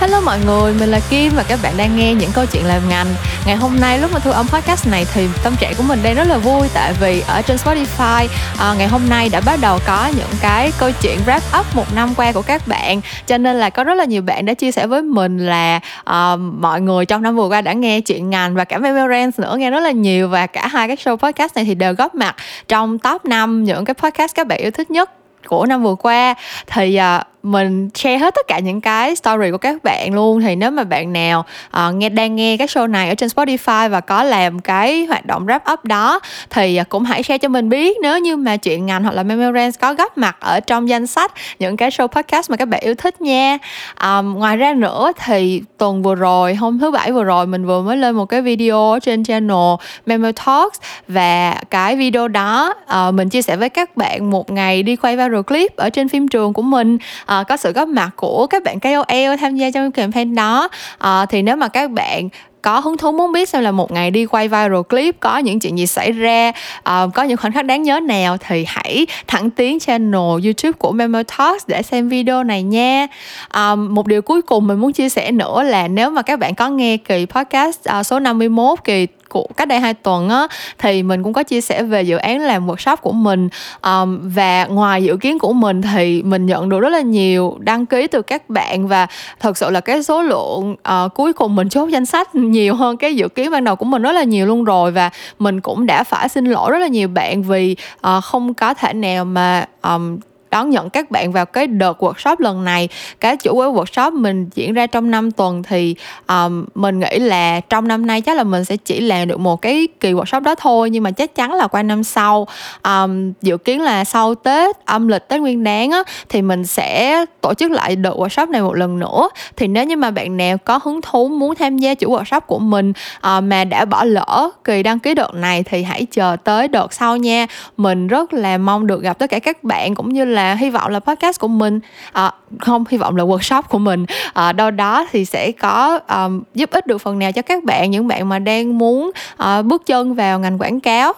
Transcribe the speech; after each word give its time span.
Hello 0.00 0.20
mọi 0.20 0.38
người, 0.46 0.74
mình 0.80 0.88
là 0.88 1.00
Kim 1.10 1.32
và 1.36 1.44
các 1.48 1.58
bạn 1.62 1.74
đang 1.76 1.96
nghe 1.96 2.14
những 2.14 2.30
câu 2.34 2.46
chuyện 2.46 2.64
làm 2.66 2.88
ngành. 2.88 3.06
Ngày 3.46 3.56
hôm 3.56 3.80
nay 3.80 3.98
lúc 3.98 4.10
mà 4.12 4.18
thu 4.18 4.30
âm 4.30 4.46
podcast 4.48 4.88
này 4.88 5.06
thì 5.14 5.26
tâm 5.44 5.56
trạng 5.60 5.74
của 5.76 5.82
mình 5.82 6.00
đang 6.02 6.14
rất 6.14 6.24
là 6.28 6.38
vui 6.38 6.68
tại 6.74 6.92
vì 7.00 7.22
ở 7.28 7.42
trên 7.42 7.56
Spotify 7.56 8.28
à, 8.58 8.74
ngày 8.78 8.88
hôm 8.88 9.08
nay 9.08 9.28
đã 9.28 9.40
bắt 9.40 9.58
đầu 9.62 9.78
có 9.86 10.10
những 10.16 10.30
cái 10.42 10.72
câu 10.78 10.90
chuyện 11.02 11.18
wrap 11.26 11.60
up 11.60 11.66
một 11.76 11.94
năm 11.94 12.14
qua 12.16 12.32
của 12.32 12.42
các 12.42 12.68
bạn. 12.68 13.00
Cho 13.26 13.38
nên 13.38 13.56
là 13.56 13.70
có 13.70 13.84
rất 13.84 13.94
là 13.94 14.04
nhiều 14.04 14.22
bạn 14.22 14.46
đã 14.46 14.54
chia 14.54 14.72
sẻ 14.72 14.86
với 14.86 15.02
mình 15.02 15.38
là 15.46 15.80
à, 16.04 16.36
mọi 16.36 16.80
người 16.80 17.06
trong 17.06 17.22
năm 17.22 17.36
vừa 17.36 17.48
qua 17.48 17.60
đã 17.60 17.72
nghe 17.72 18.00
chuyện 18.00 18.30
ngành 18.30 18.54
và 18.54 18.64
cả 18.64 18.78
Memorance 18.78 19.42
nữa 19.42 19.56
nghe 19.58 19.70
rất 19.70 19.80
là 19.80 19.90
nhiều 19.90 20.28
và 20.28 20.46
cả 20.46 20.66
hai 20.66 20.88
cái 20.88 20.96
show 20.96 21.16
podcast 21.16 21.56
này 21.56 21.64
thì 21.64 21.74
đều 21.74 21.94
góp 21.94 22.14
mặt 22.14 22.36
trong 22.68 22.98
top 22.98 23.24
5 23.24 23.64
những 23.64 23.84
cái 23.84 23.94
podcast 23.94 24.34
các 24.34 24.46
bạn 24.46 24.58
yêu 24.58 24.70
thích 24.70 24.90
nhất 24.90 25.10
của 25.46 25.66
năm 25.66 25.82
vừa 25.82 25.94
qua 25.94 26.34
thì 26.66 26.98
uh, 27.18 27.26
mình 27.42 27.88
share 27.94 28.18
hết 28.18 28.34
tất 28.34 28.46
cả 28.48 28.58
những 28.58 28.80
cái 28.80 29.16
story 29.16 29.50
của 29.50 29.58
các 29.58 29.84
bạn 29.84 30.14
luôn. 30.14 30.40
Thì 30.40 30.56
nếu 30.56 30.70
mà 30.70 30.84
bạn 30.84 31.12
nào 31.12 31.44
uh, 31.88 31.94
nghe 31.94 32.08
đang 32.08 32.36
nghe 32.36 32.56
cái 32.56 32.66
show 32.66 32.90
này 32.90 33.08
ở 33.08 33.14
trên 33.14 33.28
Spotify 33.28 33.88
và 33.88 34.00
có 34.00 34.22
làm 34.22 34.58
cái 34.58 35.04
hoạt 35.04 35.26
động 35.26 35.46
wrap 35.46 35.72
up 35.72 35.84
đó 35.84 36.20
thì 36.50 36.76
ờ, 36.76 36.84
cũng 36.88 37.04
hãy 37.04 37.22
share 37.22 37.38
cho 37.38 37.48
mình 37.48 37.68
biết. 37.68 37.96
Nếu 38.02 38.18
như 38.18 38.36
mà 38.36 38.56
chuyện 38.56 38.86
ngành 38.86 39.02
hoặc 39.02 39.14
là 39.14 39.22
Memorance 39.22 39.78
có 39.80 39.94
góp 39.94 40.18
mặt 40.18 40.36
ở 40.40 40.60
trong 40.60 40.88
danh 40.88 41.06
sách 41.06 41.32
những 41.58 41.76
cái 41.76 41.90
show 41.90 42.08
podcast 42.08 42.50
mà 42.50 42.56
các 42.56 42.68
bạn 42.68 42.80
yêu 42.80 42.94
thích 42.94 43.20
nha. 43.20 43.58
Um, 44.04 44.34
ngoài 44.34 44.56
ra 44.56 44.74
nữa 44.74 45.12
thì 45.24 45.62
tuần 45.78 46.02
vừa 46.02 46.14
rồi 46.14 46.54
hôm 46.54 46.78
thứ 46.78 46.90
bảy 46.90 47.12
vừa 47.12 47.24
rồi 47.24 47.46
mình 47.46 47.66
vừa 47.66 47.82
mới 47.82 47.96
lên 47.96 48.14
một 48.14 48.26
cái 48.26 48.42
video 48.42 48.98
trên 49.02 49.24
channel 49.24 49.74
Memo 50.06 50.30
Talks. 50.46 50.80
Và 51.08 51.54
cái 51.70 51.96
video 51.96 52.28
đó 52.28 52.74
uh, 53.08 53.14
mình 53.14 53.28
chia 53.28 53.42
sẻ 53.42 53.56
với 53.56 53.68
các 53.68 53.96
bạn 53.96 54.30
một 54.30 54.50
ngày 54.50 54.82
đi 54.82 54.96
quay 54.96 55.16
viral 55.16 55.42
clip 55.42 55.76
ở 55.76 55.90
trên 55.90 56.08
phim 56.08 56.28
trường 56.28 56.52
của 56.52 56.62
mình 56.62 56.98
uh, 57.40 57.48
có 57.48 57.56
sự 57.56 57.72
góp 57.72 57.88
mặt 57.88 58.10
của 58.16 58.46
các 58.46 58.62
bạn 58.62 58.80
KOL 58.80 59.36
tham 59.40 59.56
gia 59.56 59.70
trong 59.70 59.92
campaign 59.92 60.34
đó. 60.34 60.68
Uh, 61.04 61.28
thì 61.28 61.42
nếu 61.42 61.56
mà 61.56 61.68
các 61.68 61.90
bạn 61.90 62.28
có 62.62 62.80
hứng 62.80 62.96
thú 62.96 63.12
muốn 63.12 63.32
biết 63.32 63.48
xem 63.48 63.62
là 63.62 63.70
một 63.70 63.92
ngày 63.92 64.10
đi 64.10 64.26
quay 64.26 64.48
viral 64.48 64.82
clip 64.88 65.20
có 65.20 65.38
những 65.38 65.60
chuyện 65.60 65.78
gì 65.78 65.86
xảy 65.86 66.12
ra 66.12 66.52
uh, 66.78 67.14
có 67.14 67.22
những 67.22 67.36
khoảnh 67.36 67.52
khắc 67.52 67.64
đáng 67.64 67.82
nhớ 67.82 68.00
nào 68.00 68.36
thì 68.40 68.64
hãy 68.68 69.06
thẳng 69.26 69.50
tiến 69.50 69.78
channel 69.78 70.44
youtube 70.44 70.72
của 70.78 70.92
Memo 70.92 71.22
Talks 71.38 71.64
để 71.66 71.82
xem 71.82 72.08
video 72.08 72.44
này 72.44 72.62
nha. 72.62 73.06
Um, 73.54 73.94
một 73.94 74.06
điều 74.06 74.22
cuối 74.22 74.42
cùng 74.42 74.66
mình 74.66 74.80
muốn 74.80 74.92
chia 74.92 75.08
sẻ 75.08 75.32
nữa 75.32 75.62
là 75.62 75.88
nếu 75.88 76.10
mà 76.10 76.22
các 76.22 76.38
bạn 76.38 76.54
có 76.54 76.68
nghe 76.68 76.96
kỳ 76.96 77.26
podcast 77.26 77.78
uh, 78.00 78.06
số 78.06 78.18
51 78.18 78.84
kỳ 78.84 79.06
của 79.30 79.46
cách 79.56 79.68
đây 79.68 79.80
hai 79.80 79.94
tuần 79.94 80.28
á 80.28 80.46
thì 80.78 81.02
mình 81.02 81.22
cũng 81.22 81.32
có 81.32 81.42
chia 81.42 81.60
sẻ 81.60 81.82
về 81.82 82.02
dự 82.02 82.16
án 82.16 82.40
làm 82.40 82.66
workshop 82.66 82.96
của 82.96 83.12
mình. 83.12 83.48
Um, 83.82 84.20
và 84.22 84.64
ngoài 84.64 85.04
dự 85.04 85.16
kiến 85.16 85.38
của 85.38 85.52
mình 85.52 85.82
thì 85.82 86.22
mình 86.22 86.46
nhận 86.46 86.68
được 86.68 86.80
rất 86.80 86.88
là 86.88 87.00
nhiều 87.00 87.56
đăng 87.60 87.86
ký 87.86 88.06
từ 88.06 88.22
các 88.22 88.50
bạn 88.50 88.88
và 88.88 89.06
thật 89.40 89.56
sự 89.56 89.70
là 89.70 89.80
cái 89.80 90.02
số 90.02 90.22
lượng 90.22 90.72
uh, 90.72 91.14
cuối 91.14 91.32
cùng 91.32 91.56
mình 91.56 91.68
chốt 91.68 91.88
danh 91.88 92.06
sách 92.06 92.34
nhiều 92.34 92.74
hơn 92.74 92.96
cái 92.96 93.14
dự 93.14 93.28
kiến 93.28 93.50
ban 93.50 93.64
đầu 93.64 93.76
của 93.76 93.84
mình 93.84 94.02
rất 94.02 94.12
là 94.12 94.22
nhiều 94.22 94.46
luôn 94.46 94.64
rồi. 94.64 94.90
Và 94.90 95.10
mình 95.38 95.60
cũng 95.60 95.86
đã 95.86 96.04
phải 96.04 96.28
xin 96.28 96.44
lỗi 96.44 96.70
rất 96.70 96.78
là 96.78 96.86
nhiều 96.86 97.08
bạn 97.08 97.42
vì 97.42 97.76
uh, 97.94 98.24
không 98.24 98.54
có 98.54 98.74
thể 98.74 98.92
nào 98.92 99.24
mà 99.24 99.66
um, 99.82 100.18
đón 100.50 100.70
nhận 100.70 100.90
các 100.90 101.10
bạn 101.10 101.32
vào 101.32 101.46
cái 101.46 101.66
đợt 101.66 102.02
workshop 102.02 102.36
lần 102.38 102.64
này. 102.64 102.88
Cái 103.20 103.36
chủ 103.36 103.60
yếu 103.60 103.72
workshop 103.72 104.12
mình 104.12 104.48
diễn 104.54 104.72
ra 104.72 104.86
trong 104.86 105.10
5 105.10 105.30
tuần 105.30 105.62
thì 105.62 105.94
um, 106.28 106.64
mình 106.74 107.00
nghĩ 107.00 107.18
là 107.18 107.60
trong 107.60 107.88
năm 107.88 108.06
nay 108.06 108.20
chắc 108.20 108.36
là 108.36 108.44
mình 108.44 108.64
sẽ 108.64 108.76
chỉ 108.76 109.00
làm 109.00 109.28
được 109.28 109.40
một 109.40 109.62
cái 109.62 109.88
kỳ 110.00 110.12
workshop 110.12 110.40
đó 110.40 110.54
thôi 110.54 110.90
nhưng 110.90 111.02
mà 111.02 111.10
chắc 111.10 111.34
chắn 111.34 111.52
là 111.52 111.66
qua 111.66 111.82
năm 111.82 112.04
sau 112.04 112.46
um, 112.82 113.32
dự 113.42 113.56
kiến 113.56 113.82
là 113.82 114.04
sau 114.04 114.34
tết 114.34 114.76
âm 114.84 115.08
lịch 115.08 115.28
tết 115.28 115.40
nguyên 115.40 115.64
đáng 115.64 115.90
á 115.90 116.02
thì 116.28 116.42
mình 116.42 116.66
sẽ 116.66 117.24
tổ 117.40 117.54
chức 117.54 117.70
lại 117.70 117.96
đợt 117.96 118.14
workshop 118.14 118.50
này 118.50 118.62
một 118.62 118.74
lần 118.74 118.98
nữa. 118.98 119.28
Thì 119.56 119.66
nếu 119.66 119.84
như 119.84 119.96
mà 119.96 120.10
bạn 120.10 120.36
nào 120.36 120.58
có 120.58 120.80
hứng 120.84 121.00
thú 121.00 121.28
muốn 121.28 121.54
tham 121.54 121.78
gia 121.78 121.94
chủ 121.94 122.10
workshop 122.16 122.40
của 122.40 122.58
mình 122.58 122.92
uh, 123.16 123.42
mà 123.42 123.64
đã 123.64 123.84
bỏ 123.84 124.04
lỡ 124.04 124.50
kỳ 124.64 124.82
đăng 124.82 124.98
ký 124.98 125.14
đợt 125.14 125.34
này 125.34 125.62
thì 125.62 125.82
hãy 125.82 126.06
chờ 126.10 126.36
tới 126.44 126.68
đợt 126.68 126.92
sau 126.92 127.16
nha. 127.16 127.46
Mình 127.76 128.06
rất 128.06 128.32
là 128.32 128.58
mong 128.58 128.86
được 128.86 129.02
gặp 129.02 129.18
tất 129.18 129.30
cả 129.30 129.38
các 129.38 129.64
bạn 129.64 129.94
cũng 129.94 130.12
như 130.12 130.24
là 130.24 130.39
là 130.40 130.54
hy 130.54 130.70
vọng 130.70 130.90
là 130.90 131.00
podcast 131.00 131.40
của 131.40 131.48
mình 131.48 131.80
à, 132.12 132.32
không 132.58 132.84
hy 132.90 132.98
vọng 132.98 133.16
là 133.16 133.24
workshop 133.24 133.62
của 133.62 133.78
mình 133.78 134.06
à, 134.32 134.52
đâu 134.52 134.70
đó 134.70 135.06
thì 135.10 135.24
sẽ 135.24 135.52
có 135.52 136.00
um, 136.08 136.42
giúp 136.54 136.70
ích 136.70 136.86
được 136.86 136.98
phần 136.98 137.18
nào 137.18 137.32
cho 137.32 137.42
các 137.42 137.64
bạn 137.64 137.90
những 137.90 138.08
bạn 138.08 138.28
mà 138.28 138.38
đang 138.38 138.78
muốn 138.78 139.10
uh, 139.42 139.64
bước 139.64 139.86
chân 139.86 140.14
vào 140.14 140.38
ngành 140.38 140.58
quảng 140.58 140.80
cáo. 140.80 141.12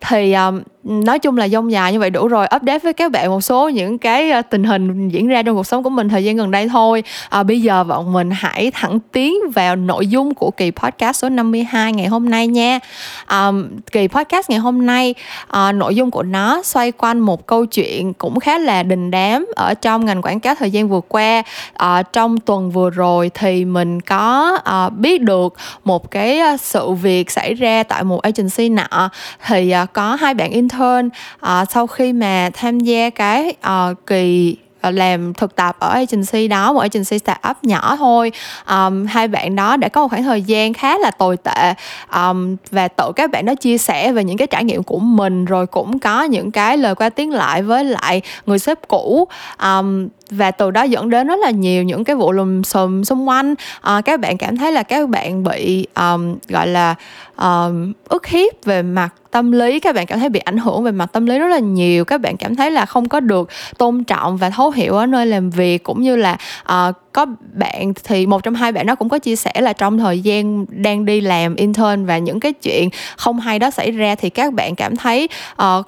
Thì 0.00 0.32
um, 0.32 0.62
nói 0.84 1.18
chung 1.18 1.36
là 1.36 1.48
dông 1.48 1.72
dài 1.72 1.92
như 1.92 2.00
vậy 2.00 2.10
đủ 2.10 2.28
rồi 2.28 2.46
update 2.56 2.78
với 2.78 2.92
các 2.92 3.12
bạn 3.12 3.30
một 3.30 3.40
số 3.40 3.68
những 3.68 3.98
cái 3.98 4.30
ờ, 4.30 4.42
tình 4.42 4.64
hình 4.64 5.08
diễn 5.08 5.28
ra 5.28 5.42
trong 5.42 5.56
cuộc 5.56 5.66
sống 5.66 5.82
của 5.82 5.90
mình 5.90 6.08
thời 6.08 6.24
gian 6.24 6.36
gần 6.36 6.50
đây 6.50 6.68
thôi. 6.68 7.02
À, 7.28 7.42
bây 7.42 7.60
giờ 7.60 7.84
bọn 7.84 8.12
mình 8.12 8.30
hãy 8.30 8.70
thẳng 8.74 8.98
tiến 9.12 9.34
vào 9.54 9.76
nội 9.76 10.06
dung 10.06 10.34
của 10.34 10.50
kỳ 10.50 10.70
podcast 10.70 11.16
số 11.16 11.28
52 11.28 11.92
ngày 11.92 12.06
hôm 12.06 12.30
nay 12.30 12.46
nha. 12.46 12.78
À, 13.26 13.50
kỳ 13.92 14.08
podcast 14.08 14.50
ngày 14.50 14.58
hôm 14.58 14.86
nay 14.86 15.14
à, 15.48 15.72
nội 15.72 15.96
dung 15.96 16.10
của 16.10 16.22
nó 16.22 16.62
xoay 16.62 16.92
quanh 16.92 17.20
một 17.20 17.46
câu 17.46 17.66
chuyện 17.66 18.14
cũng 18.14 18.40
khá 18.40 18.58
là 18.58 18.82
đình 18.82 19.10
đám 19.10 19.46
ở 19.56 19.74
trong 19.74 20.04
ngành 20.04 20.22
quảng 20.22 20.40
cáo 20.40 20.54
thời 20.54 20.70
gian 20.70 20.88
vừa 20.88 21.00
qua. 21.08 21.42
À, 21.74 22.02
trong 22.02 22.40
tuần 22.40 22.70
vừa 22.70 22.90
rồi 22.90 23.30
thì 23.34 23.64
mình 23.64 24.00
có 24.00 24.58
à, 24.64 24.88
biết 24.88 25.22
được 25.22 25.54
một 25.84 26.10
cái 26.10 26.40
sự 26.58 26.90
việc 26.90 27.30
xảy 27.30 27.54
ra 27.54 27.82
tại 27.82 28.04
một 28.04 28.22
agency 28.22 28.68
nọ. 28.68 29.10
Thì 29.46 29.70
à, 29.70 29.86
có 29.92 30.14
hai 30.14 30.34
bạn 30.34 30.52
intern 30.72 31.06
uh, 31.06 31.12
à, 31.40 31.64
sau 31.64 31.86
khi 31.86 32.12
mà 32.12 32.50
tham 32.54 32.80
gia 32.80 33.10
cái 33.10 33.54
uh, 33.66 34.06
kỳ 34.06 34.56
ờ, 34.80 34.90
làm 34.90 35.34
thực 35.34 35.56
tập 35.56 35.76
ở 35.78 35.88
agency 35.88 36.48
đó 36.48 36.72
một 36.72 36.80
agency 36.80 37.18
startup 37.18 37.56
nhỏ 37.62 37.96
thôi 37.96 38.32
um, 38.68 39.06
hai 39.06 39.28
bạn 39.28 39.56
đó 39.56 39.76
đã 39.76 39.88
có 39.88 40.02
một 40.02 40.08
khoảng 40.08 40.22
thời 40.22 40.42
gian 40.42 40.72
khá 40.72 40.98
là 40.98 41.10
tồi 41.10 41.36
tệ 41.36 41.74
um, 42.14 42.56
và 42.70 42.88
tự 42.88 43.12
các 43.16 43.30
bạn 43.30 43.46
đó 43.46 43.54
chia 43.54 43.78
sẻ 43.78 44.12
về 44.12 44.24
những 44.24 44.36
cái 44.36 44.46
trải 44.46 44.64
nghiệm 44.64 44.82
của 44.82 44.98
mình 44.98 45.44
rồi 45.44 45.66
cũng 45.66 45.98
có 45.98 46.22
những 46.22 46.50
cái 46.50 46.76
lời 46.76 46.94
qua 46.94 47.10
tiếng 47.10 47.30
lại 47.30 47.62
với 47.62 47.84
lại 47.84 48.22
người 48.46 48.58
sếp 48.58 48.88
cũ. 48.88 49.28
Um, 49.62 50.08
và 50.32 50.50
từ 50.50 50.70
đó 50.70 50.82
dẫn 50.82 51.10
đến 51.10 51.26
rất 51.26 51.40
là 51.40 51.50
nhiều 51.50 51.82
những 51.82 52.04
cái 52.04 52.16
vụ 52.16 52.32
lùm 52.32 52.62
xùm 52.62 53.02
xung 53.02 53.28
quanh. 53.28 53.54
À, 53.80 54.00
các 54.04 54.20
bạn 54.20 54.38
cảm 54.38 54.56
thấy 54.56 54.72
là 54.72 54.82
các 54.82 55.08
bạn 55.08 55.44
bị 55.44 55.86
um, 55.96 56.36
gọi 56.48 56.66
là 56.66 56.94
um, 57.36 57.92
ức 58.08 58.26
hiếp 58.26 58.64
về 58.64 58.82
mặt 58.82 59.14
tâm 59.30 59.52
lý 59.52 59.80
các 59.80 59.94
bạn 59.94 60.06
cảm 60.06 60.20
thấy 60.20 60.28
bị 60.28 60.40
ảnh 60.40 60.56
hưởng 60.56 60.82
về 60.82 60.92
mặt 60.92 61.12
tâm 61.12 61.26
lý 61.26 61.38
rất 61.38 61.48
là 61.48 61.58
nhiều. 61.58 62.04
Các 62.04 62.20
bạn 62.20 62.36
cảm 62.36 62.56
thấy 62.56 62.70
là 62.70 62.86
không 62.86 63.08
có 63.08 63.20
được 63.20 63.48
tôn 63.78 64.04
trọng 64.04 64.36
và 64.36 64.50
thấu 64.50 64.70
hiểu 64.70 64.94
ở 64.94 65.06
nơi 65.06 65.26
làm 65.26 65.50
việc 65.50 65.82
cũng 65.82 66.02
như 66.02 66.16
là 66.16 66.36
uh, 66.62 66.96
có 67.12 67.26
bạn 67.52 67.92
thì 68.04 68.26
một 68.26 68.42
trong 68.42 68.54
hai 68.54 68.72
bạn 68.72 68.86
nó 68.86 68.94
cũng 68.94 69.08
có 69.08 69.18
chia 69.18 69.36
sẻ 69.36 69.52
là 69.60 69.72
trong 69.72 69.98
thời 69.98 70.20
gian 70.20 70.66
đang 70.68 71.04
đi 71.04 71.20
làm 71.20 71.56
intern 71.56 72.06
và 72.06 72.18
những 72.18 72.40
cái 72.40 72.52
chuyện 72.52 72.88
không 73.16 73.40
hay 73.40 73.58
đó 73.58 73.70
xảy 73.70 73.90
ra 73.90 74.14
thì 74.14 74.30
các 74.30 74.52
bạn 74.52 74.74
cảm 74.74 74.96
thấy 74.96 75.28
uh, 75.62 75.86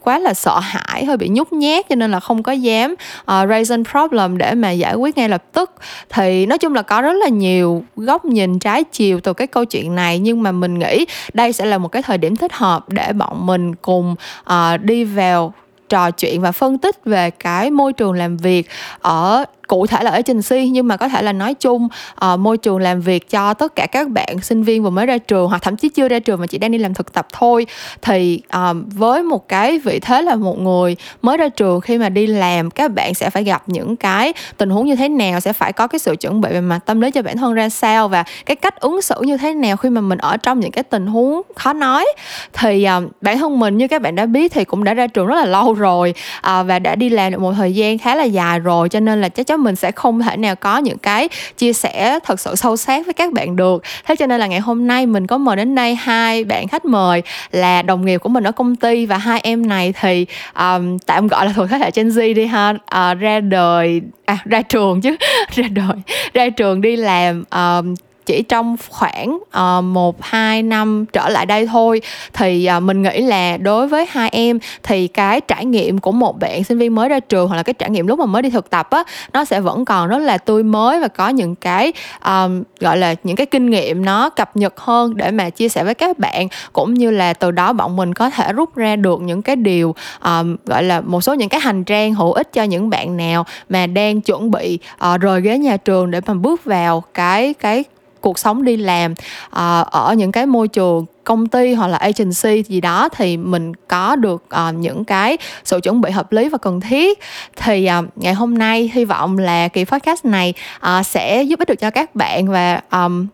quá 0.00 0.18
là 0.18 0.34
sợ 0.34 0.58
hãi 0.58 1.04
hơi 1.04 1.16
bị 1.16 1.28
nhút 1.28 1.52
nhát 1.52 1.88
cho 1.88 1.94
nên 1.94 2.10
là 2.10 2.20
không 2.20 2.42
có 2.42 2.52
dám 2.52 2.92
uh, 3.20 3.48
raise 3.48 3.76
problem 3.90 4.38
để 4.38 4.54
mà 4.54 4.70
giải 4.70 4.94
quyết 4.94 5.16
ngay 5.16 5.28
lập 5.28 5.44
tức. 5.52 5.70
Thì 6.08 6.46
nói 6.46 6.58
chung 6.58 6.74
là 6.74 6.82
có 6.82 7.02
rất 7.02 7.12
là 7.12 7.28
nhiều 7.28 7.84
góc 7.96 8.24
nhìn 8.24 8.58
trái 8.58 8.84
chiều 8.84 9.20
từ 9.20 9.32
cái 9.32 9.46
câu 9.46 9.64
chuyện 9.64 9.94
này 9.94 10.18
nhưng 10.18 10.42
mà 10.42 10.52
mình 10.52 10.78
nghĩ 10.78 11.06
đây 11.32 11.52
sẽ 11.52 11.66
là 11.66 11.78
một 11.78 11.88
cái 11.88 12.02
thời 12.02 12.18
điểm 12.18 12.36
thích 12.36 12.52
hợp 12.52 12.88
để 12.88 13.12
bọn 13.12 13.46
mình 13.46 13.74
cùng 13.74 14.14
uh, 14.50 14.80
đi 14.80 15.04
vào 15.04 15.52
trò 15.88 16.10
chuyện 16.10 16.40
và 16.40 16.52
phân 16.52 16.78
tích 16.78 17.04
về 17.04 17.30
cái 17.30 17.70
môi 17.70 17.92
trường 17.92 18.12
làm 18.12 18.36
việc 18.36 18.68
ở 19.00 19.44
cụ 19.70 19.86
thể 19.86 20.02
là 20.02 20.10
ở 20.10 20.14
agency 20.14 20.68
nhưng 20.68 20.88
mà 20.88 20.96
có 20.96 21.08
thể 21.08 21.22
là 21.22 21.32
nói 21.32 21.54
chung 21.54 21.88
uh, 22.24 22.38
môi 22.38 22.58
trường 22.58 22.78
làm 22.78 23.00
việc 23.00 23.30
cho 23.30 23.54
tất 23.54 23.74
cả 23.76 23.86
các 23.86 24.08
bạn 24.08 24.40
sinh 24.40 24.62
viên 24.62 24.82
vừa 24.82 24.90
mới 24.90 25.06
ra 25.06 25.18
trường 25.18 25.48
hoặc 25.48 25.62
thậm 25.62 25.76
chí 25.76 25.88
chưa 25.88 26.08
ra 26.08 26.18
trường 26.18 26.40
mà 26.40 26.46
chỉ 26.46 26.58
đang 26.58 26.70
đi 26.70 26.78
làm 26.78 26.94
thực 26.94 27.12
tập 27.12 27.26
thôi. 27.32 27.66
Thì 28.02 28.40
uh, 28.56 28.76
với 28.86 29.22
một 29.22 29.48
cái 29.48 29.78
vị 29.78 30.00
thế 30.00 30.22
là 30.22 30.36
một 30.36 30.58
người 30.58 30.96
mới 31.22 31.36
ra 31.36 31.48
trường 31.48 31.80
khi 31.80 31.98
mà 31.98 32.08
đi 32.08 32.26
làm 32.26 32.70
các 32.70 32.94
bạn 32.94 33.14
sẽ 33.14 33.30
phải 33.30 33.44
gặp 33.44 33.62
những 33.66 33.96
cái 33.96 34.32
tình 34.56 34.70
huống 34.70 34.86
như 34.86 34.96
thế 34.96 35.08
nào 35.08 35.40
sẽ 35.40 35.52
phải 35.52 35.72
có 35.72 35.86
cái 35.86 35.98
sự 35.98 36.16
chuẩn 36.20 36.40
bị 36.40 36.48
về 36.52 36.60
mặt 36.60 36.78
tâm 36.86 37.00
lý 37.00 37.10
cho 37.10 37.22
bản 37.22 37.36
thân 37.36 37.54
ra 37.54 37.68
sao 37.68 38.08
và 38.08 38.24
cái 38.46 38.56
cách 38.56 38.80
ứng 38.80 39.02
xử 39.02 39.20
như 39.20 39.36
thế 39.36 39.54
nào 39.54 39.76
khi 39.76 39.90
mà 39.90 40.00
mình 40.00 40.18
ở 40.18 40.36
trong 40.36 40.60
những 40.60 40.70
cái 40.70 40.84
tình 40.84 41.06
huống 41.06 41.42
khó 41.54 41.72
nói. 41.72 42.06
Thì 42.52 42.86
uh, 42.98 43.12
bản 43.20 43.38
thân 43.38 43.60
mình 43.60 43.76
như 43.76 43.88
các 43.88 44.02
bạn 44.02 44.14
đã 44.14 44.26
biết 44.26 44.52
thì 44.52 44.64
cũng 44.64 44.84
đã 44.84 44.94
ra 44.94 45.06
trường 45.06 45.26
rất 45.26 45.36
là 45.36 45.46
lâu 45.46 45.74
rồi 45.74 46.14
uh, 46.38 46.66
và 46.66 46.78
đã 46.78 46.94
đi 46.94 47.08
làm 47.08 47.32
được 47.32 47.40
một 47.40 47.52
thời 47.52 47.74
gian 47.74 47.98
khá 47.98 48.14
là 48.14 48.24
dài 48.24 48.58
rồi 48.58 48.88
cho 48.88 49.00
nên 49.00 49.20
là 49.20 49.28
chắc 49.28 49.46
chắn 49.46 49.59
mình 49.60 49.76
sẽ 49.76 49.92
không 49.92 50.20
thể 50.20 50.36
nào 50.36 50.56
có 50.56 50.78
những 50.78 50.98
cái 50.98 51.28
chia 51.56 51.72
sẻ 51.72 52.18
thật 52.24 52.40
sự 52.40 52.56
sâu 52.56 52.76
sát 52.76 53.06
với 53.06 53.14
các 53.14 53.32
bạn 53.32 53.56
được. 53.56 53.82
Thế 54.06 54.16
cho 54.16 54.26
nên 54.26 54.40
là 54.40 54.46
ngày 54.46 54.60
hôm 54.60 54.86
nay 54.86 55.06
mình 55.06 55.26
có 55.26 55.38
mời 55.38 55.56
đến 55.56 55.74
đây 55.74 55.94
hai 55.94 56.44
bạn 56.44 56.68
khách 56.68 56.84
mời 56.84 57.22
là 57.52 57.82
đồng 57.82 58.04
nghiệp 58.04 58.18
của 58.18 58.28
mình 58.28 58.44
ở 58.44 58.52
công 58.52 58.76
ty 58.76 59.06
và 59.06 59.18
hai 59.18 59.40
em 59.40 59.66
này 59.66 59.94
thì 60.00 60.26
um, 60.58 60.98
tạm 60.98 61.28
gọi 61.28 61.46
là 61.46 61.52
thuộc 61.52 61.68
thế 61.70 61.78
hệ 61.78 61.90
Gen 61.94 62.08
Z 62.08 62.34
đi 62.34 62.46
ha. 62.46 62.70
Uh, 62.70 63.18
ra 63.20 63.40
đời 63.40 64.02
à 64.24 64.38
ra 64.44 64.62
trường 64.62 65.00
chứ 65.00 65.16
ra 65.54 65.68
đời 65.70 65.96
ra 66.34 66.48
trường 66.48 66.80
đi 66.80 66.96
làm 66.96 67.44
um, 67.50 67.94
chỉ 68.26 68.42
trong 68.42 68.76
khoảng 68.88 69.38
uh, 69.38 69.84
một 69.84 70.22
hai 70.22 70.62
năm 70.62 71.04
trở 71.12 71.28
lại 71.28 71.46
đây 71.46 71.66
thôi. 71.66 72.00
Thì 72.32 72.68
uh, 72.76 72.82
mình 72.82 73.02
nghĩ 73.02 73.20
là 73.20 73.56
đối 73.56 73.88
với 73.88 74.06
hai 74.10 74.28
em 74.32 74.58
thì 74.82 75.08
cái 75.08 75.40
trải 75.40 75.64
nghiệm 75.64 75.98
của 75.98 76.12
một 76.12 76.38
bạn 76.38 76.64
sinh 76.64 76.78
viên 76.78 76.94
mới 76.94 77.08
ra 77.08 77.20
trường 77.20 77.48
hoặc 77.48 77.56
là 77.56 77.62
cái 77.62 77.74
trải 77.74 77.90
nghiệm 77.90 78.06
lúc 78.06 78.18
mà 78.18 78.26
mới 78.26 78.42
đi 78.42 78.50
thực 78.50 78.70
tập 78.70 78.90
á 78.90 79.04
nó 79.32 79.44
sẽ 79.44 79.60
vẫn 79.60 79.84
còn 79.84 80.08
rất 80.08 80.18
là 80.18 80.38
tươi 80.38 80.62
mới 80.62 81.00
và 81.00 81.08
có 81.08 81.28
những 81.28 81.54
cái 81.54 81.92
um, 82.24 82.62
gọi 82.80 82.96
là 82.96 83.14
những 83.24 83.36
cái 83.36 83.46
kinh 83.46 83.70
nghiệm 83.70 84.04
nó 84.04 84.30
cập 84.30 84.56
nhật 84.56 84.80
hơn 84.80 85.16
để 85.16 85.30
mà 85.30 85.50
chia 85.50 85.68
sẻ 85.68 85.84
với 85.84 85.94
các 85.94 86.18
bạn. 86.18 86.48
Cũng 86.72 86.94
như 86.94 87.10
là 87.10 87.32
từ 87.32 87.50
đó 87.50 87.72
bọn 87.72 87.96
mình 87.96 88.14
có 88.14 88.30
thể 88.30 88.52
rút 88.52 88.76
ra 88.76 88.96
được 88.96 89.20
những 89.20 89.42
cái 89.42 89.56
điều 89.56 89.94
um, 90.24 90.56
gọi 90.66 90.82
là 90.82 91.00
một 91.00 91.20
số 91.20 91.34
những 91.34 91.48
cái 91.48 91.60
hành 91.60 91.84
trang 91.84 92.14
hữu 92.14 92.32
ích 92.32 92.52
cho 92.52 92.62
những 92.62 92.90
bạn 92.90 93.16
nào 93.16 93.46
mà 93.68 93.86
đang 93.86 94.20
chuẩn 94.20 94.50
bị 94.50 94.78
uh, 95.14 95.20
rời 95.20 95.40
ghế 95.40 95.58
nhà 95.58 95.76
trường 95.76 96.10
để 96.10 96.20
mà 96.26 96.34
bước 96.34 96.64
vào 96.64 97.02
cái 97.14 97.54
cái 97.54 97.84
cuộc 98.20 98.38
sống 98.38 98.64
đi 98.64 98.76
làm 98.76 99.12
uh, 99.46 99.86
ở 99.90 100.14
những 100.16 100.32
cái 100.32 100.46
môi 100.46 100.68
trường 100.68 101.06
công 101.24 101.46
ty 101.46 101.74
hoặc 101.74 101.86
là 101.86 101.98
agency 101.98 102.62
gì 102.62 102.80
đó 102.80 103.08
thì 103.08 103.36
mình 103.36 103.74
có 103.74 104.16
được 104.16 104.44
uh, 104.68 104.74
những 104.74 105.04
cái 105.04 105.38
sự 105.64 105.80
chuẩn 105.80 106.00
bị 106.00 106.10
hợp 106.10 106.32
lý 106.32 106.48
và 106.48 106.58
cần 106.58 106.80
thiết. 106.80 107.18
Thì 107.56 107.88
uh, 107.98 108.04
ngày 108.16 108.34
hôm 108.34 108.58
nay 108.58 108.90
hy 108.94 109.04
vọng 109.04 109.38
là 109.38 109.68
kỳ 109.68 109.84
podcast 109.84 110.24
này 110.24 110.54
uh, 110.76 111.06
sẽ 111.06 111.42
giúp 111.42 111.58
ích 111.58 111.68
được 111.68 111.80
cho 111.80 111.90
các 111.90 112.14
bạn 112.14 112.48
và 112.48 112.80
um, 112.92 113.26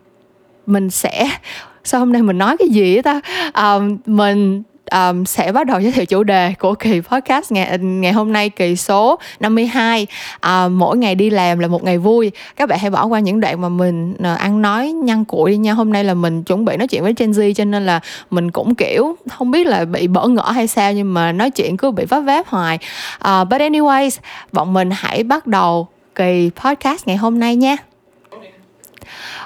mình 0.65 0.89
sẽ 0.89 1.29
sao 1.83 1.99
hôm 1.99 2.13
nay 2.13 2.21
mình 2.21 2.37
nói 2.37 2.57
cái 2.57 2.67
gì 2.67 3.01
ta? 3.01 3.21
Um, 3.53 3.97
mình 4.05 4.63
um, 4.91 5.25
sẽ 5.25 5.51
bắt 5.51 5.67
đầu 5.67 5.79
giới 5.79 5.91
thiệu 5.91 6.05
chủ 6.05 6.23
đề 6.23 6.53
của 6.59 6.73
kỳ 6.73 7.01
podcast 7.01 7.51
ngày 7.51 7.77
ngày 7.77 8.11
hôm 8.11 8.33
nay 8.33 8.49
kỳ 8.49 8.75
số 8.75 9.19
52 9.39 10.03
uh, 10.03 10.09
ờ, 10.39 10.69
mỗi 10.69 10.97
ngày 10.97 11.15
đi 11.15 11.29
làm 11.29 11.59
là 11.59 11.67
một 11.67 11.83
ngày 11.83 11.97
vui. 11.97 12.31
Các 12.55 12.69
bạn 12.69 12.79
hãy 12.79 12.89
bỏ 12.89 13.05
qua 13.05 13.19
những 13.19 13.39
đoạn 13.39 13.61
mà 13.61 13.69
mình 13.69 14.11
uh, 14.11 14.39
ăn 14.39 14.61
nói 14.61 14.91
nhăn 14.91 15.25
cụi 15.25 15.51
đi 15.51 15.57
nha. 15.57 15.73
Hôm 15.73 15.93
nay 15.93 16.03
là 16.03 16.13
mình 16.13 16.43
chuẩn 16.43 16.65
bị 16.65 16.77
nói 16.77 16.87
chuyện 16.87 17.03
với 17.03 17.13
Gen 17.17 17.31
Z 17.31 17.53
cho 17.53 17.65
nên 17.65 17.85
là 17.85 17.99
mình 18.31 18.51
cũng 18.51 18.75
kiểu 18.75 19.15
không 19.29 19.51
biết 19.51 19.67
là 19.67 19.85
bị 19.85 20.07
bỡ 20.07 20.27
ngỡ 20.27 20.51
hay 20.51 20.67
sao 20.67 20.93
nhưng 20.93 21.13
mà 21.13 21.31
nói 21.31 21.49
chuyện 21.49 21.77
cứ 21.77 21.91
bị 21.91 22.05
vấp 22.05 22.23
váp 22.23 22.47
hoài. 22.47 22.79
Uh, 23.17 23.47
but 23.49 23.61
anyways 23.61 24.17
bọn 24.51 24.73
mình 24.73 24.89
hãy 24.93 25.23
bắt 25.23 25.47
đầu 25.47 25.87
kỳ 26.15 26.51
podcast 26.55 27.07
ngày 27.07 27.17
hôm 27.17 27.39
nay 27.39 27.55
nha 27.55 27.86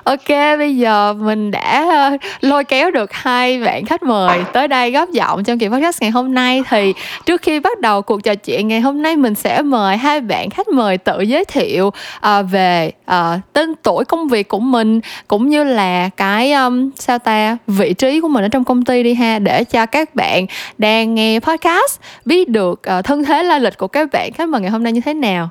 ok 0.03 0.57
bây 0.57 0.77
giờ 0.77 1.13
mình 1.13 1.51
đã 1.51 1.85
ờ, 1.89 2.17
lôi 2.41 2.63
kéo 2.63 2.91
được 2.91 3.13
hai 3.13 3.59
bạn 3.59 3.85
khách 3.85 4.03
mời 4.03 4.39
tới 4.53 4.67
đây 4.67 4.91
góp 4.91 5.09
giọng 5.09 5.43
trong 5.43 5.59
kỳ 5.59 5.67
podcast 5.67 6.01
ngày 6.01 6.11
hôm 6.11 6.33
nay. 6.33 6.63
Thì 6.69 6.93
trước 7.25 7.41
khi 7.41 7.59
bắt 7.59 7.79
đầu 7.79 8.01
cuộc 8.01 8.23
trò 8.23 8.35
chuyện 8.35 8.67
ngày 8.67 8.81
hôm 8.81 9.01
nay 9.01 9.15
mình 9.15 9.35
sẽ 9.35 9.61
mời 9.61 9.97
hai 9.97 10.21
bạn 10.21 10.49
khách 10.49 10.67
mời 10.67 10.97
tự 10.97 11.21
giới 11.21 11.45
thiệu 11.45 11.87
uh, 11.87 12.51
về 12.51 12.91
uh, 13.11 13.15
tên 13.53 13.75
tuổi 13.83 14.05
công 14.05 14.27
việc 14.27 14.47
của 14.47 14.59
mình 14.59 14.99
cũng 15.27 15.49
như 15.49 15.63
là 15.63 16.09
cái 16.17 16.53
um, 16.53 16.89
sao 16.95 17.19
ta 17.19 17.57
vị 17.67 17.93
trí 17.93 18.21
của 18.21 18.27
mình 18.27 18.45
ở 18.45 18.47
trong 18.47 18.63
công 18.63 18.85
ty 18.85 19.03
đi 19.03 19.13
ha 19.13 19.39
để 19.39 19.63
cho 19.63 19.85
các 19.85 20.15
bạn 20.15 20.45
đang 20.77 21.15
nghe 21.15 21.39
podcast 21.39 21.99
biết 22.25 22.49
được 22.49 22.81
uh, 22.99 23.05
thân 23.05 23.23
thế 23.23 23.43
lai 23.43 23.59
lịch 23.59 23.77
của 23.77 23.87
các 23.87 24.09
bạn 24.11 24.31
khách 24.33 24.49
mời 24.49 24.61
ngày 24.61 24.71
hôm 24.71 24.83
nay 24.83 24.93
như 24.93 25.01
thế 25.01 25.13
nào. 25.13 25.49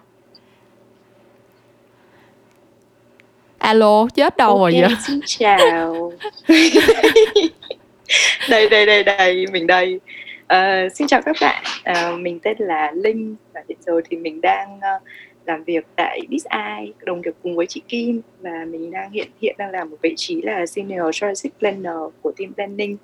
Alo 3.61 4.07
chết 4.15 4.37
đâu 4.37 4.57
okay, 4.57 4.81
rồi 4.81 4.81
vậy 4.83 4.97
xin 5.07 5.21
chào 5.27 6.13
đây 8.51 8.69
đây 8.69 8.87
đây 8.87 9.05
đây 9.05 9.47
mình 9.53 9.67
đây 9.67 10.01
uh, 10.53 10.93
xin 10.95 11.07
chào 11.07 11.23
các 11.23 11.37
bạn 11.41 11.65
uh, 11.91 12.21
mình 12.21 12.41
tên 12.41 12.57
là 12.59 12.93
linh 12.95 13.37
và 13.55 13.61
hiện 13.69 13.79
giờ 13.87 13.93
thì 14.11 14.17
mình 14.17 14.41
đang 14.41 14.77
uh, 14.77 15.03
làm 15.47 15.65
việc 15.65 15.87
tại 15.97 16.21
BizEye 16.31 16.93
đồng 17.03 17.21
nghiệp 17.21 17.35
cùng 17.43 17.57
với 17.57 17.67
chị 17.67 17.83
Kim 17.89 18.21
và 18.41 18.65
mình 18.69 18.91
đang 18.91 19.11
hiện 19.11 19.29
hiện 19.41 19.55
đang 19.59 19.71
làm 19.71 19.91
một 19.91 19.97
vị 20.03 20.15
trí 20.17 20.43
là 20.43 20.67
senior 20.67 21.17
strategic 21.17 21.59
planner 21.59 21.97
của 22.23 22.33
team 22.39 22.53
planning 22.55 22.97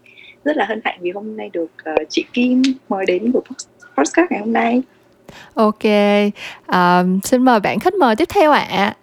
rất 0.44 0.56
là 0.56 0.64
hân 0.64 0.80
hạnh 0.84 0.98
vì 1.00 1.10
hôm 1.10 1.36
nay 1.36 1.50
được 1.52 1.70
uh, 1.90 2.08
chị 2.08 2.24
Kim 2.32 2.62
mời 2.88 3.06
đến 3.06 3.32
buổi 3.32 3.42
podcast 3.96 4.30
ngày 4.30 4.40
hôm 4.40 4.52
nay. 4.52 4.82
Ok, 5.54 5.84
um, 6.72 7.20
xin 7.20 7.42
mời 7.42 7.60
bạn 7.60 7.78
khách 7.78 7.94
mời 7.94 8.16
tiếp 8.16 8.28
theo 8.34 8.50
ạ. 8.50 8.66
À. 8.70 8.96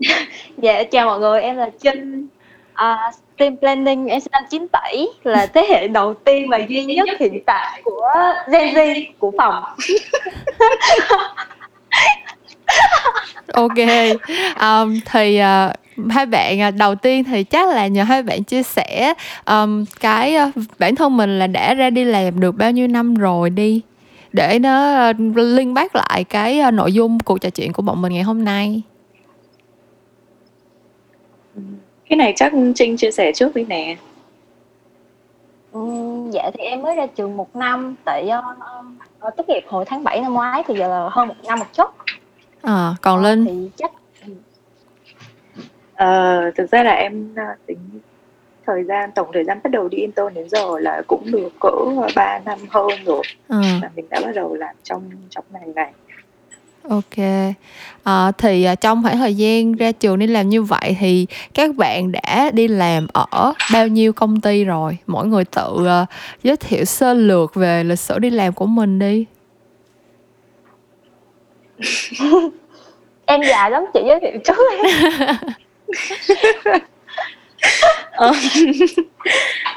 Dạ, 0.62 0.82
chào 0.82 1.06
mọi 1.06 1.20
người, 1.20 1.40
em 1.40 1.56
là 1.56 1.70
Trinh. 1.82 2.28
À, 2.74 3.10
team 3.38 3.56
planning 3.56 4.06
em 4.06 4.20
sinh 4.20 4.30
năm 4.32 4.42
97 4.50 5.06
là 5.22 5.46
thế 5.46 5.66
hệ 5.68 5.88
đầu 5.88 6.14
tiên 6.14 6.48
và 6.48 6.58
duy 6.68 6.84
nhất 6.84 7.08
hiện 7.20 7.44
tại 7.46 7.80
của 7.84 8.08
Gen 8.52 8.74
Z 8.74 9.04
của 9.18 9.32
phòng. 9.38 9.64
ok 13.52 13.78
um, 14.60 15.00
thì 15.12 15.40
uh, 15.40 15.72
hai 16.10 16.26
bạn 16.26 16.68
uh, 16.68 16.74
đầu 16.74 16.94
tiên 16.94 17.24
thì 17.24 17.44
chắc 17.44 17.68
là 17.68 17.86
nhờ 17.86 18.02
hai 18.02 18.22
bạn 18.22 18.44
chia 18.44 18.62
sẻ 18.62 19.14
um, 19.46 19.84
cái 20.00 20.36
uh, 20.36 20.50
bản 20.78 20.94
thân 20.94 21.16
mình 21.16 21.38
là 21.38 21.46
đã 21.46 21.74
ra 21.74 21.90
đi 21.90 22.04
làm 22.04 22.40
được 22.40 22.52
bao 22.52 22.70
nhiêu 22.70 22.88
năm 22.88 23.14
rồi 23.14 23.50
đi 23.50 23.80
để 24.32 24.58
nó 24.58 25.08
uh, 25.10 25.16
liên 25.34 25.74
bác 25.74 25.96
lại 25.96 26.24
cái 26.24 26.60
uh, 26.68 26.74
nội 26.74 26.92
dung 26.92 27.18
cuộc 27.18 27.38
trò 27.38 27.50
chuyện 27.50 27.72
của 27.72 27.82
bọn 27.82 28.02
mình 28.02 28.12
ngày 28.12 28.22
hôm 28.22 28.44
nay 28.44 28.82
cái 32.08 32.16
này 32.16 32.32
chắc 32.36 32.52
Trinh 32.74 32.96
chia 32.96 33.10
sẻ 33.10 33.32
trước 33.32 33.54
đi 33.54 33.64
nè. 33.64 33.96
Ừ, 35.72 35.80
dạ 36.30 36.50
thì 36.54 36.64
em 36.64 36.82
mới 36.82 36.96
ra 36.96 37.06
trường 37.06 37.36
một 37.36 37.56
năm 37.56 37.94
tại 38.04 38.30
uh, 39.26 39.36
tốt 39.36 39.44
nghiệp 39.48 39.62
hồi 39.66 39.84
tháng 39.84 40.04
7 40.04 40.20
năm 40.20 40.32
ngoái 40.32 40.62
thì 40.66 40.74
giờ 40.78 40.88
là 40.88 41.08
hơn 41.12 41.28
một 41.28 41.34
năm 41.46 41.58
một 41.58 41.72
chút. 41.72 41.90
À, 42.62 42.94
còn 43.02 43.24
ờ, 43.24 43.30
Linh? 43.30 43.44
thì 43.44 43.70
chắc 43.76 43.92
ờ, 45.94 46.40
thực 46.56 46.70
ra 46.70 46.82
là 46.82 46.92
em 46.92 47.34
tính 47.66 47.78
thời 48.66 48.84
gian 48.84 49.10
tổng 49.12 49.30
thời 49.32 49.44
gian 49.44 49.60
bắt 49.64 49.70
đầu 49.70 49.88
đi 49.88 49.98
intern 49.98 50.34
đến 50.34 50.48
giờ 50.48 50.78
là 50.78 51.02
cũng 51.06 51.22
được 51.30 51.48
cỡ 51.60 51.70
3 52.16 52.38
năm 52.38 52.58
hơn 52.68 52.90
rồi. 53.04 53.22
À. 53.48 53.78
là 53.82 53.90
mình 53.96 54.06
đã 54.10 54.20
bắt 54.24 54.34
đầu 54.34 54.54
làm 54.54 54.74
trong 54.82 55.10
trong 55.30 55.44
ngành 55.50 55.74
này 55.74 55.92
Ok. 56.88 57.18
À, 58.02 58.32
thì 58.38 58.64
à, 58.64 58.74
trong 58.74 59.02
khoảng 59.02 59.18
thời 59.18 59.34
gian 59.34 59.72
ra 59.72 59.92
trường 59.92 60.18
đi 60.18 60.26
làm 60.26 60.48
như 60.48 60.62
vậy 60.62 60.96
thì 61.00 61.26
các 61.54 61.76
bạn 61.76 62.12
đã 62.12 62.50
đi 62.54 62.68
làm 62.68 63.06
ở 63.12 63.52
bao 63.72 63.88
nhiêu 63.88 64.12
công 64.12 64.40
ty 64.40 64.64
rồi? 64.64 64.98
Mỗi 65.06 65.26
người 65.26 65.44
tự 65.44 65.72
uh, 65.72 66.08
giới 66.42 66.56
thiệu 66.56 66.84
sơ 66.84 67.14
lược 67.14 67.54
về 67.54 67.84
lịch 67.84 67.98
sử 67.98 68.18
đi 68.18 68.30
làm 68.30 68.52
của 68.52 68.66
mình 68.66 68.98
đi. 68.98 69.24
em 73.26 73.40
già 73.42 73.68
lắm 73.68 73.84
chị 73.94 74.00
giới 74.06 74.20
thiệu 74.20 74.40
trước 74.44 74.56
ờ, 76.64 76.78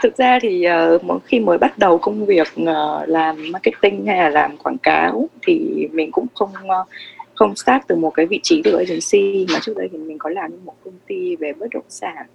thực 0.03 0.17
ra 0.17 0.39
thì 0.41 0.67
uh, 0.95 1.21
khi 1.25 1.39
mới 1.39 1.57
bắt 1.57 1.77
đầu 1.77 1.97
công 1.97 2.25
việc 2.25 2.47
uh, 2.61 3.09
làm 3.09 3.51
marketing 3.51 4.05
hay 4.05 4.17
là 4.17 4.29
làm 4.29 4.57
quảng 4.57 4.77
cáo 4.77 5.29
thì 5.47 5.87
mình 5.91 6.11
cũng 6.11 6.27
không 6.33 6.49
uh, 6.81 6.87
không 7.35 7.55
start 7.55 7.83
từ 7.87 7.95
một 7.95 8.09
cái 8.09 8.25
vị 8.25 8.39
trí 8.43 8.61
từ 8.63 8.75
agency 8.77 9.45
mà 9.53 9.59
trước 9.61 9.77
đây 9.77 9.89
thì 9.91 9.97
mình 9.97 10.17
có 10.17 10.29
làm 10.29 10.51
một 10.65 10.73
công 10.83 10.93
ty 11.07 11.35
về 11.35 11.53
bất 11.53 11.67
động 11.73 11.83
sản 11.89 12.25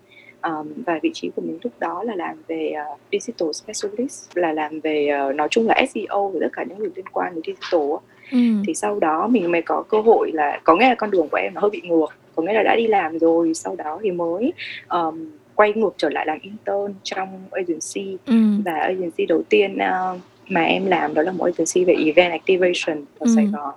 um, 0.43 0.73
và 0.87 0.99
vị 1.03 1.11
trí 1.15 1.31
của 1.37 1.43
mình 1.43 1.59
lúc 1.63 1.73
đó 1.79 2.03
là 2.03 2.15
làm 2.17 2.37
về 2.49 2.73
uh, 2.93 2.99
digital 3.13 3.49
specialist 3.53 4.29
là 4.35 4.53
làm 4.53 4.81
về 4.81 5.09
uh, 5.29 5.35
nói 5.35 5.49
chung 5.51 5.67
là 5.67 5.87
SEO 5.95 6.29
và 6.29 6.39
tất 6.43 6.49
cả 6.53 6.65
những 6.69 6.79
việc 6.79 6.91
liên 6.97 7.07
quan 7.13 7.35
đến 7.35 7.43
digital 7.47 7.91
ừ. 8.33 8.39
thì 8.67 8.75
sau 8.75 9.01
đó 9.01 9.29
mình 9.29 9.53
mới 9.53 9.63
có 9.63 9.83
cơ 9.89 10.01
hội 10.01 10.31
là 10.35 10.61
có 10.65 10.77
nghĩa 10.77 10.89
là 10.89 10.95
con 10.95 11.11
đường 11.11 11.29
của 11.29 11.37
em 11.37 11.55
nó 11.55 11.61
hơi 11.61 11.71
bị 11.71 11.81
ngược 11.85 12.15
có 12.35 12.43
nghĩa 12.43 12.53
là 12.53 12.63
đã 12.63 12.77
đi 12.77 12.87
làm 12.87 13.19
rồi 13.19 13.55
sau 13.55 13.77
đó 13.77 13.99
thì 14.03 14.11
mới 14.11 14.53
um, 14.89 15.31
quay 15.57 15.73
ngược 15.73 15.95
trở 15.97 16.09
lại 16.09 16.27
làm 16.27 16.39
intern 16.43 16.95
trong 17.03 17.29
agency 17.51 18.17
ừ. 18.27 18.35
và 18.65 18.73
agency 18.73 19.27
đầu 19.27 19.43
tiên 19.49 19.77
uh, 19.77 20.21
mà 20.49 20.61
em 20.61 20.87
làm 20.87 21.15
đó 21.15 21.23
là 21.23 21.33
một 21.33 21.45
agency 21.45 21.85
về 21.85 21.95
event 22.05 22.33
activation 22.33 23.05
ở 23.19 23.27
ừ. 23.27 23.33
Sài 23.37 23.47
Gòn 23.47 23.75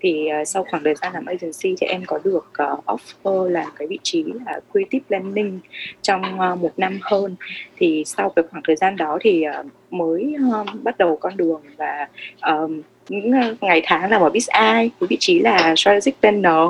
thì 0.00 0.28
uh, 0.40 0.48
sau 0.48 0.66
khoảng 0.70 0.84
thời 0.84 0.94
gian 0.94 1.12
làm 1.12 1.26
agency 1.26 1.74
thì 1.80 1.86
em 1.86 2.02
có 2.06 2.18
được 2.24 2.50
uh, 2.72 2.84
offer 2.86 3.48
là 3.48 3.66
cái 3.78 3.88
vị 3.88 3.98
trí 4.02 4.24
là 4.46 4.60
creative 4.72 5.04
planning 5.08 5.60
trong 6.02 6.22
uh, 6.22 6.58
một 6.58 6.72
năm 6.76 6.98
hơn 7.02 7.36
thì 7.76 8.02
sau 8.06 8.30
cái 8.30 8.44
khoảng 8.50 8.62
thời 8.66 8.76
gian 8.76 8.96
đó 8.96 9.18
thì 9.20 9.44
uh, 9.60 9.66
mới 9.90 10.34
uh, 10.60 10.66
bắt 10.82 10.98
đầu 10.98 11.16
con 11.16 11.36
đường 11.36 11.60
và 11.76 12.08
um, 12.46 12.82
những 13.08 13.32
ngày 13.60 13.82
tháng 13.84 14.10
làm 14.10 14.22
ở 14.22 14.28
BizEye 14.28 14.88
với 14.98 15.06
vị 15.06 15.16
trí 15.20 15.38
là 15.38 15.74
strategic 15.76 16.20
planner 16.20 16.68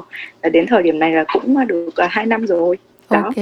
đến 0.52 0.66
thời 0.66 0.82
điểm 0.82 0.98
này 0.98 1.12
là 1.12 1.24
cũng 1.32 1.66
được 1.66 1.88
uh, 1.88 2.10
2 2.10 2.26
năm 2.26 2.46
rồi 2.46 2.78
đó. 3.10 3.22
Ok 3.22 3.36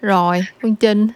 rồi 0.00 0.40
phương 0.62 0.76
trinh 0.76 1.08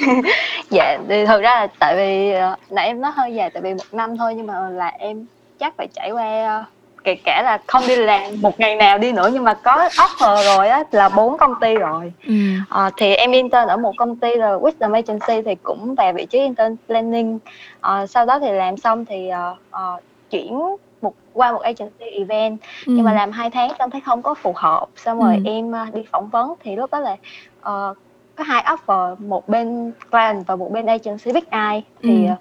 dạ 0.70 0.98
thì 1.08 1.26
thực 1.26 1.42
ra 1.42 1.54
là 1.54 1.66
tại 1.78 1.96
vì 1.96 2.32
nãy 2.70 2.86
em 2.86 3.00
nói 3.00 3.12
hơi 3.14 3.34
dài 3.34 3.50
tại 3.50 3.62
vì 3.62 3.74
một 3.74 3.84
năm 3.92 4.16
thôi 4.16 4.34
nhưng 4.36 4.46
mà 4.46 4.68
là 4.68 4.88
em 4.88 5.26
chắc 5.58 5.74
phải 5.76 5.88
trải 5.94 6.10
qua 6.10 6.64
kể 7.04 7.14
cả 7.14 7.42
là 7.42 7.58
không 7.66 7.82
đi 7.88 7.96
làm 7.96 8.22
một 8.40 8.60
ngày 8.60 8.76
nào 8.76 8.98
đi 8.98 9.12
nữa 9.12 9.30
nhưng 9.32 9.44
mà 9.44 9.54
có 9.54 9.88
offer 9.96 10.56
rồi 10.56 10.68
á 10.68 10.84
là 10.90 11.08
bốn 11.08 11.38
công 11.38 11.54
ty 11.60 11.74
rồi 11.74 12.12
ừ. 12.26 12.34
à, 12.68 12.90
thì 12.96 13.14
em 13.14 13.32
intern 13.32 13.68
ở 13.68 13.76
một 13.76 13.92
công 13.96 14.16
ty 14.16 14.34
là 14.34 14.56
Wisdom 14.56 14.92
Agency 14.92 15.42
thì 15.46 15.54
cũng 15.62 15.94
về 15.94 16.12
vị 16.12 16.26
trí 16.26 16.38
intern 16.38 16.76
planning 16.86 17.38
à, 17.80 18.06
sau 18.06 18.26
đó 18.26 18.38
thì 18.38 18.52
làm 18.52 18.76
xong 18.76 19.04
thì 19.04 19.30
uh, 19.52 19.58
uh, 19.70 20.02
chuyển 20.30 20.60
một 21.02 21.14
qua 21.32 21.52
một 21.52 21.62
agency 21.62 22.06
event 22.06 22.58
ừ. 22.86 22.92
nhưng 22.96 23.04
mà 23.04 23.12
làm 23.12 23.30
hai 23.30 23.50
tháng 23.50 23.70
xong 23.78 23.90
thấy 23.90 24.00
không 24.00 24.22
có 24.22 24.34
phù 24.34 24.52
hợp 24.56 24.86
xong 24.96 25.20
rồi 25.20 25.34
ừ. 25.34 25.42
em 25.44 25.72
đi 25.94 26.02
phỏng 26.12 26.28
vấn 26.28 26.54
thì 26.60 26.76
lúc 26.76 26.90
đó 26.90 27.00
là 27.00 27.16
uh, 27.62 27.96
có 28.36 28.44
hai 28.44 28.64
offer 28.64 29.16
một 29.18 29.48
bên 29.48 29.92
client 30.10 30.46
và 30.46 30.56
một 30.56 30.72
bên 30.72 30.86
agency 30.86 31.32
Big 31.32 31.44
Eye 31.50 31.80
thì 32.02 32.26
ừ. 32.26 32.32
uh, 32.32 32.38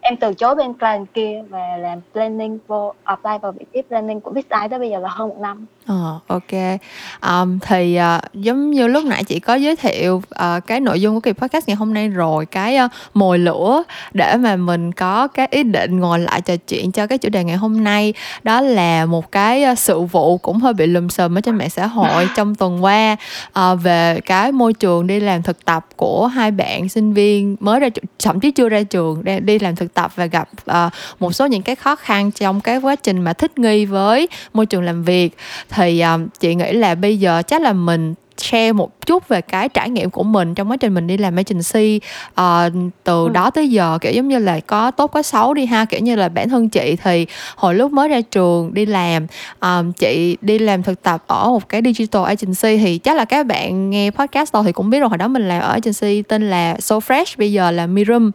em 0.00 0.16
từ 0.16 0.34
chối 0.34 0.54
bên 0.54 0.74
client 0.74 1.06
kia 1.14 1.42
và 1.48 1.76
làm 1.76 2.00
planning 2.12 2.58
vô 2.66 2.94
apply 3.04 3.38
vào 3.42 3.52
vị 3.52 3.64
trí 3.72 3.82
planning 3.82 4.20
của 4.20 4.30
Big 4.30 4.44
Eye 4.48 4.68
tới 4.68 4.78
bây 4.78 4.90
giờ 4.90 4.98
là 4.98 5.08
hơn 5.08 5.28
một 5.28 5.38
năm 5.38 5.66
Ờ, 5.90 6.18
ok. 6.26 6.78
Ờm, 7.20 7.58
thì, 7.60 7.96
ờ, 7.96 8.20
giống 8.34 8.70
như 8.70 8.86
lúc 8.86 9.04
nãy 9.04 9.24
chị 9.24 9.40
có 9.40 9.54
giới 9.54 9.76
thiệu, 9.76 10.22
ờ, 10.28 10.60
cái 10.66 10.80
nội 10.80 11.00
dung 11.00 11.14
của 11.14 11.20
kỳ 11.20 11.32
podcast 11.32 11.68
ngày 11.68 11.76
hôm 11.76 11.94
nay 11.94 12.08
rồi, 12.08 12.46
cái, 12.46 12.76
ơ, 12.76 12.88
mồi 13.14 13.38
lửa 13.38 13.82
để 14.12 14.36
mà 14.36 14.56
mình 14.56 14.92
có 14.92 15.28
cái 15.28 15.48
ý 15.50 15.62
định 15.62 16.00
ngồi 16.00 16.18
lại 16.18 16.40
trò 16.40 16.54
chuyện 16.68 16.92
cho 16.92 17.06
cái 17.06 17.18
chủ 17.18 17.28
đề 17.28 17.44
ngày 17.44 17.56
hôm 17.56 17.84
nay. 17.84 18.14
Đó 18.42 18.60
là 18.60 19.06
một 19.06 19.32
cái, 19.32 19.62
ơ, 19.62 19.74
sự 19.74 20.00
vụ 20.00 20.38
cũng 20.38 20.58
hơi 20.58 20.72
bị 20.72 20.86
lùm 20.86 21.08
xùm 21.08 21.38
ở 21.38 21.40
trên 21.40 21.54
mạng 21.54 21.70
xã 21.70 21.86
hội 21.86 22.28
trong 22.36 22.54
tuần 22.54 22.84
qua, 22.84 23.16
ờ, 23.52 23.76
về 23.76 24.20
cái 24.26 24.52
môi 24.52 24.72
trường 24.72 25.06
đi 25.06 25.20
làm 25.20 25.42
thực 25.42 25.64
tập 25.64 25.86
của 25.96 26.26
hai 26.26 26.50
bạn 26.50 26.88
sinh 26.88 27.12
viên 27.12 27.56
mới 27.60 27.80
ra 27.80 27.88
tr 27.88 27.98
thậm 28.24 28.40
chí 28.40 28.50
chưa 28.50 28.68
ra 28.68 28.82
trường, 28.82 29.24
đang 29.24 29.46
đi 29.46 29.58
làm 29.58 29.76
thực 29.76 29.94
tập 29.94 30.12
và 30.16 30.26
gặp, 30.26 30.48
ờ, 30.64 30.90
một 31.20 31.32
số 31.32 31.46
những 31.46 31.62
cái 31.62 31.76
khó 31.76 31.96
khăn 31.96 32.30
trong 32.30 32.60
cái 32.60 32.78
quá 32.78 32.96
trình 32.96 33.20
mà 33.24 33.32
thích 33.32 33.58
nghi 33.58 33.84
với 33.84 34.28
môi 34.54 34.66
trường 34.66 34.82
làm 34.82 35.02
việc 35.04 35.36
thì 35.70 35.79
um, 35.80 36.28
chị 36.40 36.54
nghĩ 36.54 36.72
là 36.72 36.94
bây 36.94 37.18
giờ 37.18 37.42
chắc 37.46 37.62
là 37.62 37.72
mình 37.72 38.14
share 38.42 38.72
một 38.72 39.06
chút 39.06 39.28
về 39.28 39.40
cái 39.40 39.68
trải 39.68 39.90
nghiệm 39.90 40.10
của 40.10 40.22
mình 40.22 40.54
trong 40.54 40.70
quá 40.70 40.76
trình 40.76 40.94
mình 40.94 41.06
đi 41.06 41.16
làm 41.16 41.36
agency 41.36 42.00
uh, 42.40 42.92
từ 43.04 43.24
ừ. 43.24 43.28
đó 43.28 43.50
tới 43.50 43.70
giờ 43.70 43.98
kiểu 44.00 44.12
giống 44.12 44.28
như 44.28 44.38
là 44.38 44.60
có 44.60 44.90
tốt 44.90 45.06
có 45.06 45.22
xấu 45.22 45.54
đi 45.54 45.66
ha. 45.66 45.84
Kiểu 45.84 46.00
như 46.00 46.16
là 46.16 46.28
bản 46.28 46.48
thân 46.48 46.68
chị 46.68 46.96
thì 47.04 47.26
hồi 47.56 47.74
lúc 47.74 47.92
mới 47.92 48.08
ra 48.08 48.20
trường 48.20 48.74
đi 48.74 48.86
làm 48.86 49.26
um, 49.60 49.92
chị 49.92 50.36
đi 50.40 50.58
làm 50.58 50.82
thực 50.82 51.02
tập 51.02 51.22
ở 51.26 51.48
một 51.48 51.68
cái 51.68 51.82
digital 51.84 52.24
agency 52.24 52.84
thì 52.84 52.98
chắc 52.98 53.16
là 53.16 53.24
các 53.24 53.46
bạn 53.46 53.90
nghe 53.90 54.10
podcast 54.10 54.52
rồi 54.52 54.62
thì 54.66 54.72
cũng 54.72 54.90
biết 54.90 55.00
rồi. 55.00 55.08
Hồi 55.08 55.18
đó 55.18 55.28
mình 55.28 55.48
làm 55.48 55.62
ở 55.62 55.72
agency 55.72 56.22
tên 56.22 56.50
là 56.50 56.76
So 56.78 56.98
Fresh 56.98 57.34
bây 57.38 57.52
giờ 57.52 57.70
là 57.70 57.86
Mirum. 57.86 58.30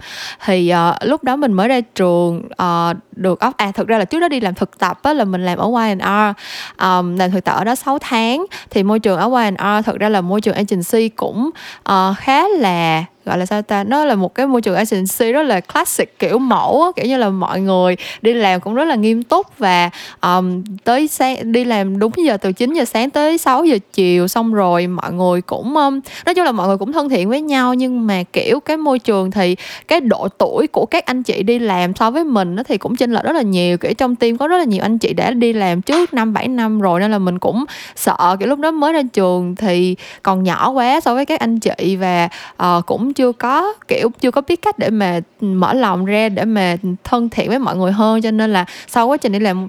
Thì 0.45 0.73
uh, 0.73 0.95
lúc 1.03 1.23
đó 1.23 1.35
mình 1.35 1.53
mới 1.53 1.67
ra 1.67 1.81
trường 1.95 2.37
uh, 2.37 2.97
được 3.15 3.39
off 3.39 3.51
à 3.57 3.71
thực 3.71 3.87
ra 3.87 3.97
là 3.97 4.05
trước 4.05 4.19
đó 4.19 4.27
đi 4.27 4.39
làm 4.39 4.53
thực 4.53 4.79
tập 4.79 4.99
á, 5.03 5.13
là 5.13 5.23
mình 5.23 5.45
làm 5.45 5.57
ở 5.57 5.71
Y&R 5.87 6.35
um, 6.81 7.17
làm 7.17 7.31
thực 7.31 7.43
tập 7.43 7.53
ở 7.53 7.63
đó 7.63 7.75
6 7.75 7.99
tháng. 7.99 8.45
Thì 8.69 8.83
môi 8.83 8.99
trường 8.99 9.19
ở 9.19 9.43
Y&R 9.43 9.85
thực 9.85 9.99
ra 9.99 10.09
là 10.09 10.21
môi 10.21 10.41
trường 10.41 10.55
agency 10.55 11.09
cũng 11.09 11.49
uh, 11.89 12.17
khá 12.17 12.47
là 12.47 13.05
gọi 13.25 13.37
là 13.37 13.45
sao 13.45 13.61
ta 13.61 13.83
nó 13.83 14.05
là 14.05 14.15
một 14.15 14.35
cái 14.35 14.47
môi 14.47 14.61
trường 14.61 14.75
agency 14.75 15.31
rất 15.31 15.43
là 15.43 15.59
classic 15.59 16.19
kiểu 16.19 16.37
mẫu 16.37 16.81
á, 16.81 16.89
kiểu 16.95 17.05
như 17.05 17.17
là 17.17 17.29
mọi 17.29 17.61
người 17.61 17.95
đi 18.21 18.33
làm 18.33 18.61
cũng 18.61 18.75
rất 18.75 18.85
là 18.85 18.95
nghiêm 18.95 19.23
túc 19.23 19.57
và 19.59 19.89
um, 20.21 20.63
tới 20.83 21.07
sáng 21.07 21.51
đi 21.51 21.63
làm 21.63 21.99
đúng 21.99 22.11
giờ 22.17 22.37
từ 22.37 22.51
9 22.51 22.73
giờ 22.73 22.85
sáng 22.85 23.09
tới 23.09 23.37
6 23.37 23.65
giờ 23.65 23.77
chiều 23.93 24.27
xong 24.27 24.53
rồi 24.53 24.87
mọi 24.87 25.13
người 25.13 25.41
cũng 25.41 25.77
um, 25.77 25.99
nói 26.25 26.35
chung 26.35 26.45
là 26.45 26.51
mọi 26.51 26.67
người 26.67 26.77
cũng 26.77 26.93
thân 26.93 27.09
thiện 27.09 27.29
với 27.29 27.41
nhau. 27.41 27.73
Nhưng 27.73 28.07
mà 28.07 28.23
kiểu 28.33 28.59
cái 28.59 28.77
môi 28.77 28.99
trường 28.99 29.31
thì 29.31 29.55
cái 29.87 29.99
độ 29.99 30.27
tuổi 30.27 30.67
của 30.67 30.85
các 30.85 31.05
anh 31.05 31.23
chị 31.23 31.43
đi 31.43 31.59
làm 31.59 31.95
so 31.95 32.11
với 32.11 32.23
mình 32.23 32.55
nó 32.55 32.63
thì 32.63 32.77
cũng 32.77 32.95
chênh 32.95 33.13
lệch 33.13 33.23
rất 33.23 33.35
là 33.35 33.41
nhiều. 33.41 33.77
Kiểu 33.77 33.93
trong 33.93 34.15
team 34.15 34.37
có 34.37 34.47
rất 34.47 34.57
là 34.57 34.63
nhiều 34.63 34.81
anh 34.81 34.97
chị 34.97 35.13
đã 35.13 35.31
đi 35.31 35.53
làm 35.53 35.81
trước 35.81 36.13
năm 36.13 36.33
bảy 36.33 36.47
năm 36.47 36.81
rồi 36.81 36.99
nên 36.99 37.11
là 37.11 37.19
mình 37.19 37.39
cũng 37.39 37.65
sợ 37.95 38.35
kiểu 38.39 38.47
lúc 38.47 38.59
đó 38.59 38.71
mới 38.71 38.93
ra 38.93 39.01
trường 39.13 39.55
thì 39.55 39.95
còn 40.23 40.43
nhỏ 40.43 40.69
quá 40.69 41.01
so 41.01 41.15
với 41.15 41.25
các 41.25 41.39
anh 41.39 41.59
chị 41.59 41.95
và 41.95 42.29
uh, 42.63 42.85
cũng 42.85 43.13
chưa 43.15 43.31
có 43.31 43.73
kiểu 43.87 44.09
chưa 44.19 44.31
có 44.31 44.41
biết 44.41 44.61
cách 44.61 44.79
để 44.79 44.89
mà 44.89 45.19
mở 45.41 45.73
lòng 45.73 46.05
ra 46.05 46.29
để 46.29 46.45
mà 46.45 46.75
thân 47.03 47.29
thiện 47.29 47.49
với 47.49 47.59
mọi 47.59 47.75
người 47.75 47.91
hơn. 47.91 48.21
Cho 48.21 48.31
nên 48.31 48.53
là 48.53 48.65
sau 48.87 49.07
quá 49.07 49.17
trình 49.17 49.31
đi 49.31 49.39
làm 49.39 49.67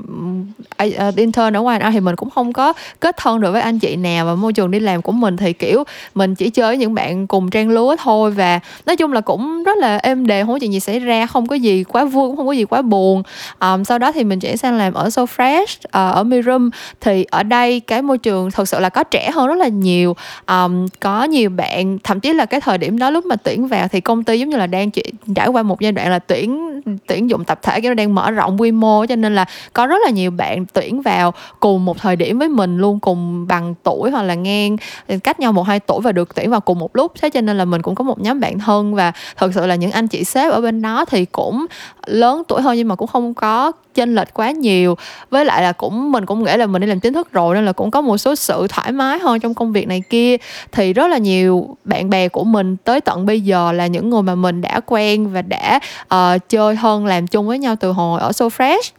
uh, 0.83 1.17
intern 1.17 1.57
ở 1.57 1.61
ngoài 1.61 1.81
thì 1.93 2.01
mình 2.01 2.17
cũng 2.17 2.31
không 2.31 2.53
có 2.53 2.73
kết 3.01 3.17
thân 3.17 3.41
được 3.41 3.53
với 3.53 3.63
anh 3.63 3.79
chị 3.79 3.97
nào 3.97 4.27
và 4.27 4.35
môi 4.35 4.53
trường 4.53 4.71
đi 4.71 4.81
làm 4.81 5.03
của 5.03 5.13
mình. 5.13 5.37
Thì 5.37 5.53
kiểu 5.53 5.85
mình 6.15 6.35
chỉ 6.35 6.51
chơi 6.51 6.67
với 6.67 6.77
những 6.77 6.95
bạn 6.95 7.27
cùng 7.27 7.51
trang 7.51 7.71
lứa 7.71 7.97
thôi 7.99 8.31
và 8.31 8.61
nói 8.87 8.97
chung 8.97 9.13
là 9.13 9.21
cũng 9.21 9.63
rất 9.65 9.79
là 9.79 9.97
êm 9.97 10.27
đềm 10.27 10.47
không 10.47 10.55
có 10.55 10.59
chuyện 10.59 10.73
gì 10.73 10.81
xảy 10.81 10.99
ra 10.99 11.27
không 11.27 11.47
có 11.47 11.55
gì 11.55 11.85
quá 11.85 12.05
vui 12.05 12.29
cũng 12.29 12.37
không 12.37 12.47
có 12.47 12.53
gì 12.53 12.65
quá 12.65 12.83
buồn. 12.83 13.23
Um, 13.61 13.85
sau 13.85 13.99
đó 13.99 14.13
thì 14.13 14.25
mình 14.25 14.41
chuyển 14.41 14.57
sang 14.57 14.77
làm 14.77 14.95
ở 14.95 15.11
So 15.11 15.25
Fresh 15.25 15.63
uh, 15.63 15.91
ờ, 15.91 16.11
ở 16.11 16.25
Mirum. 16.25 16.71
Thì 17.01 17.25
ở 17.31 17.43
đây 17.43 17.81
cái 17.81 18.03
môi 18.03 18.19
trường 18.19 18.51
thực 18.51 18.69
sự 18.69 18.81
là 18.81 18.89
có 18.89 19.05
trẻ 19.05 19.31
hơn 19.31 19.47
rất 19.47 19.59
là 19.59 19.69
nhiều. 19.69 20.17
Um, 20.47 20.87
có 21.01 21.25
nhiều 21.25 21.51
bạn 21.51 21.99
thậm 22.05 22.21
chí 22.21 22.33
là 22.33 22.47
cái 22.47 22.61
thời 22.61 22.79
điểm 22.79 22.99
đó 22.99 23.11
lúc 23.11 23.27
mà 23.27 23.36
tuyển 23.37 23.69
vào 23.69 23.89
thì 23.89 24.01
công 24.01 24.25
ty 24.25 24.39
giống 24.39 24.49
như 24.49 24.57
là 24.57 24.67
đang 24.67 24.91
chỉ, 24.91 25.03
trải 25.35 25.49
qua 25.49 25.63
một 25.63 25.81
giai 25.81 25.93
đoạn 25.93 26.11
là 26.11 26.19
tuyển 26.19 26.67
tuyển 27.07 27.31
dụng 27.31 27.45
tập 27.45 27.59
thể 27.63 27.81
cái 27.81 27.91
nó 27.91 27.95
đang 27.95 28.15
mở 28.15 28.31
rộng 28.31 28.61
quy 28.61 28.73
mô 28.73 29.07
cho 29.07 29.17
nên 29.17 29.35
là 29.35 29.45
có 29.73 29.87
rất 29.87 29.97
là 30.05 30.11
nhiều 30.11 30.31
bạn 30.31 30.65
tuyển 30.73 31.03
vào 31.03 31.35
cùng 31.61 31.85
một 31.85 31.99
thời 31.99 32.17
điểm 32.17 32.39
với 32.39 32.49
mình 32.49 32.79
luôn 32.79 33.01
cùng 33.01 33.47
bằng 33.47 33.75
tuổi 33.83 34.11
hoặc 34.11 34.23
là 34.23 34.35
ngang 34.35 34.77
cách 35.25 35.41
nhau 35.41 35.53
một 35.53 35.63
hai 35.63 35.81
tuổi 35.81 36.01
và 36.01 36.13
được 36.13 36.35
tuyển 36.35 36.51
vào 36.51 36.61
cùng 36.61 36.79
một 36.79 36.97
lúc. 36.97 37.13
Thế 37.21 37.31
cho 37.31 37.41
nên 37.41 37.59
là 37.59 37.65
mình 37.65 37.83
cũng 37.83 37.95
có 37.95 38.05
một 38.05 38.21
nhóm 38.21 38.41
bạn 38.41 38.59
thân 38.59 38.95
và 38.95 39.13
thật 39.37 39.51
sự 39.55 39.67
là 39.67 39.75
những 39.75 39.91
anh 39.91 40.09
chị 40.09 40.25
sếp 40.25 40.53
ở 40.53 40.61
bên 40.61 40.83
đó 40.83 41.05
thì 41.05 41.25
cũng 41.25 41.67
lớn 42.07 42.43
tuổi 42.49 42.63
hơn 42.63 42.77
nhưng 42.77 42.89
mà 42.89 42.95
cũng 42.95 43.09
không 43.09 43.35
có 43.35 43.73
chênh 43.95 44.15
lệch 44.15 44.35
quá 44.35 44.51
nhiều. 44.51 44.97
Với 45.31 45.45
lại 45.45 45.63
là 45.63 45.73
cũng 45.73 46.13
mình 46.13 46.27
cũng 46.27 46.45
nghĩ 46.45 46.57
là 46.57 46.67
mình 46.67 46.83
đi 46.83 46.89
làm 46.89 47.01
chính 47.01 47.13
thức 47.13 47.33
rồi 47.33 47.55
nên 47.55 47.65
là 47.65 47.73
cũng 47.73 47.91
có 47.91 48.01
một 48.01 48.19
số 48.19 48.35
sự 48.35 48.67
thoải 48.69 48.93
mái 48.93 49.19
hơn 49.19 49.41
trong 49.41 49.55
công 49.55 49.73
việc 49.73 49.89
này 49.89 50.03
kia. 50.11 50.37
Thì 50.73 50.93
rất 50.93 51.07
là 51.07 51.19
nhiều 51.19 51.77
bạn 51.85 52.11
bè 52.11 52.29
của 52.29 52.45
mình 52.45 52.77
tới 52.77 53.01
tận 53.01 53.26
bây 53.27 53.41
giờ 53.41 53.73
là 53.73 53.87
những 53.87 54.11
người 54.11 54.23
mà 54.23 54.35
mình 54.35 54.61
đã 54.61 54.81
quen 54.87 55.33
và 55.33 55.43
đã 55.43 55.81
uh, 56.15 56.49
chơi 56.49 56.77
hơn 56.77 57.07
làm 57.07 57.27
chung 57.27 57.47
với 57.47 57.59
nhau 57.59 57.77
từ 57.81 57.93
hồi 57.93 58.21
ở 58.21 58.33
So 58.33 58.47
Fresh 58.47 58.91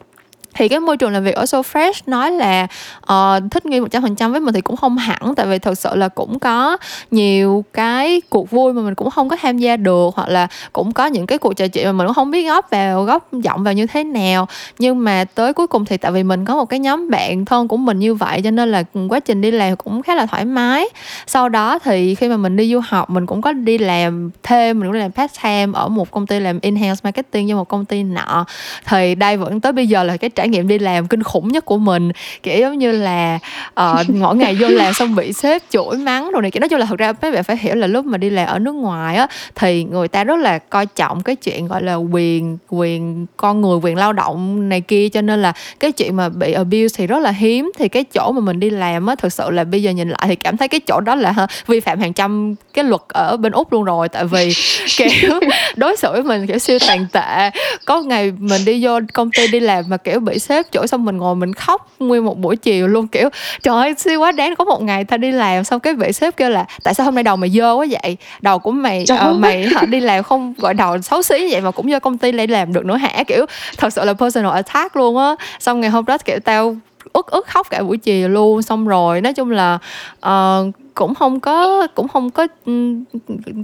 thì 0.58 0.68
cái 0.68 0.80
môi 0.80 0.98
trường 0.98 1.12
làm 1.12 1.24
việc 1.24 1.36
ở 1.36 1.46
So 1.46 1.62
Fresh 1.62 2.02
nói 2.06 2.32
là 2.32 2.68
uh, 3.14 3.52
thích 3.52 3.66
nghi 3.66 3.80
một 3.80 3.88
trăm 3.92 4.02
phần 4.02 4.16
trăm 4.16 4.32
với 4.32 4.42
mình 4.42 4.54
thì 4.54 4.62
cũng 4.62 4.76
không 4.76 4.98
hẳn. 4.98 5.36
Tại 5.36 5.46
vì 5.46 5.60
thật 5.60 5.78
sự 5.78 5.96
là 5.96 6.08
cũng 6.08 6.40
có 6.40 6.78
nhiều 7.12 7.66
cái 7.74 8.22
cuộc 8.30 8.52
vui 8.52 8.74
mà 8.74 8.82
mình 8.82 8.96
cũng 8.96 9.10
không 9.10 9.30
có 9.30 9.36
tham 9.42 9.58
gia 9.58 9.78
được 9.78 10.16
hoặc 10.16 10.30
là 10.30 10.48
cũng 10.74 10.92
có 10.92 11.06
những 11.06 11.28
cái 11.28 11.38
cuộc 11.38 11.54
trò 11.54 11.68
chuyện 11.68 11.86
mà 11.86 11.92
mình 11.92 12.08
cũng 12.08 12.14
không 12.14 12.32
biết 12.32 12.48
góp 12.48 12.70
vào 12.70 13.04
góp 13.04 13.34
giọng 13.34 13.64
vào 13.64 13.74
như 13.74 13.88
thế 13.88 14.04
nào. 14.04 14.48
Nhưng 14.80 15.04
mà 15.04 15.26
tới 15.36 15.54
cuối 15.54 15.68
cùng 15.68 15.86
thì 15.86 15.98
tại 15.98 16.12
vì 16.12 16.24
mình 16.24 16.46
có 16.46 16.56
một 16.56 16.66
cái 16.66 16.80
nhóm 16.80 17.10
bạn 17.10 17.46
thân 17.46 17.68
của 17.68 17.78
mình 17.78 18.00
như 18.00 18.14
vậy 18.14 18.42
cho 18.44 18.52
nên 18.52 18.72
là 18.72 18.84
quá 19.10 19.20
trình 19.20 19.42
đi 19.42 19.52
làm 19.52 19.76
cũng 19.76 20.02
khá 20.02 20.16
là 20.16 20.26
thoải 20.26 20.46
mái. 20.46 20.86
Sau 21.28 21.50
đó 21.50 21.80
thì 21.80 22.16
khi 22.16 22.30
mà 22.30 22.38
mình 22.38 22.56
đi 22.56 22.72
du 22.74 22.80
học 22.88 23.10
mình 23.10 23.26
cũng 23.26 23.42
có 23.42 23.52
đi 23.52 23.78
làm 23.78 24.30
thêm 24.44 24.80
mình 24.80 24.90
cũng 24.90 25.00
làm 25.00 25.12
part 25.12 25.32
time 25.44 25.72
ở 25.74 25.88
một 25.88 26.12
công 26.12 26.28
ty 26.28 26.40
làm 26.40 26.60
in-house 26.60 27.02
marketing 27.04 27.50
cho 27.50 27.56
một 27.56 27.68
công 27.68 27.86
ty 27.86 28.04
nọ. 28.04 28.46
Thì 28.86 29.16
đây 29.16 29.38
vẫn 29.38 29.62
tới 29.62 29.72
bây 29.72 29.88
giờ 29.88 30.04
là 30.04 30.18
cái 30.18 30.30
trải 30.30 30.47
trải 30.48 30.52
nghiệm 30.52 30.68
đi 30.68 30.80
làm 30.80 31.08
kinh 31.08 31.24
khủng 31.24 31.48
nhất 31.48 31.66
của 31.66 31.78
mình. 31.78 32.12
Kiểu 32.44 32.60
giống 32.60 32.78
như 32.78 32.92
là 32.92 33.40
uh, 33.82 34.10
mỗi 34.16 34.36
ngày 34.36 34.56
vô 34.56 34.68
làm 34.68 34.94
xong 34.94 35.16
bị 35.16 35.34
sếp 35.34 35.62
chửi 35.70 35.98
mắng 35.98 36.32
rồi 36.32 36.42
này 36.42 36.52
kiểu 36.52 36.60
nói 36.60 36.70
chung 36.70 36.80
là 36.80 36.86
thật 36.86 36.98
ra 36.98 37.14
mấy 37.22 37.32
bạn 37.32 37.44
phải 37.44 37.58
hiểu 37.58 37.76
là 37.76 37.88
lúc 37.88 38.06
mà 38.06 38.18
đi 38.18 38.30
làm 38.30 38.48
ở 38.48 38.60
nước 38.60 38.72
ngoài 38.72 39.16
á 39.16 39.28
thì 39.56 39.84
người 39.84 40.08
ta 40.08 40.24
rất 40.24 40.40
là 40.40 40.60
coi 40.60 40.86
trọng 40.86 41.24
cái 41.24 41.36
chuyện 41.36 41.68
gọi 41.68 41.84
là 41.84 41.96
quyền 41.96 42.58
quyền 42.70 43.26
con 43.38 43.62
người 43.62 43.78
quyền 43.82 43.98
lao 43.98 44.14
động 44.14 44.70
này 44.70 44.82
kia. 44.82 45.10
Cho 45.10 45.22
nên 45.22 45.42
là 45.42 45.54
cái 45.80 45.92
chuyện 45.92 46.16
mà 46.16 46.30
bị 46.30 46.52
abuse 46.52 46.96
thì 46.98 47.08
rất 47.08 47.20
là 47.20 47.32
hiếm. 47.32 47.72
Thì 47.78 47.90
cái 47.90 48.04
chỗ 48.04 48.32
mà 48.32 48.42
mình 48.42 48.60
đi 48.60 48.70
làm 48.70 49.08
á 49.08 49.16
thực 49.16 49.34
sự 49.34 49.50
là 49.50 49.64
bây 49.64 49.84
giờ 49.84 49.92
nhìn 49.92 50.10
lại 50.10 50.24
thì 50.28 50.36
cảm 50.36 50.58
thấy 50.58 50.68
cái 50.68 50.80
chỗ 50.80 51.00
đó 51.00 51.16
là 51.16 51.32
ha, 51.32 51.48
vi 51.68 51.80
phạm 51.80 52.00
hàng 52.00 52.14
trăm 52.14 52.56
cái 52.74 52.86
luật 52.86 53.02
ở 53.08 53.38
bên 53.38 53.52
úc 53.52 53.74
luôn 53.74 53.84
rồi. 53.84 54.10
Tại 54.10 54.26
vì 54.26 54.54
kiểu 54.98 55.40
đối 55.76 55.96
xử 55.96 56.12
với 56.12 56.24
mình 56.24 56.48
kiểu 56.48 56.58
siêu 56.60 56.78
tàn 56.88 57.06
tệ. 57.12 57.50
Có 57.86 58.02
ngày 58.02 58.34
mình 58.40 58.66
đi 58.66 58.86
vô 58.86 59.00
công 59.14 59.32
ty 59.32 59.48
đi 59.48 59.60
làm 59.60 59.84
mà 59.88 59.98
kiểu 59.98 60.20
bị 60.28 60.40
sếp 60.40 60.72
chửi 60.72 60.88
xong 60.88 61.06
mình 61.06 61.18
ngồi 61.18 61.36
mình 61.36 61.54
khóc 61.54 61.88
nguyên 62.00 62.26
một 62.26 62.38
buổi 62.38 62.56
chiều 62.56 62.88
luôn 62.88 63.08
kiểu 63.08 63.30
trời 63.64 63.76
ơi 63.76 63.94
siêu 63.98 64.20
quá 64.20 64.32
đáng 64.32 64.56
có 64.56 64.66
một 64.66 64.82
ngày 64.82 65.04
ta 65.04 65.18
đi 65.18 65.32
làm 65.32 65.64
xong 65.64 65.80
cái 65.80 65.94
vị 65.94 66.14
sếp 66.14 66.38
kêu 66.38 66.50
là 66.50 66.66
tại 66.84 66.94
sao 66.94 67.06
hôm 67.06 67.16
nay 67.16 67.24
đầu 67.24 67.36
mày 67.36 67.50
dơ 67.50 67.74
quá 67.74 67.86
vậy? 67.90 68.18
Đầu 68.42 68.60
của 68.60 68.72
mày 68.72 69.06
uh, 69.30 69.36
mày 69.36 69.68
hả 69.68 69.86
đi 69.86 70.00
làm 70.00 70.24
không 70.24 70.54
gọi 70.58 70.74
đầu 70.74 71.02
xấu 71.02 71.22
xí 71.22 71.52
vậy 71.52 71.62
mà 71.62 71.72
cũng 71.72 71.90
do 71.90 72.00
công 72.00 72.18
ty 72.18 72.32
lại 72.32 72.48
làm 72.48 72.74
được 72.74 72.86
nữa 72.86 72.98
hả? 72.98 73.24
Kiểu 73.28 73.46
thật 73.78 73.94
sự 73.94 74.06
là 74.06 74.14
personal 74.14 74.52
attack 74.52 74.96
luôn 74.96 75.18
á. 75.18 75.36
Xong 75.60 75.82
ngày 75.82 75.90
hôm 75.90 76.06
đó 76.06 76.18
kiểu 76.18 76.40
tao 76.40 76.76
ức 77.14 77.28
ức 77.28 77.48
khóc 77.48 77.70
cả 77.70 77.84
buổi 77.84 77.98
chiều 77.98 78.30
luôn. 78.30 78.62
Xong 78.62 78.88
rồi 78.88 79.22
nói 79.22 79.34
chung 79.34 79.52
là 79.52 79.78
uh, 80.26 80.76
cũng 80.98 81.16
không 81.16 81.40
có 81.40 81.88
cũng 81.96 82.08
không 82.08 82.30
có 82.30 82.48
ừ, 82.66 82.94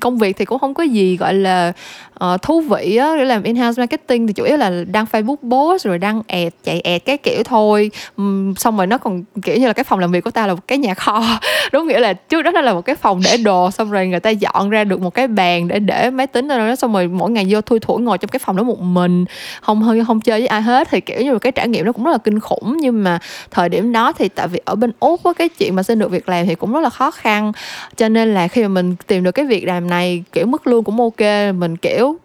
công 0.02 0.18
việc 0.18 0.38
thì 0.38 0.46
cũng 0.46 0.60
không 0.60 0.74
có 0.74 0.84
gì 0.84 1.18
gọi 1.18 1.34
là 1.34 1.74
uh, 2.24 2.42
thú 2.42 2.62
vị 2.62 2.96
á 2.96 3.16
để 3.18 3.26
làm 3.26 3.44
in-house 3.44 3.82
marketing. 3.82 4.28
Thì 4.28 4.34
chủ 4.34 4.44
yếu 4.44 4.58
là 4.58 4.72
đăng 4.92 5.06
Facebook 5.12 5.50
post 5.52 5.86
rồi 5.86 5.98
đăng 5.98 6.22
ad 6.28 6.54
chạy 6.64 6.82
ad 6.82 7.02
cái 7.06 7.18
kiểu 7.18 7.44
thôi. 7.44 7.92
Um, 8.18 8.54
xong 8.54 8.78
rồi 8.78 8.88
nó 8.88 8.98
còn 8.98 9.24
kiểu 9.42 9.58
như 9.58 9.68
là 9.68 9.74
cái 9.74 9.84
phòng 9.84 10.00
làm 10.00 10.12
việc 10.12 10.24
của 10.24 10.32
ta 10.32 10.48
là 10.48 10.54
một 10.54 10.68
cái 10.68 10.78
nhà 10.78 10.94
kho. 10.94 11.24
Đúng 11.72 11.88
nghĩa 11.88 12.00
là 12.00 12.14
trước 12.14 12.42
đó 12.42 12.52
nó 12.52 12.62
là 12.62 12.74
một 12.74 12.82
cái 12.82 12.96
phòng 12.96 13.22
để 13.26 13.38
đồ 13.38 13.72
xong 13.72 13.92
rồi 13.92 14.08
người 14.08 14.20
ta 14.20 14.30
dọn 14.30 14.70
ra 14.70 14.84
được 14.84 15.02
một 15.02 15.14
cái 15.14 15.28
bàn 15.28 15.68
để 15.68 15.80
để 15.80 16.10
máy 16.10 16.28
tính 16.28 16.48
ra 16.48 16.58
đó 16.58 16.76
xong 16.76 16.94
rồi 16.94 17.08
mỗi 17.08 17.32
ngày 17.32 17.46
vô 17.50 17.62
thui 17.62 17.80
thủi 17.80 18.02
ngồi 18.02 18.18
trong 18.18 18.30
cái 18.30 18.40
phòng 18.40 18.56
đó 18.56 18.64
một 18.64 18.82
mình. 18.82 19.26
Không 19.62 19.82
hơi 19.82 20.06
không 20.08 20.22
chơi 20.22 20.40
với 20.40 20.48
ai 20.48 20.62
hết. 20.62 20.88
Thì 20.92 21.02
kiểu 21.02 21.22
như 21.22 21.34
là 21.34 21.40
cái 21.40 21.52
trải 21.52 21.68
nghiệm 21.68 21.86
nó 21.86 21.92
cũng 21.92 22.04
rất 22.04 22.12
là 22.12 22.18
kinh 22.18 22.40
khủng. 22.40 22.78
Nhưng 22.80 23.04
mà 23.04 23.20
thời 23.52 23.70
điểm 23.70 23.92
đó 23.92 24.14
thì 24.14 24.30
tại 24.30 24.48
vì 24.48 24.60
ở 24.66 24.76
bên 24.76 24.92
úc 25.00 25.24
á 25.24 25.34
cái 25.34 25.50
chuyện 25.50 25.76
mà 25.76 25.84
xin 25.84 26.00
được 26.00 26.12
việc 26.12 26.30
làm 26.30 26.46
thì 26.46 26.56
cũng 26.56 26.74
rất 26.74 26.80
là 26.80 26.90
khó 26.90 27.12
khăn 27.12 27.23
cho 27.96 28.10
nên 28.10 28.34
là 28.34 28.48
khi 28.48 28.62
mà 28.62 28.68
mình 28.68 28.96
tìm 29.08 29.24
được 29.24 29.32
cái 29.32 29.46
việc 29.46 29.66
làm 29.66 29.90
này, 29.90 30.24
kiểu, 30.32 30.46
mức 30.46 30.68
lương 30.68 30.84
cũng 30.84 31.02
ok, 31.02 31.54
mình, 31.56 31.78
kiểu 31.78 32.18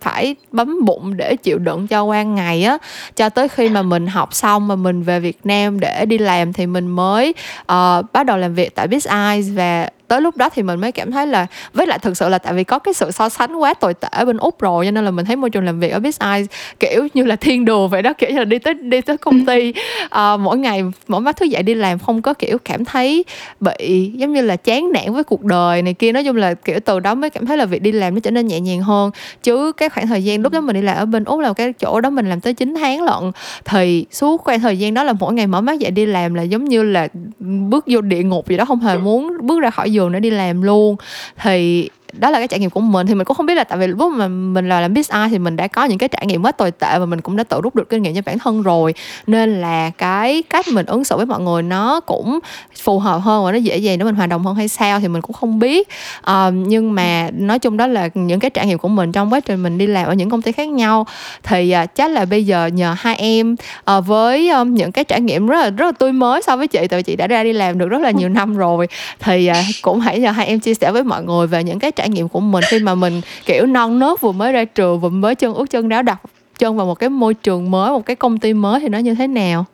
phải 0.00 0.36
bấm 0.52 0.84
bụng 0.84 1.16
để 1.16 1.36
chịu 1.36 1.58
đựng 1.58 1.86
cho 1.86 2.02
qua 2.02 2.22
ngày 2.22 2.64
á. 2.64 2.78
Cho 3.16 3.28
tới 3.28 3.48
khi 3.48 3.68
mà 3.68 3.82
mình 3.82 4.06
học 4.06 4.34
xong 4.34 4.68
mà 4.68 4.76
mình 4.76 5.02
về 5.02 5.20
Việt 5.20 5.38
Nam 5.44 5.80
để 5.80 6.06
đi 6.06 6.18
làm 6.18 6.52
thì 6.52 6.66
mình 6.66 6.86
mới 6.86 7.34
uh, 7.60 8.12
bắt 8.12 8.26
đầu 8.26 8.36
làm 8.36 8.54
việc 8.54 8.74
tại 8.74 8.88
Biz 8.88 9.32
Eyes. 9.32 9.46
Và 9.54 9.90
tới 10.08 10.20
lúc 10.20 10.36
đó 10.36 10.48
thì 10.48 10.62
mình 10.62 10.80
mới 10.80 10.92
cảm 10.92 11.12
thấy 11.12 11.26
là 11.26 11.46
với 11.72 11.86
lại 11.86 11.98
thực 11.98 12.16
sự 12.16 12.28
là 12.28 12.38
tại 12.38 12.52
vì 12.54 12.64
có 12.64 12.78
cái 12.78 12.94
sự 12.94 13.10
so 13.10 13.28
sánh 13.28 13.56
quá 13.56 13.74
tồi 13.74 13.94
tệ 13.94 14.08
ở 14.10 14.24
bên 14.24 14.36
úc 14.36 14.60
rồi 14.60 14.84
cho 14.84 14.90
nên 14.90 15.04
là 15.04 15.10
mình 15.10 15.26
thấy 15.26 15.36
môi 15.36 15.50
trường 15.50 15.64
làm 15.64 15.80
việc 15.80 15.88
ở 15.88 15.98
Biz 15.98 16.32
Eyes 16.32 16.48
kiểu 16.80 17.08
như 17.14 17.24
là 17.24 17.36
thiên 17.36 17.64
đường 17.64 17.88
vậy 17.88 18.02
đó 18.02 18.12
kiểu 18.12 18.30
như 18.30 18.38
là 18.38 18.44
đi 18.44 18.58
tới 18.58 18.74
đi 18.74 19.00
tới 19.00 19.16
công 19.16 19.46
ty 19.46 19.72
uh, 20.04 20.40
mỗi 20.40 20.58
ngày 20.58 20.82
mỗi 21.06 21.20
mắt 21.20 21.36
thức 21.36 21.46
dậy 21.46 21.62
đi 21.62 21.74
làm 21.74 21.98
không 21.98 22.22
có 22.22 22.34
kiểu 22.34 22.58
cảm 22.64 22.84
thấy 22.84 23.24
bị 23.60 24.12
giống 24.14 24.32
như 24.32 24.42
là 24.42 24.56
chán 24.56 24.92
nản 24.92 25.12
với 25.12 25.24
cuộc 25.24 25.44
đời 25.44 25.82
này 25.82 25.94
kia. 25.94 26.12
Nói 26.12 26.24
chung 26.24 26.36
là 26.36 26.54
kiểu 26.54 26.80
từ 26.84 27.00
đó 27.00 27.14
mới 27.14 27.30
cảm 27.30 27.46
thấy 27.46 27.56
là 27.56 27.64
việc 27.64 27.82
đi 27.82 27.92
làm 27.92 28.14
nó 28.14 28.20
trở 28.20 28.30
nên 28.30 28.46
nhẹ 28.46 28.60
nhàng 28.60 28.80
hơn. 28.80 29.10
Chứ 29.42 29.55
cái 29.76 29.88
khoảng 29.88 30.06
thời 30.06 30.24
gian 30.24 30.42
lúc 30.42 30.52
đó 30.52 30.60
mình 30.60 30.74
đi 30.74 30.82
làm 30.82 30.96
ở 30.96 31.06
bên 31.06 31.24
úc 31.24 31.40
là 31.40 31.52
cái 31.52 31.72
chỗ 31.72 32.00
đó 32.00 32.10
mình 32.10 32.28
làm 32.28 32.40
tới 32.40 32.54
9 32.54 32.74
tháng 32.74 33.02
lận. 33.02 33.32
Thì 33.64 34.06
suốt 34.10 34.42
khoảng 34.42 34.60
thời 34.60 34.78
gian 34.78 34.94
đó 34.94 35.04
là 35.04 35.12
mỗi 35.12 35.34
ngày 35.34 35.46
mở 35.46 35.60
mắt 35.60 35.78
dậy 35.78 35.90
đi 35.90 36.06
làm 36.06 36.34
là 36.34 36.42
giống 36.42 36.64
như 36.64 36.82
là 36.82 37.08
bước 37.38 37.84
vô 37.86 38.00
địa 38.00 38.22
ngục 38.22 38.48
gì 38.48 38.56
đó, 38.56 38.64
không 38.64 38.80
hề 38.80 38.98
muốn 38.98 39.32
bước 39.42 39.60
ra 39.60 39.70
khỏi 39.70 39.92
giường 39.92 40.12
để 40.12 40.20
đi 40.20 40.30
làm 40.30 40.62
luôn. 40.62 40.96
Thì 41.42 41.90
đó 42.12 42.30
là 42.30 42.38
cái 42.38 42.48
trải 42.48 42.60
nghiệm 42.60 42.70
của 42.70 42.80
mình. 42.80 43.06
Thì 43.06 43.14
mình 43.14 43.24
cũng 43.24 43.36
không 43.36 43.46
biết 43.46 43.54
là 43.54 43.64
tại 43.64 43.78
vì 43.78 43.86
lúc 43.86 44.12
mà 44.12 44.28
mình 44.28 44.68
là 44.68 44.80
làm 44.80 44.94
business 44.94 45.30
thì 45.30 45.38
mình 45.38 45.56
đã 45.56 45.66
có 45.66 45.84
những 45.84 45.98
cái 45.98 46.08
trải 46.08 46.26
nghiệm 46.26 46.42
rất 46.42 46.56
tồi 46.56 46.70
tệ 46.70 46.98
và 46.98 47.06
mình 47.06 47.20
cũng 47.20 47.36
đã 47.36 47.44
tự 47.44 47.60
rút 47.60 47.74
được 47.74 47.88
kinh 47.88 48.02
nghiệm 48.02 48.14
cho 48.14 48.20
bản 48.26 48.38
thân 48.38 48.62
rồi. 48.62 48.94
Nên 49.26 49.60
là 49.60 49.90
cái 49.90 50.42
cách 50.50 50.66
mình 50.72 50.86
ứng 50.86 51.04
xử 51.04 51.16
với 51.16 51.26
mọi 51.26 51.40
người 51.40 51.62
nó 51.62 52.00
cũng 52.00 52.38
phù 52.82 52.98
hợp 52.98 53.18
hơn 53.18 53.44
và 53.44 53.52
nó 53.52 53.58
dễ 53.58 53.76
dàng 53.76 53.98
để 53.98 54.04
mình 54.04 54.14
hòa 54.14 54.26
đồng 54.26 54.44
hơn 54.44 54.54
hay 54.54 54.68
sao 54.68 55.00
thì 55.00 55.08
mình 55.08 55.22
cũng 55.22 55.32
không 55.32 55.58
biết. 55.58 55.88
Uh, 56.30 56.54
nhưng 56.54 56.94
mà 56.94 57.30
nói 57.32 57.58
chung 57.58 57.76
đó 57.76 57.86
là 57.86 58.08
những 58.14 58.40
cái 58.40 58.50
trải 58.50 58.66
nghiệm 58.66 58.78
của 58.78 58.88
mình 58.88 59.12
trong 59.12 59.32
quá 59.32 59.40
trình 59.40 59.62
mình 59.62 59.78
đi 59.78 59.86
làm 59.86 60.06
ở 60.06 60.14
những 60.14 60.30
công 60.30 60.42
ty 60.42 60.52
khác 60.52 60.68
nhau. 60.68 61.06
Thì 61.42 61.74
uh, 61.82 61.94
chắc 61.94 62.10
là 62.10 62.24
bây 62.24 62.46
giờ 62.46 62.66
nhờ 62.66 62.94
hai 62.98 63.16
em 63.16 63.56
uh, 63.98 64.06
với 64.06 64.50
um, 64.50 64.74
những 64.74 64.92
cái 64.92 65.04
trải 65.04 65.20
nghiệm 65.20 65.46
rất 65.46 65.60
là 65.60 65.70
rất 65.70 65.86
là 65.86 65.92
tươi 65.92 66.12
mới 66.12 66.42
so 66.42 66.56
với 66.56 66.68
chị 66.68 66.88
tại 66.88 66.98
vì 66.98 67.02
chị 67.02 67.16
đã 67.16 67.26
ra 67.26 67.44
đi 67.44 67.52
làm 67.52 67.78
được 67.78 67.88
rất 67.88 68.00
là 68.00 68.10
nhiều 68.10 68.28
năm 68.28 68.56
rồi. 68.56 68.88
Thì 69.20 69.50
uh, 69.50 69.56
cũng 69.82 70.00
hãy 70.00 70.20
nhờ 70.20 70.30
hai 70.30 70.46
em 70.46 70.60
chia 70.60 70.74
sẻ 70.74 70.92
với 70.92 71.04
mọi 71.04 71.22
người 71.22 71.46
về 71.46 71.64
những 71.64 71.78
cái 71.78 71.92
trải 71.96 72.08
nghiệm 72.08 72.28
của 72.28 72.40
mình 72.40 72.64
khi 72.68 72.78
mà 72.78 72.94
mình 72.94 73.20
kiểu 73.46 73.66
non 73.66 73.98
nớt 73.98 74.20
vừa 74.20 74.32
mới 74.32 74.52
ra 74.52 74.64
trường 74.64 75.00
vừa 75.00 75.08
mới 75.08 75.34
chân 75.34 75.54
ướt 75.54 75.70
chân 75.70 75.88
ráo 75.88 76.02
đặt 76.02 76.20
chân 76.58 76.76
vào 76.76 76.86
một 76.86 76.94
cái 76.94 77.08
môi 77.10 77.34
trường 77.34 77.70
mới 77.70 77.90
một 77.90 78.06
cái 78.06 78.16
công 78.16 78.38
ty 78.38 78.52
mới 78.54 78.80
thì 78.80 78.88
nó 78.88 78.98
như 78.98 79.14
thế 79.14 79.26
nào? 79.26 79.64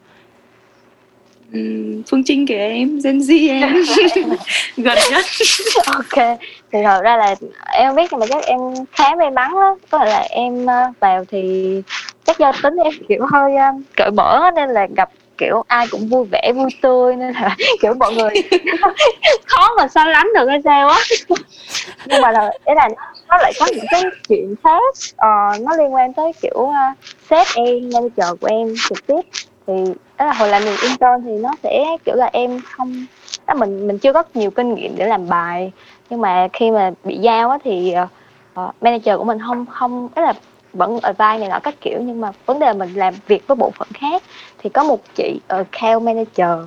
Phương 2.11 2.25
Trinh 2.25 2.47
kìa 2.47 2.55
em, 2.55 2.99
Gen 3.05 3.19
Z 3.19 3.51
em. 3.51 3.75
Gần 4.77 4.99
nhất. 5.11 5.25
Ok, 5.87 6.39
thì 6.73 6.79
thật 6.85 7.01
ra 7.03 7.17
là 7.17 7.35
em 7.73 7.97
biết 7.97 8.09
nhưng 8.11 8.21
mà 8.21 8.27
chắc 8.27 8.45
em 8.45 8.59
khá 8.93 9.15
may 9.19 9.31
mắn 9.31 9.51
đó 9.53 9.77
Có 9.91 9.99
thể 9.99 10.05
là 10.05 10.27
em 10.31 10.67
ờ, 10.67 10.93
vào 11.01 11.25
thì 11.29 11.83
chắc 12.25 12.39
do 12.39 12.53
tính 12.63 12.77
em 12.85 12.93
kiểu 13.09 13.27
hơi 13.33 13.57
ờ, 13.57 13.67
cởi 13.97 14.11
mở 14.11 14.51
nên 14.57 14.71
là 14.71 14.87
gặp 14.97 15.11
kiểu 15.43 15.65
ai 15.67 15.87
cũng 15.91 16.09
vui 16.09 16.25
vẻ 16.25 16.53
vui 16.55 16.71
tươi 16.83 17.17
nên 17.17 17.33
là 17.33 17.57
kiểu 17.83 17.95
mọi 17.95 18.15
người 18.15 18.31
khó 19.47 19.75
mà 19.77 19.89
so 19.89 20.05
lắm 20.05 20.29
được 20.35 20.49
hay 20.49 20.61
sao 20.65 20.89
á. 20.89 20.99
Nhưng 22.07 22.23
mà 22.23 22.31
là 22.31 22.51
ý 22.65 22.75
là 22.77 22.89
nó 23.29 23.37
lại 23.39 23.53
có 23.61 23.67
những 23.73 23.85
cái 23.91 24.03
chuyện 24.29 24.55
khác 24.63 24.83
uh, 25.13 25.61
nó 25.61 25.77
liên 25.77 25.95
quan 25.95 26.13
tới 26.13 26.33
kiểu 26.43 26.59
uh, 26.59 26.75
sếp 27.31 27.47
em 27.55 27.91
manager 27.95 28.41
của 28.41 28.47
em 28.47 28.75
trực 28.89 29.07
tiếp. 29.07 29.21
Thì 29.67 29.73
đó 30.19 30.27
là 30.27 30.33
hồi 30.33 30.49
làm 30.49 30.65
mình 30.65 30.77
intern 30.83 31.23
thì 31.25 31.33
nó 31.33 31.51
sẽ 31.63 31.85
kiểu 32.05 32.15
là 32.15 32.31
em 32.33 32.61
không 32.77 33.07
đó 33.47 33.55
mình 33.55 33.87
mình 33.87 33.99
chưa 33.99 34.13
có 34.13 34.23
nhiều 34.35 34.51
kinh 34.51 34.75
nghiệm 34.75 34.97
để 34.97 35.07
làm 35.07 35.29
bài. 35.29 35.73
Nhưng 36.11 36.21
mà 36.21 36.49
khi 36.53 36.71
mà 36.71 36.91
bị 37.05 37.17
giao 37.17 37.51
á 37.51 37.59
thì 37.65 37.95
uh, 38.61 38.75
manager 38.81 39.17
của 39.19 39.25
mình 39.25 39.39
không 39.47 39.67
không 39.67 40.09
đó 40.15 40.23
là 40.23 40.33
vẫn 40.73 41.01
ở 41.01 41.13
vai 41.13 41.39
này 41.39 41.49
nọ 41.49 41.59
các 41.63 41.75
kiểu 41.81 41.99
nhưng 42.01 42.21
mà 42.21 42.33
vấn 42.47 42.59
đề 42.59 42.67
là 42.67 42.73
mình 42.73 42.95
làm 42.95 43.15
việc 43.27 43.47
với 43.47 43.57
bộ 43.57 43.71
phận 43.71 43.89
khác 43.95 44.23
thì 44.59 44.71
có 44.71 44.85
một 44.85 45.01
chị 45.15 45.41
account 45.49 46.03
manager 46.03 46.65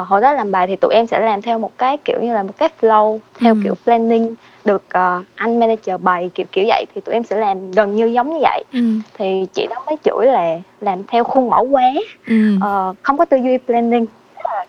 uh, 0.00 0.08
hồi 0.08 0.20
đó 0.20 0.32
làm 0.32 0.52
bài 0.52 0.66
thì 0.66 0.76
tụi 0.76 0.94
em 0.94 1.06
sẽ 1.06 1.20
làm 1.20 1.42
theo 1.42 1.58
một 1.58 1.78
cái 1.78 1.96
kiểu 2.04 2.18
như 2.22 2.32
là 2.34 2.42
một 2.42 2.58
cái 2.58 2.68
flow 2.80 3.18
theo 3.40 3.54
ừ. 3.54 3.60
kiểu 3.64 3.74
planning 3.84 4.34
được 4.64 4.82
uh, 4.86 5.24
anh 5.34 5.60
manager 5.60 6.00
bày 6.00 6.30
kiểu 6.34 6.46
kiểu 6.52 6.64
vậy 6.68 6.84
thì 6.94 7.00
tụi 7.00 7.12
em 7.12 7.24
sẽ 7.24 7.36
làm 7.36 7.70
gần 7.70 7.96
như 7.96 8.06
giống 8.06 8.30
như 8.30 8.38
vậy 8.42 8.64
ừ. 8.72 8.80
thì 9.14 9.46
chị 9.52 9.66
đó 9.70 9.82
mới 9.86 9.96
chửi 10.04 10.26
là 10.26 10.58
làm 10.80 11.04
theo 11.04 11.24
khuôn 11.24 11.50
mẫu 11.50 11.64
quá 11.64 11.92
ừ. 12.26 12.56
uh, 12.56 12.96
không 13.02 13.18
có 13.18 13.24
tư 13.24 13.36
duy 13.36 13.58
planning 13.58 14.06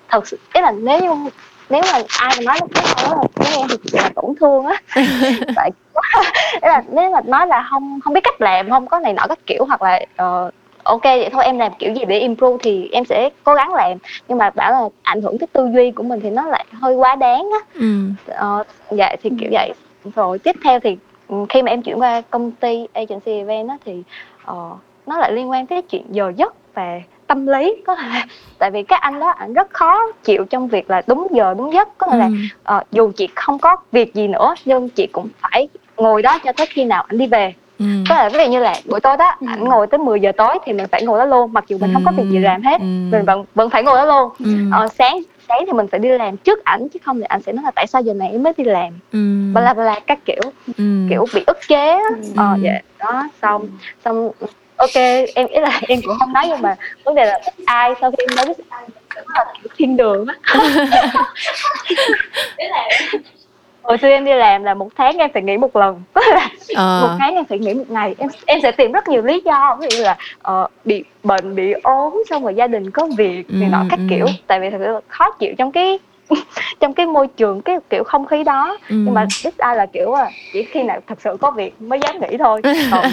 thật 0.09 0.27
sự 0.27 0.39
ý 0.53 0.61
là 0.61 0.71
nếu 0.71 0.99
như 1.01 1.29
nếu 1.69 1.81
mà 1.93 1.99
ai 2.19 2.31
mà 2.37 2.43
nói 2.43 2.59
cái 2.73 2.83
câu 2.95 3.09
đó 3.09 3.15
là 3.15 3.27
với 3.35 3.57
em 3.57 3.67
thì 3.69 3.89
là 3.93 4.09
tổn 4.15 4.35
thương 4.39 4.65
á. 4.65 4.81
Tại 5.55 5.71
là 6.61 6.83
nếu 6.91 7.11
mà 7.11 7.21
nói 7.25 7.47
là 7.47 7.67
không 7.69 7.99
không 8.03 8.13
biết 8.13 8.23
cách 8.23 8.41
làm 8.41 8.69
không 8.69 8.87
có 8.87 8.99
này 8.99 9.13
nọ 9.13 9.25
các 9.29 9.39
kiểu 9.45 9.65
hoặc 9.65 9.81
là 9.81 9.99
uh, 10.23 10.53
ok 10.83 11.03
vậy 11.03 11.29
thôi 11.31 11.43
em 11.45 11.59
làm 11.59 11.71
kiểu 11.79 11.93
gì 11.93 12.05
để 12.05 12.19
improve 12.19 12.57
thì 12.63 12.89
em 12.91 13.05
sẽ 13.05 13.29
cố 13.43 13.53
gắng 13.53 13.73
làm. 13.73 13.97
Nhưng 14.27 14.37
mà 14.37 14.49
bảo 14.49 14.71
là 14.71 14.89
ảnh 15.01 15.21
hưởng 15.21 15.37
cái 15.37 15.47
tư 15.53 15.69
duy 15.73 15.91
của 15.91 16.03
mình 16.03 16.19
thì 16.23 16.29
nó 16.29 16.47
lại 16.47 16.65
hơi 16.73 16.95
quá 16.95 17.15
đáng 17.15 17.49
á. 17.51 17.59
Ừ. 17.73 18.09
uh, 18.31 18.67
dạ 18.91 19.15
thì 19.23 19.29
kiểu 19.39 19.49
vậy. 19.51 19.73
Rồi 20.15 20.39
tiếp 20.39 20.55
theo 20.63 20.79
thì 20.79 20.97
ừ, 21.27 21.35
khi 21.49 21.61
mà 21.61 21.71
em 21.71 21.81
chuyển 21.81 22.01
qua 22.01 22.21
công 22.21 22.51
ty 22.51 22.87
agency 22.93 23.31
event 23.31 23.69
á 23.69 23.77
thì 23.85 24.03
uh, 24.51 24.77
nó 25.05 25.17
lại 25.17 25.31
liên 25.31 25.49
quan 25.49 25.67
tới 25.67 25.81
chuyện 25.81 26.05
giờ 26.09 26.31
giấc 26.35 26.53
và 26.73 26.99
tâm 27.29 27.47
lý 27.47 27.75
có 27.87 27.95
thể 27.95 28.21
tại 28.57 28.71
vì 28.71 28.83
các 28.83 29.01
anh 29.01 29.19
đó 29.19 29.29
ảnh 29.29 29.53
rất 29.53 29.73
khó 29.73 29.99
chịu 30.23 30.45
trong 30.45 30.67
việc 30.67 30.89
là 30.89 31.01
đúng 31.07 31.27
giờ 31.31 31.53
đúng 31.57 31.73
giấc 31.73 31.97
có 31.97 32.07
thể 32.07 32.17
ừ. 32.17 32.19
là 32.19 32.77
uh, 32.77 32.91
dù 32.91 33.11
chị 33.15 33.27
không 33.35 33.59
có 33.59 33.75
việc 33.91 34.13
gì 34.13 34.27
nữa 34.27 34.55
nhưng 34.65 34.89
chị 34.89 35.07
cũng 35.11 35.27
phải 35.41 35.67
ngồi 35.97 36.21
đó 36.21 36.39
cho 36.43 36.51
tới 36.51 36.67
khi 36.67 36.85
nào 36.85 37.05
anh 37.07 37.17
đi 37.17 37.27
về 37.27 37.53
ừ. 37.79 37.85
có 38.09 38.15
là 38.15 38.29
ví 38.29 38.39
dụ 38.43 38.51
như 38.51 38.59
là 38.59 38.75
buổi 38.85 38.99
tối 38.99 39.17
đó 39.17 39.35
ừ. 39.39 39.47
ảnh 39.49 39.63
ngồi 39.63 39.87
tới 39.87 39.97
10 39.97 40.19
giờ 40.19 40.31
tối 40.37 40.57
thì 40.65 40.73
mình 40.73 40.87
phải 40.91 41.03
ngồi 41.03 41.19
đó 41.19 41.25
luôn 41.25 41.53
mặc 41.53 41.63
dù 41.67 41.77
mình 41.77 41.89
ừ. 41.89 41.93
không 41.93 42.05
có 42.05 42.11
việc 42.11 42.29
gì 42.31 42.39
làm 42.39 42.61
hết 42.61 42.81
ừ. 42.81 42.85
mình 42.85 43.25
vẫn 43.25 43.45
vẫn 43.55 43.69
phải 43.69 43.83
ngồi 43.83 43.97
đó 43.97 44.05
luôn 44.05 44.31
ừ. 44.39 44.51
ờ, 44.71 44.87
sáng 44.87 45.21
sáng 45.47 45.63
thì 45.67 45.73
mình 45.73 45.87
phải 45.87 45.99
đi 45.99 46.09
làm 46.09 46.37
trước 46.37 46.63
ảnh 46.63 46.89
chứ 46.89 46.99
không 47.05 47.17
thì 47.19 47.23
ảnh 47.23 47.41
sẽ 47.41 47.51
nói 47.51 47.63
là 47.63 47.71
tại 47.71 47.87
sao 47.87 48.01
giờ 48.01 48.13
này 48.13 48.29
em 48.31 48.43
mới 48.43 48.53
đi 48.57 48.63
làm 48.63 48.93
ừ. 49.11 49.19
bla 49.53 49.73
bla 49.73 49.99
các 49.99 50.19
kiểu 50.25 50.41
ừ. 50.77 50.83
kiểu 51.09 51.25
bị 51.33 51.43
ức 51.47 51.57
chế 51.67 51.93
ừ. 51.95 52.15
ờ 52.35 52.57
dạ 52.61 52.79
đó 52.99 53.27
xong 53.41 53.67
xong 54.05 54.31
ok 54.79 54.95
em 55.35 55.47
ý 55.47 55.59
là 55.59 55.79
em 55.87 55.99
cũng 56.05 56.19
không 56.19 56.33
nói 56.33 56.45
nhưng 56.47 56.61
mà 56.61 56.75
vấn 57.03 57.15
đề 57.15 57.25
là 57.25 57.39
ai 57.65 57.93
sau 58.01 58.11
khi 58.11 58.17
em 58.29 58.35
nói 58.35 58.45
biết 58.45 58.63
ai. 58.69 58.83
Là 59.35 59.45
kiểu 59.61 59.71
thiên 59.77 59.97
đường 59.97 60.25
á. 60.27 60.35
Hồi 63.81 63.97
xưa 63.97 64.07
em 64.07 64.25
đi 64.25 64.33
làm 64.33 64.63
là 64.63 64.73
một 64.73 64.89
tháng 64.95 65.17
em 65.17 65.29
phải 65.33 65.41
nghỉ 65.41 65.57
một 65.57 65.75
lần. 65.75 66.01
Tức 66.13 66.23
là 66.27 66.49
à. 66.75 66.99
một 67.01 67.15
tháng 67.19 67.35
em 67.35 67.45
phải 67.45 67.59
nghỉ 67.59 67.73
một 67.73 67.89
ngày. 67.89 68.15
Em 68.17 68.29
em 68.45 68.59
sẽ 68.61 68.71
tìm 68.71 68.91
rất 68.91 69.07
nhiều 69.07 69.21
lý 69.21 69.41
do 69.45 69.77
ví 69.81 69.87
dụ 69.91 70.03
là 70.03 70.17
uh, 70.51 70.71
bị 70.85 71.03
bệnh 71.23 71.55
bị 71.55 71.71
ốm 71.83 72.23
xong 72.29 72.43
rồi 72.43 72.55
gia 72.55 72.67
đình 72.67 72.91
có 72.91 73.07
việc 73.17 73.45
thì 73.49 73.65
nọ 73.71 73.83
các 73.89 73.99
ừ, 73.99 74.05
kiểu. 74.09 74.25
Ừ. 74.25 74.31
tại 74.47 74.59
vì 74.59 74.69
thật 74.69 74.77
sự 74.79 74.99
khó 75.07 75.31
chịu 75.31 75.53
trong 75.57 75.71
cái 75.71 75.99
trong 76.79 76.93
cái 76.93 77.05
môi 77.05 77.27
trường 77.27 77.61
cái 77.61 77.77
kiểu 77.89 78.03
không 78.03 78.25
khí 78.25 78.43
đó 78.43 78.77
ừ. 78.89 78.95
nhưng 78.95 79.13
mà 79.13 79.27
ít 79.43 79.57
ai 79.57 79.75
là 79.75 79.85
kiểu 79.85 80.13
à 80.13 80.29
chỉ 80.53 80.63
khi 80.63 80.83
nào 80.83 80.99
thật 81.07 81.17
sự 81.23 81.37
có 81.41 81.51
việc 81.51 81.81
mới 81.81 81.99
dám 81.99 82.19
nghỉ 82.19 82.37
thôi 82.37 82.61
còn 82.91 83.05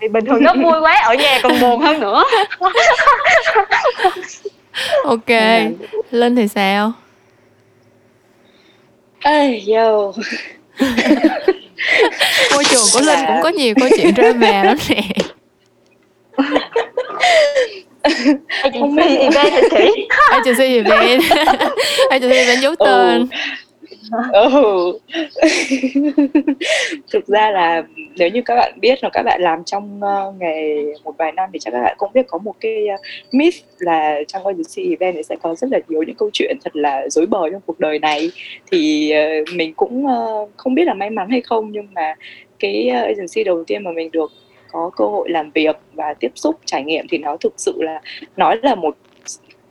thì 0.00 0.08
bình 0.08 0.24
thường 0.24 0.42
nó 0.42 0.54
vui 0.54 0.80
quá 0.80 1.02
ở 1.04 1.14
nhà 1.14 1.40
còn 1.42 1.52
buồn 1.60 1.80
hơn 1.80 2.00
nữa 2.00 2.24
ok 5.04 5.28
linh 6.10 6.36
thì 6.36 6.48
sao 6.48 6.92
Ê, 9.24 9.62
yo. 9.66 10.12
Môi 12.54 12.64
trường 12.64 12.84
của 12.92 13.00
Linh 13.00 13.18
cũng 13.26 13.42
có 13.42 13.48
nhiều 13.48 13.74
câu 13.80 13.88
chuyện 13.96 14.14
drama 14.14 14.64
lắm 14.64 14.76
nè. 14.88 15.02
Agency 18.62 19.16
event 19.16 19.52
hả 19.52 19.60
chị? 19.70 20.06
Agency 20.30 20.76
event. 20.76 21.22
Agency 22.10 22.36
event 22.36 22.60
giấu 22.62 22.74
tên 22.74 23.28
ừ. 24.32 24.98
thực 27.12 27.26
ra 27.26 27.50
là 27.50 27.82
nếu 28.16 28.28
như 28.28 28.42
các 28.42 28.54
bạn 28.56 28.72
biết 28.80 29.04
là 29.04 29.10
các 29.12 29.22
bạn 29.22 29.42
làm 29.42 29.64
trong 29.64 30.00
uh, 30.00 30.34
nghề 30.40 30.84
một 31.04 31.14
vài 31.18 31.32
năm 31.32 31.50
thì 31.52 31.58
chắc 31.58 31.70
các 31.70 31.82
bạn 31.82 31.94
cũng 31.98 32.10
biết 32.14 32.26
có 32.28 32.38
một 32.38 32.54
cái 32.60 32.86
uh, 32.94 33.00
myth 33.32 33.56
là 33.78 34.18
trong 34.28 34.46
agency 34.46 34.90
event 34.90 35.14
thì 35.16 35.22
sẽ 35.22 35.36
có 35.42 35.54
rất 35.54 35.70
là 35.70 35.78
nhiều 35.88 36.02
những 36.02 36.16
câu 36.16 36.30
chuyện 36.32 36.56
thật 36.64 36.76
là 36.76 37.08
dối 37.08 37.26
bời 37.26 37.50
trong 37.52 37.60
cuộc 37.66 37.80
đời 37.80 37.98
này 37.98 38.30
thì 38.72 39.12
uh, 39.42 39.54
mình 39.54 39.74
cũng 39.74 40.06
uh, 40.06 40.50
không 40.56 40.74
biết 40.74 40.84
là 40.84 40.94
may 40.94 41.10
mắn 41.10 41.30
hay 41.30 41.40
không 41.40 41.72
nhưng 41.72 41.86
mà 41.94 42.14
cái 42.58 42.88
agency 42.88 43.44
đầu 43.44 43.64
tiên 43.64 43.84
mà 43.84 43.90
mình 43.92 44.10
được 44.10 44.32
có 44.74 44.90
cơ 44.96 45.04
hội 45.04 45.30
làm 45.30 45.50
việc 45.50 45.76
và 45.92 46.14
tiếp 46.20 46.32
xúc 46.34 46.60
trải 46.64 46.84
nghiệm 46.84 47.06
thì 47.10 47.18
nó 47.18 47.36
thực 47.36 47.52
sự 47.56 47.82
là 47.82 48.00
nói 48.36 48.58
là 48.62 48.74
một 48.74 48.96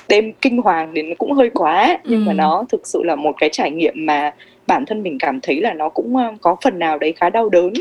đêm 0.10 0.34
kinh 0.42 0.58
hoàng 0.58 0.94
đến 0.94 1.16
cũng 1.18 1.32
hơi 1.32 1.50
quá 1.50 1.98
nhưng 2.04 2.20
ừ. 2.20 2.28
mà 2.28 2.34
nó 2.34 2.66
thực 2.70 2.88
sự 2.88 3.04
là 3.04 3.16
một 3.16 3.36
cái 3.38 3.50
trải 3.50 3.72
nghiệm 3.72 3.94
mà 3.98 4.34
bản 4.68 4.86
thân 4.86 5.04
mình 5.04 5.18
cảm 5.20 5.40
thấy 5.42 5.62
là 5.62 5.74
nó 5.74 5.90
cũng 5.90 6.16
uh, 6.16 6.42
có 6.42 6.56
phần 6.64 6.80
nào 6.80 6.98
đấy 6.98 7.14
khá 7.16 7.30
đau 7.30 7.50
đớn 7.50 7.74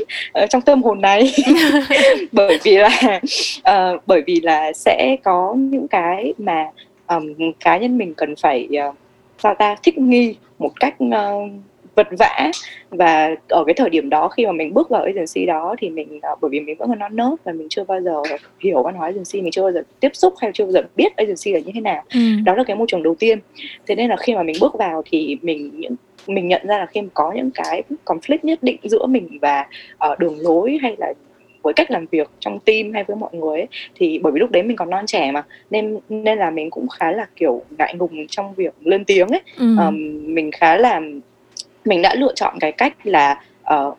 uh, 0.42 0.50
trong 0.50 0.62
tâm 0.62 0.82
hồn 0.82 1.00
này 1.00 1.32
bởi 2.32 2.58
vì 2.62 2.76
là 2.76 3.20
uh, 3.58 4.02
bởi 4.06 4.22
vì 4.26 4.40
là 4.40 4.72
sẽ 4.72 5.16
có 5.24 5.54
những 5.56 5.88
cái 5.88 6.34
mà 6.38 6.66
um, 7.06 7.52
cá 7.60 7.78
nhân 7.78 7.98
mình 7.98 8.14
cần 8.14 8.34
phải 8.36 8.68
uh, 8.88 8.94
sao 9.38 9.54
ta 9.54 9.76
thích 9.82 9.98
nghi 9.98 10.36
một 10.58 10.80
cách 10.80 10.94
uh, 11.04 11.50
vật 11.94 12.08
vã 12.18 12.50
và 12.90 13.34
ở 13.48 13.64
cái 13.64 13.74
thời 13.74 13.90
điểm 13.90 14.10
đó 14.10 14.28
khi 14.28 14.46
mà 14.46 14.52
mình 14.52 14.74
bước 14.74 14.88
vào 14.88 15.02
agency 15.02 15.46
đó 15.46 15.74
thì 15.78 15.90
mình 15.90 16.16
uh, 16.16 16.38
bởi 16.40 16.48
vì 16.50 16.60
mình 16.60 16.76
vẫn 16.78 16.88
còn 16.88 16.98
non 16.98 17.16
nớt 17.16 17.44
và 17.44 17.52
mình 17.52 17.68
chưa 17.70 17.84
bao 17.84 18.00
giờ 18.00 18.22
hiểu 18.60 18.82
văn 18.82 18.94
hóa 18.94 19.06
agency 19.06 19.42
mình 19.42 19.50
chưa 19.50 19.62
bao 19.62 19.72
giờ 19.72 19.82
tiếp 20.00 20.10
xúc 20.12 20.34
hay 20.38 20.50
chưa 20.54 20.64
bao 20.64 20.72
giờ 20.72 20.80
biết 20.96 21.16
agency 21.16 21.52
là 21.52 21.60
như 21.60 21.72
thế 21.74 21.80
nào 21.80 22.02
ừ. 22.14 22.20
đó 22.44 22.54
là 22.54 22.64
cái 22.64 22.76
môi 22.76 22.86
trường 22.90 23.02
đầu 23.02 23.14
tiên 23.14 23.38
thế 23.86 23.94
nên 23.94 24.10
là 24.10 24.16
khi 24.16 24.34
mà 24.34 24.42
mình 24.42 24.56
bước 24.60 24.74
vào 24.78 25.02
thì 25.10 25.36
mình 25.42 25.70
những 25.74 25.96
mình 26.26 26.48
nhận 26.48 26.66
ra 26.66 26.78
là 26.78 26.86
khi 26.86 27.02
mà 27.02 27.08
có 27.14 27.32
những 27.32 27.50
cái 27.54 27.82
conflict 28.04 28.38
nhất 28.42 28.58
định 28.62 28.76
giữa 28.82 29.06
mình 29.06 29.38
và 29.42 29.66
uh, 30.12 30.18
đường 30.18 30.36
lối 30.40 30.78
hay 30.82 30.96
là 30.98 31.12
với 31.62 31.74
cách 31.74 31.90
làm 31.90 32.06
việc 32.10 32.30
trong 32.40 32.58
team 32.60 32.92
hay 32.92 33.04
với 33.04 33.16
mọi 33.16 33.30
người 33.32 33.58
ấy, 33.58 33.68
thì 33.94 34.18
bởi 34.18 34.32
vì 34.32 34.40
lúc 34.40 34.50
đấy 34.50 34.62
mình 34.62 34.76
còn 34.76 34.90
non 34.90 35.06
trẻ 35.06 35.30
mà 35.32 35.42
nên 35.70 35.98
nên 36.08 36.38
là 36.38 36.50
mình 36.50 36.70
cũng 36.70 36.88
khá 36.88 37.12
là 37.12 37.26
kiểu 37.36 37.62
ngại 37.78 37.94
ngùng 37.94 38.26
trong 38.26 38.54
việc 38.54 38.74
lên 38.80 39.04
tiếng 39.04 39.28
ấy 39.28 39.40
ừ. 39.58 39.76
um, 39.78 39.96
mình 40.34 40.50
khá 40.50 40.76
là 40.76 41.00
mình 41.84 42.02
đã 42.02 42.14
lựa 42.14 42.32
chọn 42.34 42.54
cái 42.60 42.72
cách 42.72 42.94
là 43.04 43.40
uh, 43.74 43.98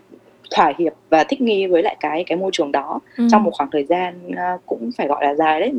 thỏa 0.56 0.74
hiệp 0.78 0.94
và 1.10 1.24
thích 1.24 1.42
nghi 1.42 1.68
với 1.68 1.84
lại 1.84 1.96
cái 2.00 2.24
cái 2.28 2.38
môi 2.38 2.52
trường 2.54 2.72
đó 2.72 3.00
ừ. 3.18 3.28
trong 3.32 3.44
một 3.44 3.52
khoảng 3.54 3.70
thời 3.72 3.84
gian 3.84 4.28
uh, 4.28 4.62
cũng 4.66 4.90
phải 4.98 5.08
gọi 5.08 5.26
là 5.26 5.36
dài 5.36 5.60
đấy 5.60 5.72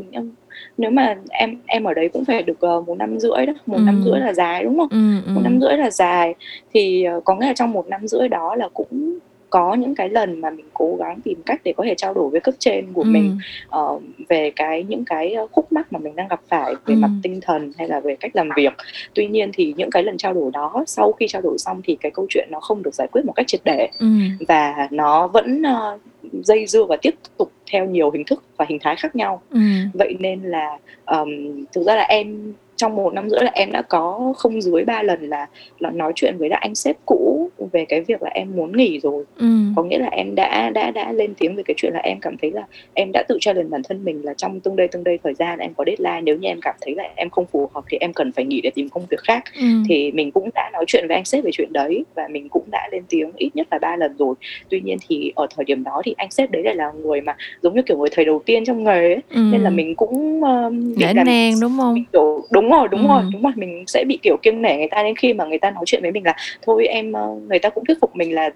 nếu 0.77 0.91
mà 0.91 1.15
em 1.29 1.57
em 1.65 1.83
ở 1.83 1.93
đấy 1.93 2.09
cũng 2.13 2.25
phải 2.25 2.43
được 2.43 2.65
uh, 2.65 2.87
một 2.87 2.97
năm 2.97 3.19
rưỡi 3.19 3.45
đó 3.45 3.53
một 3.65 3.77
ừ. 3.77 3.83
năm 3.85 4.01
rưỡi 4.05 4.19
là 4.19 4.33
dài 4.33 4.63
đúng 4.63 4.77
không 4.77 4.89
ừ, 4.91 5.21
ừ. 5.25 5.31
một 5.33 5.41
năm 5.43 5.59
rưỡi 5.61 5.77
là 5.77 5.89
dài 5.89 6.35
thì 6.73 7.05
uh, 7.17 7.25
có 7.25 7.35
nghĩa 7.35 7.47
là 7.47 7.53
trong 7.53 7.71
một 7.71 7.87
năm 7.87 8.07
rưỡi 8.07 8.27
đó 8.27 8.55
là 8.55 8.69
cũng 8.73 9.19
có 9.55 9.73
những 9.73 9.95
cái 9.95 10.09
lần 10.09 10.41
mà 10.41 10.49
mình 10.49 10.65
cố 10.73 10.95
gắng 10.99 11.21
tìm 11.21 11.41
cách 11.45 11.61
để 11.63 11.73
có 11.77 11.83
thể 11.87 11.95
trao 11.97 12.13
đổi 12.13 12.29
với 12.29 12.39
cấp 12.39 12.55
trên 12.59 12.93
của 12.93 13.01
ừ. 13.01 13.05
mình 13.05 13.37
uh, 13.77 14.01
về 14.29 14.51
cái 14.55 14.83
những 14.83 15.05
cái 15.05 15.33
ờ, 15.33 15.47
khúc 15.51 15.71
mắc 15.71 15.93
mà 15.93 15.99
mình 15.99 16.15
đang 16.15 16.27
gặp 16.27 16.41
phải 16.49 16.73
về 16.85 16.95
ừ. 16.95 16.99
mặt 16.99 17.09
tinh 17.23 17.41
thần 17.41 17.71
hay 17.77 17.87
là 17.87 17.99
về 17.99 18.15
cách 18.19 18.35
làm 18.35 18.49
việc 18.55 18.73
tuy 19.13 19.27
nhiên 19.27 19.51
thì 19.53 19.73
những 19.77 19.89
cái 19.89 20.03
lần 20.03 20.17
trao 20.17 20.33
đổi 20.33 20.51
đó 20.53 20.83
sau 20.87 21.11
khi 21.11 21.27
trao 21.27 21.41
đổi 21.41 21.57
xong 21.57 21.81
thì 21.83 21.97
cái 22.01 22.11
câu 22.11 22.25
chuyện 22.29 22.47
nó 22.51 22.59
không 22.59 22.83
được 22.83 22.93
giải 22.93 23.07
quyết 23.11 23.25
một 23.25 23.33
cách 23.35 23.47
triệt 23.47 23.61
để 23.63 23.89
ừ. 23.99 24.07
và 24.47 24.87
nó 24.91 25.27
vẫn 25.27 25.61
uh, 25.61 26.01
dây 26.45 26.65
dưa 26.67 26.83
và 26.83 26.97
tiếp 27.01 27.15
tục 27.37 27.51
theo 27.71 27.85
nhiều 27.85 28.11
hình 28.11 28.23
thức 28.23 28.43
và 28.57 28.65
hình 28.69 28.79
thái 28.81 28.95
khác 28.95 29.15
nhau 29.15 29.41
ừ. 29.49 29.59
vậy 29.93 30.15
nên 30.19 30.41
là 30.43 30.77
um, 31.05 31.29
thực 31.73 31.83
ra 31.83 31.95
là 31.95 32.03
em 32.03 32.53
trong 32.75 32.95
một 32.95 33.13
năm 33.13 33.29
rưỡi 33.29 33.39
là 33.43 33.51
em 33.53 33.71
đã 33.71 33.81
có 33.81 34.33
không 34.37 34.61
dưới 34.61 34.83
ba 34.83 35.03
lần 35.03 35.29
là 35.29 35.47
là 35.79 35.91
nói 35.91 36.11
chuyện 36.15 36.37
với 36.37 36.49
lại 36.49 36.59
anh 36.63 36.75
sếp 36.75 36.95
cũ 37.05 37.49
về 37.71 37.85
cái 37.85 38.01
việc 38.01 38.21
là 38.21 38.29
em 38.29 38.55
muốn 38.55 38.77
nghỉ 38.77 38.99
rồi 38.99 39.23
ừ. 39.37 39.47
có 39.75 39.83
nghĩa 39.83 39.97
là 39.97 40.07
em 40.07 40.35
đã 40.35 40.69
đã 40.69 40.91
đã 40.91 41.11
lên 41.11 41.33
tiếng 41.39 41.55
về 41.55 41.63
cái 41.63 41.75
chuyện 41.77 41.93
là 41.93 41.99
em 41.99 42.17
cảm 42.21 42.37
thấy 42.37 42.51
là 42.51 42.63
em 42.93 43.11
đã 43.13 43.23
tự 43.27 43.37
challenge 43.41 43.69
bản 43.69 43.83
thân 43.83 44.05
mình 44.05 44.25
là 44.25 44.33
trong 44.33 44.59
tương 44.59 44.75
đây 44.75 44.87
tương 44.87 45.03
đây 45.03 45.19
thời 45.23 45.33
gian 45.33 45.59
em 45.59 45.73
có 45.73 45.83
deadline 45.87 46.21
nếu 46.21 46.37
như 46.37 46.47
em 46.47 46.59
cảm 46.61 46.75
thấy 46.81 46.95
là 46.95 47.03
em 47.15 47.29
không 47.29 47.45
phù 47.45 47.69
hợp 47.73 47.83
thì 47.89 47.97
em 48.01 48.13
cần 48.13 48.31
phải 48.31 48.45
nghỉ 48.45 48.61
để 48.61 48.71
tìm 48.75 48.89
công 48.89 49.05
việc 49.09 49.19
khác 49.19 49.43
ừ. 49.59 49.67
thì 49.89 50.11
mình 50.11 50.31
cũng 50.31 50.49
đã 50.55 50.69
nói 50.73 50.85
chuyện 50.87 51.05
với 51.07 51.15
anh 51.15 51.25
sếp 51.25 51.43
về 51.43 51.51
chuyện 51.53 51.73
đấy 51.73 52.03
và 52.15 52.27
mình 52.27 52.49
cũng 52.49 52.63
đã 52.71 52.89
lên 52.91 53.03
tiếng 53.09 53.31
ít 53.37 53.49
nhất 53.55 53.67
là 53.71 53.79
ba 53.79 53.95
lần 53.95 54.17
rồi 54.17 54.35
tuy 54.69 54.81
nhiên 54.81 54.97
thì 55.07 55.31
ở 55.35 55.47
thời 55.55 55.65
điểm 55.65 55.83
đó 55.83 56.01
thì 56.05 56.15
anh 56.17 56.31
sếp 56.31 56.51
đấy 56.51 56.63
lại 56.63 56.75
là 56.75 56.91
người 56.91 57.21
mà 57.21 57.35
giống 57.61 57.75
như 57.75 57.81
kiểu 57.81 57.97
người 57.97 58.09
thầy 58.11 58.25
đầu 58.25 58.41
tiên 58.45 58.65
trong 58.65 58.83
nghề 58.83 59.13
ấy 59.13 59.21
ừ. 59.29 59.41
nên 59.51 59.61
là 59.61 59.69
mình 59.69 59.95
cũng 59.95 60.41
uh, 60.43 60.73
bị 60.97 61.05
nang 61.13 61.59
đúng 61.61 61.77
không 61.77 62.03
đúng 62.51 62.64
đúng 62.65 62.71
rồi 62.71 62.87
đúng 62.87 63.01
ừ. 63.01 63.07
rồi 63.07 63.23
đúng 63.31 63.43
rồi 63.43 63.53
mình 63.55 63.83
sẽ 63.87 64.03
bị 64.07 64.19
kiểu 64.21 64.37
kiêng 64.41 64.61
nể 64.61 64.77
người 64.77 64.87
ta 64.91 65.03
đến 65.03 65.15
khi 65.15 65.33
mà 65.33 65.45
người 65.45 65.57
ta 65.57 65.71
nói 65.71 65.83
chuyện 65.87 66.01
với 66.01 66.11
mình 66.11 66.25
là 66.25 66.35
thôi 66.61 66.87
em 66.87 67.13
ờ, 67.13 67.27
người 67.49 67.59
ta 67.59 67.69
cũng 67.69 67.85
thuyết 67.85 67.97
phục 68.01 68.15
mình 68.15 68.35
là 68.35 68.49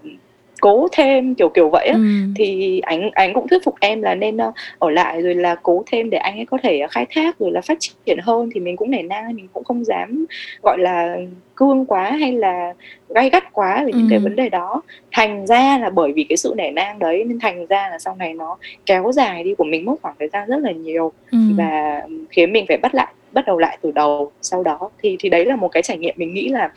cố 0.61 0.87
thêm 0.91 1.35
kiểu 1.35 1.49
kiểu 1.49 1.69
vậy 1.69 1.87
á 1.87 1.93
ừ. 1.93 2.01
thì 2.35 2.79
anh 2.79 3.09
anh 3.13 3.33
cũng 3.33 3.47
thuyết 3.47 3.63
phục 3.63 3.75
em 3.79 4.01
là 4.01 4.15
nên 4.15 4.37
uh, 4.37 4.53
ở 4.79 4.89
lại 4.89 5.21
rồi 5.21 5.35
là 5.35 5.55
cố 5.55 5.83
thêm 5.91 6.09
để 6.09 6.17
anh 6.17 6.35
ấy 6.35 6.45
có 6.45 6.57
thể 6.63 6.81
khai 6.91 7.05
thác 7.09 7.39
rồi 7.39 7.51
là 7.51 7.61
phát 7.61 7.77
triển 8.05 8.19
hơn 8.21 8.49
thì 8.53 8.59
mình 8.59 8.75
cũng 8.77 8.91
nể 8.91 9.01
nang 9.01 9.35
mình 9.35 9.47
cũng 9.53 9.63
không 9.63 9.83
dám 9.85 10.25
gọi 10.63 10.77
là 10.79 11.17
cương 11.55 11.85
quá 11.85 12.11
hay 12.11 12.31
là 12.31 12.73
gay 13.09 13.29
gắt 13.29 13.53
quá 13.53 13.83
về 13.85 13.91
những 13.91 14.05
ừ. 14.05 14.07
cái 14.09 14.19
vấn 14.19 14.35
đề 14.35 14.49
đó 14.49 14.81
thành 15.11 15.47
ra 15.47 15.77
là 15.77 15.89
bởi 15.89 16.11
vì 16.11 16.23
cái 16.23 16.37
sự 16.37 16.53
nể 16.57 16.71
nang 16.71 16.99
đấy 16.99 17.23
nên 17.23 17.39
thành 17.39 17.65
ra 17.65 17.89
là 17.89 17.99
sau 17.99 18.15
này 18.15 18.33
nó 18.33 18.57
kéo 18.85 19.11
dài 19.11 19.43
đi 19.43 19.55
của 19.55 19.63
mình 19.63 19.85
mất 19.85 19.95
khoảng 20.01 20.15
thời 20.19 20.29
gian 20.29 20.47
rất 20.47 20.57
là 20.57 20.71
nhiều 20.71 21.11
ừ. 21.31 21.37
và 21.57 22.01
khiến 22.29 22.53
mình 22.53 22.65
phải 22.67 22.77
bắt 22.77 22.95
lại 22.95 23.13
bắt 23.31 23.45
đầu 23.47 23.57
lại 23.57 23.77
từ 23.81 23.91
đầu 23.91 24.31
sau 24.41 24.63
đó 24.63 24.89
thì 24.99 25.17
thì 25.19 25.29
đấy 25.29 25.45
là 25.45 25.55
một 25.55 25.67
cái 25.67 25.83
trải 25.83 25.97
nghiệm 25.97 26.15
mình 26.17 26.33
nghĩ 26.33 26.49
là 26.49 26.71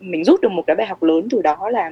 mình 0.00 0.24
rút 0.24 0.40
được 0.40 0.52
một 0.52 0.62
cái 0.66 0.76
bài 0.76 0.86
học 0.86 1.02
lớn 1.02 1.28
từ 1.30 1.42
đó 1.42 1.70
là 1.70 1.90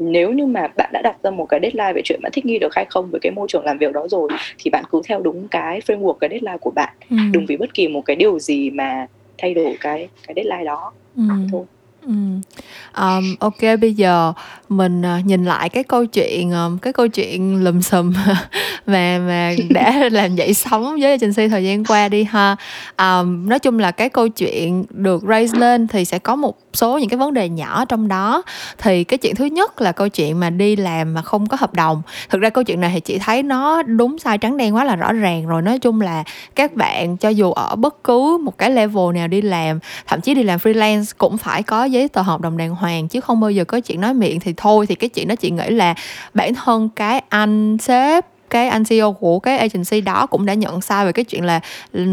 nếu 0.00 0.32
như 0.32 0.46
mà 0.46 0.68
bạn 0.76 0.90
đã 0.92 1.00
đặt 1.02 1.16
ra 1.22 1.30
một 1.30 1.46
cái 1.46 1.60
deadline 1.62 1.92
về 1.92 2.00
chuyện 2.04 2.20
bạn 2.22 2.32
thích 2.32 2.46
nghi 2.46 2.58
được 2.58 2.74
hay 2.74 2.86
không 2.90 3.10
với 3.10 3.20
cái 3.20 3.32
môi 3.32 3.48
trường 3.48 3.64
làm 3.64 3.78
việc 3.78 3.92
đó 3.92 4.06
rồi 4.08 4.28
thì 4.58 4.70
bạn 4.70 4.84
cứ 4.90 5.00
theo 5.04 5.20
đúng 5.20 5.48
cái 5.48 5.80
framework 5.80 6.12
cái 6.12 6.30
deadline 6.30 6.56
của 6.60 6.70
bạn 6.70 6.94
ừ. 7.10 7.16
đừng 7.32 7.46
vì 7.46 7.56
bất 7.56 7.74
kỳ 7.74 7.88
một 7.88 8.02
cái 8.04 8.16
điều 8.16 8.38
gì 8.38 8.70
mà 8.70 9.06
thay 9.38 9.54
đổi 9.54 9.76
cái 9.80 10.08
cái 10.26 10.34
deadline 10.36 10.64
đó 10.64 10.92
ừ. 11.16 11.22
thôi 11.52 11.64
Ừ. 12.02 12.12
Um, 12.96 13.36
ok 13.40 13.60
bây 13.80 13.94
giờ 13.94 14.32
mình 14.68 15.02
uh, 15.18 15.26
nhìn 15.26 15.44
lại 15.44 15.68
cái 15.68 15.84
câu 15.84 16.06
chuyện 16.06 16.50
um, 16.50 16.78
cái 16.78 16.92
câu 16.92 17.08
chuyện 17.08 17.64
lùm 17.64 17.80
xùm 17.80 18.12
mà 18.86 19.18
mà 19.18 19.52
đã 19.70 20.08
làm 20.12 20.36
dậy 20.36 20.54
sóng 20.54 20.96
với 21.00 21.10
agency 21.10 21.48
thời 21.48 21.64
gian 21.64 21.84
qua 21.84 22.08
đi 22.08 22.24
ha. 22.24 22.56
Um, 22.98 23.48
nói 23.48 23.58
chung 23.58 23.78
là 23.78 23.90
cái 23.90 24.08
câu 24.08 24.28
chuyện 24.28 24.84
được 24.90 25.22
raise 25.28 25.58
lên 25.58 25.88
thì 25.88 26.04
sẽ 26.04 26.18
có 26.18 26.36
một 26.36 26.58
số 26.72 26.98
những 26.98 27.08
cái 27.08 27.18
vấn 27.18 27.34
đề 27.34 27.48
nhỏ 27.48 27.84
trong 27.84 28.08
đó. 28.08 28.42
Thì 28.78 29.04
cái 29.04 29.18
chuyện 29.18 29.34
thứ 29.34 29.44
nhất 29.44 29.80
là 29.80 29.92
câu 29.92 30.08
chuyện 30.08 30.40
mà 30.40 30.50
đi 30.50 30.76
làm 30.76 31.14
mà 31.14 31.22
không 31.22 31.46
có 31.46 31.56
hợp 31.60 31.74
đồng. 31.74 32.02
Thực 32.30 32.40
ra 32.40 32.50
câu 32.50 32.64
chuyện 32.64 32.80
này 32.80 32.90
thì 32.94 33.00
chị 33.00 33.18
thấy 33.18 33.42
nó 33.42 33.82
đúng 33.82 34.18
sai 34.18 34.38
trắng 34.38 34.56
đen 34.56 34.74
quá 34.74 34.84
là 34.84 34.96
rõ 34.96 35.12
ràng 35.12 35.46
rồi. 35.46 35.62
Nói 35.62 35.78
chung 35.78 36.00
là 36.00 36.24
các 36.54 36.74
bạn 36.74 37.16
cho 37.16 37.28
dù 37.28 37.52
ở 37.52 37.76
bất 37.76 38.04
cứ 38.04 38.38
một 38.44 38.58
cái 38.58 38.70
level 38.70 39.14
nào 39.14 39.28
đi 39.28 39.42
làm 39.42 39.78
thậm 40.06 40.20
chí 40.20 40.34
đi 40.34 40.42
làm 40.42 40.58
freelance 40.58 41.04
cũng 41.18 41.38
phải 41.38 41.62
có 41.62 41.84
giấy 41.92 42.08
tờ 42.08 42.22
hợp 42.22 42.40
đồng 42.40 42.56
đàng 42.56 42.74
hoàng 42.74 43.08
chứ 43.08 43.20
không 43.20 43.40
bao 43.40 43.50
giờ 43.50 43.64
có 43.64 43.80
chuyện 43.80 44.00
nói 44.00 44.14
miệng, 44.14 44.40
thì 44.40 44.54
thôi, 44.56 44.86
thì 44.86 44.94
cái 44.94 45.08
chuyện 45.08 45.28
đó 45.28 45.34
chị 45.34 45.50
nghĩ 45.50 45.70
là 45.70 45.94
bản 46.34 46.54
thân 46.54 46.88
cái 46.96 47.22
anh 47.28 47.78
sếp, 47.78 48.26
cái 48.50 48.68
anh 48.68 48.84
CEO 48.84 49.12
của 49.12 49.38
cái 49.38 49.58
agency 49.58 50.00
đó 50.00 50.26
cũng 50.26 50.46
đã 50.46 50.54
nhận 50.54 50.80
sai 50.80 51.06
về 51.06 51.12
cái 51.12 51.24
chuyện 51.24 51.44
là 51.44 51.60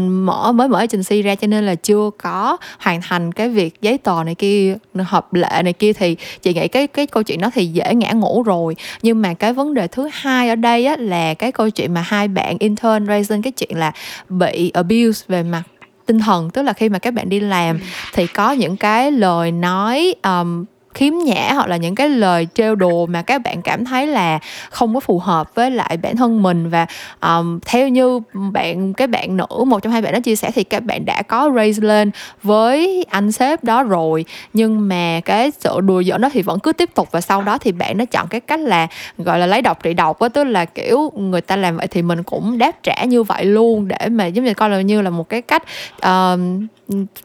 mở, 0.08 0.52
mới 0.52 0.68
mở 0.68 0.78
agency 0.78 1.22
ra 1.22 1.34
cho 1.34 1.46
nên 1.46 1.66
là 1.66 1.74
chưa 1.74 2.10
có 2.18 2.56
hoàn 2.78 3.00
thành 3.02 3.32
cái 3.32 3.48
việc 3.48 3.82
giấy 3.82 3.98
tờ 3.98 4.24
này 4.24 4.34
kia, 4.34 4.76
hợp 4.94 5.34
lệ 5.34 5.62
này 5.64 5.72
kia. 5.72 5.92
Thì 5.92 6.16
chị 6.42 6.54
nghĩ 6.54 6.68
cái 6.68 6.86
cái 6.86 7.06
câu 7.06 7.22
chuyện 7.22 7.40
đó 7.40 7.50
thì 7.54 7.66
dễ 7.66 7.94
ngã 7.94 8.12
ngủ 8.12 8.42
rồi. 8.42 8.76
Nhưng 9.02 9.22
mà 9.22 9.34
cái 9.34 9.52
vấn 9.52 9.74
đề 9.74 9.86
thứ 9.86 10.08
hai 10.12 10.48
ở 10.48 10.54
đây 10.54 10.86
á 10.86 10.96
là 10.98 11.34
cái 11.34 11.52
câu 11.52 11.70
chuyện 11.70 11.94
mà 11.94 12.00
hai 12.00 12.28
bạn 12.28 12.56
intern 12.58 13.06
raising 13.06 13.42
cái 13.42 13.52
chuyện 13.52 13.78
là 13.78 13.92
bị 14.28 14.70
abuse 14.70 15.24
về 15.28 15.42
mặt 15.42 15.62
tinh 16.08 16.18
thần 16.18 16.50
tức 16.50 16.62
là 16.62 16.72
khi 16.72 16.88
mà 16.88 16.98
các 16.98 17.14
bạn 17.14 17.28
đi 17.28 17.40
làm 17.40 17.80
thì 18.12 18.26
có 18.26 18.52
những 18.52 18.76
cái 18.76 19.10
lời 19.10 19.52
nói 19.52 20.14
um, 20.22 20.64
khiếm 20.98 21.14
nhã 21.24 21.52
hoặc 21.54 21.68
là 21.68 21.76
những 21.76 21.94
cái 21.94 22.08
lời 22.08 22.48
trêu 22.54 22.74
đùa 22.74 23.06
mà 23.06 23.22
các 23.22 23.42
bạn 23.42 23.62
cảm 23.62 23.84
thấy 23.84 24.06
là 24.06 24.38
không 24.70 24.94
có 24.94 25.00
phù 25.00 25.18
hợp 25.18 25.54
với 25.54 25.70
lại 25.70 25.96
bản 25.96 26.16
thân 26.16 26.42
mình. 26.42 26.70
Và 26.70 26.86
um, 27.20 27.58
theo 27.66 27.88
như 27.88 28.20
bạn 28.52 28.92
cái 28.92 29.06
bạn 29.06 29.36
nữ 29.36 29.64
một 29.66 29.82
trong 29.82 29.92
hai 29.92 30.02
bạn 30.02 30.12
đó 30.12 30.20
chia 30.20 30.36
sẻ 30.36 30.50
thì 30.54 30.64
các 30.64 30.84
bạn 30.84 31.04
đã 31.04 31.22
có 31.22 31.50
raise 31.56 31.82
lên 31.82 32.10
với 32.42 33.04
anh 33.10 33.32
sếp 33.32 33.64
đó 33.64 33.82
rồi. 33.82 34.24
Nhưng 34.52 34.88
mà 34.88 35.20
cái 35.24 35.50
sự 35.58 35.80
đùa 35.80 36.02
giỡn 36.02 36.20
đó 36.20 36.28
thì 36.32 36.42
vẫn 36.42 36.60
cứ 36.60 36.72
tiếp 36.72 36.90
tục 36.94 37.08
và 37.10 37.20
sau 37.20 37.42
đó 37.42 37.58
thì 37.58 37.72
bạn 37.72 37.98
nó 37.98 38.04
chọn 38.04 38.28
cái 38.28 38.40
cách 38.40 38.60
là 38.60 38.86
gọi 39.18 39.38
là 39.38 39.46
lấy 39.46 39.62
độc 39.62 39.82
trị 39.82 39.94
độc 39.94 40.18
á 40.18 40.28
tức 40.28 40.44
là 40.44 40.64
kiểu 40.64 41.12
người 41.16 41.40
ta 41.40 41.56
làm 41.56 41.76
vậy 41.76 41.86
thì 41.86 42.02
mình 42.02 42.22
cũng 42.22 42.58
đáp 42.58 42.82
trả 42.82 43.04
như 43.04 43.22
vậy 43.22 43.44
luôn 43.44 43.88
để 43.88 44.08
mà 44.08 44.26
giống 44.26 44.44
như 44.44 44.54
coi 44.54 44.70
là 44.70 44.80
như 44.80 45.02
là 45.02 45.10
một 45.10 45.28
cái 45.28 45.42
cách 45.42 45.62
uh, 46.06 46.38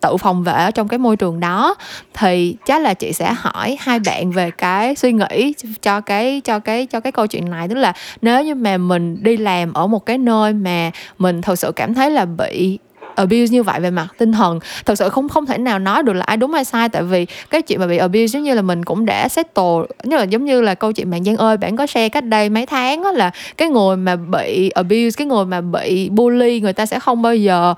tự 0.02 0.18
phòng 0.18 0.44
vệ 0.44 0.54
ở 0.54 0.72
trong 0.72 0.88
cái 0.88 0.98
môi 0.98 1.18
trường 1.18 1.40
đó, 1.40 1.76
thì 2.14 2.56
chắc 2.66 2.82
là 2.82 2.94
chị 2.94 3.14
sẽ 3.14 3.34
hỏi 3.38 3.78
hai 3.80 4.00
bạn 4.00 4.32
về 4.32 4.52
cái 4.52 4.96
suy 4.96 5.12
nghĩ 5.12 5.54
cho 5.82 6.02
cái 6.02 6.42
cho 6.44 6.60
cái 6.60 6.86
cho 6.86 7.00
cái 7.00 7.12
câu 7.12 7.28
chuyện 7.28 7.50
này. 7.50 7.68
Tức 7.68 7.76
là 7.76 7.94
nếu 8.22 8.44
như 8.44 8.56
mà 8.56 8.78
mình 8.78 9.24
đi 9.24 9.38
làm 9.38 9.74
ở 9.74 9.88
một 9.88 10.06
cái 10.06 10.18
nơi 10.18 10.54
mà 10.54 10.92
mình 11.18 11.42
thật 11.42 11.60
sự 11.60 11.72
cảm 11.76 11.94
thấy 11.94 12.12
là 12.12 12.26
bị 12.26 12.80
abuse 13.16 13.54
như 13.54 13.64
vậy 13.64 13.80
về 13.80 13.92
mặt 13.92 14.08
tinh 14.18 14.32
thần, 14.32 14.60
thật 14.86 14.96
sự 14.96 15.10
không 15.10 15.30
không 15.30 15.46
thể 15.46 15.58
nào 15.58 15.80
nói 15.80 16.04
được 16.04 16.14
là 16.14 16.24
ai 16.26 16.38
đúng 16.38 16.54
ai 16.54 16.66
sai. 16.66 16.90
Tại 16.90 17.04
vì 17.04 17.26
cái 17.50 17.62
chuyện 17.62 17.80
mà 17.80 17.88
bị 17.88 17.98
abuse 17.98 18.26
giống 18.26 18.44
như 18.44 18.54
là 18.54 18.62
mình 18.62 18.86
cũng 18.86 19.06
đã 19.06 19.28
settle, 19.28 19.80
như 20.04 20.18
là 20.18 20.24
giống 20.24 20.46
như 20.46 20.62
là 20.62 20.76
câu 20.76 20.92
chuyện 20.92 21.12
bạn 21.12 21.24
Giang 21.24 21.38
ơi, 21.38 21.58
bạn 21.58 21.76
có 21.76 21.88
share 21.88 22.10
cách 22.10 22.26
đây 22.26 22.50
mấy 22.50 22.66
tháng 22.66 23.04
đó 23.04 23.12
là 23.12 23.32
cái 23.58 23.70
người 23.70 23.98
mà 23.98 24.16
bị 24.16 24.70
abuse, 24.70 25.18
cái 25.18 25.28
người 25.28 25.46
mà 25.46 25.62
bị 25.62 26.10
bully, 26.10 26.60
người 26.62 26.74
ta 26.74 26.86
sẽ 26.86 27.00
không 27.00 27.22
bao 27.22 27.36
giờ 27.36 27.74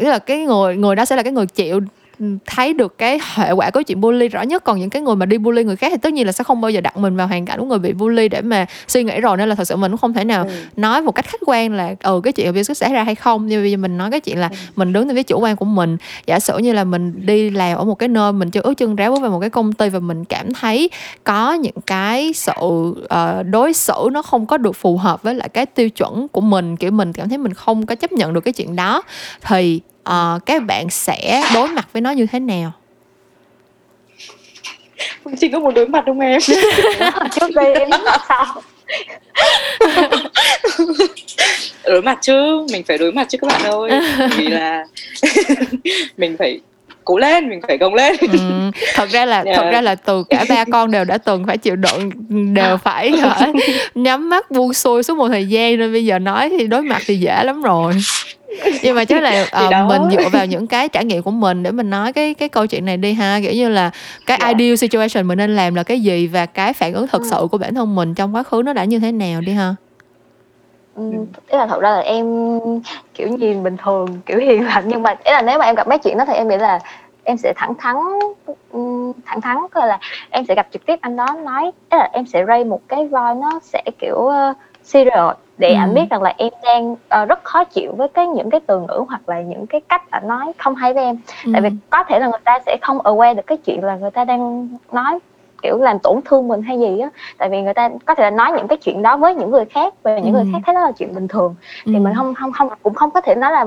nghĩa 0.00 0.10
là 0.10 0.18
cái 0.18 0.38
người 0.38 0.76
người 0.76 0.96
đó 0.96 1.04
sẽ 1.04 1.16
là 1.16 1.22
cái 1.22 1.32
người 1.32 1.46
chịu 1.46 1.80
thấy 2.46 2.72
được 2.72 2.98
cái 2.98 3.20
hệ 3.34 3.52
quả 3.52 3.70
của 3.70 3.82
chuyện 3.82 4.00
bully 4.00 4.28
rõ 4.28 4.42
nhất 4.42 4.64
còn 4.64 4.78
những 4.78 4.90
cái 4.90 5.02
người 5.02 5.16
mà 5.16 5.26
đi 5.26 5.38
bully 5.38 5.64
người 5.64 5.76
khác 5.76 5.88
thì 5.90 5.98
tất 6.02 6.12
nhiên 6.12 6.26
là 6.26 6.32
sẽ 6.32 6.44
không 6.44 6.60
bao 6.60 6.70
giờ 6.70 6.80
đặt 6.80 6.96
mình 6.96 7.16
vào 7.16 7.26
hoàn 7.26 7.44
cảnh 7.44 7.60
của 7.60 7.66
người 7.66 7.78
bị 7.78 7.92
bully 7.92 8.28
để 8.28 8.42
mà 8.42 8.66
suy 8.88 9.04
nghĩ 9.04 9.20
rồi 9.20 9.36
nên 9.36 9.48
là 9.48 9.54
thật 9.54 9.64
sự 9.64 9.76
mình 9.76 9.90
cũng 9.90 9.98
không 9.98 10.12
thể 10.12 10.24
nào 10.24 10.44
ừ. 10.44 10.50
nói 10.76 11.02
một 11.02 11.12
cách 11.12 11.26
khách 11.28 11.40
quan 11.46 11.72
là 11.72 11.94
ừ 12.02 12.20
cái 12.24 12.32
chuyện 12.32 12.46
abuse 12.46 12.70
có 12.70 12.74
xảy 12.74 12.92
ra 12.92 13.04
hay 13.04 13.14
không 13.14 13.46
nhưng 13.46 13.62
bây 13.62 13.70
giờ 13.70 13.76
mình 13.76 13.98
nói 13.98 14.10
cái 14.10 14.20
chuyện 14.20 14.38
là 14.38 14.48
ừ. 14.48 14.56
mình 14.76 14.92
đứng 14.92 15.08
từ 15.08 15.14
phía 15.14 15.22
chủ 15.22 15.40
quan 15.40 15.56
của 15.56 15.64
mình 15.64 15.96
giả 16.26 16.40
sử 16.40 16.58
như 16.58 16.72
là 16.72 16.84
mình 16.84 17.26
đi 17.26 17.50
làm 17.50 17.78
ở 17.78 17.84
một 17.84 17.94
cái 17.94 18.08
nơi 18.08 18.32
mình 18.32 18.50
chưa 18.50 18.60
ước 18.60 18.74
chân 18.74 18.96
ráo 18.96 19.16
với 19.16 19.30
một 19.30 19.40
cái 19.40 19.50
công 19.50 19.72
ty 19.72 19.88
và 19.88 19.98
mình 19.98 20.24
cảm 20.24 20.52
thấy 20.52 20.90
có 21.24 21.52
những 21.52 21.80
cái 21.86 22.32
sự 22.32 22.52
uh, 22.60 23.46
đối 23.50 23.72
xử 23.72 24.08
nó 24.12 24.22
không 24.22 24.46
có 24.46 24.56
được 24.56 24.76
phù 24.76 24.96
hợp 24.96 25.22
với 25.22 25.34
lại 25.34 25.48
cái 25.48 25.66
tiêu 25.66 25.90
chuẩn 25.90 26.28
của 26.28 26.40
mình 26.40 26.76
kiểu 26.76 26.90
mình 26.90 27.12
cảm 27.12 27.28
thấy 27.28 27.38
mình 27.38 27.54
không 27.54 27.86
có 27.86 27.94
chấp 27.94 28.12
nhận 28.12 28.32
được 28.32 28.40
cái 28.40 28.52
chuyện 28.52 28.76
đó 28.76 29.02
thì 29.42 29.80
uh, 30.10 30.46
các 30.46 30.62
bạn 30.62 30.90
sẽ 30.90 31.42
đối 31.54 31.68
mặt 31.68 31.88
với 31.92 32.02
nó 32.02 32.10
như 32.10 32.26
thế 32.26 32.40
nào? 32.40 32.72
Phương 35.24 35.36
trinh 35.36 35.52
có 35.52 35.58
muốn 35.58 35.74
đối 35.74 35.88
mặt 35.88 36.04
không 36.06 36.20
em? 36.20 36.40
Trước 37.32 37.54
đây 37.54 37.74
em 37.74 37.90
sao. 38.28 38.46
Đối 41.84 42.02
mặt 42.02 42.18
chứ 42.22 42.66
mình 42.72 42.84
phải 42.84 42.98
đối 42.98 43.12
mặt 43.12 43.26
chứ 43.28 43.38
các 43.38 43.46
bạn 43.46 43.62
ơi. 43.62 43.90
Vì 44.36 44.46
là 44.48 44.84
mình 46.16 46.36
phải 46.38 46.60
cố 47.04 47.18
lên 47.18 47.48
mình 47.48 47.60
phải 47.68 47.78
gồng 47.78 47.94
lên. 47.94 48.16
Ừ, 48.20 48.70
thật 48.94 49.08
ra 49.10 49.24
là 49.24 49.42
yeah. 49.42 49.56
thật 49.56 49.70
ra 49.72 49.80
là 49.80 49.94
từ 49.94 50.24
cả 50.30 50.44
ba 50.48 50.64
con 50.72 50.90
đều 50.90 51.04
đã 51.04 51.18
từng 51.18 51.46
phải 51.46 51.58
chịu 51.58 51.76
đựng 51.76 52.10
đều 52.54 52.76
phải 52.76 53.10
hả 53.10 53.48
nhắm 53.94 54.30
mắt 54.30 54.50
buông 54.50 54.74
xuôi 54.74 55.02
suốt 55.02 55.16
một 55.16 55.28
thời 55.28 55.46
gian 55.46 55.78
nên 55.78 55.92
bây 55.92 56.04
giờ 56.04 56.18
nói 56.18 56.50
thì 56.58 56.66
đối 56.66 56.82
mặt 56.82 57.02
thì 57.06 57.16
dễ 57.16 57.44
lắm 57.44 57.62
rồi 57.62 57.92
nhưng 58.82 58.96
mà 58.96 59.04
chắc 59.04 59.22
là 59.22 59.46
uh, 59.84 59.88
mình 59.88 60.02
dựa 60.10 60.28
vào 60.28 60.46
những 60.46 60.66
cái 60.66 60.88
trải 60.88 61.04
nghiệm 61.04 61.22
của 61.22 61.30
mình 61.30 61.62
để 61.62 61.70
mình 61.70 61.90
nói 61.90 62.12
cái 62.12 62.34
cái 62.34 62.48
câu 62.48 62.66
chuyện 62.66 62.84
này 62.84 62.96
đi 62.96 63.12
ha 63.12 63.40
kiểu 63.42 63.52
như 63.52 63.68
là 63.68 63.90
cái 64.26 64.38
yeah. 64.40 64.40
Dạ. 64.40 64.58
ideal 64.58 64.76
situation 64.76 65.28
mình 65.28 65.38
nên 65.38 65.56
làm 65.56 65.74
là 65.74 65.82
cái 65.82 66.00
gì 66.00 66.26
và 66.26 66.46
cái 66.46 66.72
phản 66.72 66.92
ứng 66.92 67.08
thực 67.08 67.22
ừ. 67.22 67.28
sự 67.30 67.46
của 67.50 67.58
bản 67.58 67.74
thân 67.74 67.94
mình 67.94 68.14
trong 68.14 68.34
quá 68.34 68.42
khứ 68.42 68.62
nó 68.64 68.72
đã 68.72 68.84
như 68.84 68.98
thế 68.98 69.12
nào 69.12 69.40
đi 69.40 69.52
ha 69.52 69.74
Ừ, 70.98 71.12
ý 71.48 71.58
là 71.58 71.66
thật 71.66 71.80
ra 71.80 71.90
là 71.90 72.00
em 72.00 72.26
kiểu 73.14 73.28
nhìn 73.28 73.62
bình 73.62 73.76
thường 73.76 74.20
kiểu 74.26 74.38
hiền 74.38 74.66
lành 74.66 74.84
nhưng 74.86 75.02
mà 75.02 75.10
ý 75.24 75.32
là 75.32 75.42
nếu 75.42 75.58
mà 75.58 75.64
em 75.64 75.74
gặp 75.74 75.88
mấy 75.88 75.98
chuyện 75.98 76.18
đó 76.18 76.24
thì 76.26 76.32
em 76.32 76.48
nghĩ 76.48 76.56
là 76.56 76.78
em 77.24 77.36
sẽ 77.36 77.52
thẳng 77.56 77.74
thắn 77.78 77.96
thẳng 79.26 79.40
thắn 79.40 79.56
coi 79.70 79.86
là 79.86 79.98
em 80.30 80.44
sẽ 80.48 80.54
gặp 80.54 80.66
trực 80.72 80.86
tiếp 80.86 80.98
anh 81.00 81.16
đó 81.16 81.26
nói 81.44 81.64
ý 81.64 81.98
là 81.98 82.08
em 82.12 82.26
sẽ 82.26 82.44
ray 82.46 82.64
một 82.64 82.80
cái 82.88 83.08
voi 83.08 83.34
nó 83.34 83.60
sẽ 83.62 83.82
kiểu 83.98 84.30
serious 84.88 85.36
để 85.58 85.74
ừ. 85.74 85.92
biết 85.94 86.10
rằng 86.10 86.22
là 86.22 86.34
em 86.36 86.52
đang 86.64 86.92
uh, 86.92 87.28
rất 87.28 87.44
khó 87.44 87.64
chịu 87.64 87.92
với 87.96 88.08
cái 88.08 88.26
những 88.26 88.50
cái 88.50 88.60
từ 88.66 88.80
ngữ 88.80 89.04
hoặc 89.08 89.28
là 89.28 89.40
những 89.40 89.66
cái 89.66 89.80
cách 89.80 90.10
anh 90.10 90.28
nói 90.28 90.52
không 90.58 90.74
hay 90.74 90.94
với 90.94 91.04
em 91.04 91.16
ừ. 91.44 91.50
tại 91.52 91.62
vì 91.62 91.68
có 91.90 92.04
thể 92.04 92.18
là 92.18 92.26
người 92.26 92.40
ta 92.44 92.58
sẽ 92.66 92.76
không 92.82 92.98
aware 92.98 93.34
được 93.34 93.46
cái 93.46 93.58
chuyện 93.58 93.84
là 93.84 93.96
người 93.96 94.10
ta 94.10 94.24
đang 94.24 94.68
nói 94.92 95.18
kiểu 95.62 95.78
làm 95.78 95.98
tổn 95.98 96.20
thương 96.24 96.48
mình 96.48 96.62
hay 96.62 96.78
gì 96.78 96.98
á 96.98 97.08
tại 97.38 97.48
vì 97.48 97.62
người 97.62 97.74
ta 97.74 97.88
có 98.04 98.14
thể 98.14 98.24
là 98.24 98.30
nói 98.30 98.52
những 98.52 98.68
cái 98.68 98.78
chuyện 98.78 99.02
đó 99.02 99.16
với 99.16 99.34
những 99.34 99.50
người 99.50 99.64
khác 99.64 99.94
và 100.02 100.18
những 100.18 100.34
ừ. 100.34 100.38
người 100.42 100.52
khác 100.52 100.58
thấy 100.66 100.74
đó 100.74 100.80
là 100.80 100.92
chuyện 100.92 101.14
bình 101.14 101.28
thường 101.28 101.54
thì 101.84 101.94
ừ. 101.94 102.00
mình 102.00 102.14
không 102.16 102.34
không 102.34 102.52
không 102.52 102.68
cũng 102.82 102.94
không 102.94 103.10
có 103.10 103.20
thể 103.20 103.34
nói 103.34 103.52
là 103.52 103.64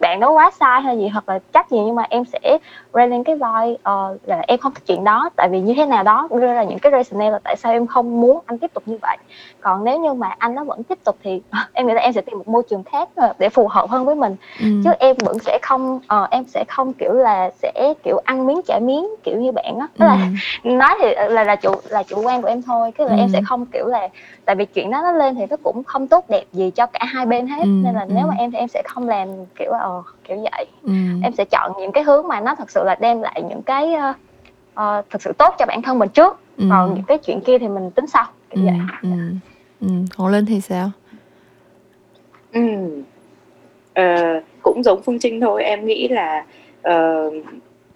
bạn 0.00 0.20
đó 0.20 0.30
quá 0.30 0.50
sai 0.60 0.82
hay 0.82 0.98
gì 0.98 1.08
hoặc 1.08 1.28
là 1.28 1.38
trách 1.52 1.70
gì 1.70 1.78
nhưng 1.86 1.94
mà 1.94 2.06
em 2.08 2.24
sẽ 2.24 2.58
ra 2.92 3.06
lên 3.06 3.24
cái 3.24 3.36
vai 3.36 3.72
uh, 3.72 4.28
là 4.28 4.42
em 4.46 4.58
không 4.58 4.74
thích 4.74 4.82
chuyện 4.86 5.04
đó 5.04 5.30
tại 5.36 5.48
vì 5.48 5.60
như 5.60 5.74
thế 5.76 5.86
nào 5.86 6.02
đó 6.02 6.28
đưa 6.30 6.54
ra 6.54 6.62
những 6.64 6.78
cái 6.78 6.92
rationale 6.92 7.30
là 7.30 7.38
tại 7.44 7.56
sao 7.56 7.72
em 7.72 7.86
không 7.86 8.20
muốn 8.20 8.38
anh 8.46 8.58
tiếp 8.58 8.70
tục 8.74 8.82
như 8.86 8.98
vậy 9.02 9.16
còn 9.60 9.84
nếu 9.84 10.00
như 10.00 10.12
mà 10.12 10.34
anh 10.38 10.54
nó 10.54 10.64
vẫn 10.64 10.82
tiếp 10.82 10.98
tục 11.04 11.16
thì 11.22 11.42
em 11.72 11.86
nghĩ 11.86 11.94
là 11.94 12.00
em 12.00 12.12
sẽ 12.12 12.20
tìm 12.20 12.38
một 12.38 12.48
môi 12.48 12.62
trường 12.70 12.84
khác 12.84 13.08
ờ, 13.14 13.32
để 13.38 13.48
phù 13.48 13.68
hợp 13.68 13.90
hơn 13.90 14.04
với 14.04 14.14
mình 14.14 14.36
ừ. 14.60 14.66
chứ 14.84 14.90
em 14.98 15.16
vẫn 15.24 15.38
sẽ 15.38 15.58
không 15.62 15.96
uh, 15.96 16.30
em 16.30 16.44
sẽ 16.44 16.64
không 16.68 16.92
kiểu 16.92 17.12
là 17.12 17.50
sẽ 17.62 17.94
kiểu 18.02 18.18
ăn 18.24 18.46
miếng 18.46 18.60
trả 18.66 18.78
miếng 18.78 19.06
kiểu 19.22 19.40
như 19.40 19.52
bạn 19.52 19.78
á 19.78 19.86
ừ. 19.98 20.04
là 20.06 20.28
nói 20.64 20.94
thì 21.00 21.14
là 21.28 21.44
là 21.44 21.56
chủ 21.56 21.74
là 21.88 22.02
chủ 22.02 22.22
quan 22.22 22.42
của 22.42 22.48
em 22.48 22.62
thôi 22.62 22.92
cái 22.98 23.06
là 23.06 23.12
ừ. 23.14 23.18
em 23.18 23.28
sẽ 23.32 23.40
không 23.48 23.66
kiểu 23.66 23.86
là 23.86 24.08
tại 24.44 24.56
vì 24.56 24.64
chuyện 24.64 24.90
đó 24.90 25.00
nó 25.02 25.12
lên 25.12 25.34
thì 25.34 25.46
nó 25.50 25.56
cũng 25.62 25.84
không 25.84 26.08
tốt 26.08 26.24
đẹp 26.28 26.44
gì 26.52 26.70
cho 26.70 26.86
cả 26.86 27.00
hai 27.04 27.26
bên 27.26 27.46
hết 27.46 27.62
ừ. 27.62 27.66
nên 27.66 27.94
là 27.94 28.00
ừ. 28.00 28.12
nếu 28.14 28.26
mà 28.26 28.34
em 28.38 28.50
thì 28.50 28.58
em 28.58 28.68
sẽ 28.68 28.82
không 28.84 29.08
làm 29.08 29.28
kiểu 29.58 29.72
ờ 29.84 30.02
kiểu 30.24 30.36
vậy 30.36 30.66
ừ. 30.82 30.92
em 31.22 31.32
sẽ 31.32 31.44
chọn 31.44 31.72
những 31.78 31.92
cái 31.92 32.04
hướng 32.04 32.28
mà 32.28 32.40
nó 32.40 32.54
thật 32.54 32.70
sự 32.70 32.84
là 32.84 32.94
đem 33.00 33.22
lại 33.22 33.42
những 33.48 33.62
cái 33.62 33.94
uh, 34.10 34.16
uh, 34.80 35.10
thực 35.10 35.22
sự 35.22 35.32
tốt 35.38 35.54
cho 35.58 35.66
bản 35.66 35.82
thân 35.82 35.98
mình 35.98 36.08
trước 36.08 36.40
ừ. 36.56 36.66
còn 36.70 36.94
những 36.94 37.04
cái 37.04 37.18
chuyện 37.18 37.40
kia 37.40 37.58
thì 37.58 37.68
mình 37.68 37.90
tính 37.90 38.06
sau 38.06 38.26
kiểu 38.50 38.64
ừ. 38.64 38.70
vậy 38.70 38.80
ừ. 39.02 39.08
Ừ. 39.80 39.88
còn 40.16 40.28
lên 40.28 40.46
thì 40.46 40.60
sao 40.60 40.90
ừ. 42.52 42.60
Uh, 44.00 44.44
cũng 44.62 44.82
giống 44.82 45.02
phương 45.02 45.18
trinh 45.18 45.40
thôi 45.40 45.64
em 45.64 45.86
nghĩ 45.86 46.08
là 46.08 46.44
uh, 46.88 47.34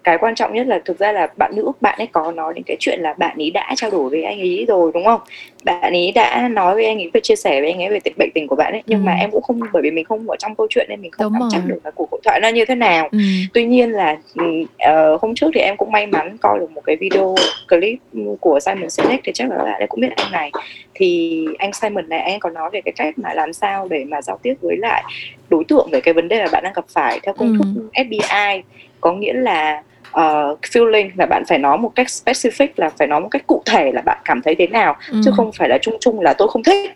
cái 0.09 0.17
quan 0.17 0.35
trọng 0.35 0.53
nhất 0.53 0.67
là 0.67 0.79
thực 0.85 0.99
ra 0.99 1.11
là 1.11 1.27
bạn 1.37 1.51
nữ 1.55 1.71
bạn 1.81 1.97
ấy 1.97 2.07
có 2.07 2.31
nói 2.31 2.53
đến 2.53 2.63
cái 2.63 2.77
chuyện 2.79 2.99
là 3.01 3.13
bạn 3.13 3.37
ấy 3.37 3.51
đã 3.51 3.73
trao 3.75 3.91
đổi 3.91 4.09
với 4.09 4.23
anh 4.23 4.39
ấy 4.39 4.65
rồi 4.67 4.91
đúng 4.93 5.05
không 5.05 5.21
bạn 5.63 5.93
ấy 5.93 6.11
đã 6.15 6.47
nói 6.47 6.75
với 6.75 6.85
anh 6.85 6.97
ấy 6.97 7.09
về 7.13 7.19
chia 7.23 7.35
sẻ 7.35 7.61
với 7.61 7.71
anh 7.71 7.81
ấy 7.81 7.89
về 7.89 7.99
tình 7.99 8.13
bệnh 8.17 8.29
tình 8.33 8.47
của 8.47 8.55
bạn 8.55 8.71
ấy 8.71 8.83
nhưng 8.85 8.99
ừ. 8.99 9.03
mà 9.03 9.13
em 9.13 9.31
cũng 9.31 9.41
không 9.41 9.59
bởi 9.73 9.81
vì 9.81 9.91
mình 9.91 10.05
không 10.05 10.29
ở 10.29 10.35
trong 10.39 10.55
câu 10.55 10.67
chuyện 10.69 10.85
nên 10.89 11.01
mình 11.01 11.11
không 11.11 11.33
nắm 11.33 11.49
chắc 11.51 11.61
được 11.65 11.79
là 11.83 11.91
cuộc 11.91 12.11
hội 12.11 12.21
thoại 12.23 12.39
nó 12.39 12.47
như 12.47 12.65
thế 12.65 12.75
nào 12.75 13.09
ừ. 13.11 13.17
tuy 13.53 13.65
nhiên 13.65 13.91
là 13.91 14.17
uh, 14.41 15.21
hôm 15.21 15.35
trước 15.35 15.47
thì 15.53 15.61
em 15.61 15.77
cũng 15.77 15.91
may 15.91 16.07
mắn 16.07 16.37
coi 16.37 16.59
được 16.59 16.71
một 16.71 16.81
cái 16.85 16.95
video 16.95 17.35
clip 17.69 17.99
của 18.39 18.59
Simon 18.59 18.89
Sinek 18.89 19.19
thì 19.23 19.31
chắc 19.35 19.49
là 19.49 19.57
bạn 19.57 19.81
ấy 19.81 19.87
cũng 19.87 20.01
biết 20.01 20.11
anh 20.15 20.31
này 20.31 20.51
thì 20.93 21.45
anh 21.57 21.73
Simon 21.73 22.09
này 22.09 22.19
anh 22.19 22.39
có 22.39 22.49
nói 22.49 22.69
về 22.73 22.81
cái 22.81 22.91
cách 22.95 23.19
mà 23.19 23.33
làm 23.33 23.53
sao 23.53 23.87
để 23.89 24.05
mà 24.05 24.21
giao 24.21 24.39
tiếp 24.43 24.53
với 24.61 24.77
lại 24.77 25.03
đối 25.49 25.63
tượng 25.63 25.89
về 25.91 26.01
cái 26.01 26.13
vấn 26.13 26.27
đề 26.27 26.43
mà 26.43 26.49
bạn 26.51 26.63
đang 26.63 26.73
gặp 26.73 26.85
phải 26.93 27.19
theo 27.23 27.33
công 27.33 27.57
thức 27.57 27.67
ừ. 27.75 28.03
FBI 28.03 28.61
có 29.01 29.13
nghĩa 29.13 29.33
là 29.33 29.83
uh, 30.11 30.59
feeling 30.61 31.09
là 31.17 31.25
bạn 31.25 31.43
phải 31.47 31.57
nói 31.57 31.77
một 31.77 31.91
cách 31.95 32.07
specific 32.07 32.67
là 32.75 32.89
phải 32.89 33.07
nói 33.07 33.21
một 33.21 33.27
cách 33.31 33.47
cụ 33.47 33.63
thể 33.65 33.91
là 33.91 34.01
bạn 34.01 34.17
cảm 34.25 34.41
thấy 34.41 34.55
thế 34.55 34.67
nào 34.67 34.95
ừ. 35.11 35.21
chứ 35.25 35.31
không 35.35 35.51
phải 35.51 35.69
là 35.69 35.77
chung 35.81 35.97
chung 35.99 36.21
là 36.21 36.33
tôi 36.33 36.47
không 36.47 36.63
thích 36.63 36.91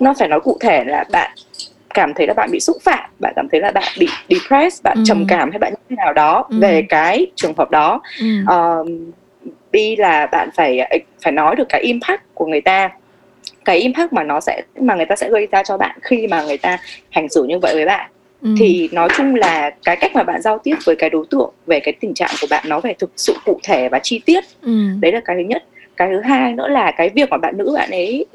nó 0.00 0.14
phải 0.18 0.28
nói 0.28 0.40
cụ 0.40 0.58
thể 0.60 0.84
là 0.84 1.04
bạn 1.12 1.30
cảm 1.94 2.14
thấy 2.14 2.26
là 2.26 2.34
bạn 2.34 2.50
bị 2.52 2.60
xúc 2.60 2.76
phạm 2.82 3.10
bạn 3.20 3.32
cảm 3.36 3.48
thấy 3.48 3.60
là 3.60 3.70
bạn 3.70 3.92
bị 3.98 4.08
depressed 4.28 4.82
bạn 4.82 4.96
ừ. 4.96 5.02
trầm 5.06 5.24
cảm 5.28 5.50
hay 5.50 5.58
bạn 5.58 5.72
như 5.72 5.78
thế 5.90 5.96
nào 5.96 6.12
đó 6.12 6.46
ừ. 6.50 6.56
về 6.60 6.82
cái 6.88 7.26
trường 7.36 7.54
hợp 7.56 7.70
đó 7.70 8.00
ừ. 8.20 8.26
uh, 8.42 8.88
B 9.72 9.76
là 9.98 10.26
bạn 10.26 10.48
phải 10.54 10.80
phải 11.22 11.32
nói 11.32 11.56
được 11.56 11.68
cái 11.68 11.80
impact 11.80 12.22
của 12.34 12.46
người 12.46 12.60
ta 12.60 12.90
cái 13.64 13.78
impact 13.78 14.12
mà 14.12 14.22
nó 14.22 14.40
sẽ 14.40 14.62
mà 14.80 14.94
người 14.94 15.06
ta 15.06 15.16
sẽ 15.16 15.28
gây 15.28 15.48
ra 15.52 15.62
cho 15.62 15.76
bạn 15.76 15.98
khi 16.02 16.26
mà 16.26 16.42
người 16.42 16.58
ta 16.58 16.78
hành 17.10 17.28
xử 17.28 17.44
như 17.44 17.58
vậy 17.58 17.74
với 17.74 17.86
bạn 17.86 18.10
Ừ. 18.46 18.54
thì 18.58 18.88
nói 18.92 19.08
chung 19.16 19.34
là 19.34 19.70
cái 19.84 19.96
cách 19.96 20.10
mà 20.14 20.22
bạn 20.22 20.42
giao 20.42 20.58
tiếp 20.58 20.76
với 20.84 20.96
cái 20.96 21.10
đối 21.10 21.26
tượng 21.30 21.50
về 21.66 21.80
cái 21.80 21.94
tình 22.00 22.14
trạng 22.14 22.30
của 22.40 22.46
bạn 22.50 22.64
nó 22.68 22.80
phải 22.80 22.94
thực 22.94 23.10
sự 23.16 23.34
cụ 23.44 23.60
thể 23.64 23.88
và 23.88 24.00
chi 24.02 24.20
tiết 24.26 24.44
ừ. 24.62 24.72
đấy 25.00 25.12
là 25.12 25.20
cái 25.24 25.36
thứ 25.36 25.42
nhất 25.42 25.64
cái 25.96 26.08
thứ 26.10 26.20
hai 26.20 26.52
nữa 26.52 26.68
là 26.68 26.90
cái 26.96 27.10
việc 27.14 27.30
mà 27.30 27.36
bạn 27.36 27.56
nữ 27.56 27.72
bạn 27.74 27.90
ấy 27.90 28.26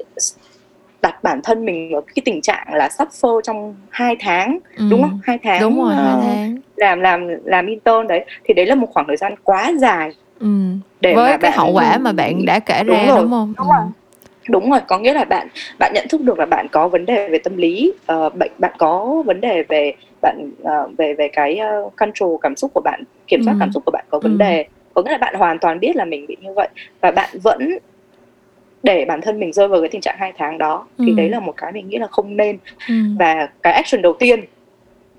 đặt 1.02 1.22
bản 1.22 1.40
thân 1.44 1.64
mình 1.64 1.92
ở 1.92 2.00
cái 2.00 2.22
tình 2.24 2.42
trạng 2.42 2.74
là 2.74 2.88
suffer 2.98 3.40
trong 3.40 3.74
hai 3.90 4.16
tháng 4.20 4.58
ừ. 4.76 4.84
đúng 4.90 5.02
không 5.02 5.20
hai 5.24 5.38
tháng 5.42 5.60
đúng 5.60 5.82
rồi 5.82 5.94
hai 5.94 6.14
tháng 6.22 6.56
làm 6.76 7.00
làm 7.00 7.28
làm 7.44 7.66
intern 7.66 8.06
đấy 8.08 8.24
thì 8.44 8.54
đấy 8.54 8.66
là 8.66 8.74
một 8.74 8.88
khoảng 8.90 9.06
thời 9.06 9.16
gian 9.16 9.34
quá 9.44 9.72
dài 9.78 10.12
ừ. 10.40 10.46
để 11.00 11.14
với 11.14 11.30
cái 11.30 11.38
bạn... 11.38 11.52
hậu 11.58 11.72
quả 11.72 11.98
mà 11.98 12.12
bạn 12.12 12.46
đã 12.46 12.58
kể 12.58 12.82
đúng 12.86 12.96
ra 12.96 13.06
rồi. 13.06 13.22
đúng 13.22 13.30
không 13.30 13.54
đúng 13.58 13.66
ừ. 13.66 13.72
rồi 13.72 13.86
đúng 14.48 14.70
rồi 14.70 14.80
có 14.88 14.98
nghĩa 14.98 15.14
là 15.14 15.24
bạn 15.24 15.48
bạn 15.78 15.92
nhận 15.94 16.08
thức 16.08 16.20
được 16.20 16.38
là 16.38 16.46
bạn 16.46 16.66
có 16.72 16.88
vấn 16.88 17.06
đề 17.06 17.28
về 17.28 17.38
tâm 17.38 17.56
lý 17.56 17.92
uh, 18.12 18.34
bệnh 18.34 18.52
bạn 18.58 18.72
có 18.78 19.22
vấn 19.26 19.40
đề 19.40 19.62
về 19.62 19.92
bạn 20.22 20.50
uh, 20.62 20.98
về 20.98 21.14
về 21.14 21.28
cái 21.28 21.60
uh, 21.84 21.96
control 21.96 22.36
cảm 22.42 22.56
xúc 22.56 22.70
của 22.74 22.80
bạn 22.84 23.02
kiểm 23.26 23.42
soát 23.44 23.52
ừ. 23.52 23.56
cảm 23.60 23.72
xúc 23.72 23.84
của 23.84 23.90
bạn 23.90 24.04
có 24.10 24.18
vấn 24.18 24.32
ừ. 24.32 24.36
đề 24.38 24.64
có 24.94 25.02
nghĩa 25.02 25.10
là 25.10 25.18
bạn 25.18 25.34
hoàn 25.34 25.58
toàn 25.58 25.80
biết 25.80 25.96
là 25.96 26.04
mình 26.04 26.26
bị 26.26 26.36
như 26.40 26.52
vậy 26.52 26.68
và 27.00 27.10
bạn 27.10 27.38
vẫn 27.42 27.78
để 28.82 29.04
bản 29.04 29.20
thân 29.20 29.40
mình 29.40 29.52
rơi 29.52 29.68
vào 29.68 29.80
cái 29.80 29.88
tình 29.88 30.00
trạng 30.00 30.16
hai 30.18 30.32
tháng 30.38 30.58
đó 30.58 30.86
thì 30.98 31.08
ừ. 31.08 31.14
đấy 31.16 31.28
là 31.28 31.40
một 31.40 31.54
cái 31.56 31.72
mình 31.72 31.88
nghĩ 31.88 31.98
là 31.98 32.06
không 32.06 32.36
nên 32.36 32.58
ừ. 32.88 32.94
và 33.18 33.48
cái 33.62 33.72
action 33.72 34.02
đầu 34.02 34.12
tiên 34.18 34.44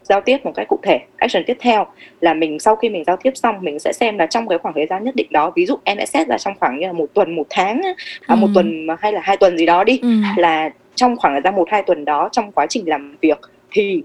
giao 0.03 0.21
tiếp 0.21 0.37
một 0.43 0.51
cách 0.55 0.67
cụ 0.69 0.79
thể 0.83 0.99
action 1.17 1.43
tiếp 1.47 1.57
theo 1.59 1.85
là 2.21 2.33
mình 2.33 2.59
sau 2.59 2.75
khi 2.75 2.89
mình 2.89 3.03
giao 3.07 3.17
tiếp 3.17 3.31
xong 3.35 3.55
mình 3.61 3.79
sẽ 3.79 3.93
xem 3.93 4.17
là 4.17 4.25
trong 4.25 4.47
cái 4.47 4.57
khoảng 4.57 4.73
thời 4.73 4.85
gian 4.89 5.03
nhất 5.03 5.15
định 5.15 5.27
đó 5.31 5.51
ví 5.55 5.65
dụ 5.65 5.75
em 5.83 5.97
sẽ 5.97 6.05
xét 6.05 6.27
ra 6.27 6.37
trong 6.37 6.53
khoảng 6.59 6.79
như 6.79 6.87
là 6.87 6.93
một 6.93 7.07
tuần 7.13 7.35
một 7.35 7.47
tháng 7.49 7.81
à, 8.27 8.35
ừ. 8.35 8.35
một 8.35 8.47
tuần 8.53 8.87
hay 8.99 9.11
là 9.11 9.21
hai 9.23 9.37
tuần 9.37 9.57
gì 9.57 9.65
đó 9.65 9.83
đi 9.83 9.99
ừ. 10.01 10.09
là 10.37 10.69
trong 10.95 11.17
khoảng 11.17 11.33
thời 11.33 11.41
gian 11.41 11.55
một 11.55 11.67
hai 11.71 11.83
tuần 11.83 12.05
đó 12.05 12.29
trong 12.31 12.51
quá 12.51 12.65
trình 12.69 12.89
làm 12.89 13.15
việc 13.21 13.39
thì 13.71 14.03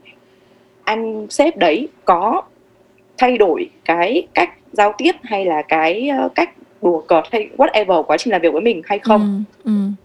anh 0.85 1.27
sếp 1.31 1.57
đấy 1.57 1.89
có 2.05 2.43
thay 3.19 3.39
đổi 3.39 3.71
cái 3.85 4.27
cách 4.35 4.51
giao 4.73 4.95
tiếp 4.99 5.13
hay 5.23 5.45
là 5.45 5.63
cái 5.63 6.11
uh, 6.27 6.35
cách 6.35 6.51
đùa 6.83 7.01
cợt 7.01 7.25
hay 7.33 7.49
whatever 7.57 8.03
quá 8.03 8.17
trình 8.17 8.33
làm 8.33 8.41
việc 8.41 8.53
với 8.53 8.63
mình 8.63 8.83
hay 8.85 8.99
không 8.99 9.45
ừ. 9.65 9.71
Ừ 9.71 9.98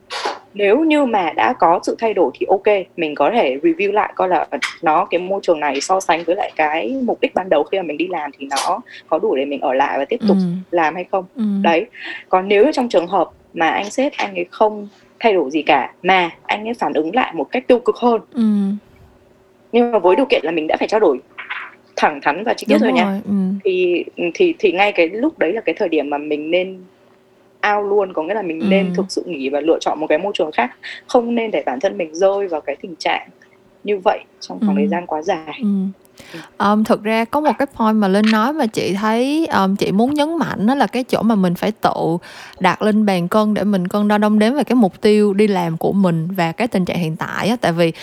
nếu 0.54 0.80
như 0.80 1.06
mà 1.06 1.32
đã 1.36 1.54
có 1.54 1.80
sự 1.84 1.96
thay 2.00 2.14
đổi 2.14 2.32
thì 2.34 2.46
ok 2.50 2.88
mình 2.98 3.16
có 3.16 3.32
thể 3.34 3.58
review 3.64 3.92
lại 3.92 4.14
coi 4.16 4.30
là 4.30 4.48
nó 4.82 5.06
cái 5.06 5.20
môi 5.20 5.40
trường 5.44 5.60
này 5.60 5.82
so 5.82 6.00
sánh 6.00 6.24
với 6.24 6.36
lại 6.36 6.52
cái 6.56 6.98
mục 7.04 7.22
đích 7.22 7.34
ban 7.34 7.50
đầu 7.50 7.64
khi 7.64 7.78
mà 7.78 7.84
mình 7.84 7.98
đi 7.98 8.08
làm 8.08 8.32
thì 8.38 8.48
nó 8.50 8.82
có 9.10 9.20
đủ 9.20 9.36
để 9.36 9.46
mình 9.46 9.62
ở 9.62 9.74
lại 9.74 9.98
và 9.98 10.06
tiếp 10.06 10.20
tục 10.28 10.38
ừ. 10.40 10.44
làm 10.72 10.96
hay 10.96 11.06
không 11.12 11.26
ừ. 11.36 11.44
đấy 11.62 11.86
còn 12.30 12.48
nếu 12.48 12.72
trong 12.72 12.90
trường 12.90 13.08
hợp 13.08 13.30
mà 13.54 13.70
anh 13.70 13.90
sếp 13.90 14.14
anh 14.18 14.36
ấy 14.36 14.46
không 14.52 14.88
thay 15.20 15.34
đổi 15.34 15.52
gì 15.52 15.62
cả 15.62 15.94
mà 16.04 16.30
anh 16.44 16.68
ấy 16.68 16.74
phản 16.74 16.94
ứng 16.94 17.16
lại 17.16 17.34
một 17.36 17.48
cách 17.52 17.68
tiêu 17.68 17.80
cực 17.80 17.96
hơn 17.96 18.22
ừ. 18.34 18.44
nhưng 19.72 19.92
mà 19.92 20.00
với 20.00 20.16
điều 20.16 20.26
kiện 20.26 20.42
là 20.44 20.52
mình 20.52 20.68
đã 20.68 20.78
phải 20.80 20.88
trao 20.88 21.00
đổi 21.00 21.20
thẳng 21.96 22.20
thắn 22.22 22.44
và 22.44 22.54
chi 22.54 22.66
tiết 22.70 22.78
rồi, 22.78 22.90
rồi 22.90 22.94
nha 22.94 23.22
ừ. 23.26 23.34
thì 23.64 24.06
thì 24.34 24.54
thì 24.60 24.72
ngay 24.72 24.92
cái 24.92 25.10
lúc 25.10 25.40
đấy 25.40 25.54
là 25.54 25.62
cái 25.62 25.76
thời 25.78 25.90
điểm 25.90 26.10
mà 26.10 26.18
mình 26.18 26.52
nên 26.52 26.80
ao 27.64 27.84
luôn 27.84 28.14
có 28.14 28.24
nghĩa 28.24 28.34
là 28.34 28.42
mình 28.42 28.60
ừ. 28.60 28.66
nên 28.70 28.94
thực 28.94 29.06
sự 29.10 29.24
nghỉ 29.26 29.50
và 29.50 29.60
lựa 29.60 29.78
chọn 29.82 30.00
một 30.00 30.08
cái 30.08 30.18
môi 30.18 30.32
trường 30.36 30.52
khác 30.52 30.72
không 31.08 31.36
nên 31.36 31.52
để 31.52 31.64
bản 31.66 31.80
thân 31.80 31.98
mình 31.98 32.16
rơi 32.16 32.48
vào 32.48 32.62
cái 32.62 32.76
tình 32.82 32.96
trạng 32.96 33.30
như 33.84 33.98
vậy 34.04 34.20
trong 34.40 34.60
khoảng 34.60 34.76
ừ. 34.76 34.80
thời 34.80 34.88
gian 34.88 35.08
quá 35.08 35.22
dài 35.22 35.60
ừ. 35.62 35.68
Um, 36.58 36.84
thực 36.84 37.04
ra 37.04 37.26
có 37.26 37.40
một 37.40 37.52
cái 37.60 37.68
point 37.76 37.96
mà 37.96 38.08
linh 38.08 38.32
nói 38.32 38.54
mà 38.54 38.66
chị 38.66 38.94
thấy 38.94 39.48
um, 39.48 39.76
chị 39.76 39.92
muốn 39.92 40.14
nhấn 40.14 40.38
mạnh 40.38 40.68
đó 40.68 40.76
là 40.76 40.88
cái 40.88 41.04
chỗ 41.04 41.22
mà 41.22 41.36
mình 41.36 41.56
phải 41.56 41.72
tự 41.72 42.18
đặt 42.60 42.82
lên 42.82 43.06
bàn 43.06 43.28
cân 43.28 43.54
để 43.54 43.64
mình 43.64 43.88
cân 43.88 44.08
đo 44.08 44.18
đong 44.18 44.40
đếm 44.40 44.54
về 44.54 44.64
cái 44.64 44.76
mục 44.76 45.02
tiêu 45.02 45.34
đi 45.34 45.48
làm 45.48 45.78
của 45.78 45.92
mình 45.92 46.28
và 46.36 46.52
cái 46.52 46.68
tình 46.68 46.86
trạng 46.86 46.98
hiện 46.98 47.16
tại 47.16 47.50
á 47.50 47.56
tại 47.62 47.72
vì 47.72 47.94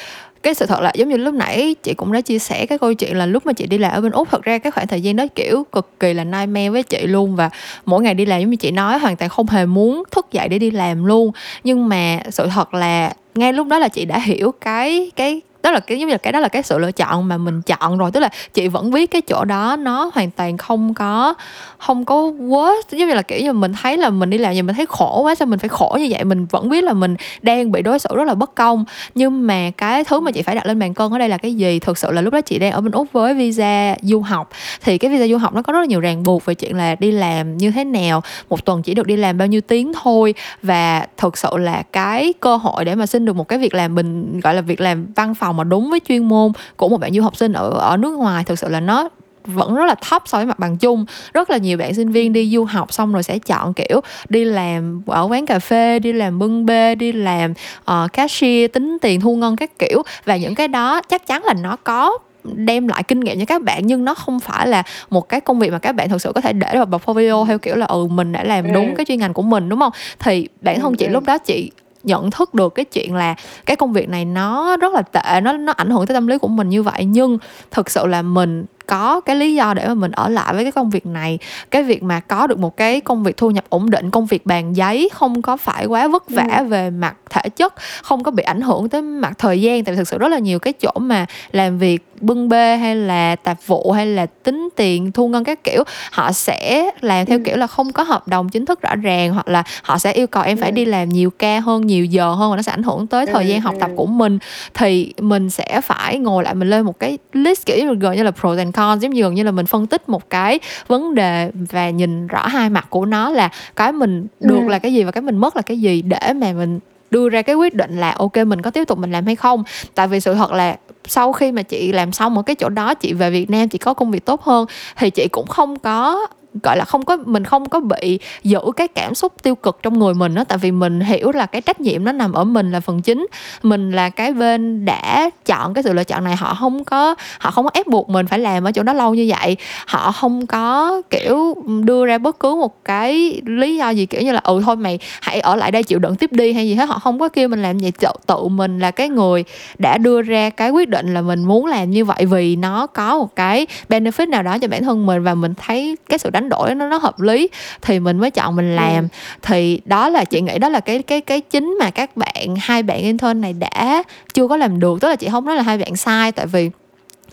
cái 0.43 0.55
sự 0.55 0.67
thật 0.67 0.81
là 0.81 0.93
giống 0.95 1.09
như 1.09 1.17
lúc 1.17 1.35
nãy 1.35 1.75
chị 1.83 1.95
cũng 1.95 2.13
đã 2.13 2.21
chia 2.21 2.39
sẻ 2.39 2.67
cái 2.67 2.79
câu 2.79 2.95
chuyện 2.95 3.17
là 3.17 3.27
lúc 3.27 3.47
mà 3.47 3.53
chị 3.53 3.67
đi 3.67 3.79
làm 3.79 3.93
ở 3.93 4.01
bên 4.01 4.13
úc, 4.13 4.31
thật 4.31 4.43
ra 4.43 4.59
cái 4.59 4.71
khoảng 4.71 4.87
thời 4.87 5.01
gian 5.01 5.17
đó 5.17 5.25
kiểu 5.35 5.67
cực 5.73 6.01
kỳ 6.01 6.15
là 6.15 6.25
nightmare 6.25 6.71
với 6.71 6.83
chị 6.83 7.07
luôn 7.07 7.37
và 7.37 7.51
mỗi 7.85 8.03
ngày 8.03 8.15
đi 8.15 8.27
làm 8.27 8.41
giống 8.41 8.51
như 8.51 8.57
chị 8.57 8.71
nói, 8.71 8.99
hoàn 8.99 9.17
toàn 9.17 9.29
không 9.29 9.47
hề 9.47 9.67
muốn 9.67 10.03
thức 10.11 10.27
dậy 10.33 10.49
để 10.49 10.59
đi 10.59 10.71
làm 10.71 11.05
luôn. 11.05 11.33
Nhưng 11.65 11.89
mà 11.89 12.19
sự 12.31 12.47
thật 12.55 12.75
là 12.75 13.13
ngay 13.35 13.53
lúc 13.53 13.67
đó 13.67 13.79
là 13.79 13.89
chị 13.89 14.05
đã 14.05 14.19
hiểu 14.19 14.53
cái 14.61 15.11
cái 15.17 15.41
đó 15.63 15.71
là 15.71 15.81
cái, 15.81 15.99
giống 15.99 16.09
như 16.09 16.15
là 16.15 16.19
cái 16.19 16.33
đó 16.33 16.41
là 16.41 16.49
cái 16.49 16.63
sự 16.63 16.79
lựa 16.79 16.93
chọn 16.93 17.29
mà 17.29 17.37
mình 17.37 17.63
chọn 17.63 17.99
rồi. 17.99 18.11
Tức 18.11 18.21
là 18.21 18.29
chị 18.55 18.69
vẫn 18.69 18.91
biết 18.91 19.11
cái 19.11 19.23
chỗ 19.23 19.45
đó 19.45 19.77
nó 19.77 20.11
hoàn 20.15 20.31
toàn 20.31 20.57
không 20.57 20.95
có 20.95 21.35
không 21.79 22.05
có 22.05 22.17
worth. 22.17 22.83
Giống 22.91 23.09
như 23.09 23.15
là, 23.15 23.23
kiểu 23.23 23.41
như, 23.41 23.53
mình 23.53 23.73
thấy 23.83 23.97
là 23.97 24.11
mình 24.11 24.31
đi 24.31 24.39
làm 24.39 24.55
gì 24.55 24.63
mình 24.63 24.77
thấy 24.77 24.87
khổ 24.87 25.23
quá, 25.23 25.35
sao 25.35 25.47
mình 25.47 25.59
phải 25.59 25.69
khổ 25.69 25.97
như 26.01 26.07
vậy? 26.11 26.25
Mình 26.25 26.47
vẫn 26.47 26.69
biết 26.69 26.85
là 26.85 26.93
mình 26.93 27.17
đang 27.43 27.73
bị 27.73 27.83
đối 27.83 27.99
xử 27.99 28.09
rất 28.15 28.25
là 28.25 28.35
bất 28.35 28.55
công. 28.55 28.85
Nhưng 29.15 29.47
mà 29.47 29.71
cái 29.77 30.05
thứ 30.05 30.21
mà 30.21 30.31
chị 30.31 30.43
phải 30.43 30.55
đặt 30.55 30.67
lên 30.67 30.79
bàn 30.79 30.95
cân 30.95 31.13
ở 31.13 31.19
đây 31.19 31.29
là 31.29 31.39
cái 31.39 31.55
gì? 31.55 31.79
Thực 31.79 31.99
sự 31.99 32.13
là 32.13 32.23
lúc 32.23 32.33
đó 32.33 32.41
chị 32.41 32.59
đang 32.59 32.73
ở 32.73 32.81
bên 32.81 32.93
úc 32.93 33.13
với 33.13 33.35
visa 33.35 33.97
du 34.03 34.21
học. 34.21 34.51
Thì 34.83 34.99
cái 34.99 35.11
visa 35.11 35.27
du 35.27 35.39
học 35.39 35.55
nó 35.55 35.63
có 35.63 35.73
rất 35.73 35.81
là 35.81 35.87
nhiều 35.87 36.01
ràng 36.01 36.23
buộc 36.23 36.45
về 36.45 36.55
chuyện 36.55 36.77
là 36.77 36.95
đi 36.95 37.13
làm 37.13 37.57
như 37.57 37.71
thế 37.71 37.85
nào. 37.85 38.23
Một 38.49 38.65
tuần 38.65 38.83
chỉ 38.83 38.95
được 38.95 39.07
đi 39.07 39.17
làm 39.17 39.39
bao 39.39 39.49
nhiêu 39.49 39.61
tiếng 39.61 39.93
thôi. 40.03 40.35
Và 40.63 41.07
thực 41.17 41.39
sự 41.39 41.57
là 41.57 41.83
cái 41.93 42.33
cơ 42.41 42.57
hội 42.57 42.85
để 42.85 42.95
mà 42.95 43.07
xin 43.07 43.25
được 43.25 43.37
một 43.37 43.49
cái 43.49 43.59
việc 43.59 43.75
làm 43.75 43.95
mình, 43.95 44.41
gọi 44.41 44.55
là 44.55 44.61
việc 44.61 44.81
làm 44.81 45.07
văn 45.17 45.35
phòng 45.35 45.50
mà 45.53 45.65
đúng 45.65 45.91
với 45.91 46.01
chuyên 46.09 46.29
môn 46.29 46.53
của 46.77 46.89
một 46.89 47.01
bạn 47.01 47.15
du 47.15 47.23
học 47.23 47.37
sinh 47.37 47.53
ở 47.53 47.71
ở 47.71 47.97
nước 47.97 48.19
ngoài 48.19 48.45
thực 48.45 48.59
sự 48.59 48.69
là 48.69 48.81
nó 48.81 49.09
vẫn 49.45 49.75
rất 49.75 49.85
là 49.85 49.95
thấp 49.95 50.23
so 50.27 50.39
với 50.39 50.47
mặt 50.47 50.59
bằng 50.59 50.77
chung. 50.77 51.05
Rất 51.33 51.51
là 51.51 51.57
nhiều 51.57 51.79
bạn 51.79 51.95
sinh 51.95 52.11
viên 52.11 52.33
đi 52.33 52.51
du 52.51 52.65
học 52.65 52.93
xong 52.93 53.13
rồi 53.13 53.23
sẽ 53.23 53.39
chọn 53.39 53.75
kiểu 53.75 54.01
đi 54.29 54.45
làm 54.45 55.03
ở 55.07 55.27
quán 55.31 55.47
cà 55.47 55.59
phê 55.59 55.99
đi 55.99 56.13
làm 56.13 56.39
bưng 56.39 56.67
bê 56.67 56.95
đi 56.95 57.13
làm 57.13 57.55
uh, 57.81 58.13
cashier 58.13 58.71
tính 58.73 58.99
tiền 59.01 59.21
thu 59.21 59.37
ngân 59.37 59.57
các 59.57 59.79
kiểu. 59.79 60.03
Và 60.25 60.37
những 60.37 60.55
cái 60.55 60.69
đó 60.69 61.01
chắc 61.09 61.27
chắn 61.27 61.45
là 61.45 61.55
nó 61.55 61.77
có 61.77 62.19
đem 62.45 62.89
lại 62.89 63.03
kinh 63.03 63.21
nghiệm 63.21 63.39
cho 63.39 63.45
các 63.45 63.63
bạn 63.63 63.87
nhưng 63.87 64.05
nó 64.05 64.15
không 64.15 64.41
phải 64.41 64.67
là 64.67 64.83
một 65.11 65.29
cái 65.29 65.41
công 65.41 65.59
việc 65.59 65.73
mà 65.73 65.79
các 65.79 65.93
bạn 65.93 66.09
thực 66.09 66.23
sự 66.23 66.33
có 66.35 66.41
thể 66.41 66.53
để 66.53 66.73
vào 66.73 66.87
portfolio 66.87 67.47
theo 67.47 67.59
kiểu 67.59 67.77
là 67.77 67.87
ừ 67.87 68.07
mình 68.07 68.33
đã 68.33 68.45
làm 68.45 68.73
đúng 68.73 68.87
ừ. 68.87 68.93
cái 68.97 69.05
chuyên 69.05 69.19
ngành 69.19 69.33
của 69.33 69.43
mình 69.43 69.69
đúng 69.69 69.81
không? 69.81 69.93
Thì 70.19 70.49
bản 70.61 70.81
thân 70.81 70.95
chị 70.95 71.09
lúc 71.09 71.25
đó 71.27 71.39
chị 71.39 71.71
nhận 72.03 72.31
thức 72.31 72.55
được 72.55 72.75
cái 72.75 72.85
chuyện 72.85 73.15
là 73.15 73.35
cái 73.67 73.77
công 73.77 73.93
việc 73.93 74.09
này 74.09 74.25
nó 74.25 74.77
rất 74.77 74.95
là 74.95 75.03
tệ, 75.03 75.41
nó 75.41 75.53
nó 75.53 75.73
ảnh 75.73 75.91
hưởng 75.91 76.07
tới 76.07 76.15
tâm 76.15 76.27
lý 76.27 76.39
của 76.39 76.49
mình 76.49 76.69
như 76.69 76.83
vậy. 76.83 77.05
Nhưng 77.05 77.39
thực 77.71 77.91
sự 77.91 78.07
là 78.07 78.23
mình 78.23 78.65
có 78.91 79.21
cái 79.21 79.37
lý 79.37 79.55
do 79.55 79.75
để 79.75 79.89
mà 79.89 79.95
mình 79.95 80.11
ở 80.11 80.29
lại 80.29 80.55
với 80.55 80.65
cái 80.65 80.73
công 80.73 80.91
việc 80.91 81.07
này 81.07 81.39
cái 81.71 81.83
việc 81.83 82.03
mà 82.03 82.21
có 82.21 82.47
được 82.47 82.59
một 82.59 82.77
cái 82.77 83.01
công 83.01 83.23
việc 83.23 83.37
thu 83.37 83.51
nhập 83.51 83.65
ổn 83.69 83.91
định 83.91 84.11
công 84.11 84.27
việc 84.27 84.47
bàn 84.47 84.77
giấy 84.77 85.09
không 85.13 85.43
có 85.43 85.57
phải 85.57 85.87
quá 85.87 86.09
vất 86.09 86.31
vả 86.31 86.57
ừ. 86.59 86.65
về 86.65 86.91
mặt 86.91 87.17
thể 87.31 87.49
chất 87.57 87.75
không 88.03 88.23
có 88.23 88.31
bị 88.31 88.43
ảnh 88.43 88.61
hưởng 88.61 88.89
tới 88.89 89.03
mặt 89.03 89.33
thời 89.39 89.61
gian 89.61 89.85
tại 89.85 89.95
vì 89.95 89.99
thực 89.99 90.09
sự 90.09 90.19
rất 90.19 90.29
là 90.29 90.39
nhiều 90.39 90.59
cái 90.59 90.73
chỗ 90.73 90.91
mà 90.97 91.27
làm 91.53 91.79
việc 91.79 92.07
bưng 92.21 92.49
bê 92.49 92.77
hay 92.77 92.97
là 92.97 93.37
tạp 93.37 93.59
vụ 93.67 93.93
hay 93.93 94.07
là 94.07 94.27
tính 94.27 94.69
tiền 94.77 95.13
thu 95.13 95.29
ngân 95.29 95.45
các 95.45 95.65
kiểu 95.65 95.85
họ 96.13 96.33
sẽ 96.33 96.91
làm 97.01 97.27
theo 97.27 97.39
ừ. 97.39 97.43
kiểu 97.45 97.57
là 97.57 97.67
không 97.67 97.93
có 97.93 98.03
hợp 98.03 98.29
đồng 98.29 98.49
chính 98.49 98.67
thức 98.67 98.81
rõ 98.83 98.97
ràng 98.97 99.33
hoặc 99.33 99.49
là 99.49 99.63
họ 99.83 99.99
sẽ 99.99 100.13
yêu 100.13 100.27
cầu 100.27 100.43
em 100.43 100.57
phải 100.57 100.71
ừ. 100.71 100.75
đi 100.75 100.85
làm 100.85 101.09
nhiều 101.09 101.31
ca 101.31 101.61
hơn 101.61 101.87
nhiều 101.87 102.05
giờ 102.05 102.33
hơn 102.33 102.51
và 102.51 102.57
nó 102.57 102.63
sẽ 102.63 102.73
ảnh 102.73 102.83
hưởng 102.83 103.07
tới 103.07 103.27
thời 103.27 103.47
gian 103.47 103.61
học 103.61 103.75
tập 103.81 103.91
của 103.97 104.07
mình 104.07 104.39
thì 104.75 105.15
mình 105.19 105.51
sẽ 105.51 105.81
phải 105.81 106.19
ngồi 106.19 106.45
lại 106.45 106.55
mình 106.55 106.71
lên 106.71 106.83
một 106.83 106.99
cái 106.99 107.19
list 107.33 107.67
kiểu 107.67 107.77
như 107.77 107.95
gần 107.95 108.17
như 108.17 108.23
là 108.23 108.31
pros 108.31 108.59
and 108.59 108.75
cons 108.81 109.03
giống 109.03 109.13
gần 109.13 109.35
như 109.35 109.43
là 109.43 109.51
mình 109.51 109.67
phân 109.67 109.87
tích 109.87 110.09
một 110.09 110.31
cái 110.31 110.61
vấn 110.87 111.15
đề 111.15 111.51
và 111.55 111.91
nhìn 111.91 112.27
rõ 112.27 112.47
hai 112.47 112.71
mặt 112.71 112.87
của 112.91 113.07
nó 113.07 113.31
là 113.31 113.51
cái 113.77 113.93
mình 113.93 114.27
được 114.41 114.61
ừ. 114.61 114.69
là 114.69 114.79
cái 114.79 114.95
gì 114.95 115.05
và 115.05 115.11
cái 115.11 115.23
mình 115.23 115.37
mất 115.37 115.57
là 115.57 115.63
cái 115.63 115.81
gì 115.81 116.03
để 116.03 116.33
mà 116.33 116.53
mình 116.53 116.81
đưa 117.11 117.29
ra 117.29 117.43
cái 117.43 117.57
quyết 117.57 117.75
định 117.75 118.01
là 118.01 118.15
ok 118.19 118.37
mình 118.37 118.63
có 118.63 118.71
tiếp 118.71 118.85
tục 118.85 118.99
mình 118.99 119.13
làm 119.13 119.27
hay 119.27 119.37
không 119.37 119.65
tại 119.95 120.09
vì 120.09 120.21
sự 120.21 120.35
thật 120.35 120.53
là 120.53 120.77
sau 121.05 121.33
khi 121.33 121.53
mà 121.53 121.63
chị 121.63 121.93
làm 121.93 122.13
xong 122.13 122.37
ở 122.37 122.43
cái 122.43 122.57
chỗ 122.57 122.69
đó 122.69 122.95
chị 122.95 123.13
về 123.13 123.31
Việt 123.31 123.51
Nam 123.51 123.69
chị 123.69 123.79
có 123.79 123.95
công 123.95 124.11
việc 124.11 124.25
tốt 124.25 124.43
hơn 124.43 124.67
thì 124.97 125.11
chị 125.11 125.29
cũng 125.33 125.47
không 125.47 125.79
có 125.79 126.27
gọi 126.63 126.77
là 126.77 126.85
không 126.85 127.05
có 127.05 127.17
mình 127.17 127.45
không 127.45 127.69
có 127.69 127.81
bị 127.81 128.19
giữ 128.43 128.61
cái 128.77 128.89
cảm 128.89 129.15
xúc 129.15 129.33
tiêu 129.43 129.55
cực 129.55 129.79
trong 129.83 129.99
người 129.99 130.15
mình 130.15 130.35
đó 130.35 130.45
tại 130.45 130.59
vì 130.59 130.71
mình 130.71 131.01
hiểu 131.01 131.33
là 131.33 131.47
cái 131.47 131.61
trách 131.61 131.81
nhiệm 131.81 132.05
nó 132.05 132.13
nằm 132.13 132.33
ở 132.33 132.45
mình 132.45 132.73
là 132.73 132.81
phần 132.81 133.03
chính. 133.03 133.27
Mình 133.63 133.93
là 133.93 134.11
cái 134.11 134.33
bên 134.33 134.85
đã 134.85 135.31
chọn 135.47 135.75
cái 135.75 135.83
sự 135.83 135.93
lựa 135.93 136.05
chọn 136.05 136.25
này 136.25 136.37
họ 136.37 136.55
không 136.55 136.85
có 136.85 137.15
họ 137.39 137.51
không 137.51 137.65
có 137.65 137.71
ép 137.75 137.87
buộc 137.87 138.09
mình 138.09 138.27
phải 138.27 138.39
làm 138.39 138.65
ở 138.65 138.73
chỗ 138.73 138.83
đó 138.83 138.93
lâu 138.93 139.15
như 139.15 139.27
vậy. 139.29 139.57
Họ 139.87 140.13
không 140.13 140.47
có 140.47 141.03
kiểu 141.11 141.55
đưa 141.85 142.07
ra 142.07 142.19
bất 142.19 142.41
cứ 142.41 142.55
một 142.55 142.85
cái 142.85 143.41
lý 143.47 143.77
do 143.77 143.91
gì 143.91 144.07
kiểu 144.07 144.23
như 144.23 144.33
là 144.33 144.41
ừ 144.45 144.63
thôi 144.65 144.77
mày 144.77 144.99
hãy 145.23 145.41
ở 145.41 145.57
lại 145.57 145.71
đây 145.71 145.83
chịu 145.83 145.99
đựng 145.99 146.17
tiếp 146.17 146.33
đi 146.33 146.53
hay 146.53 146.69
gì 146.69 146.75
hết. 146.75 146.89
Họ 146.89 146.99
không 146.99 147.19
có 147.19 147.29
kêu 147.29 147.49
mình 147.49 147.63
làm 147.63 147.79
vậy. 147.79 147.93
Tự, 148.01 148.09
tự 148.27 148.49
mình 148.49 148.79
là 148.79 148.91
cái 148.91 149.09
người 149.09 149.45
đã 149.79 149.99
đưa 149.99 150.23
ra 150.23 150.51
cái 150.51 150.71
quyết 150.71 150.89
định 150.89 151.15
là 151.15 151.23
mình 151.23 151.45
muốn 151.45 151.67
làm 151.67 151.91
như 151.91 152.05
vậy 152.05 152.27
vì 152.27 152.57
nó 152.57 152.87
có 152.87 153.19
một 153.19 153.37
cái 153.37 153.67
benefit 153.89 154.29
nào 154.29 154.43
đó 154.43 154.59
cho 154.59 154.69
bản 154.69 154.85
thân 154.85 155.07
mình 155.07 155.23
và 155.23 155.35
mình 155.35 155.55
thấy 155.67 155.97
cái 156.09 156.19
sự 156.19 156.31
đó 156.31 156.40
đánh 156.41 156.49
đổi 156.49 156.75
nó 156.75 156.89
nó 156.89 156.99
hợp 156.99 157.21
lý 157.21 157.49
thì 157.83 158.01
mình 158.01 158.19
mới 158.19 158.31
chọn 158.31 158.57
mình 158.57 158.77
làm. 158.77 159.05
Ừ. 159.05 159.09
thì 159.43 159.81
đó 159.85 160.09
là 160.09 160.25
chị 160.25 160.41
nghĩ 160.41 160.59
đó 160.59 160.69
là 160.69 160.81
cái 160.81 161.03
cái 161.03 161.21
cái 161.21 161.41
chính 161.41 161.77
mà 161.81 161.91
các 161.91 162.17
bạn 162.17 162.57
hai 162.61 162.83
bạn 162.83 163.01
intern 163.03 163.41
này 163.41 163.53
đã 163.53 164.03
chưa 164.35 164.49
có 164.49 164.57
làm 164.57 164.81
được. 164.81 165.01
Tức 165.01 165.09
là 165.09 165.17
chị 165.17 165.29
không 165.31 165.45
nói 165.45 165.57
là 165.57 165.63
hai 165.63 165.79
bạn 165.79 165.97
sai 165.97 166.33
tại 166.33 166.47
vì 166.47 166.71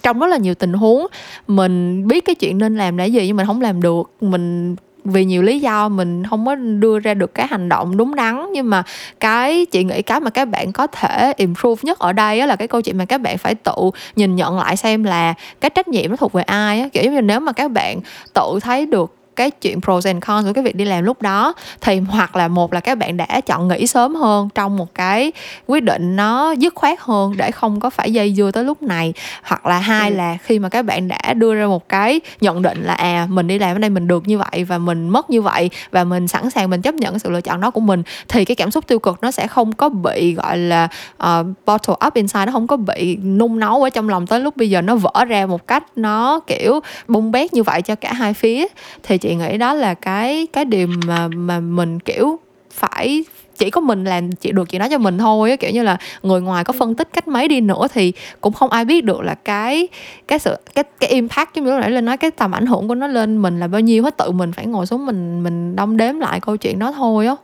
trong 0.02 0.20
rất 0.20 0.28
là 0.28 0.38
nhiều 0.38 0.56
tình 0.56 0.74
huống 0.74 1.08
mình 1.48 2.08
biết 2.08 2.26
cái 2.26 2.36
chuyện 2.36 2.58
nên 2.58 2.78
làm 2.78 2.98
là 2.98 3.04
gì 3.04 3.28
nhưng 3.28 3.36
mình 3.36 3.46
không 3.46 3.62
làm 3.62 3.82
được. 3.82 4.12
Mình 4.22 4.76
vì 5.08 5.26
nhiều 5.26 5.42
lý 5.42 5.60
do 5.60 5.90
mình 5.90 6.24
không 6.30 6.46
có 6.46 6.56
đưa 6.56 7.00
ra 7.00 7.14
được 7.14 7.34
cái 7.34 7.48
hành 7.50 7.70
động 7.70 7.98
đúng 7.98 8.16
đắn, 8.16 8.46
nhưng 8.54 8.70
mà 8.70 8.84
cái 9.20 9.66
chị 9.66 9.84
nghĩ 9.84 10.02
cái 10.02 10.20
mà 10.20 10.30
các 10.30 10.46
bạn 10.46 10.72
có 10.72 10.88
thể 10.88 11.34
improve 11.38 11.82
nhất 11.84 12.00
ở 12.00 12.14
đây 12.14 12.48
là 12.48 12.56
cái 12.56 12.68
câu 12.68 12.82
chuyện 12.82 12.98
mà 12.98 13.06
các 13.06 13.22
bạn 13.22 13.38
phải 13.38 13.56
tự 13.56 13.74
nhìn 14.16 14.36
nhận 14.36 14.58
lại 14.58 14.78
xem 14.78 15.04
là 15.04 15.34
cái 15.62 15.70
trách 15.70 15.88
nhiệm 15.88 16.10
nó 16.10 16.16
thuộc 16.16 16.34
về 16.34 16.44
ai 16.44 16.82
á. 16.82 16.88
Kiểu 16.94 17.12
như 17.12 17.22
nếu 17.22 17.40
mà 17.40 17.52
các 17.52 17.72
bạn 17.72 18.00
tự 18.34 18.60
thấy 18.62 18.86
được 18.86 19.17
cái 19.38 19.52
chuyện 19.52 19.82
pros 19.82 20.08
and 20.08 20.24
cons 20.26 20.46
của 20.48 20.54
cái 20.54 20.64
việc 20.64 20.76
đi 20.76 20.86
làm 20.86 21.04
lúc 21.04 21.22
đó 21.22 21.54
thì 21.82 22.00
hoặc 22.00 22.36
là 22.36 22.48
một 22.48 22.74
là 22.74 22.80
các 22.80 22.98
bạn 22.98 23.18
đã 23.18 23.42
chọn 23.46 23.68
nghỉ 23.68 23.88
sớm 23.88 24.16
hơn 24.16 24.50
trong 24.56 24.78
một 24.78 24.96
cái 24.96 25.32
quyết 25.68 25.84
định 25.84 26.16
nó 26.16 26.52
dứt 26.52 26.76
khoát 26.76 27.00
hơn 27.02 27.34
để 27.38 27.52
không 27.52 27.80
có 27.80 27.90
phải 27.90 28.14
dây 28.14 28.34
dưa 28.34 28.52
tới 28.52 28.64
lúc 28.64 28.84
này 28.84 29.14
hoặc 29.44 29.66
là 29.66 29.80
hai 29.80 30.10
ừ. 30.10 30.16
là 30.16 30.38
khi 30.44 30.60
mà 30.60 30.70
các 30.70 30.86
bạn 30.86 31.08
đã 31.08 31.34
đưa 31.34 31.56
ra 31.56 31.68
một 31.68 31.90
cái 31.90 32.22
nhận 32.42 32.62
định 32.62 32.84
là 32.84 32.94
à 32.94 33.28
mình 33.30 33.48
đi 33.48 33.60
làm 33.60 33.76
ở 33.76 33.80
đây 33.80 33.90
mình 33.90 34.08
được 34.08 34.28
như 34.28 34.38
vậy 34.38 34.64
và 34.64 34.78
mình 34.78 35.10
mất 35.10 35.30
như 35.30 35.42
vậy 35.42 35.70
và 35.92 36.04
mình 36.04 36.28
sẵn 36.28 36.50
sàng 36.50 36.70
mình 36.70 36.82
chấp 36.82 36.96
nhận 36.96 37.20
sự 37.20 37.30
lựa 37.30 37.42
chọn 37.42 37.62
đó 37.62 37.72
của 37.72 37.82
mình 37.82 38.04
thì 38.28 38.46
cái 38.46 38.56
cảm 38.56 38.72
xúc 38.72 38.88
tiêu 38.88 39.00
cực 39.00 39.18
nó 39.22 39.32
sẽ 39.32 39.48
không 39.48 39.74
có 39.74 39.90
bị 39.90 40.34
gọi 40.34 40.58
là 40.58 40.88
uh, 41.24 41.46
bottle 41.66 41.96
up 42.08 42.14
inside 42.14 42.46
nó 42.46 42.52
không 42.52 42.68
có 42.68 42.78
bị 42.78 43.18
nung 43.18 43.60
nấu 43.60 43.84
ở 43.84 43.90
trong 43.90 44.10
lòng 44.10 44.28
tới 44.28 44.40
lúc 44.40 44.58
bây 44.58 44.70
giờ 44.70 44.82
nó 44.82 44.96
vỡ 44.96 45.26
ra 45.28 45.46
một 45.46 45.68
cách 45.68 45.84
nó 45.96 46.40
kiểu 46.48 46.80
bung 47.08 47.32
bét 47.32 47.54
như 47.54 47.64
vậy 47.64 47.82
cho 47.82 47.96
cả 47.96 48.14
hai 48.14 48.34
phía 48.34 48.68
thì 49.04 49.18
chị 49.18 49.27
nghĩ 49.36 49.58
đó 49.58 49.74
là 49.74 49.94
cái 49.94 50.48
cái 50.54 50.66
điều 50.66 50.88
mà 51.08 51.28
mà 51.28 51.60
mình 51.60 52.00
kiểu 52.00 52.40
phải 52.72 53.24
chỉ 53.58 53.70
có 53.70 53.82
mình 53.82 54.04
làm 54.04 54.32
chị 54.32 54.52
được 54.52 54.70
chuyện 54.70 54.80
đó 54.80 54.88
cho 54.92 54.98
mình 54.98 55.18
thôi 55.18 55.50
á 55.50 55.56
kiểu 55.56 55.72
như 55.72 55.84
là 55.84 55.98
người 56.24 56.42
ngoài 56.42 56.64
có 56.64 56.74
phân 56.74 56.96
tích 56.96 57.08
cách 57.14 57.28
mấy 57.28 57.48
đi 57.48 57.62
nữa 57.62 57.88
thì 57.94 58.14
cũng 58.42 58.54
không 58.54 58.70
ai 58.70 58.86
biết 58.86 59.04
được 59.04 59.22
là 59.22 59.36
cái 59.36 59.88
cái 60.28 60.40
sự 60.40 60.56
cái 60.76 60.84
cái 61.00 61.10
impact 61.10 61.54
giống 61.54 61.66
như 61.66 61.72
lúc 61.72 61.82
nãy 61.82 61.92
lên 61.92 62.06
nói 62.06 62.18
cái 62.18 62.32
tầm 62.32 62.52
ảnh 62.52 62.66
hưởng 62.66 62.88
của 62.88 62.96
nó 62.96 63.08
lên 63.08 63.42
mình 63.42 63.60
là 63.60 63.68
bao 63.68 63.82
nhiêu 63.82 64.04
hết 64.04 64.18
tự 64.18 64.32
mình 64.32 64.52
phải 64.52 64.66
ngồi 64.66 64.86
xuống 64.86 65.06
mình 65.06 65.44
mình 65.44 65.76
đong 65.76 65.98
đếm 65.98 66.20
lại 66.20 66.40
câu 66.40 66.58
chuyện 66.58 66.80
đó 66.80 66.92
thôi 66.92 67.28
á 67.28 67.36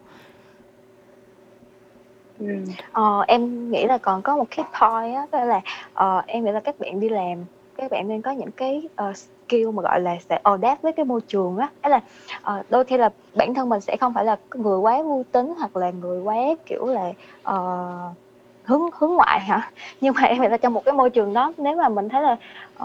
Ừ. 2.39 2.45
Ờ, 2.91 3.23
em 3.27 3.71
nghĩ 3.71 3.85
là 3.85 3.97
còn 3.97 4.21
có 4.21 4.37
một 4.37 4.45
cái 4.55 4.65
point 4.81 5.15
á, 5.15 5.25
đó 5.31 5.43
là 5.43 5.61
uh, 6.17 6.25
em 6.27 6.45
nghĩ 6.45 6.51
là 6.51 6.59
các 6.59 6.79
bạn 6.79 6.99
đi 6.99 7.09
làm 7.09 7.45
các 7.77 7.91
bạn 7.91 8.07
nên 8.07 8.21
có 8.21 8.31
những 8.31 8.51
cái 8.51 8.81
uh, 9.09 9.15
skill 9.53 9.71
mà 9.71 9.81
gọi 9.81 10.01
là 10.01 10.17
sẽ 10.29 10.39
adapt 10.43 10.81
với 10.81 10.93
cái 10.93 11.05
môi 11.05 11.21
trường 11.21 11.57
á. 11.57 11.69
Ấy 11.81 11.91
là 11.91 12.01
uh, 12.59 12.65
đôi 12.69 12.83
khi 12.83 12.97
là 12.97 13.09
bản 13.35 13.53
thân 13.53 13.69
mình 13.69 13.81
sẽ 13.81 13.97
không 13.97 14.13
phải 14.13 14.25
là 14.25 14.37
người 14.55 14.77
quá 14.77 15.01
vui 15.01 15.23
tính 15.31 15.53
hoặc 15.57 15.75
là 15.75 15.91
người 16.01 16.21
quá 16.21 16.35
kiểu 16.65 16.85
là 16.85 17.11
uh, 17.49 18.15
hướng 18.63 18.81
hướng 18.93 19.13
ngoại 19.13 19.39
hả? 19.39 19.71
Nhưng 20.01 20.13
mà 20.13 20.21
em 20.21 20.41
nghĩ 20.41 20.47
là 20.47 20.57
trong 20.57 20.73
một 20.73 20.85
cái 20.85 20.93
môi 20.93 21.09
trường 21.09 21.33
đó 21.33 21.53
nếu 21.57 21.75
mà 21.75 21.89
mình 21.89 22.09
thấy 22.09 22.21
là 22.21 22.37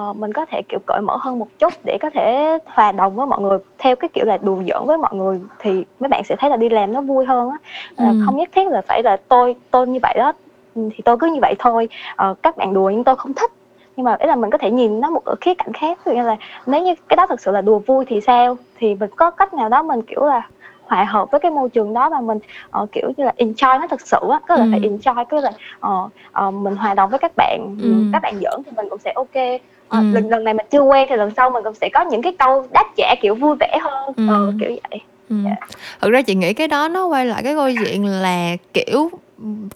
uh, 0.09 0.17
mình 0.17 0.33
có 0.33 0.47
thể 0.47 0.63
kiểu 0.69 0.79
cởi 0.87 1.01
mở 1.01 1.17
hơn 1.21 1.39
một 1.39 1.49
chút 1.59 1.73
để 1.85 1.99
có 2.01 2.11
thể 2.11 2.59
hòa 2.65 2.93
đồng 2.93 3.15
với 3.15 3.27
mọi 3.27 3.41
người 3.41 3.59
theo 3.79 3.97
cái 3.97 4.09
kiểu 4.13 4.25
là 4.25 4.39
đùa 4.43 4.63
giỡn 4.69 4.87
với 4.87 4.99
mọi 4.99 5.15
người 5.15 5.41
thì 5.59 5.85
mấy 6.01 6.09
bạn 6.09 6.25
sẽ 6.25 6.37
thấy 6.39 6.51
là 6.51 6.57
đi 6.57 6.69
làm 6.69 6.93
nó 6.93 7.01
vui 7.01 7.25
hơn 7.25 7.51
á. 7.51 7.57
Ừ. 7.97 8.05
không 8.27 8.37
nhất 8.37 8.49
thiết 8.53 8.69
là 8.69 8.83
phải 8.83 9.03
là 9.03 9.17
tôi 9.29 9.57
tôi 9.71 9.87
như 9.87 9.99
vậy 10.03 10.15
đó 10.19 10.33
thì 10.77 11.03
tôi 11.05 11.17
cứ 11.19 11.27
như 11.27 11.39
vậy 11.41 11.55
thôi. 11.59 11.89
Uh, 12.31 12.43
các 12.43 12.57
bạn 12.57 12.75
đùa 12.75 12.91
nhưng 12.91 13.05
tôi 13.05 13.17
không 13.17 13.35
thích 13.35 13.53
nhưng 13.99 14.05
mà 14.05 14.17
ý 14.21 14.27
là 14.27 14.37
mình 14.37 14.51
có 14.51 14.59
thể 14.59 14.71
nhìn 14.71 15.01
nó 15.01 15.11
một 15.11 15.25
ở 15.25 15.35
khía 15.41 15.55
cạnh 15.55 15.73
khác 15.73 15.99
ví 16.05 16.13
dụ 16.13 16.17
như 16.17 16.27
là 16.27 16.37
nếu 16.67 16.83
như 16.83 16.95
cái 17.09 17.17
đó 17.17 17.27
thực 17.27 17.41
sự 17.41 17.51
là 17.51 17.61
đùa 17.61 17.79
vui 17.79 18.05
thì 18.09 18.21
sao 18.21 18.57
thì 18.79 18.95
mình 18.95 19.11
có 19.17 19.31
cách 19.31 19.55
nào 19.55 19.69
đó 19.69 19.83
mình 19.83 20.03
kiểu 20.03 20.25
là 20.25 20.43
hòa 20.85 21.05
hợp 21.05 21.31
với 21.31 21.41
cái 21.41 21.51
môi 21.51 21.69
trường 21.69 21.95
đó 21.95 22.11
và 22.11 22.21
mình 22.21 22.39
uh, 22.83 22.93
kiểu 22.93 23.13
như 23.17 23.25
là 23.25 23.33
enjoy 23.37 23.81
nó 23.81 23.87
thực 23.87 24.01
sự 24.01 24.19
á 24.31 24.41
tức 24.49 24.55
là 24.59 24.65
ừ. 24.65 24.69
phải 24.71 24.81
enjoy 24.81 25.25
cứ 25.25 25.41
là 25.41 25.53
uh, 25.89 26.11
uh, 26.47 26.55
mình 26.55 26.77
hòa 26.77 26.95
đồng 26.95 27.11
với 27.11 27.19
các 27.19 27.33
bạn 27.37 27.77
ừ. 27.83 27.93
các 28.13 28.23
bạn 28.23 28.35
giỡn 28.41 28.63
thì 28.67 28.73
mình 28.77 28.89
cũng 28.91 28.99
sẽ 28.99 29.13
ok 29.17 29.25
uh, 29.27 29.91
ừ. 29.91 29.99
lần 30.13 30.29
lần 30.29 30.45
này 30.45 30.55
mình 30.55 30.67
chưa 30.71 30.81
quen 30.81 31.07
thì 31.11 31.17
lần 31.17 31.31
sau 31.37 31.51
mình 31.51 31.65
cũng 31.65 31.75
sẽ 31.75 31.89
có 31.95 32.01
những 32.01 32.23
cái 32.23 32.37
câu 32.39 32.67
đáp 32.73 32.85
trả 32.97 33.15
kiểu 33.21 33.35
vui 33.35 33.57
vẻ 33.61 33.79
hơn 33.83 34.13
ừ. 34.17 34.49
uh, 34.49 34.55
kiểu 34.61 34.71
vậy 34.71 35.01
ừ. 35.31 35.37
yeah. 35.45 35.59
Dạ. 35.61 35.67
thực 36.01 36.11
ra 36.11 36.23
chị 36.23 36.35
nghĩ 36.35 36.53
cái 36.53 36.69
đó 36.69 36.89
nó 36.89 37.07
quay 37.07 37.27
lại 37.27 37.43
cái 37.43 37.55
câu 37.55 37.69
chuyện 37.83 38.07
là 38.07 38.57
kiểu 38.75 39.11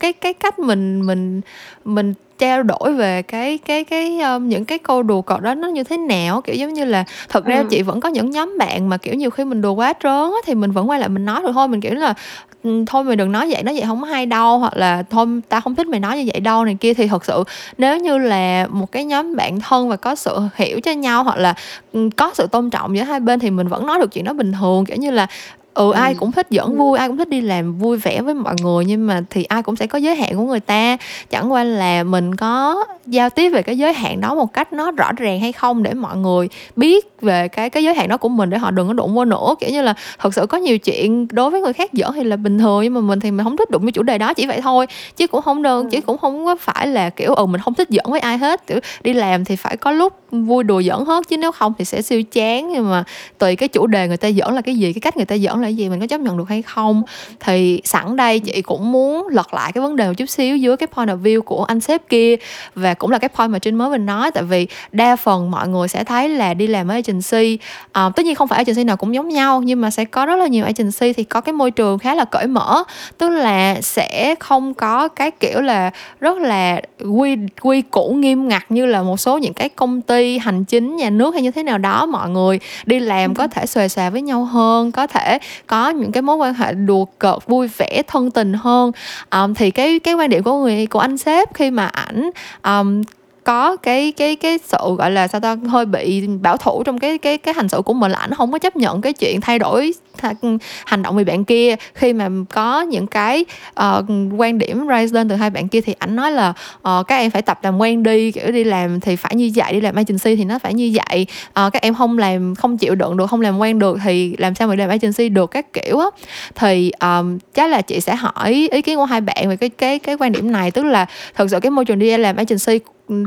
cái 0.01 0.13
cái 0.13 0.35
cách 0.35 0.59
mình 0.59 1.07
mình 1.07 1.41
mình 1.85 2.15
trao 2.39 2.63
đổi 2.63 2.93
về 2.93 3.23
cái 3.23 3.59
cái 3.59 3.85
cái 3.85 4.21
um, 4.21 4.49
những 4.49 4.65
cái 4.65 4.79
câu 4.79 5.03
đùa 5.03 5.23
cợt 5.23 5.41
đó 5.41 5.55
nó 5.55 5.69
như 5.69 5.85
thế 5.85 5.97
nào 5.97 6.41
kiểu 6.41 6.57
giống 6.57 6.73
như 6.73 6.85
là 6.85 7.05
thật 7.29 7.45
ra 7.45 7.57
ừ. 7.57 7.67
chị 7.71 7.83
vẫn 7.83 8.01
có 8.01 8.09
những 8.09 8.31
nhóm 8.31 8.59
bạn 8.59 8.89
mà 8.89 8.97
kiểu 8.97 9.15
nhiều 9.15 9.31
khi 9.31 9.45
mình 9.45 9.63
đùa 9.63 9.73
quá 9.73 9.93
trớn 10.03 10.31
á, 10.31 10.39
thì 10.47 10.55
mình 10.55 10.71
vẫn 10.71 10.91
quay 10.91 11.01
lại 11.01 11.09
mình 11.09 11.25
nói 11.25 11.41
rồi 11.43 11.53
thôi 11.53 11.69
mình 11.69 11.81
kiểu 11.81 11.95
là 11.95 12.15
ừ, 12.63 12.85
thôi 12.87 13.05
mày 13.05 13.17
đừng 13.17 13.33
nói 13.33 13.51
vậy 13.51 13.63
nói 13.63 13.75
vậy 13.75 13.85
không 13.87 14.05
hay 14.05 14.27
đâu 14.27 14.59
hoặc 14.59 14.77
là 14.77 15.03
thôi 15.11 15.27
ta 15.49 15.61
không 15.61 15.75
thích 15.75 15.87
mày 15.87 16.01
nói 16.01 16.19
như 16.19 16.31
vậy 16.33 16.41
đâu 16.41 16.65
này 16.65 16.77
kia 16.81 16.95
thì 16.95 17.07
thật 17.07 17.25
sự 17.25 17.45
nếu 17.79 17.99
như 17.99 18.19
là 18.19 18.67
một 18.71 18.93
cái 18.93 19.05
nhóm 19.05 19.37
bạn 19.37 19.61
thân 19.61 19.89
và 19.89 19.97
có 19.97 20.15
sự 20.15 20.39
hiểu 20.55 20.81
cho 20.81 20.93
nhau 20.93 21.25
hoặc 21.25 21.39
là 21.39 21.55
ừ, 21.93 22.09
có 22.17 22.31
sự 22.35 22.47
tôn 22.47 22.71
trọng 22.71 22.97
giữa 22.97 23.03
hai 23.03 23.21
bên 23.21 23.41
thì 23.41 23.51
mình 23.51 23.69
vẫn 23.69 23.87
nói 23.87 23.99
được 24.01 24.13
chuyện 24.13 24.25
đó 24.25 24.33
bình 24.33 24.53
thường 24.61 24.85
kiểu 24.85 24.97
như 24.97 25.11
là 25.11 25.27
ừ 25.75 25.93
ai 25.93 26.15
cũng 26.15 26.33
thích 26.33 26.47
dẫn 26.51 26.79
vui 26.79 26.99
ai 26.99 27.09
cũng 27.09 27.17
thích 27.17 27.29
đi 27.29 27.41
làm 27.41 27.79
vui 27.79 27.97
vẻ 27.97 28.23
với 28.23 28.35
mọi 28.35 28.55
người 28.63 28.85
nhưng 28.85 29.07
mà 29.07 29.23
thì 29.31 29.45
ai 29.45 29.63
cũng 29.63 29.77
sẽ 29.77 29.87
có 29.87 29.99
giới 29.99 30.15
hạn 30.15 30.37
của 30.37 30.45
người 30.45 30.61
ta. 30.61 30.97
Chẳng 31.31 31.53
qua 31.53 31.65
là 31.65 32.03
mình 32.03 32.37
có 32.37 32.85
giao 33.07 33.31
tiếp 33.31 33.51
về 33.51 33.63
cái 33.63 33.79
giới 33.79 33.93
hạn 33.93 34.21
đó 34.21 34.35
một 34.35 34.53
cách 34.53 34.73
nó 34.73 34.91
rõ 34.91 35.13
ràng 35.17 35.41
hay 35.41 35.53
không 35.53 35.83
để 35.83 35.95
mọi 35.95 36.17
người 36.17 36.49
biết 36.77 37.21
về 37.21 37.49
cái 37.49 37.71
cái 37.71 37.85
giới 37.85 37.95
hạn 37.95 38.09
đó 38.09 38.17
của 38.17 38.29
mình 38.29 38.51
để 38.51 38.59
họ 38.59 38.71
đừng 38.71 38.87
có 38.89 38.93
đụng 38.93 39.15
vô 39.15 39.25
nữa. 39.25 39.55
Kiểu 39.61 39.71
như 39.71 39.83
là 39.83 39.95
thật 40.19 40.35
sự 40.35 40.47
có 40.47 40.59
nhiều 40.59 40.79
chuyện 40.79 41.29
đối 41.31 41.51
với 41.51 41.61
người 41.61 41.73
khác 41.73 41.91
giỡn 41.93 42.11
thì 42.15 42.25
là 42.25 42.37
bình 42.37 42.59
thường 42.59 42.83
nhưng 42.83 42.95
mà 42.95 43.01
mình 43.01 43.21
thì 43.21 43.31
mình 43.31 43.45
không 43.45 43.57
thích 43.57 43.71
đụng 43.71 43.83
với 43.83 43.93
chủ 43.93 44.03
đề 44.03 44.19
đó 44.19 44.35
chỉ 44.35 44.47
vậy 44.47 44.61
thôi. 44.63 44.87
Chứ 45.17 45.27
cũng 45.27 45.43
không 45.43 45.63
đơn 45.63 45.91
chứ 45.91 46.01
cũng 46.01 46.19
không 46.19 46.47
có 46.47 46.57
phải 46.61 46.87
là 46.87 47.11
kiểu 47.11 47.35
ừ 47.35 47.47
mình 47.47 47.61
không 47.61 47.75
thích 47.75 47.89
giỡn 47.91 48.05
với 48.09 48.21
ai 48.21 48.39
hết. 48.39 48.67
Kiểu 48.67 48.79
đi 49.03 49.13
làm 49.13 49.45
thì 49.45 49.57
phải 49.57 49.77
có 49.77 49.91
lúc 49.91 50.22
vui 50.33 50.65
đùa 50.65 50.83
giỡn 50.83 51.05
hết 51.07 51.29
chứ 51.29 51.37
nếu 51.37 51.53
không 51.53 51.73
thì 51.79 51.85
sẽ 51.85 52.03
siêu 52.03 52.23
chán. 52.23 52.73
Nhưng 52.73 52.91
mà 52.91 53.05
tùy 53.39 53.57
cái 53.57 53.69
chủ 53.69 53.87
đề 53.87 54.09
người 54.09 54.17
ta 54.17 54.31
giỡn 54.31 54.55
là 54.55 54.61
cái 54.61 54.75
gì 54.75 54.93
cái 54.93 55.01
cách 55.01 55.17
người 55.17 55.27
ta 55.27 55.37
giỡn 55.37 55.63
là 55.63 55.69
gì 55.69 55.89
mình 55.89 56.01
có 56.01 56.07
chấp 56.07 56.21
nhận 56.21 56.39
được 56.39 56.49
hay 56.49 56.63
không. 56.63 57.03
Thì 57.41 57.81
sẵn 57.85 58.17
đây 58.17 58.39
chị 58.39 58.63
cũng 58.63 58.93
muốn 58.93 59.29
lật 59.29 59.55
lại 59.55 59.73
cái 59.73 59.83
vấn 59.83 59.97
đề 59.97 60.09
một 60.09 60.15
chút 60.17 60.27
xíu 60.27 60.57
dưới 60.57 60.77
cái 60.77 60.87
point 60.87 61.09
of 61.09 61.23
view 61.23 61.43
của 61.43 61.65
anh 61.65 61.81
sếp 61.81 62.09
kia. 62.09 62.37
Và 62.75 62.95
cũng 62.95 63.11
là 63.11 63.19
cái 63.19 63.29
point 63.29 63.51
mà 63.51 63.59
trên 63.59 63.75
mới 63.75 63.91
mình 63.91 64.07
nói 64.07 64.31
tại 64.31 64.43
vì 64.43 64.67
đa 64.93 65.17
phần 65.17 65.51
mọi 65.51 65.69
người 65.69 65.89
sẽ 65.89 66.05
thấy 66.05 66.29
là 66.29 66.55
đi 66.55 66.67
làm 66.67 66.89
ở 66.89 66.95
agency 66.95 67.59
à, 67.93 68.11
tất 68.17 68.25
nhiên 68.27 68.35
không 68.35 68.49
phải 68.49 68.59
agency 68.59 68.85
nào 68.85 68.97
cũng 68.97 69.15
giống 69.15 69.29
nhau 69.29 69.63
nhưng 69.63 69.81
mà 69.81 69.91
sẽ 69.91 70.05
có 70.05 70.27
rất 70.27 70.37
là 70.37 70.47
nhiều 70.47 70.65
agency 70.65 71.13
thì 71.13 71.25
có 71.25 71.41
cái 71.41 71.53
môi 71.53 71.71
trường 71.71 71.99
khá 71.99 72.15
là 72.15 72.25
cởi 72.25 72.47
mở. 72.47 72.83
Tức 73.19 73.29
là 73.29 73.81
sẽ 73.81 74.35
không 74.41 74.75
có 74.75 75.09
cái 75.09 75.31
kiểu 75.31 75.61
là 75.61 75.91
rất 76.21 76.39
là 76.39 76.81
quy 77.13 77.37
quy 77.61 77.83
củ 77.83 78.13
nghiêm 78.19 78.49
ngặt 78.49 78.63
như 78.69 78.87
là 78.87 79.03
một 79.03 79.17
số 79.17 79.39
những 79.39 79.55
cái 79.55 79.69
công 79.69 80.01
ty 80.01 80.22
hành 80.39 80.65
chính 80.65 80.97
nhà 80.97 81.11
nước 81.11 81.35
hay 81.35 81.43
như 81.43 81.51
thế 81.51 81.63
nào 81.63 81.79
đó 81.79 82.07
mọi 82.07 82.31
người 82.31 82.61
đi 82.87 83.01
làm 83.01 83.35
có 83.35 83.49
thể 83.49 83.67
xòe 83.67 83.89
xòa 83.89 84.11
với 84.11 84.23
nhau 84.23 84.45
hơn 84.45 84.93
có 84.93 85.07
thể 85.07 85.39
có 85.67 85.91
những 85.91 86.13
cái 86.13 86.23
mối 86.23 86.37
quan 86.37 86.55
hệ 86.55 86.73
đùa 86.73 87.05
cợt 87.05 87.47
vui 87.47 87.69
vẻ 87.79 88.03
thân 88.07 88.31
tình 88.31 88.53
hơn. 88.53 88.93
Um, 89.31 89.55
thì 89.55 89.71
cái 89.71 89.99
cái 89.99 90.15
quan 90.15 90.31
điểm 90.31 90.43
của 90.43 90.57
người 90.57 90.87
của 90.87 90.99
anh 90.99 91.19
sếp 91.19 91.55
khi 91.55 91.71
mà 91.71 91.87
ảnh 91.87 92.31
um, 92.63 93.03
có 93.45 93.77
cái 93.77 94.13
cái 94.13 94.37
cái 94.37 94.59
sự 94.59 94.95
gọi 94.99 95.11
là 95.11 95.29
sao 95.29 95.41
ta 95.41 95.57
hơi 95.69 95.87
bị 95.87 96.27
bảo 96.27 96.57
thủ 96.57 96.83
trong 96.83 96.99
cái 96.99 97.19
cái 97.19 97.39
cái 97.39 97.55
hành 97.55 97.69
xử 97.69 97.83
của 97.83 97.93
mình 97.93 98.13
là 98.13 98.19
ảnh 98.19 98.35
không 98.35 98.53
có 98.53 98.59
chấp 98.59 98.77
nhận 98.77 99.01
cái 99.01 99.13
chuyện 99.13 99.41
thay 99.41 99.59
đổi 99.59 99.95
ừ, 100.43 100.59
hành 100.87 101.03
động 101.03 101.17
vì 101.17 101.25
bạn 101.25 101.45
kia. 101.45 101.77
Khi 101.95 102.13
mà 102.13 102.29
có 102.55 102.81
những 102.83 103.07
cái 103.07 103.45
uh, 103.81 104.05
quan 104.37 104.59
điểm 104.59 104.87
rise 104.89 105.15
lên 105.15 105.29
từ 105.29 105.35
hai 105.35 105.51
bạn 105.51 105.69
kia 105.69 105.81
thì 105.81 105.95
ảnh 105.99 106.17
nói 106.17 106.33
là 106.33 106.53
uh, 106.89 107.07
các 107.07 107.17
em 107.17 107.31
phải 107.31 107.43
tập 107.43 107.59
làm 107.63 107.79
quen 107.79 108.03
đi 108.03 108.33
kiểu 108.33 108.53
đi 108.53 108.65
làm 108.65 109.01
thì 109.01 109.17
phải 109.17 109.35
như 109.35 109.51
vậy 109.55 109.73
đi 109.73 109.81
làm 109.81 109.95
agency 109.95 110.37
thì 110.37 110.45
nó 110.45 110.59
phải 110.59 110.75
như 110.75 110.93
vậy. 110.95 111.27
Uh, 111.49 111.73
các 111.73 111.83
em 111.83 111.95
không 111.95 112.19
làm 112.19 112.55
không 112.55 112.79
chịu 112.79 112.95
đựng 112.95 113.17
được 113.17 113.27
không 113.31 113.41
làm 113.41 113.59
quen 113.59 113.79
được 113.79 113.99
thì 114.05 114.37
làm 114.39 114.55
sao 114.55 114.69
mà 114.69 114.75
làm 114.75 114.89
agency 114.89 115.29
được? 115.29 115.51
Các 115.51 115.73
kiểu 115.73 115.99
á. 115.99 116.07
Thì 116.55 116.93
um, 117.01 117.39
chắc 117.55 117.71
là 117.71 117.81
chị 117.81 118.01
sẽ 118.01 118.15
hỏi 118.15 118.69
ý 118.73 118.83
kiến 118.83 118.97
của 118.97 119.05
hai 119.05 119.21
bạn 119.21 119.49
về 119.49 119.57
cái 119.57 119.69
cái 119.69 119.99
cái 119.99 120.17
quan 120.19 120.33
điểm 120.33 120.53
này. 120.53 120.71
Tức 120.71 120.85
là 120.85 121.07
thật 121.35 121.47
sự 121.51 121.61
cái 121.61 121.71
môi 121.71 121.85
trường 121.85 121.99
đi 121.99 122.17
làm 122.17 122.37
agency 122.37 122.79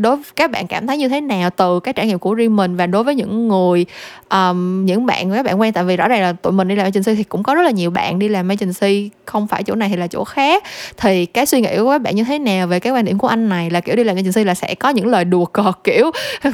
đối 0.02 0.16
với 0.16 0.26
các 0.36 0.52
bạn 0.52 0.68
cảm 0.68 0.88
thấy 0.88 0.98
như 0.98 1.10
thế 1.10 1.22
nào 1.22 1.50
từ 1.50 1.80
cái 1.80 1.94
trải 1.94 2.08
nghiệm 2.08 2.20
của 2.20 2.34
riêng 2.34 2.56
mình 2.56 2.76
và 2.76 2.88
đối 2.88 3.04
với 3.04 3.16
những 3.16 3.48
người 3.48 3.86
um, 4.30 4.86
những 4.86 5.06
bạn 5.06 5.32
các 5.32 5.46
bạn 5.46 5.60
quen? 5.62 5.74
Tại 5.74 5.84
vì 5.84 5.98
rõ 5.98 6.08
ràng 6.08 6.22
là 6.22 6.34
tụi 6.34 6.54
mình 6.54 6.68
đi 6.68 6.76
làm 6.76 6.86
agency 6.86 7.16
thì 7.16 7.24
cũng 7.24 7.44
có 7.44 7.56
rất 7.56 7.62
là 7.62 7.72
nhiều 7.72 7.92
bạn 7.92 8.20
đi 8.20 8.28
làm 8.28 8.48
agency 8.48 9.10
không 9.26 9.48
phải 9.48 9.64
chỗ 9.64 9.76
này 9.76 9.90
thì 9.90 9.96
là 9.96 10.08
chỗ 10.08 10.24
khác. 10.24 10.64
Thì 10.98 11.26
cái 11.26 11.46
suy 11.46 11.62
nghĩ 11.62 11.78
của 11.78 11.92
các 11.92 12.02
bạn 12.02 12.16
như 12.16 12.24
thế 12.24 12.40
nào 12.40 12.68
về 12.68 12.80
cái 12.80 12.94
quan 12.94 13.06
điểm 13.06 13.18
của 13.18 13.28
anh 13.28 13.50
này 13.50 13.70
là 13.70 13.80
kiểu 13.80 13.96
đi 13.96 14.04
làm 14.04 14.16
agency 14.16 14.44
là 14.44 14.56
sẽ 14.56 14.76
có 14.76 14.90
những 14.90 15.08
lời 15.08 15.26
đùa 15.26 15.46
cợt 15.46 15.76
kiểu 15.84 16.12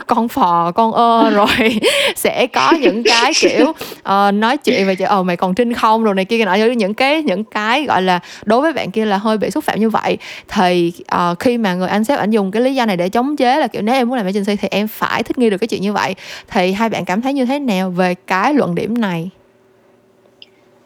con 0.08 0.28
phò 0.28 0.72
con 0.72 0.92
ơ 0.92 1.30
rồi 1.36 1.80
sẽ 2.16 2.48
có 2.48 2.72
những 2.72 3.04
cái 3.04 3.32
kiểu 3.42 3.70
uh, 3.70 4.34
nói 4.34 4.58
chuyện 4.58 4.88
về 4.88 4.96
chuyện 4.96 5.08
ờ 5.08 5.24
mày 5.24 5.38
còn 5.38 5.56
trinh 5.56 5.74
không? 5.74 6.04
rồi 6.04 6.16
này 6.16 6.26
kia 6.26 6.46
nọ 6.46 6.56
những 6.56 6.94
cái 6.94 7.24
những 7.24 7.44
cái 7.44 7.86
gọi 7.86 8.02
là 8.02 8.20
đối 8.44 8.62
với 8.62 8.74
bạn 8.74 8.92
kia 8.92 9.06
là 9.06 9.18
hơi 9.18 9.38
bị 9.38 9.52
xúc 9.52 9.64
phạm 9.64 9.80
như 9.80 9.90
vậy. 9.90 10.18
Thì 10.48 10.94
uh, 11.16 11.40
khi 11.40 11.58
mà 11.58 11.74
người 11.74 11.88
anh 11.88 12.04
sếp 12.04 12.20
ảnh 12.20 12.30
dùng 12.30 12.52
cái 12.52 12.62
lý 12.62 12.76
do 12.76 12.86
này 12.86 12.98
để 12.98 13.10
cho 13.10 13.21
chống 13.22 13.36
chế 13.36 13.60
là 13.60 13.68
kiểu 13.68 13.82
nếu 13.82 13.96
em 13.96 14.08
muốn 14.08 14.18
làm 14.18 14.26
agency 14.26 14.56
thì 14.56 14.68
em 14.72 14.88
phải 14.88 15.24
thích 15.24 15.38
nghi 15.38 15.50
được 15.50 15.58
cái 15.58 15.68
chuyện 15.68 15.82
như 15.82 15.94
vậy. 15.94 16.16
Thì 16.48 16.72
hai 16.72 16.90
bạn 16.90 17.06
cảm 17.06 17.22
thấy 17.22 17.34
như 17.34 17.46
thế 17.46 17.60
nào 17.60 17.90
về 17.90 18.16
cái 18.28 18.54
luận 18.54 18.76
điểm 18.76 19.02
này? 19.02 19.30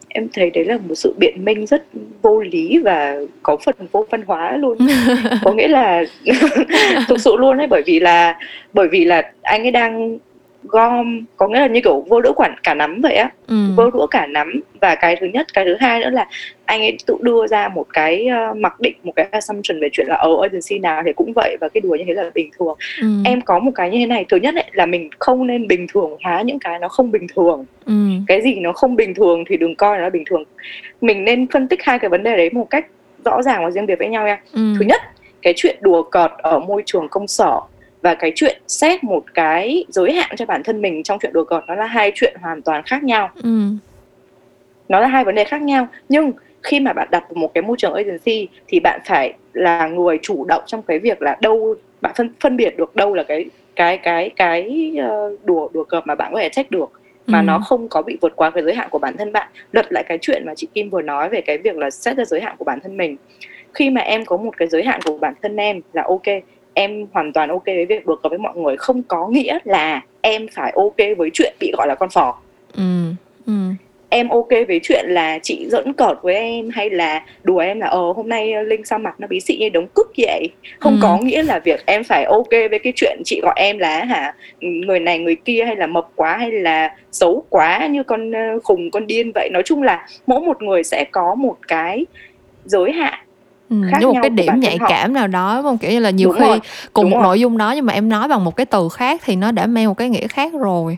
Em 0.07 0.27
thấy 0.33 0.49
đấy 0.49 0.65
là 0.65 0.77
một 0.77 0.95
sự 0.95 1.13
biện 1.17 1.45
minh 1.45 1.65
rất 1.65 1.83
vô 2.21 2.41
lý 2.41 2.79
và 2.79 3.15
có 3.43 3.57
phần 3.65 3.75
vô 3.91 4.05
văn 4.09 4.23
hóa 4.27 4.57
luôn. 4.57 4.77
Có 5.43 5.53
nghĩa 5.53 5.67
là 5.67 6.03
thực 7.07 7.19
sự 7.19 7.35
luôn 7.37 7.57
ấy 7.57 7.67
bởi 7.67 7.83
vì 7.85 7.99
là 7.99 8.39
bởi 8.73 8.87
vì 8.87 9.05
là 9.05 9.31
anh 9.41 9.63
ấy 9.63 9.71
đang 9.71 10.17
gom 10.67 11.21
có 11.37 11.47
nghĩa 11.47 11.59
là 11.59 11.67
như 11.67 11.81
kiểu 11.81 12.05
vô 12.09 12.21
đũa 12.21 12.33
quản 12.33 12.55
cả 12.63 12.73
nắm 12.73 13.01
vậy 13.01 13.15
á 13.15 13.29
ừ. 13.47 13.55
vô 13.75 13.89
đũa 13.91 14.07
cả 14.07 14.25
nắm 14.25 14.61
và 14.81 14.95
cái 14.95 15.15
thứ 15.19 15.27
nhất 15.27 15.47
cái 15.53 15.65
thứ 15.65 15.75
hai 15.79 15.99
nữa 15.99 16.09
là 16.09 16.27
anh 16.65 16.81
ấy 16.81 16.97
tự 17.05 17.15
đưa 17.21 17.47
ra 17.47 17.67
một 17.67 17.85
cái 17.93 18.27
uh, 18.51 18.57
mặc 18.57 18.79
định 18.79 18.95
một 19.03 19.11
cái 19.15 19.27
assumption 19.31 19.79
về 19.79 19.89
chuyện 19.91 20.07
là 20.07 20.15
ở 20.15 20.29
agency 20.41 20.79
nào 20.79 21.01
thì 21.05 21.13
cũng 21.13 21.33
vậy 21.35 21.57
và 21.61 21.69
cái 21.69 21.81
đùa 21.81 21.95
như 21.95 22.03
thế 22.07 22.13
là 22.13 22.29
bình 22.33 22.49
thường 22.59 22.77
ừ. 23.01 23.07
em 23.25 23.41
có 23.41 23.59
một 23.59 23.71
cái 23.75 23.89
như 23.89 23.99
thế 23.99 24.05
này 24.05 24.25
thứ 24.29 24.37
nhất 24.37 24.55
ấy, 24.55 24.65
là 24.73 24.85
mình 24.85 25.09
không 25.19 25.47
nên 25.47 25.67
bình 25.67 25.87
thường 25.93 26.17
hóa 26.23 26.41
những 26.41 26.59
cái 26.59 26.79
nó 26.79 26.87
không 26.87 27.11
bình 27.11 27.27
thường 27.35 27.65
ừ. 27.85 27.93
cái 28.27 28.41
gì 28.41 28.55
nó 28.55 28.71
không 28.71 28.95
bình 28.95 29.13
thường 29.13 29.43
thì 29.47 29.57
đừng 29.57 29.75
coi 29.75 29.97
nó 29.97 30.03
là 30.03 30.09
bình 30.09 30.23
thường 30.29 30.43
mình 31.01 31.25
nên 31.25 31.47
phân 31.47 31.67
tích 31.67 31.79
hai 31.83 31.99
cái 31.99 32.09
vấn 32.09 32.23
đề 32.23 32.37
đấy 32.37 32.49
một 32.53 32.69
cách 32.69 32.85
rõ 33.25 33.41
ràng 33.41 33.63
và 33.63 33.71
riêng 33.71 33.85
biệt 33.85 33.99
với 33.99 34.07
nhau 34.07 34.25
nha 34.25 34.41
ừ. 34.53 34.73
thứ 34.79 34.85
nhất 34.85 35.01
cái 35.41 35.53
chuyện 35.55 35.77
đùa 35.81 36.03
cợt 36.03 36.31
ở 36.37 36.59
môi 36.59 36.83
trường 36.85 37.07
công 37.09 37.27
sở 37.27 37.59
và 38.05 38.15
cái 38.15 38.31
chuyện 38.35 38.61
xét 38.67 39.03
một 39.03 39.23
cái 39.33 39.85
giới 39.89 40.13
hạn 40.13 40.35
cho 40.37 40.45
bản 40.45 40.63
thân 40.63 40.81
mình 40.81 41.03
trong 41.03 41.19
chuyện 41.21 41.33
đùa 41.33 41.43
cợt 41.43 41.63
nó 41.67 41.75
là 41.75 41.85
hai 41.85 42.11
chuyện 42.15 42.35
hoàn 42.41 42.61
toàn 42.61 42.83
khác 42.85 43.03
nhau. 43.03 43.29
Ừ. 43.43 43.59
nó 44.89 44.99
là 44.99 45.07
hai 45.07 45.23
vấn 45.23 45.35
đề 45.35 45.43
khác 45.43 45.61
nhau. 45.61 45.87
Nhưng 46.09 46.31
khi 46.63 46.79
mà 46.79 46.93
bạn 46.93 47.07
đặt 47.11 47.31
một 47.33 47.53
cái 47.53 47.61
môi 47.61 47.77
trường 47.77 47.93
agency 47.93 48.47
thì 48.67 48.79
bạn 48.79 48.99
phải 49.05 49.33
là 49.53 49.87
người 49.87 50.19
chủ 50.21 50.45
động 50.45 50.63
trong 50.65 50.81
cái 50.81 50.99
việc 50.99 51.21
là 51.21 51.37
đâu 51.41 51.75
bạn 52.01 52.13
phân 52.17 52.29
phân 52.39 52.57
biệt 52.57 52.77
được 52.77 52.95
đâu 52.95 53.13
là 53.13 53.23
cái 53.23 53.45
cái 53.75 53.97
cái 53.97 54.29
cái 54.35 54.91
uh, 54.99 55.45
đùa 55.45 55.69
đùa 55.73 55.83
cợt 55.83 56.07
mà 56.07 56.15
bạn 56.15 56.33
có 56.33 56.39
thể 56.39 56.49
trách 56.49 56.71
được. 56.71 56.91
Mà 57.27 57.39
ừ. 57.39 57.43
nó 57.43 57.59
không 57.59 57.87
có 57.87 58.01
bị 58.01 58.17
vượt 58.21 58.35
quá 58.35 58.49
cái 58.49 58.63
giới 58.63 58.75
hạn 58.75 58.87
của 58.91 58.99
bản 58.99 59.17
thân 59.17 59.31
bạn. 59.31 59.47
Lật 59.71 59.85
lại 59.89 60.03
cái 60.07 60.17
chuyện 60.21 60.45
mà 60.45 60.55
chị 60.55 60.67
Kim 60.73 60.89
vừa 60.89 61.01
nói 61.01 61.29
về 61.29 61.41
cái 61.41 61.57
việc 61.57 61.77
là 61.77 61.89
xét 61.89 62.17
ra 62.17 62.25
giới 62.25 62.41
hạn 62.41 62.55
của 62.57 62.65
bản 62.65 62.79
thân 62.83 62.97
mình. 62.97 63.17
Khi 63.73 63.89
mà 63.89 64.01
em 64.01 64.25
có 64.25 64.37
một 64.37 64.57
cái 64.57 64.67
giới 64.67 64.83
hạn 64.83 64.99
của 65.05 65.17
bản 65.17 65.33
thân 65.41 65.55
em 65.55 65.81
là 65.93 66.03
ok 66.03 66.43
em 66.75 67.07
hoàn 67.11 67.33
toàn 67.33 67.49
ok 67.49 67.65
với 67.65 67.85
việc 67.85 68.05
được 68.05 68.23
gặp 68.23 68.29
với 68.29 68.39
mọi 68.39 68.55
người 68.55 68.77
không 68.77 69.03
có 69.03 69.27
nghĩa 69.27 69.57
là 69.63 70.01
em 70.21 70.47
phải 70.53 70.73
ok 70.75 71.17
với 71.17 71.29
chuyện 71.33 71.53
bị 71.59 71.71
gọi 71.77 71.87
là 71.87 71.95
con 71.95 72.09
phò 72.09 72.39
ừ. 72.77 72.83
Ừ. 73.45 73.53
em 74.09 74.29
ok 74.29 74.49
với 74.67 74.79
chuyện 74.83 75.05
là 75.07 75.39
chị 75.43 75.67
dẫn 75.71 75.93
cợt 75.93 76.17
với 76.21 76.35
em 76.35 76.69
hay 76.69 76.89
là 76.89 77.23
đùa 77.43 77.57
em 77.57 77.79
là 77.79 77.87
ờ 77.87 78.11
hôm 78.11 78.29
nay 78.29 78.65
linh 78.65 78.85
sao 78.85 78.99
mặt 78.99 79.15
nó 79.19 79.27
bí 79.27 79.39
xị 79.39 79.57
như 79.57 79.69
đống 79.69 79.87
cức 79.87 80.11
vậy 80.17 80.49
không 80.79 80.93
ừ. 80.93 80.99
có 81.01 81.17
nghĩa 81.17 81.43
là 81.43 81.59
việc 81.59 81.85
em 81.85 82.03
phải 82.03 82.23
ok 82.23 82.49
với 82.49 82.79
cái 82.79 82.93
chuyện 82.95 83.21
chị 83.25 83.39
gọi 83.43 83.53
em 83.57 83.77
là 83.77 84.05
hả 84.05 84.33
người 84.61 84.99
này 84.99 85.19
người 85.19 85.35
kia 85.35 85.63
hay 85.65 85.75
là 85.75 85.87
mập 85.87 86.07
quá 86.15 86.37
hay 86.37 86.51
là 86.51 86.95
xấu 87.11 87.45
quá 87.49 87.87
như 87.87 88.03
con 88.03 88.31
ờ, 88.31 88.59
khùng 88.63 88.91
con 88.91 89.07
điên 89.07 89.31
vậy 89.35 89.49
nói 89.53 89.63
chung 89.65 89.83
là 89.83 90.07
mỗi 90.27 90.39
một 90.39 90.61
người 90.61 90.83
sẽ 90.83 91.05
có 91.11 91.35
một 91.35 91.57
cái 91.67 92.05
giới 92.65 92.91
hạn 92.91 93.24
Ừ, 93.69 93.75
khác 93.91 93.97
như 94.01 94.07
một 94.07 94.13
cái 94.21 94.29
điểm 94.29 94.59
nhạy 94.59 94.77
cảm 94.87 95.13
nào 95.13 95.27
đó 95.27 95.55
đúng 95.55 95.63
không 95.63 95.77
kiểu 95.77 95.91
như 95.91 95.99
là 95.99 96.09
nhiều 96.09 96.29
đúng 96.29 96.39
khi 96.39 96.47
rồi. 96.47 96.59
cùng 96.93 97.05
đúng 97.05 97.11
một 97.11 97.17
rồi. 97.17 97.23
nội 97.23 97.39
dung 97.39 97.57
đó 97.57 97.73
nhưng 97.75 97.85
mà 97.85 97.93
em 97.93 98.09
nói 98.09 98.27
bằng 98.27 98.43
một 98.43 98.55
cái 98.55 98.65
từ 98.65 98.89
khác 98.89 99.21
thì 99.25 99.35
nó 99.35 99.51
đã 99.51 99.65
mang 99.65 99.87
một 99.87 99.93
cái 99.93 100.09
nghĩa 100.09 100.27
khác 100.27 100.53
rồi 100.53 100.97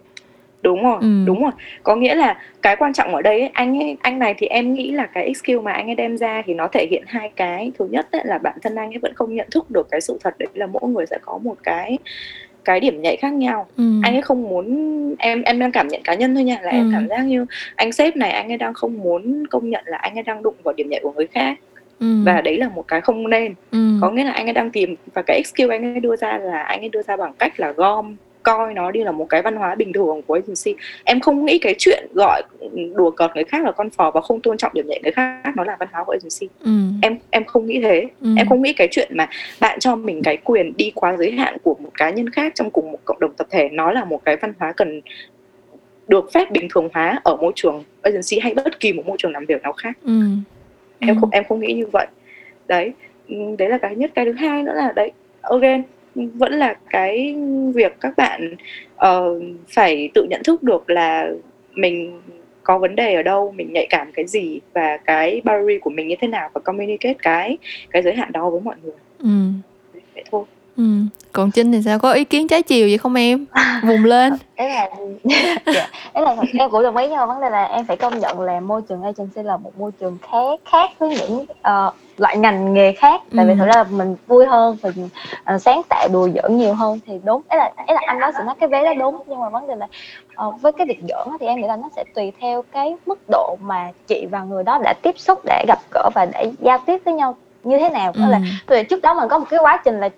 đúng 0.62 0.84
rồi 0.84 0.98
ừ. 1.02 1.24
đúng 1.26 1.44
rồi 1.44 1.52
có 1.84 1.96
nghĩa 1.96 2.16
là 2.16 2.38
cái 2.62 2.76
quan 2.76 2.94
trọng 2.94 3.16
ở 3.16 3.22
đây 3.22 3.40
ấy, 3.40 3.50
anh 3.54 3.80
ấy, 3.80 3.98
anh 4.02 4.20
này 4.20 4.36
thì 4.38 4.48
em 4.48 4.74
nghĩ 4.74 4.92
là 4.92 5.06
cái 5.06 5.34
skill 5.34 5.60
mà 5.60 5.72
anh 5.72 5.90
ấy 5.90 5.96
đem 5.96 6.18
ra 6.18 6.42
thì 6.46 6.54
nó 6.54 6.68
thể 6.68 6.88
hiện 6.92 7.04
hai 7.08 7.32
cái 7.36 7.72
thứ 7.80 7.88
nhất 7.92 8.08
ấy, 8.12 8.22
là 8.26 8.38
bản 8.38 8.58
thân 8.64 8.76
anh 8.76 8.90
ấy 8.90 8.98
vẫn 8.98 9.14
không 9.16 9.36
nhận 9.36 9.48
thức 9.52 9.72
được 9.72 9.88
cái 9.92 10.02
sự 10.02 10.18
thật 10.24 10.36
đấy 10.40 10.48
là 10.54 10.66
mỗi 10.68 10.90
người 10.90 11.06
sẽ 11.06 11.18
có 11.22 11.38
một 11.38 11.56
cái 11.64 11.98
cái 12.66 12.80
điểm 12.80 13.02
nhạy 13.02 13.18
khác 13.18 13.34
nhau 13.34 13.66
ừ. 13.78 13.84
anh 14.04 14.16
ấy 14.16 14.22
không 14.22 14.44
muốn 14.44 15.16
em 15.20 15.42
em 15.42 15.60
đang 15.60 15.72
cảm 15.72 15.88
nhận 15.88 16.02
cá 16.04 16.14
nhân 16.14 16.36
thôi 16.36 16.44
nha 16.44 16.60
là 16.62 16.72
ừ. 16.72 16.78
em 16.78 16.90
cảm 16.94 17.08
giác 17.08 17.20
như 17.20 17.46
anh 17.76 17.92
sếp 17.92 18.16
này 18.16 18.32
anh 18.32 18.52
ấy 18.52 18.58
đang 18.58 18.74
không 18.74 18.98
muốn 18.98 19.48
công 19.48 19.70
nhận 19.70 19.84
là 19.86 19.98
anh 19.98 20.18
ấy 20.18 20.24
đang 20.24 20.44
đụng 20.44 20.56
vào 20.64 20.74
điểm 20.74 20.90
nhạy 20.90 21.00
của 21.04 21.12
người 21.12 21.28
khác 21.28 21.58
ừ. 22.00 22.24
và 22.26 22.42
đấy 22.42 22.58
là 22.58 22.70
một 22.70 22.88
cái 22.88 23.02
không 23.02 23.30
nên 23.30 23.54
ừ. 23.72 23.98
có 24.02 24.12
nghĩa 24.12 24.24
là 24.24 24.32
anh 24.32 24.48
ấy 24.48 24.54
đang 24.54 24.72
tìm 24.72 24.96
và 25.14 25.22
cái 25.22 25.44
skill 25.44 25.72
anh 25.72 25.94
ấy 25.94 26.00
đưa 26.00 26.16
ra 26.16 26.38
là 26.38 26.62
anh 26.62 26.80
ấy 26.80 26.90
đưa 26.90 27.02
ra 27.02 27.18
bằng 27.18 27.34
cách 27.40 27.60
là 27.60 27.72
gom 27.72 28.16
coi 28.48 28.74
nó 28.74 28.92
đi 28.92 29.04
là 29.04 29.12
một 29.12 29.26
cái 29.30 29.42
văn 29.42 29.56
hóa 29.56 29.76
bình 29.76 29.94
thường 29.94 30.22
của 30.28 30.34
agency 30.34 30.84
em 31.04 31.20
không 31.20 31.46
nghĩ 31.46 31.60
cái 31.60 31.76
chuyện 31.78 32.08
gọi 32.16 32.42
đùa 32.96 33.12
cợt 33.12 33.32
người 33.36 33.44
khác 33.44 33.64
là 33.64 33.72
con 33.72 33.90
phò 33.90 34.12
và 34.12 34.22
không 34.22 34.42
tôn 34.42 34.58
trọng 34.58 34.74
điểm 34.74 34.88
nhẹ 34.88 35.00
người 35.04 35.12
khác 35.12 35.54
nó 35.56 35.64
là 35.64 35.78
văn 35.80 35.90
hóa 35.92 36.04
của 36.04 36.12
agency 36.12 36.56
ừ. 36.64 36.72
em 37.02 37.18
em 37.30 37.46
không 37.46 37.66
nghĩ 37.66 37.80
thế 37.82 38.04
ừ. 38.22 38.30
em 38.38 38.50
không 38.50 38.62
nghĩ 38.62 38.74
cái 38.74 38.88
chuyện 38.92 39.12
mà 39.18 39.30
bạn 39.60 39.80
cho 39.80 39.96
mình 39.96 40.22
cái 40.24 40.38
quyền 40.38 40.74
đi 40.78 40.92
quá 40.96 41.16
giới 41.18 41.32
hạn 41.32 41.58
của 41.64 41.76
một 41.80 41.90
cá 41.94 42.10
nhân 42.10 42.30
khác 42.30 42.52
trong 42.56 42.72
cùng 42.72 42.92
một 42.92 43.00
cộng 43.06 43.20
đồng 43.20 43.34
tập 43.34 43.48
thể 43.50 43.70
nó 43.72 43.92
là 43.92 44.06
một 44.06 44.26
cái 44.26 44.36
văn 44.36 44.54
hóa 44.60 44.72
cần 44.72 45.02
được 46.08 46.32
phép 46.34 46.52
bình 46.52 46.68
thường 46.74 46.90
hóa 46.94 47.20
ở 47.24 47.36
môi 47.36 47.52
trường 47.56 47.84
agency 48.02 48.40
hay 48.40 48.54
bất 48.54 48.80
kỳ 48.80 48.94
một 48.94 49.08
môi 49.08 49.18
trường 49.20 49.32
làm 49.32 49.46
việc 49.46 49.62
nào 49.62 49.74
khác 49.74 49.98
ừ. 50.06 50.22
Em 51.00 51.16
ừ. 51.16 51.20
không 51.22 51.30
em 51.30 51.44
không 51.50 51.60
nghĩ 51.60 51.74
như 51.74 51.86
vậy 51.92 52.08
đấy 52.68 52.94
ừ, 53.28 53.36
đấy 53.58 53.70
là 53.70 53.78
cái 53.78 53.96
nhất 53.96 54.12
cái 54.16 54.26
thứ 54.26 54.32
hai 54.32 54.64
nữa 54.64 54.74
là 54.76 54.92
đấy 54.96 55.12
again 55.42 55.84
vẫn 56.16 56.54
là 56.54 56.76
cái 56.90 57.36
việc 57.76 57.96
các 58.00 58.14
bạn 58.18 58.56
uh, 58.96 59.44
phải 59.68 60.10
tự 60.14 60.28
nhận 60.30 60.44
thức 60.44 60.64
được 60.64 60.90
là 60.90 61.32
mình 61.74 62.22
có 62.64 62.78
vấn 62.78 62.96
đề 62.96 63.16
ở 63.16 63.24
đâu 63.24 63.52
mình 63.52 63.74
nhạy 63.74 63.88
cảm 63.90 64.12
cái 64.12 64.28
gì 64.28 64.60
và 64.74 64.98
cái 64.98 65.42
boundary 65.46 65.80
của 65.80 65.90
mình 65.90 66.08
như 66.08 66.16
thế 66.22 66.28
nào 66.28 66.50
và 66.54 66.62
communicate 66.62 67.18
cái 67.22 67.58
cái 67.90 68.02
giới 68.02 68.14
hạn 68.14 68.32
đó 68.32 68.50
với 68.50 68.62
mọi 68.62 68.76
người 68.84 68.94
ừ. 69.20 69.30
vậy 70.16 70.24
thôi 70.32 70.44
ừ. 70.78 70.84
còn 71.32 71.52
trinh 71.52 71.72
thì 71.72 71.82
sao 71.82 72.00
có 72.00 72.12
ý 72.12 72.24
kiến 72.24 72.48
trái 72.48 72.64
chiều 72.64 72.88
gì 72.88 72.98
không 72.98 73.16
em 73.16 73.46
vùng 73.84 74.06
lên 74.06 74.34
đấy 74.58 74.70
là 74.70 74.90
dạ. 75.66 75.90
đấy 76.14 76.24
là 76.24 76.36
em 76.54 76.70
cũng 76.70 76.84
đồng 76.84 76.98
ý 76.98 77.08
nhưng 77.08 77.18
mà 77.18 77.26
vấn 77.26 77.42
đề 77.42 77.50
là 77.50 77.64
em 77.64 77.86
phải 77.86 77.98
công 77.98 78.20
nhận 78.20 78.42
là 78.42 78.60
môi 78.60 78.82
trường 78.82 79.04
agency 79.04 79.44
là 79.44 79.58
một 79.58 79.80
môi 79.80 79.92
trường 80.00 80.18
khác 80.32 80.60
khác 80.72 80.90
với 81.00 81.10
những 81.10 81.40
uh, 81.40 81.94
loại 82.18 82.38
ngành 82.38 82.74
nghề 82.74 82.94
khác 82.94 83.22
tại 83.36 83.46
ừ. 83.46 83.50
vì 83.50 83.60
thực 83.60 83.66
ra 83.66 83.74
là 83.76 83.84
mình 83.84 84.16
vui 84.28 84.46
hơn 84.46 84.78
mình 84.84 85.10
uh, 85.56 85.62
sáng 85.62 85.82
tạo 85.90 86.08
đùa 86.14 86.30
giỡn 86.36 86.58
nhiều 86.58 86.74
hơn 86.74 87.00
thì 87.06 87.20
đúng 87.24 87.42
ấy 87.48 87.58
là 87.58 87.72
ấy 87.76 87.96
là 87.96 88.02
anh 88.08 88.20
nói 88.20 88.32
sự 88.38 88.44
nói 88.44 88.56
cái 88.60 88.70
vé 88.70 88.84
đó 88.84 88.94
đúng 89.00 89.22
nhưng 89.28 89.40
mà 89.40 89.50
vấn 89.50 89.68
đề 89.68 89.76
là 89.76 89.88
uh, 90.48 90.62
với 90.62 90.72
cái 90.72 90.88
việc 90.88 91.00
giỡn 91.10 91.38
thì 91.40 91.48
em 91.48 91.62
nghĩ 91.62 91.68
là 91.68 91.76
nó 91.76 91.90
sẽ 91.96 92.04
tùy 92.16 92.32
theo 92.40 92.64
cái 92.72 92.96
mức 93.06 93.20
độ 93.30 93.58
mà 93.62 93.92
chị 94.08 94.26
và 94.32 94.44
người 94.44 94.64
đó 94.64 94.80
đã 94.84 94.94
tiếp 95.02 95.20
xúc 95.20 95.40
để 95.46 95.66
gặp 95.68 95.80
gỡ 95.92 96.10
và 96.16 96.26
để 96.34 96.52
giao 96.60 96.78
tiếp 96.86 97.02
với 97.06 97.14
nhau 97.14 97.36
như 97.64 97.80
thế 97.80 97.90
nào 97.90 98.12
ừ. 98.16 98.22
là 98.30 98.40
vì 98.68 98.84
trước 98.84 99.02
đó 99.02 99.14
mình 99.14 99.30
có 99.30 99.40
một 99.40 99.46
cái 99.50 99.60
quá 99.64 99.82
trình 99.86 100.00
là 100.00 100.10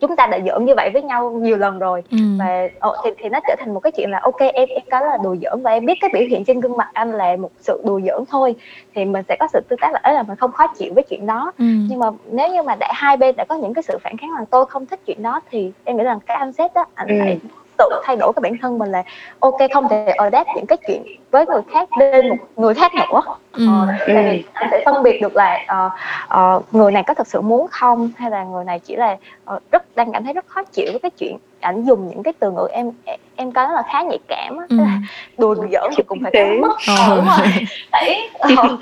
chúng 0.00 0.16
ta 0.16 0.26
đã 0.26 0.38
giỡn 0.46 0.64
như 0.64 0.74
vậy 0.76 0.90
với 0.92 1.02
nhau 1.02 1.30
nhiều 1.30 1.56
lần 1.56 1.78
rồi 1.78 2.02
ừ. 2.10 2.18
và 2.38 2.68
thì, 3.04 3.10
thì 3.18 3.28
nó 3.28 3.40
trở 3.48 3.54
thành 3.58 3.74
một 3.74 3.80
cái 3.80 3.92
chuyện 3.96 4.10
là 4.10 4.20
ok 4.22 4.40
em 4.40 4.68
em 4.68 4.82
có 4.90 5.00
là 5.00 5.18
đùa 5.24 5.36
giỡn 5.42 5.62
và 5.62 5.70
em 5.70 5.86
biết 5.86 5.98
cái 6.00 6.10
biểu 6.12 6.22
hiện 6.30 6.44
trên 6.44 6.60
gương 6.60 6.76
mặt 6.76 6.88
anh 6.92 7.12
là 7.12 7.36
một 7.36 7.50
sự 7.60 7.82
đùa 7.84 8.00
giỡn 8.00 8.24
thôi 8.30 8.54
thì 8.94 9.04
mình 9.04 9.24
sẽ 9.28 9.36
có 9.40 9.48
sự 9.52 9.60
tương 9.68 9.78
tác 9.78 9.92
là 9.92 10.00
ấy 10.02 10.14
là 10.14 10.22
mình 10.22 10.36
không 10.36 10.52
khó 10.52 10.66
chịu 10.78 10.92
với 10.94 11.04
chuyện 11.10 11.26
đó 11.26 11.52
ừ. 11.58 11.64
nhưng 11.88 11.98
mà 11.98 12.06
nếu 12.30 12.48
như 12.48 12.62
mà 12.62 12.76
để 12.80 12.86
hai 12.90 13.16
bên 13.16 13.36
đã 13.36 13.44
có 13.48 13.54
những 13.54 13.74
cái 13.74 13.82
sự 13.82 13.98
phản 14.02 14.16
kháng 14.16 14.30
là 14.38 14.44
tôi 14.50 14.66
không 14.66 14.86
thích 14.86 15.00
chuyện 15.06 15.22
đó 15.22 15.40
thì 15.50 15.72
em 15.84 15.96
nghĩ 15.96 16.04
rằng 16.04 16.18
cái 16.26 16.36
anh 16.36 16.52
xét 16.52 16.74
đó 16.74 16.84
anh 16.94 17.08
ừ. 17.08 17.14
phải 17.20 17.38
tự 17.78 17.88
thay 18.04 18.16
đổi 18.16 18.32
cái 18.32 18.40
bản 18.40 18.56
thân 18.62 18.78
mình 18.78 18.90
là 18.90 19.02
ok 19.38 19.58
không 19.72 19.88
thể 19.88 20.06
adapt 20.06 20.48
những 20.56 20.66
cái 20.66 20.78
chuyện 20.88 21.02
với 21.30 21.46
người 21.46 21.62
khác 21.72 21.88
lên 21.98 22.28
một 22.28 22.36
người 22.56 22.74
khác 22.74 22.92
nữa 22.94 23.20
ừ. 23.58 23.66
ờ, 23.66 23.86
tại 24.06 24.24
vì 24.24 24.44
anh 24.52 24.68
sẽ 24.70 24.82
phân 24.84 25.02
biệt 25.02 25.22
được 25.22 25.36
là 25.36 25.58
uh, 25.86 25.92
uh, 26.38 26.74
người 26.74 26.92
này 26.92 27.02
có 27.06 27.14
thực 27.14 27.26
sự 27.26 27.40
muốn 27.40 27.68
không 27.70 28.10
hay 28.16 28.30
là 28.30 28.44
người 28.44 28.64
này 28.64 28.78
chỉ 28.78 28.96
là 28.96 29.16
uh, 29.54 29.62
rất 29.72 29.96
đang 29.96 30.12
cảm 30.12 30.24
thấy 30.24 30.32
rất 30.32 30.46
khó 30.46 30.62
chịu 30.62 30.86
với 30.92 31.00
cái 31.00 31.10
chuyện 31.10 31.36
ảnh 31.60 31.84
dùng 31.84 32.08
những 32.08 32.22
cái 32.22 32.32
từ 32.38 32.50
ngữ 32.50 32.68
em 32.72 32.90
em 33.36 33.52
coi 33.52 33.66
nó 33.66 33.72
là 33.72 33.82
khá 33.92 34.02
nhạy 34.02 34.18
cảm 34.28 34.56
á 34.56 34.66
ừ. 34.68 34.76
đùa 35.38 35.54
giỡn 35.54 35.90
thì 35.96 36.02
cũng 36.02 36.18
phải 36.22 36.32
có 36.34 36.68
mất 36.68 36.76
ờ. 36.88 37.16
đúng 37.16 37.26
rồi 37.26 37.66
tại 37.92 38.30
uh, 38.38 38.80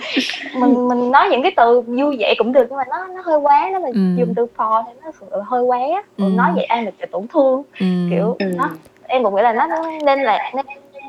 mình 0.55 0.89
mình 0.89 1.11
nói 1.11 1.29
những 1.31 1.43
cái 1.43 1.53
từ 1.57 1.81
vui 1.81 2.17
vẻ 2.19 2.35
cũng 2.39 2.53
được 2.53 2.67
nhưng 2.69 2.79
mà 2.79 2.85
nó 2.91 3.07
nó 3.07 3.23
hơi 3.25 3.39
quá 3.39 3.69
nó 3.73 3.79
là 3.79 3.89
ừ. 3.89 4.01
dùng 4.17 4.35
từ 4.37 4.47
phò 4.57 4.85
thì 4.87 4.93
nó 5.05 5.11
hơi 5.47 5.63
quá 5.63 5.79
ừ. 6.19 6.25
nói 6.35 6.51
vậy 6.55 6.65
ai 6.65 6.85
mà 6.85 6.91
sẽ 7.01 7.07
tổn 7.07 7.27
thương 7.33 7.63
ừ. 7.81 7.87
kiểu 8.11 8.37
ừ. 8.39 8.47
nó 8.57 8.71
em 9.09 9.25
cũng 9.25 9.35
nghĩ 9.35 9.43
là 9.43 9.53
nó 9.53 9.67
nên 10.05 10.23
là 10.23 10.51
nên 10.55 10.67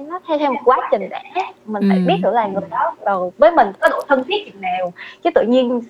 nó 0.09 0.19
theo 0.27 0.37
theo 0.37 0.53
một 0.53 0.59
quá 0.65 0.77
trình 0.91 1.09
để 1.09 1.41
mình 1.65 1.83
phải 1.89 1.97
ừ. 1.97 2.03
biết 2.07 2.15
được 2.23 2.31
là 2.33 2.47
người 2.47 2.63
đó 2.69 2.95
vào 3.05 3.33
với 3.37 3.51
mình 3.51 3.67
có 3.79 3.89
độ 3.89 4.01
thân 4.07 4.23
thiết 4.23 4.45
chừng 4.45 4.61
nào 4.61 4.93
chứ 5.23 5.29
tự 5.35 5.41
nhiên 5.47 5.81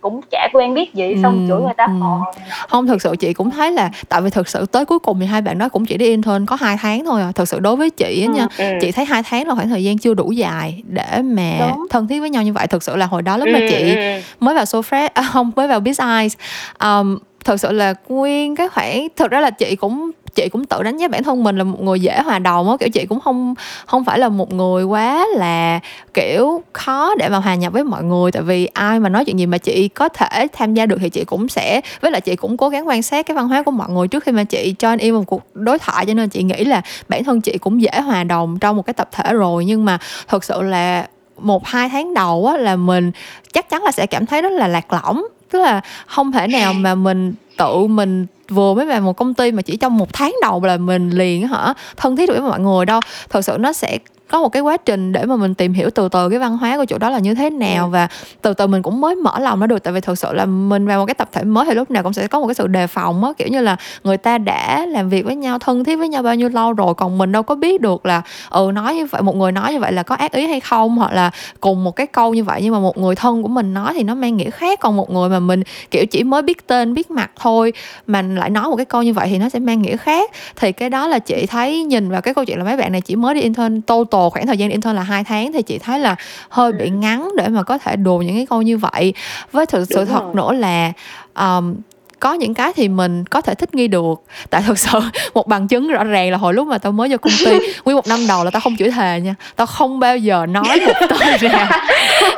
cũng 0.00 0.20
chả 0.30 0.48
quen 0.52 0.74
biết 0.74 0.94
gì 0.94 1.14
xong 1.22 1.46
ừ, 1.48 1.48
chửi 1.48 1.62
người 1.62 1.74
ta 1.76 1.84
ừ. 1.84 1.92
phò 2.00 2.32
không 2.68 2.86
thực 2.86 3.02
sự 3.02 3.16
chị 3.18 3.32
cũng 3.32 3.50
thấy 3.50 3.72
là 3.72 3.90
tại 4.08 4.20
vì 4.20 4.30
thực 4.30 4.48
sự 4.48 4.66
tới 4.66 4.84
cuối 4.84 4.98
cùng 4.98 5.20
thì 5.20 5.26
hai 5.26 5.42
bạn 5.42 5.58
đó 5.58 5.68
cũng 5.68 5.86
chỉ 5.86 5.96
đi 5.96 6.06
intern 6.06 6.46
có 6.46 6.56
hai 6.60 6.76
tháng 6.80 7.04
thôi 7.04 7.22
à 7.22 7.32
thực 7.32 7.48
sự 7.48 7.60
đối 7.60 7.76
với 7.76 7.90
chị 7.90 8.26
á 8.26 8.32
ừ, 8.32 8.38
nha 8.38 8.46
ừ. 8.58 8.78
chị 8.80 8.92
thấy 8.92 9.04
hai 9.04 9.22
tháng 9.22 9.48
là 9.48 9.54
khoảng 9.54 9.68
thời 9.68 9.84
gian 9.84 9.98
chưa 9.98 10.14
đủ 10.14 10.32
dài 10.32 10.82
để 10.88 11.22
mà 11.22 11.58
Đúng. 11.60 11.86
thân 11.90 12.08
thiết 12.08 12.20
với 12.20 12.30
nhau 12.30 12.42
như 12.42 12.52
vậy 12.52 12.66
thực 12.66 12.82
sự 12.82 12.96
là 12.96 13.06
hồi 13.06 13.22
đó 13.22 13.36
lúc 13.36 13.48
mà 13.52 13.58
ừ, 13.58 13.66
chị 13.70 13.94
ừ. 13.96 14.20
mới 14.40 14.54
vào 14.54 14.64
Sofresh 14.64 15.08
à, 15.14 15.22
không 15.22 15.50
mới 15.56 15.68
vào 15.68 15.80
Biz 15.80 16.18
Eyes 16.18 16.36
um, 16.80 17.18
thực 17.44 17.60
sự 17.60 17.72
là 17.72 17.94
nguyên 18.08 18.56
cái 18.56 18.68
khoảng, 18.68 19.08
thật 19.16 19.30
ra 19.30 19.40
là 19.40 19.50
chị 19.50 19.76
cũng 19.76 20.10
chị 20.34 20.48
cũng 20.48 20.64
tự 20.64 20.82
đánh 20.82 20.96
giá 20.96 21.08
bản 21.08 21.22
thân 21.22 21.44
mình 21.44 21.58
là 21.58 21.64
một 21.64 21.82
người 21.82 22.00
dễ 22.00 22.20
hòa 22.20 22.38
đồng 22.38 22.70
á. 22.70 22.76
Kiểu, 22.80 22.88
chị 22.88 23.06
cũng 23.06 23.20
không 23.20 23.54
không 23.86 24.04
phải 24.04 24.18
là 24.18 24.28
một 24.28 24.52
người 24.52 24.84
quá 24.84 25.26
là, 25.36 25.80
kiểu, 26.14 26.62
khó 26.72 27.14
để 27.18 27.28
mà 27.28 27.38
hòa 27.38 27.54
nhập 27.54 27.72
với 27.72 27.84
mọi 27.84 28.04
người. 28.04 28.32
Tại 28.32 28.42
vì 28.42 28.66
ai 28.66 29.00
mà 29.00 29.08
nói 29.08 29.24
chuyện 29.24 29.38
gì 29.38 29.46
mà 29.46 29.58
chị 29.58 29.88
có 29.88 30.08
thể 30.08 30.46
tham 30.52 30.74
gia 30.74 30.86
được 30.86 30.96
thì 31.00 31.10
chị 31.10 31.24
cũng 31.24 31.48
sẽ, 31.48 31.80
với 32.00 32.10
lại 32.10 32.20
chị 32.20 32.36
cũng 32.36 32.56
cố 32.56 32.68
gắng 32.68 32.88
quan 32.88 33.02
sát 33.02 33.26
cái 33.26 33.34
văn 33.34 33.48
hóa 33.48 33.62
của 33.62 33.70
mọi 33.70 33.90
người 33.90 34.08
trước 34.08 34.24
khi 34.24 34.32
mà 34.32 34.44
chị 34.44 34.74
join 34.78 34.98
in 35.00 35.14
một 35.14 35.24
cuộc 35.26 35.42
đối 35.54 35.78
thoại. 35.78 36.06
Cho 36.06 36.14
nên 36.14 36.28
chị 36.28 36.42
nghĩ 36.42 36.64
là 36.64 36.82
bản 37.08 37.24
thân 37.24 37.40
chị 37.40 37.58
cũng 37.58 37.82
dễ 37.82 38.00
hòa 38.00 38.24
đồng 38.24 38.58
trong 38.58 38.76
một 38.76 38.86
cái 38.86 38.94
tập 38.94 39.08
thể 39.12 39.32
rồi. 39.32 39.64
Nhưng 39.64 39.84
mà 39.84 39.98
thực 40.28 40.44
sự 40.44 40.62
là 40.62 41.06
một, 41.38 41.66
hai 41.66 41.88
tháng 41.88 42.14
đầu 42.14 42.46
á 42.46 42.56
là 42.56 42.76
mình 42.76 43.12
chắc 43.52 43.70
chắn 43.70 43.82
là 43.82 43.90
sẽ 43.90 44.06
cảm 44.06 44.26
thấy 44.26 44.42
rất 44.42 44.52
là 44.52 44.68
lạc 44.68 44.92
lõng 44.92 45.26
tức 45.50 45.58
là 45.58 45.80
không 46.06 46.32
thể 46.32 46.46
nào 46.46 46.72
mà 46.76 46.94
mình 46.94 47.34
tự 47.56 47.86
mình 47.86 48.26
vừa 48.48 48.74
mới 48.74 48.86
vào 48.86 49.00
một 49.00 49.16
công 49.16 49.34
ty 49.34 49.52
mà 49.52 49.62
chỉ 49.62 49.76
trong 49.76 49.98
một 49.98 50.12
tháng 50.12 50.34
đầu 50.42 50.64
là 50.64 50.76
mình 50.76 51.10
liền 51.10 51.48
hả 51.48 51.74
thân 51.96 52.16
thiết 52.16 52.28
được 52.28 52.34
với 52.34 52.50
mọi 52.50 52.60
người 52.60 52.86
đâu. 52.86 53.00
Thật 53.28 53.42
sự 53.42 53.56
nó 53.60 53.72
sẽ 53.72 53.98
có 54.30 54.40
một 54.40 54.48
cái 54.48 54.62
quá 54.62 54.76
trình 54.76 55.12
để 55.12 55.24
mà 55.24 55.36
mình 55.36 55.54
tìm 55.54 55.72
hiểu 55.72 55.90
từ 55.90 56.08
từ 56.08 56.28
cái 56.28 56.38
văn 56.38 56.58
hóa 56.58 56.76
của 56.76 56.84
chỗ 56.84 56.98
đó 56.98 57.10
là 57.10 57.18
như 57.18 57.34
thế 57.34 57.50
nào 57.50 57.84
ừ. 57.84 57.90
và 57.90 58.08
từ 58.42 58.54
từ 58.54 58.66
mình 58.66 58.82
cũng 58.82 59.00
mới 59.00 59.14
mở 59.14 59.38
lòng 59.38 59.60
nó 59.60 59.66
được. 59.66 59.82
Tại 59.82 59.92
vì 59.92 60.00
thực 60.00 60.18
sự 60.18 60.32
là 60.32 60.46
mình 60.46 60.86
vào 60.86 60.98
một 60.98 61.06
cái 61.06 61.14
tập 61.14 61.28
thể 61.32 61.44
mới 61.44 61.66
thì 61.66 61.74
lúc 61.74 61.90
nào 61.90 62.02
cũng 62.02 62.12
sẽ 62.12 62.26
có 62.26 62.40
một 62.40 62.46
cái 62.46 62.54
sự 62.54 62.66
đề 62.66 62.86
phòng 62.86 63.24
á 63.24 63.30
kiểu 63.38 63.48
như 63.48 63.60
là 63.60 63.76
người 64.04 64.16
ta 64.16 64.38
đã 64.38 64.86
làm 64.86 65.08
việc 65.08 65.24
với 65.24 65.36
nhau 65.36 65.58
thân 65.58 65.84
thiết 65.84 65.96
với 65.96 66.08
nhau 66.08 66.22
bao 66.22 66.34
nhiêu 66.34 66.48
lâu 66.48 66.72
rồi 66.72 66.94
còn 66.94 67.18
mình 67.18 67.32
đâu 67.32 67.42
có 67.42 67.54
biết 67.54 67.80
được 67.80 68.06
là 68.06 68.22
ừ 68.50 68.70
nói 68.74 68.94
như 68.94 69.06
vậy 69.06 69.22
một 69.22 69.36
người 69.36 69.52
nói 69.52 69.72
như 69.72 69.80
vậy 69.80 69.92
là 69.92 70.02
có 70.02 70.14
ác 70.14 70.32
ý 70.32 70.46
hay 70.46 70.60
không 70.60 70.96
hoặc 70.96 71.12
là 71.12 71.30
cùng 71.60 71.84
một 71.84 71.96
cái 71.96 72.06
câu 72.06 72.34
như 72.34 72.44
vậy 72.44 72.60
nhưng 72.64 72.74
mà 72.74 72.80
một 72.80 72.98
người 72.98 73.14
thân 73.14 73.42
của 73.42 73.48
mình 73.48 73.74
nói 73.74 73.92
thì 73.94 74.02
nó 74.02 74.14
mang 74.14 74.36
nghĩa 74.36 74.50
khác. 74.50 74.80
Còn 74.80 74.96
một 74.96 75.10
người 75.10 75.28
mà 75.28 75.40
mình 75.40 75.62
kiểu 75.90 76.06
chỉ 76.06 76.24
mới 76.24 76.42
biết 76.42 76.66
tên 76.66 76.94
biết 76.94 77.10
mặt 77.10 77.30
thôi 77.36 77.72
mà 78.06 78.22
lại 78.22 78.50
nói 78.50 78.68
một 78.68 78.76
cái 78.76 78.84
câu 78.84 79.02
như 79.02 79.12
vậy 79.12 79.28
thì 79.30 79.38
nó 79.38 79.48
sẽ 79.48 79.58
mang 79.58 79.82
nghĩa 79.82 79.96
khác. 79.96 80.30
Thì 80.56 80.72
cái 80.72 80.90
đó 80.90 81.06
là 81.06 81.18
chị 81.18 81.46
thấy 81.46 81.84
nhìn 81.84 82.10
vào 82.10 82.20
cái 82.20 82.34
câu 82.34 82.44
chuyện 82.44 82.58
là 82.58 82.64
mấy 82.64 82.76
bạn 82.76 82.92
này 82.92 83.00
chỉ 83.00 83.16
mới 83.16 83.34
đi 83.34 83.40
intern 83.40 83.82
total 83.82 84.19
khoảng 84.28 84.46
thời 84.46 84.58
gian 84.58 84.70
intern 84.70 84.96
là 84.96 85.02
hai 85.02 85.24
tháng 85.24 85.52
thì 85.52 85.62
chị 85.62 85.78
thấy 85.78 85.98
là 85.98 86.16
hơi 86.48 86.72
bị 86.72 86.84
ừ. 86.84 86.90
ngắn 86.90 87.28
để 87.36 87.48
mà 87.48 87.62
có 87.62 87.78
thể 87.78 87.96
đùa 87.96 88.18
những 88.18 88.36
cái 88.36 88.46
câu 88.46 88.62
như 88.62 88.78
vậy 88.78 89.14
với 89.52 89.66
thực 89.66 89.84
sự 89.88 90.04
thật 90.04 90.34
nữa 90.34 90.52
là 90.52 90.92
um, 91.34 91.74
có 92.20 92.34
những 92.34 92.54
cái 92.54 92.72
thì 92.76 92.88
mình 92.88 93.24
có 93.24 93.40
thể 93.40 93.54
thích 93.54 93.74
nghi 93.74 93.88
được. 93.88 94.22
Tại 94.50 94.62
thực 94.66 94.78
sự 94.78 95.00
một 95.34 95.46
bằng 95.46 95.68
chứng 95.68 95.88
rõ 95.88 96.04
ràng 96.04 96.30
là 96.30 96.36
hồi 96.36 96.54
lúc 96.54 96.68
mà 96.68 96.78
tao 96.78 96.92
mới 96.92 97.08
vô 97.08 97.16
công 97.18 97.32
ty 97.44 97.50
nguyên 97.84 97.96
một 97.96 98.06
năm 98.06 98.26
đầu 98.28 98.44
là 98.44 98.50
tao 98.50 98.60
không 98.60 98.76
chửi 98.76 98.90
thề 98.90 99.20
nha. 99.20 99.34
Tao 99.56 99.66
không 99.66 100.00
bao 100.00 100.16
giờ 100.16 100.46
nói 100.46 100.80
một 100.86 100.92
từ 101.10 101.16
nào 101.16 101.68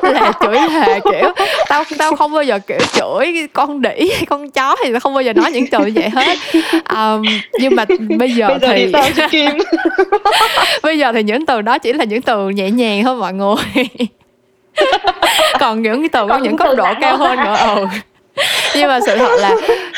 là 0.03 0.33
chửi 0.41 0.59
thề 0.69 1.01
kiểu 1.05 1.33
tao 1.69 1.85
tao 1.99 2.17
không 2.17 2.35
bao 2.35 2.43
giờ 2.43 2.59
kiểu 2.59 2.79
chửi 2.93 3.49
con 3.53 3.83
đĩ 3.83 4.11
hay 4.17 4.27
con 4.27 4.51
chó 4.51 4.77
thì 4.85 4.93
tao 4.93 5.01
không 5.01 5.15
bao 5.15 5.23
giờ 5.23 5.33
nói 5.33 5.51
những 5.53 5.67
từ 5.67 5.79
vậy 5.95 6.09
hết. 6.09 6.39
Um, 6.97 7.23
nhưng 7.61 7.77
mà 7.77 7.85
bây 8.19 8.31
giờ, 8.31 8.49
bây 8.49 8.93
giờ 8.93 9.03
thì, 9.15 9.27
thì 9.31 9.47
bây 10.83 10.99
giờ 10.99 11.13
thì 11.13 11.23
những 11.23 11.47
từ 11.47 11.63
đó 11.63 11.79
chỉ 11.79 11.93
là 11.93 12.05
những 12.05 12.23
từ 12.23 12.49
nhẹ 12.49 12.71
nhàng 12.71 13.05
thôi 13.05 13.17
mọi 13.17 13.33
người. 13.33 13.87
Còn 15.61 15.83
những 15.83 16.09
từ 16.09 16.27
có 16.29 16.39
những 16.39 16.57
cấp 16.57 16.69
độ 16.77 16.87
cao 17.01 17.17
hơn 17.17 17.37
nữa 17.37 17.57
ừ 17.57 17.87
nhưng 18.75 18.89
mà 18.89 19.01
sự 19.07 19.17
thật 19.17 19.37
là 19.39 19.57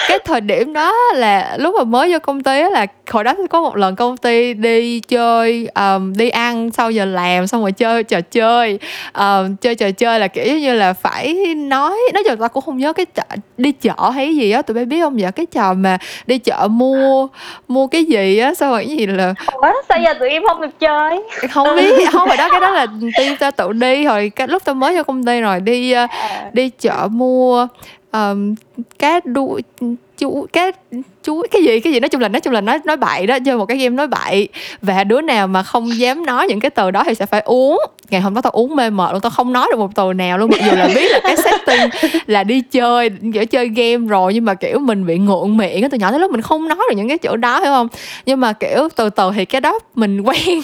cái 0.09 0.19
thời 0.19 0.41
điểm 0.41 0.73
đó 0.73 0.95
là 1.15 1.57
lúc 1.59 1.75
mà 1.79 1.85
mới 1.85 2.13
vô 2.13 2.19
công 2.19 2.43
ty 2.43 2.61
á 2.61 2.69
là 2.69 2.87
hồi 3.11 3.25
đó 3.25 3.35
có 3.51 3.61
một 3.61 3.77
lần 3.77 3.97
công 3.97 4.17
ty 4.17 4.55
đi 4.55 5.01
chơi 5.01 5.69
um, 5.75 6.13
đi 6.13 6.29
ăn 6.29 6.71
sau 6.71 6.91
giờ 6.91 7.05
làm 7.05 7.47
xong 7.47 7.61
rồi 7.61 7.73
chơi 7.73 8.03
trò 8.03 8.21
chơi. 8.21 8.79
Um, 9.19 9.57
chơi 9.57 9.75
trò 9.75 9.91
chơi 9.91 10.21
là 10.21 10.29
kiểu 10.29 10.59
như 10.59 10.75
là 10.75 10.93
phải 10.93 11.55
nói 11.57 11.97
nói 12.15 12.25
chung 12.29 12.37
ta 12.41 12.49
cũng 12.49 12.65
không 12.65 12.79
nhớ 12.79 12.93
cái 12.93 13.07
trò, 13.07 13.23
đi 13.57 13.73
chợ 13.73 14.11
hay 14.15 14.37
gì 14.37 14.51
á 14.51 14.63
tụi 14.63 14.75
bay 14.75 14.85
biết 14.85 15.01
không 15.01 15.17
vậy 15.21 15.33
cái 15.33 15.47
trò 15.47 15.75
mà 15.75 15.99
đi 16.27 16.39
chợ 16.39 16.69
mua 16.71 17.29
mua 17.69 17.87
cái 17.87 18.05
gì 18.05 18.39
á 18.39 18.55
sao 18.55 18.71
rồi 18.71 18.85
cái 18.89 18.97
gì 18.97 19.07
là 19.07 19.35
Ủa, 19.53 19.73
sao 19.89 19.99
giờ 20.01 20.15
tụi 20.15 20.29
em 20.29 20.43
không 20.49 20.61
được 20.61 20.81
chơi? 20.81 21.23
Không 21.51 21.77
biết 21.77 22.09
không 22.13 22.29
phải 22.29 22.37
đó 22.37 22.49
cái 22.51 22.61
đó 22.61 22.71
là 22.71 22.87
team 23.17 23.37
ta 23.37 23.51
tự 23.51 23.73
đi 23.73 24.05
rồi 24.05 24.33
cái 24.37 24.49
lúc 24.49 24.65
tao 24.65 24.75
mới 24.75 24.97
vô 24.97 25.03
công 25.03 25.25
ty 25.25 25.41
rồi 25.41 25.61
đi 25.61 25.95
uh, 26.05 26.11
đi 26.53 26.71
chợ 26.81 27.09
mua 27.11 27.69
um, 28.15 28.55
các 28.99 29.27
đu 29.27 29.61
chủ 30.19 30.47
các 30.53 30.84
chú 31.25 31.43
cái 31.51 31.63
gì 31.63 31.81
cái 31.81 31.93
gì? 31.93 32.01
Nói 32.01 32.09
chung 32.09 32.21
là 32.21 32.29
nói 32.29 32.41
chung 32.41 32.53
là 32.53 32.61
nói 32.61 32.79
nói 32.85 32.97
bậy 32.97 33.27
đó 33.27 33.39
chơi 33.45 33.57
một 33.57 33.67
cái 33.67 33.79
game 33.79 33.97
nói 33.97 34.07
bậy. 34.07 34.49
Và 34.83 35.05
đứa 35.05 35.21
nào 35.21 35.47
mà 35.47 35.63
không 35.63 35.99
dám 35.99 36.27
nói 36.27 36.47
những 36.49 36.61
cái 36.61 36.71
từ 36.71 36.91
đó 36.91 37.05
thì 37.07 37.15
sẽ 37.15 37.27
phải 37.27 37.41
uống. 37.41 37.81
Ngày 38.11 38.21
hôm 38.21 38.35
đó 38.35 38.41
tao 38.41 38.51
uống 38.51 38.77
mê 38.77 38.91
mệt 38.91 39.13
luôn 39.13 39.21
tao 39.21 39.31
không 39.31 39.53
nói 39.53 39.69
được 39.71 39.79
một 39.79 39.91
từ 39.95 40.13
nào 40.13 40.39
luôn. 40.39 40.51
Mặc 40.51 40.61
dù 40.71 40.77
là 40.77 40.89
biết 40.95 41.13
là 41.13 41.21
cái 41.23 41.37
setting 41.37 42.11
là 42.27 42.45
đi 42.45 42.61
chơi 42.61 43.11
kiểu 43.35 43.47
chơi 43.47 43.69
game 43.69 44.07
rồi 44.09 44.35
nhưng 44.35 44.45
mà 44.45 44.55
kiểu 44.55 44.79
mình 44.79 45.07
bị 45.07 45.19
ngượng 45.19 45.57
miệng 45.57 45.91
từ 45.91 45.99
nhỏ 45.99 46.11
tới 46.11 46.21
lúc 46.21 46.31
mình 46.31 46.43
không 46.43 46.69
nói 46.69 46.79
được 46.91 46.97
những 46.97 47.09
cái 47.09 47.19
chỗ 47.19 47.37
đó 47.37 47.61
hiểu 47.61 47.71
không? 47.71 47.89
Nhưng 48.27 48.41
mà 48.41 48.53
kiểu 48.53 48.89
từ 48.97 49.11
từ 49.11 49.31
thì 49.35 49.45
cái 49.45 49.61
đó 49.61 49.79
mình 49.95 50.21
quen. 50.25 50.63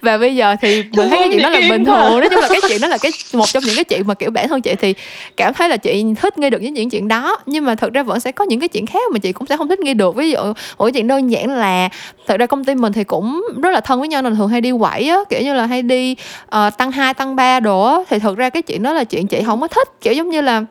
Và 0.00 0.18
bây 0.18 0.36
giờ 0.36 0.56
thì 0.60 0.84
mình 0.96 1.08
thấy 1.10 1.18
cái 1.18 1.28
chuyện 1.30 1.42
đó 1.42 1.50
là 1.50 1.60
bình 1.70 1.84
thường. 1.84 2.20
Nói 2.20 2.28
chung 2.30 2.40
là 2.40 2.48
cái 2.48 2.60
chuyện 2.68 2.80
đó 2.80 2.88
là 2.88 2.98
cái 2.98 3.12
một 3.32 3.46
trong 3.52 3.62
những 3.66 3.74
cái 3.74 3.84
chuyện 3.84 4.02
mà 4.06 4.14
kiểu 4.14 4.30
bản 4.30 4.48
thân 4.48 4.60
chị 4.60 4.74
thì 4.74 4.94
cảm 5.36 5.54
thấy 5.54 5.68
là 5.68 5.76
chị 5.76 6.04
thích 6.20 6.38
nghe 6.38 6.50
được 6.50 6.62
những 6.62 6.90
chuyện 6.90 7.08
đó. 7.08 7.38
Nhưng 7.46 7.64
mà 7.64 7.74
thực 7.74 7.92
ra 7.92 8.02
vẫn 8.02 8.20
sẽ 8.20 8.32
có 8.32 8.44
những 8.44 8.60
cái 8.60 8.68
chuyện 8.68 8.86
khác 8.86 9.02
mà 9.12 9.18
chị 9.18 9.32
cũng 9.32 9.46
sẽ 9.46 9.56
không 9.56 9.65
thích 9.68 9.80
nghe 9.80 9.94
được. 9.94 10.16
Ví 10.16 10.30
dụ 10.30 10.38
ủa 10.76 10.90
chuyện 10.90 11.06
đơn 11.06 11.30
giản 11.30 11.50
là 11.50 11.88
thực 12.26 12.38
ra 12.38 12.46
công 12.46 12.64
ty 12.64 12.74
mình 12.74 12.92
thì 12.92 13.04
cũng 13.04 13.46
rất 13.62 13.70
là 13.70 13.80
thân 13.80 13.98
với 13.98 14.08
nhau 14.08 14.22
nên 14.22 14.36
thường 14.36 14.48
hay 14.48 14.60
đi 14.60 14.70
quẩy 14.70 15.08
á 15.08 15.18
kiểu 15.28 15.40
như 15.42 15.54
là 15.54 15.66
hay 15.66 15.82
đi 15.82 16.16
uh, 16.44 16.76
tăng 16.78 16.90
hai 16.90 17.14
tăng 17.14 17.36
ba 17.36 17.60
đồ 17.60 17.82
á. 17.84 17.96
Thì 18.08 18.18
thực 18.18 18.36
ra 18.36 18.50
cái 18.50 18.62
chuyện 18.62 18.82
đó 18.82 18.92
là 18.92 19.04
chuyện 19.04 19.26
chị 19.26 19.42
không 19.46 19.60
có 19.60 19.68
thích 19.68 19.88
kiểu 20.00 20.12
giống 20.12 20.28
như 20.28 20.40
là 20.40 20.64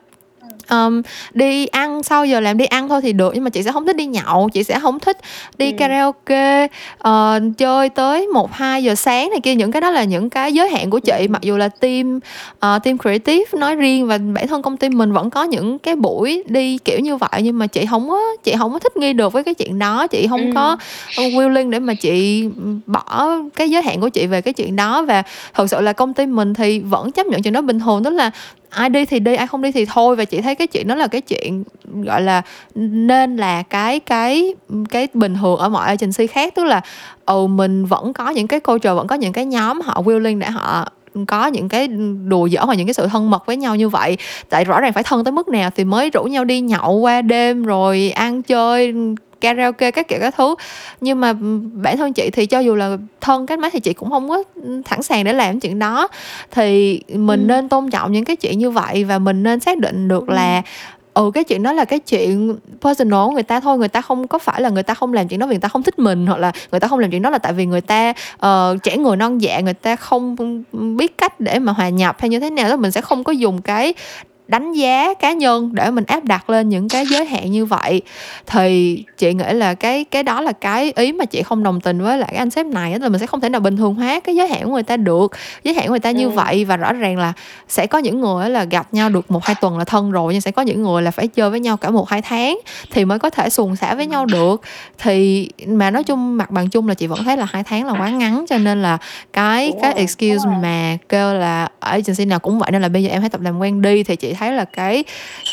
um, 0.70 1.02
đi 1.34 1.66
ăn 1.66 2.02
sau 2.02 2.26
giờ 2.26 2.40
làm 2.40 2.58
đi 2.58 2.64
ăn 2.64 2.88
thôi 2.88 3.00
thì 3.02 3.12
được 3.12 3.34
nhưng 3.34 3.44
mà 3.44 3.50
chị 3.50 3.62
sẽ 3.62 3.72
không 3.72 3.86
thích 3.86 3.96
đi 3.96 4.06
nhậu 4.06 4.48
chị 4.52 4.64
sẽ 4.64 4.80
không 4.80 5.00
thích 5.00 5.18
đi 5.58 5.72
ừ. 5.72 5.76
karaoke 5.78 6.66
uh, 7.08 7.42
chơi 7.58 7.88
tới 7.88 8.26
một 8.26 8.52
hai 8.52 8.84
giờ 8.84 8.94
sáng 8.94 9.30
này 9.30 9.40
kia 9.40 9.54
những 9.54 9.72
cái 9.72 9.80
đó 9.80 9.90
là 9.90 10.04
những 10.04 10.30
cái 10.30 10.52
giới 10.52 10.68
hạn 10.68 10.90
của 10.90 10.98
chị 10.98 11.18
ừ. 11.18 11.26
mặc 11.30 11.42
dù 11.42 11.56
là 11.56 11.68
team 11.68 12.16
uh, 12.52 12.84
team 12.84 12.98
creative 12.98 13.58
nói 13.58 13.74
riêng 13.74 14.06
và 14.06 14.18
bản 14.18 14.48
thân 14.48 14.62
công 14.62 14.76
ty 14.76 14.88
mình 14.88 15.12
vẫn 15.12 15.30
có 15.30 15.44
những 15.44 15.78
cái 15.78 15.96
buổi 15.96 16.42
đi 16.46 16.78
kiểu 16.78 17.00
như 17.00 17.16
vậy 17.16 17.40
nhưng 17.42 17.58
mà 17.58 17.66
chị 17.66 17.86
không 17.90 18.08
có 18.08 18.20
chị 18.44 18.54
không 18.58 18.72
có 18.72 18.78
thích 18.78 18.96
nghi 18.96 19.12
được 19.12 19.32
với 19.32 19.44
cái 19.44 19.54
chuyện 19.54 19.78
đó 19.78 20.06
chị 20.06 20.26
không 20.30 20.40
ừ. 20.40 20.52
có 20.54 20.76
willing 21.16 21.70
để 21.70 21.78
mà 21.78 21.94
chị 21.94 22.44
bỏ 22.86 23.36
cái 23.54 23.70
giới 23.70 23.82
hạn 23.82 24.00
của 24.00 24.08
chị 24.08 24.26
về 24.26 24.40
cái 24.40 24.54
chuyện 24.54 24.76
đó 24.76 25.02
và 25.02 25.22
thật 25.54 25.70
sự 25.70 25.80
là 25.80 25.92
công 25.92 26.14
ty 26.14 26.26
mình 26.26 26.54
thì 26.54 26.80
vẫn 26.80 27.12
chấp 27.12 27.26
nhận 27.26 27.42
chuyện 27.42 27.54
đó 27.54 27.60
bình 27.60 27.80
thường 27.80 28.04
tức 28.04 28.10
là 28.10 28.30
ai 28.70 28.88
đi 28.88 29.04
thì 29.04 29.20
đi, 29.20 29.34
ai 29.34 29.46
không 29.46 29.62
đi 29.62 29.72
thì 29.72 29.84
thôi. 29.84 30.16
Và 30.16 30.24
chị 30.24 30.40
thấy 30.40 30.54
cái 30.54 30.66
chuyện 30.66 30.88
đó 30.88 30.94
là 30.94 31.06
cái 31.06 31.20
chuyện, 31.20 31.64
gọi 32.04 32.22
là, 32.22 32.42
nên 32.74 33.36
là 33.36 33.62
cái 33.62 34.00
cái 34.00 34.54
cái 34.90 35.08
bình 35.14 35.34
thường 35.40 35.56
ở 35.56 35.68
mọi 35.68 35.86
agency 35.86 36.26
khác. 36.26 36.54
Tức 36.54 36.64
là 36.64 36.80
ừ 37.26 37.46
mình 37.46 37.84
vẫn 37.84 38.12
có 38.12 38.30
những 38.30 38.46
cái 38.46 38.60
culture, 38.60 38.94
vẫn 38.94 39.06
có 39.06 39.16
những 39.16 39.32
cái 39.32 39.44
nhóm 39.44 39.80
họ 39.80 40.02
willing 40.02 40.38
để 40.38 40.50
họ 40.50 40.92
có 41.26 41.46
những 41.46 41.68
cái 41.68 41.88
đùa 42.28 42.48
giỡn 42.48 42.62
hoặc 42.62 42.74
những 42.74 42.86
cái 42.86 42.94
sự 42.94 43.06
thân 43.06 43.30
mật 43.30 43.46
với 43.46 43.56
nhau 43.56 43.76
như 43.76 43.88
vậy. 43.88 44.16
Tại 44.48 44.64
rõ 44.64 44.80
ràng 44.80 44.92
phải 44.92 45.02
thân 45.02 45.24
tới 45.24 45.32
mức 45.32 45.48
nào 45.48 45.70
thì 45.76 45.84
mới 45.84 46.10
rủ 46.10 46.24
nhau 46.24 46.44
đi 46.44 46.60
nhậu 46.60 46.94
qua 46.94 47.22
đêm 47.22 47.62
rồi 47.62 48.10
ăn 48.10 48.42
chơi 48.42 48.94
karaoke 49.40 49.90
các 49.90 50.08
kiểu 50.08 50.18
các 50.20 50.34
thứ 50.36 50.54
nhưng 51.00 51.20
mà 51.20 51.32
bản 51.72 51.96
thân 51.96 52.12
chị 52.12 52.30
thì 52.30 52.46
cho 52.46 52.58
dù 52.58 52.74
là 52.74 52.96
thân 53.20 53.46
cách 53.46 53.58
mấy 53.58 53.70
thì 53.70 53.80
chị 53.80 53.92
cũng 53.92 54.10
không 54.10 54.28
có 54.28 54.42
sẵn 54.90 55.02
sàng 55.02 55.24
để 55.24 55.32
làm 55.32 55.60
chuyện 55.60 55.78
đó 55.78 56.08
thì 56.50 57.00
mình 57.08 57.40
ừ. 57.40 57.46
nên 57.46 57.68
tôn 57.68 57.90
trọng 57.90 58.12
những 58.12 58.24
cái 58.24 58.36
chuyện 58.36 58.58
như 58.58 58.70
vậy 58.70 59.04
và 59.04 59.18
mình 59.18 59.42
nên 59.42 59.60
xác 59.60 59.78
định 59.78 60.08
được 60.08 60.26
ừ. 60.26 60.34
là 60.34 60.62
ừ 61.16 61.30
cái 61.34 61.44
chuyện 61.44 61.62
đó 61.62 61.72
là 61.72 61.84
cái 61.84 61.98
chuyện 61.98 62.56
personal 62.80 63.26
của 63.26 63.30
người 63.30 63.42
ta 63.42 63.60
thôi 63.60 63.78
người 63.78 63.88
ta 63.88 64.00
không 64.00 64.28
có 64.28 64.38
phải 64.38 64.60
là 64.60 64.68
người 64.68 64.82
ta 64.82 64.94
không 64.94 65.12
làm 65.12 65.28
chuyện 65.28 65.40
đó 65.40 65.46
vì 65.46 65.54
người 65.54 65.60
ta 65.60 65.68
không 65.68 65.82
thích 65.82 65.98
mình 65.98 66.26
hoặc 66.26 66.38
là 66.38 66.52
người 66.70 66.80
ta 66.80 66.88
không 66.88 66.98
làm 66.98 67.10
chuyện 67.10 67.22
đó 67.22 67.30
là 67.30 67.38
tại 67.38 67.52
vì 67.52 67.66
người 67.66 67.80
ta 67.80 68.12
uh, 68.34 68.82
trẻ 68.82 68.96
người 68.96 69.16
non 69.16 69.38
dạ 69.38 69.60
người 69.60 69.74
ta 69.74 69.96
không 69.96 70.36
biết 70.72 71.18
cách 71.18 71.40
để 71.40 71.58
mà 71.58 71.72
hòa 71.72 71.88
nhập 71.88 72.16
hay 72.18 72.28
như 72.28 72.40
thế 72.40 72.50
nào 72.50 72.68
đó 72.68 72.76
mình 72.76 72.90
sẽ 72.90 73.00
không 73.00 73.24
có 73.24 73.32
dùng 73.32 73.62
cái 73.62 73.94
đánh 74.48 74.72
giá 74.72 75.14
cá 75.14 75.32
nhân 75.32 75.70
để 75.72 75.90
mình 75.90 76.04
áp 76.06 76.24
đặt 76.24 76.50
lên 76.50 76.68
những 76.68 76.88
cái 76.88 77.06
giới 77.06 77.26
hạn 77.26 77.50
như 77.50 77.64
vậy. 77.64 78.02
Thì 78.46 79.04
chị 79.18 79.34
nghĩ 79.34 79.52
là 79.52 79.74
cái 79.74 80.04
cái 80.04 80.22
đó 80.22 80.40
là 80.40 80.52
cái 80.52 80.92
ý 80.96 81.12
mà 81.12 81.24
chị 81.24 81.42
không 81.42 81.62
đồng 81.62 81.80
tình 81.80 82.02
với 82.02 82.18
lại 82.18 82.28
cái 82.30 82.38
anh 82.38 82.50
sếp 82.50 82.66
này 82.66 82.98
là 82.98 83.08
mình 83.08 83.20
sẽ 83.20 83.26
không 83.26 83.40
thể 83.40 83.48
nào 83.48 83.60
bình 83.60 83.76
thường 83.76 83.94
hóa 83.94 84.20
cái 84.20 84.36
giới 84.36 84.48
hạn 84.48 84.64
của 84.64 84.70
người 84.70 84.82
ta 84.82 84.96
được. 84.96 85.32
Giới 85.64 85.74
hạn 85.74 85.86
của 85.86 85.90
người 85.90 86.00
ta 86.00 86.10
như 86.10 86.24
ừ. 86.24 86.30
vậy 86.30 86.64
và 86.64 86.76
rõ 86.76 86.92
ràng 86.92 87.18
là 87.18 87.32
sẽ 87.68 87.86
có 87.86 87.98
những 87.98 88.20
người 88.20 88.50
là 88.50 88.64
gặp 88.64 88.94
nhau 88.94 89.08
được 89.08 89.30
một 89.30 89.44
hai 89.44 89.54
tuần 89.60 89.78
là 89.78 89.84
thân 89.84 90.10
rồi 90.10 90.32
nhưng 90.32 90.40
sẽ 90.40 90.50
có 90.50 90.62
những 90.62 90.82
người 90.82 91.02
là 91.02 91.10
phải 91.10 91.28
chơi 91.28 91.50
với 91.50 91.60
nhau 91.60 91.76
cả 91.76 91.90
một 91.90 92.08
hai 92.08 92.22
tháng 92.22 92.58
thì 92.90 93.04
mới 93.04 93.18
có 93.18 93.30
thể 93.30 93.50
xuồng 93.50 93.76
xả 93.76 93.94
với 93.94 94.06
nhau 94.06 94.26
được. 94.26 94.62
Thì 94.98 95.48
mà 95.66 95.90
nói 95.90 96.04
chung 96.04 96.36
mặt 96.36 96.50
bằng 96.50 96.68
chung 96.68 96.88
là 96.88 96.94
chị 96.94 97.06
vẫn 97.06 97.24
thấy 97.24 97.36
là 97.36 97.46
hai 97.50 97.64
tháng 97.64 97.86
là 97.86 97.92
quá 97.92 98.10
ngắn 98.10 98.44
cho 98.48 98.58
nên 98.58 98.82
là 98.82 98.98
cái 99.32 99.72
cái 99.82 99.92
excuse 99.92 100.48
mà 100.62 100.96
kêu 101.08 101.34
là 101.34 101.68
ở 101.80 101.90
agency 101.90 102.24
nào 102.24 102.38
cũng 102.38 102.58
vậy 102.58 102.70
nên 102.70 102.82
là 102.82 102.88
bây 102.88 103.04
giờ 103.04 103.10
em 103.10 103.20
hãy 103.20 103.30
tập 103.30 103.40
làm 103.40 103.58
quen 103.58 103.82
đi 103.82 104.02
thì 104.02 104.16
chị 104.16 104.35
thấy 104.36 104.52
là 104.52 104.64
cái 104.64 105.04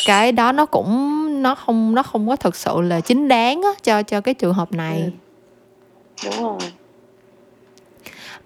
cái 0.06 0.32
đó 0.32 0.52
nó 0.52 0.66
cũng 0.66 1.44
nó 1.44 1.56
không 1.56 1.96
nó 1.96 2.04
không 2.04 2.28
có 2.28 2.36
thực 2.36 2.56
sự 2.56 2.82
là 2.82 3.00
chính 3.00 3.28
đáng 3.28 3.62
á, 3.62 3.70
cho 3.84 4.04
cho 4.04 4.22
cái 4.22 4.34
trường 4.34 4.54
hợp 4.54 4.72
này 4.72 5.02
ừ. 5.02 5.10
đúng 6.26 6.44
rồi 6.44 6.60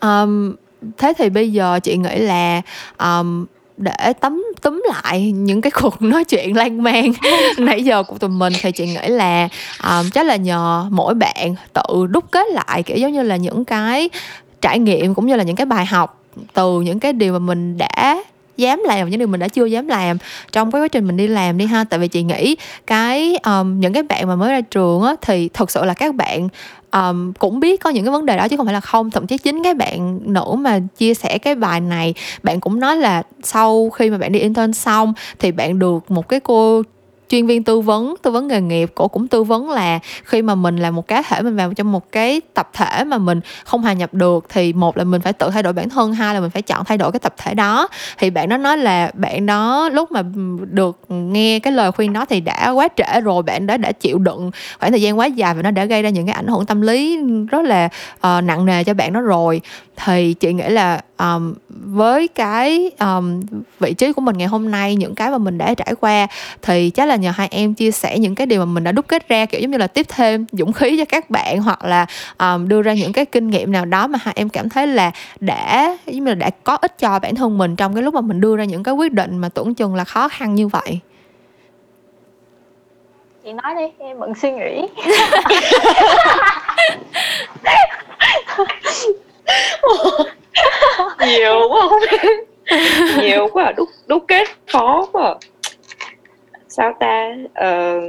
um, 0.02 0.56
thế 0.98 1.14
thì 1.18 1.30
bây 1.30 1.52
giờ 1.52 1.80
chị 1.84 1.98
nghĩ 1.98 2.16
là 2.16 2.62
um, 3.00 3.46
để 3.78 4.14
tấm 4.20 4.44
túm 4.62 4.84
lại 4.94 5.32
những 5.32 5.62
cái 5.62 5.72
cuộc 5.82 6.02
nói 6.02 6.24
chuyện 6.24 6.58
lan 6.58 6.84
man 6.84 7.12
nãy 7.58 7.84
giờ 7.84 8.04
của 8.04 8.18
tụi 8.18 8.30
mình 8.30 8.54
thì 8.62 8.72
chị 8.72 8.88
nghĩ 8.88 9.08
là 9.08 9.50
um, 9.84 10.10
chắc 10.10 10.26
là 10.26 10.36
nhờ 10.36 10.86
mỗi 10.90 11.14
bạn 11.14 11.56
tự 11.74 12.08
đúc 12.10 12.32
kết 12.32 12.48
lại 12.52 12.84
kiểu 12.84 12.98
giống 12.98 13.14
như 13.14 13.22
là 13.22 13.36
những 13.36 13.66
cái 13.66 14.10
trải 14.62 14.80
nghiệm 14.80 15.14
cũng 15.14 15.28
như 15.28 15.36
là 15.36 15.44
những 15.44 15.56
cái 15.56 15.66
bài 15.66 15.86
học 15.86 16.24
từ 16.54 16.82
những 16.82 17.00
cái 17.00 17.14
điều 17.14 17.34
mà 17.34 17.40
mình 17.40 17.78
đã 17.78 18.24
dám 18.58 18.82
làm 18.86 19.10
những 19.10 19.20
điều 19.20 19.28
mình 19.28 19.40
đã 19.40 19.48
chưa 19.48 19.66
dám 19.66 19.88
làm 19.88 20.18
trong 20.52 20.72
cái 20.72 20.82
quá 20.82 20.88
trình 20.88 21.08
mình 21.08 21.18
đi 21.18 21.28
làm 21.28 21.58
đi 21.58 21.66
ha. 21.66 21.84
Tại 21.84 22.00
vì 22.00 22.08
chị 22.08 22.24
nghĩ 22.24 22.56
cái 22.88 23.38
um, 23.46 23.80
những 23.80 23.94
cái 23.94 24.04
bạn 24.04 24.28
mà 24.28 24.36
mới 24.36 24.52
ra 24.52 24.62
trường 24.62 25.02
á 25.02 25.16
thì 25.22 25.50
thật 25.54 25.72
sự 25.72 25.86
là 25.86 25.94
các 25.94 26.16
bạn 26.16 26.48
um, 26.92 27.34
cũng 27.34 27.60
biết 27.60 27.82
có 27.82 27.90
những 27.90 28.04
cái 28.04 28.12
vấn 28.12 28.26
đề 28.26 28.38
đó 28.38 28.48
chứ 28.48 28.58
không 28.58 28.66
phải 28.66 28.74
là 28.74 28.80
không. 28.80 29.12
Thậm 29.12 29.28
chí 29.28 29.38
chính 29.38 29.64
cái 29.64 29.74
bạn 29.74 30.20
nữ 30.34 30.56
mà 30.58 30.80
chia 30.98 31.14
sẻ 31.14 31.38
cái 31.38 31.56
bài 31.56 31.80
này 31.80 32.14
bạn 32.44 32.60
cũng 32.60 32.80
nói 32.80 32.98
là 32.98 33.24
sau 33.44 33.90
khi 33.90 34.10
mà 34.10 34.18
bạn 34.18 34.32
đi 34.32 34.40
intern 34.40 34.74
xong 34.74 35.14
thì 35.40 35.52
bạn 35.52 35.80
được 35.80 36.12
một 36.12 36.30
cái 36.30 36.40
cô 36.40 36.84
chuyên 37.30 37.48
viên 37.48 37.64
tư 37.64 37.80
vấn 37.80 38.16
tư 38.22 38.32
vấn 38.32 38.48
nghề 38.48 38.62
nghiệp 38.62 38.92
cổ 38.96 39.08
cũng 39.08 39.28
tư 39.28 39.44
vấn 39.44 39.70
là 39.70 40.00
khi 40.24 40.42
mà 40.42 40.56
mình 40.56 40.78
là 40.78 40.92
một 40.92 41.08
cá 41.08 41.22
thể 41.22 41.42
mình 41.42 41.56
vào 41.56 41.74
trong 41.74 41.92
một 41.92 42.12
cái 42.12 42.42
tập 42.54 42.70
thể 42.74 43.04
mà 43.04 43.18
mình 43.18 43.40
không 43.66 43.82
hòa 43.82 43.94
nhập 43.94 44.14
được 44.14 44.46
thì 44.50 44.74
một 44.74 44.98
là 44.98 45.04
mình 45.04 45.22
phải 45.22 45.34
tự 45.34 45.50
thay 45.50 45.64
đổi 45.64 45.74
bản 45.74 45.90
thân 45.90 46.14
hai 46.14 46.34
là 46.34 46.40
mình 46.40 46.50
phải 46.50 46.62
chọn 46.62 46.86
thay 46.86 46.98
đổi 46.98 47.12
cái 47.12 47.20
tập 47.20 47.34
thể 47.38 47.54
đó. 47.54 47.88
Thì 48.18 48.30
bạn 48.30 48.50
đó 48.50 48.58
nói 48.58 48.78
là 48.78 49.12
bạn 49.14 49.46
đó 49.46 49.90
lúc 49.90 50.12
mà 50.12 50.22
được 50.72 51.00
nghe 51.10 51.60
cái 51.60 51.74
lời 51.74 51.92
khuyên 51.92 52.14
đó 52.14 52.26
thì 52.26 52.42
đã 52.42 52.70
quá 52.70 52.88
trễ 52.96 53.22
rồi 53.22 53.44
bạn 53.44 53.68
đó 53.68 53.78
đã 53.78 53.92
chịu 53.92 54.20
đựng 54.20 54.52
khoảng 54.80 54.92
thời 54.92 55.02
gian 55.02 55.20
quá 55.20 55.26
dài 55.26 55.54
và 55.54 55.62
nó 55.62 55.72
đã 55.72 55.86
gây 55.86 56.02
ra 56.02 56.10
những 56.10 56.26
cái 56.26 56.36
ảnh 56.36 56.48
hưởng 56.48 56.66
tâm 56.66 56.82
lý 56.82 57.20
rất 57.52 57.66
là 57.66 57.90
uh, 58.16 58.44
nặng 58.44 58.66
nề 58.66 58.84
cho 58.84 58.94
bạn 58.94 59.14
đó 59.14 59.22
rồi. 59.22 59.62
Thì 60.06 60.34
chị 60.34 60.54
nghĩ 60.54 60.70
là 60.70 61.02
um, 61.18 61.54
với 61.70 62.28
cái 62.28 62.92
um, 63.00 63.42
vị 63.80 63.94
trí 63.94 64.14
của 64.14 64.22
mình 64.22 64.38
ngày 64.38 64.48
hôm 64.48 64.72
nay 64.72 64.96
những 64.96 65.16
cái 65.16 65.32
mà 65.32 65.38
mình 65.38 65.58
đã 65.58 65.74
trải 65.74 65.94
qua 66.00 66.28
thì 66.62 66.90
chắc 66.90 67.06
là 67.06 67.16
nhờ 67.18 67.32
hai 67.36 67.48
em 67.52 67.74
chia 67.74 67.92
sẻ 67.92 68.20
những 68.20 68.36
cái 68.36 68.48
điều 68.48 68.60
mà 68.60 68.66
mình 68.66 68.84
đã 68.84 68.92
đúc 68.92 69.08
kết 69.08 69.30
ra 69.30 69.46
kiểu 69.46 69.62
giống 69.62 69.72
như 69.72 69.78
là 69.78 69.88
tiếp 69.88 70.06
thêm 70.10 70.46
dũng 70.52 70.74
khí 70.74 70.98
cho 70.98 71.06
các 71.06 71.30
bạn 71.30 71.62
hoặc 71.62 71.86
là 71.86 72.06
um, 72.38 72.68
đưa 72.68 72.82
ra 72.82 72.94
những 72.94 73.14
cái 73.14 73.26
kinh 73.26 73.50
nghiệm 73.50 73.72
nào 73.72 73.86
đó 73.86 74.08
mà 74.08 74.20
hai 74.22 74.34
em 74.38 74.50
cảm 74.50 74.70
thấy 74.70 74.88
là 74.88 75.12
đã 75.40 75.98
giống 76.06 76.24
như 76.24 76.30
là 76.30 76.36
đã 76.36 76.50
có 76.64 76.76
ích 76.76 77.00
cho 77.00 77.20
bản 77.20 77.36
thân 77.36 77.58
mình 77.58 77.76
trong 77.76 77.94
cái 77.94 78.04
lúc 78.04 78.14
mà 78.14 78.22
mình 78.22 78.42
đưa 78.42 78.56
ra 78.56 78.64
những 78.64 78.84
cái 78.84 78.94
quyết 78.94 79.14
định 79.14 79.38
mà 79.38 79.50
tưởng 79.50 79.74
chừng 79.74 79.96
là 79.96 80.04
khó 80.04 80.28
khăn 80.28 80.56
như 80.56 80.68
vậy. 80.68 81.00
Chị 83.44 83.54
nói 83.54 83.76
đi 83.76 84.06
em 84.06 84.20
bận 84.20 84.34
suy 84.42 84.52
nghĩ. 84.52 84.88
Nhiều 91.28 91.70
quá. 91.70 91.88
Không 91.90 92.00
nhiều 93.22 93.48
quá. 93.54 93.72
Đúc 93.78 93.90
đúc 94.08 94.24
kết 94.28 94.48
khó 94.72 95.08
quá 95.12 95.36
sao 96.78 96.94
ta? 97.00 97.36
Uh, 97.48 98.04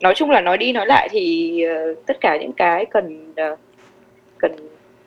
nói 0.00 0.14
chung 0.16 0.30
là 0.30 0.40
nói 0.40 0.58
đi 0.58 0.72
nói 0.72 0.86
lại 0.86 1.08
thì 1.10 1.56
uh, 1.92 2.06
tất 2.06 2.20
cả 2.20 2.36
những 2.36 2.52
cái 2.52 2.84
cần 2.84 3.34
uh, 3.52 3.58
cần 4.38 4.52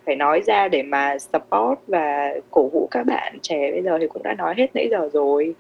phải 0.05 0.15
nói 0.15 0.41
ra 0.45 0.67
để 0.67 0.83
mà 0.83 1.17
support 1.19 1.79
và 1.87 2.33
cổ 2.51 2.67
vũ 2.67 2.87
các 2.91 3.05
bạn 3.05 3.37
trẻ 3.41 3.71
bây 3.71 3.81
giờ 3.81 3.97
thì 4.01 4.07
cũng 4.07 4.23
đã 4.23 4.33
nói 4.33 4.53
hết 4.57 4.67
nãy 4.75 4.87
giờ 4.91 5.09
rồi. 5.13 5.55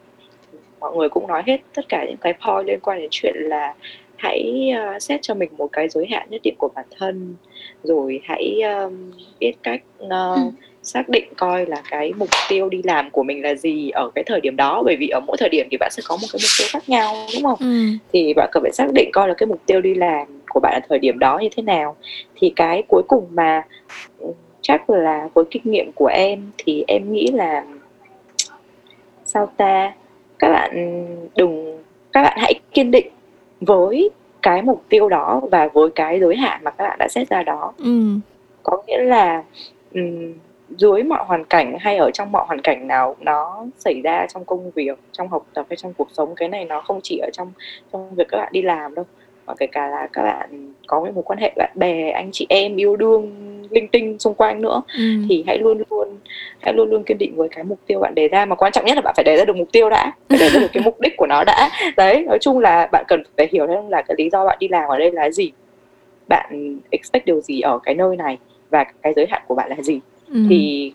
Mọi 0.79 0.95
người 0.95 1.09
cũng 1.09 1.27
nói 1.27 1.43
hết 1.45 1.57
tất 1.75 1.89
cả 1.89 2.05
những 2.05 2.17
cái 2.17 2.33
point 2.33 2.67
liên 2.67 2.79
quan 2.79 2.99
đến 2.99 3.07
chuyện 3.11 3.35
là 3.37 3.73
hãy 4.15 4.71
uh, 4.95 5.01
xét 5.01 5.21
cho 5.21 5.33
mình 5.33 5.49
một 5.57 5.67
cái 5.71 5.89
giới 5.89 6.05
hạn 6.11 6.27
nhất 6.29 6.41
định 6.43 6.55
của 6.57 6.69
bản 6.75 6.85
thân 6.97 7.35
rồi 7.83 8.21
hãy 8.23 8.61
um, 8.61 9.11
biết 9.39 9.53
cách 9.63 9.81
uh, 10.05 10.09
ừ 10.09 10.41
xác 10.85 11.09
định 11.09 11.23
coi 11.37 11.65
là 11.65 11.81
cái 11.89 12.13
mục 12.17 12.29
tiêu 12.49 12.69
đi 12.69 12.81
làm 12.83 13.09
của 13.09 13.23
mình 13.23 13.43
là 13.43 13.55
gì 13.55 13.89
ở 13.89 14.09
cái 14.15 14.23
thời 14.27 14.41
điểm 14.41 14.55
đó. 14.55 14.83
Bởi 14.85 14.95
vì 14.99 15.07
ở 15.07 15.19
mỗi 15.19 15.37
thời 15.39 15.49
điểm 15.49 15.67
thì 15.71 15.77
bạn 15.77 15.91
sẽ 15.91 16.03
có 16.05 16.17
một 16.17 16.27
cái 16.31 16.39
mục 16.43 16.51
tiêu 16.59 16.67
khác 16.71 16.89
nhau 16.89 17.15
đúng 17.33 17.43
không? 17.43 17.57
Ừ. 17.59 17.85
thì 18.13 18.33
bạn 18.33 18.49
cần 18.51 18.63
phải 18.63 18.71
xác 18.71 18.87
định 18.93 19.09
coi 19.13 19.27
là 19.27 19.33
cái 19.33 19.47
mục 19.47 19.61
tiêu 19.65 19.81
đi 19.81 19.93
làm 19.93 20.27
của 20.49 20.59
bạn 20.59 20.73
ở 20.73 20.79
thời 20.89 20.99
điểm 20.99 21.19
đó 21.19 21.39
như 21.41 21.49
thế 21.55 21.63
nào. 21.63 21.95
Thì 22.35 22.53
cái 22.55 22.83
cuối 22.87 23.01
cùng 23.07 23.27
mà 23.31 23.63
ừ, 24.19 24.27
chắc 24.61 24.89
là 24.89 25.29
với 25.33 25.45
kinh 25.51 25.63
nghiệm 25.65 25.91
của 25.91 26.07
em 26.07 26.51
thì 26.57 26.83
em 26.87 27.13
nghĩ 27.13 27.27
là 27.33 27.63
sao 29.25 29.51
ta? 29.57 29.93
Các 30.39 30.49
bạn 30.49 30.71
đừng 31.35 31.81
các 32.13 32.23
bạn 32.23 32.37
hãy 32.41 32.53
kiên 32.73 32.91
định 32.91 33.07
với 33.61 34.09
cái 34.41 34.61
mục 34.61 34.83
tiêu 34.89 35.09
đó 35.09 35.41
và 35.51 35.67
với 35.73 35.89
cái 35.95 36.19
giới 36.19 36.35
hạn 36.35 36.61
mà 36.63 36.71
các 36.71 36.83
bạn 36.83 36.97
đã 36.99 37.07
xét 37.07 37.29
ra 37.29 37.43
đó. 37.43 37.73
Ừ. 37.77 38.19
có 38.63 38.83
nghĩa 38.87 39.03
là 39.03 39.43
um, 39.93 40.33
dưới 40.69 41.03
mọi 41.03 41.25
hoàn 41.25 41.45
cảnh 41.45 41.77
hay 41.79 41.97
ở 41.97 42.11
trong 42.11 42.31
mọi 42.31 42.45
hoàn 42.47 42.61
cảnh 42.61 42.87
nào 42.87 43.15
nó 43.19 43.65
xảy 43.77 44.01
ra 44.03 44.27
trong 44.33 44.45
công 44.45 44.71
việc 44.71 44.99
trong 45.11 45.27
học 45.27 45.45
tập 45.53 45.65
hay 45.69 45.77
trong 45.77 45.93
cuộc 45.93 46.07
sống 46.11 46.35
cái 46.35 46.49
này 46.49 46.65
nó 46.65 46.81
không 46.81 46.99
chỉ 47.03 47.17
ở 47.17 47.29
trong 47.33 47.51
trong 47.93 48.15
việc 48.15 48.27
các 48.29 48.37
bạn 48.37 48.49
đi 48.51 48.61
làm 48.61 48.95
đâu 48.95 49.05
mà 49.47 49.53
kể 49.57 49.67
cả 49.67 49.87
là 49.87 50.07
các 50.13 50.23
bạn 50.23 50.73
có 50.87 51.01
những 51.05 51.15
mối 51.15 51.23
quan 51.23 51.39
hệ 51.39 51.53
bạn 51.57 51.71
bè 51.75 52.09
anh 52.09 52.29
chị 52.31 52.45
em 52.49 52.75
yêu 52.75 52.95
đương 52.95 53.31
linh 53.69 53.87
tinh 53.87 54.19
xung 54.19 54.33
quanh 54.33 54.61
nữa 54.61 54.81
ừ. 54.97 55.03
thì 55.29 55.43
hãy 55.47 55.59
luôn 55.59 55.81
luôn 55.89 56.17
hãy 56.61 56.73
luôn 56.73 56.89
luôn 56.89 57.03
kiên 57.03 57.17
định 57.17 57.35
với 57.35 57.49
cái 57.49 57.63
mục 57.63 57.79
tiêu 57.87 57.99
bạn 57.99 58.15
đề 58.15 58.27
ra 58.27 58.45
mà 58.45 58.55
quan 58.55 58.71
trọng 58.71 58.85
nhất 58.85 58.95
là 58.95 59.01
bạn 59.01 59.13
phải 59.15 59.23
đề 59.23 59.37
ra 59.37 59.45
được 59.45 59.55
mục 59.55 59.71
tiêu 59.71 59.89
đã 59.89 60.11
phải 60.29 60.37
đề 60.39 60.49
ra 60.49 60.59
được 60.59 60.67
cái 60.73 60.83
mục 60.83 60.99
đích 60.99 61.13
của 61.17 61.27
nó 61.27 61.43
đã 61.43 61.69
đấy 61.97 62.23
nói 62.27 62.37
chung 62.41 62.59
là 62.59 62.89
bạn 62.91 63.05
cần 63.07 63.23
phải 63.37 63.49
hiểu 63.51 63.67
thêm 63.67 63.89
là 63.89 64.01
cái 64.01 64.15
lý 64.17 64.29
do 64.29 64.45
bạn 64.45 64.57
đi 64.59 64.67
làm 64.67 64.89
ở 64.89 64.97
đây 64.97 65.11
là 65.11 65.29
gì 65.29 65.51
bạn 66.27 66.79
expect 66.91 67.25
điều 67.25 67.41
gì 67.41 67.61
ở 67.61 67.79
cái 67.83 67.95
nơi 67.95 68.17
này 68.17 68.37
và 68.69 68.83
cái 69.01 69.13
giới 69.15 69.27
hạn 69.29 69.41
của 69.47 69.55
bạn 69.55 69.69
là 69.69 69.75
gì 69.81 69.99
ừ. 70.29 70.39
thì 70.49 70.91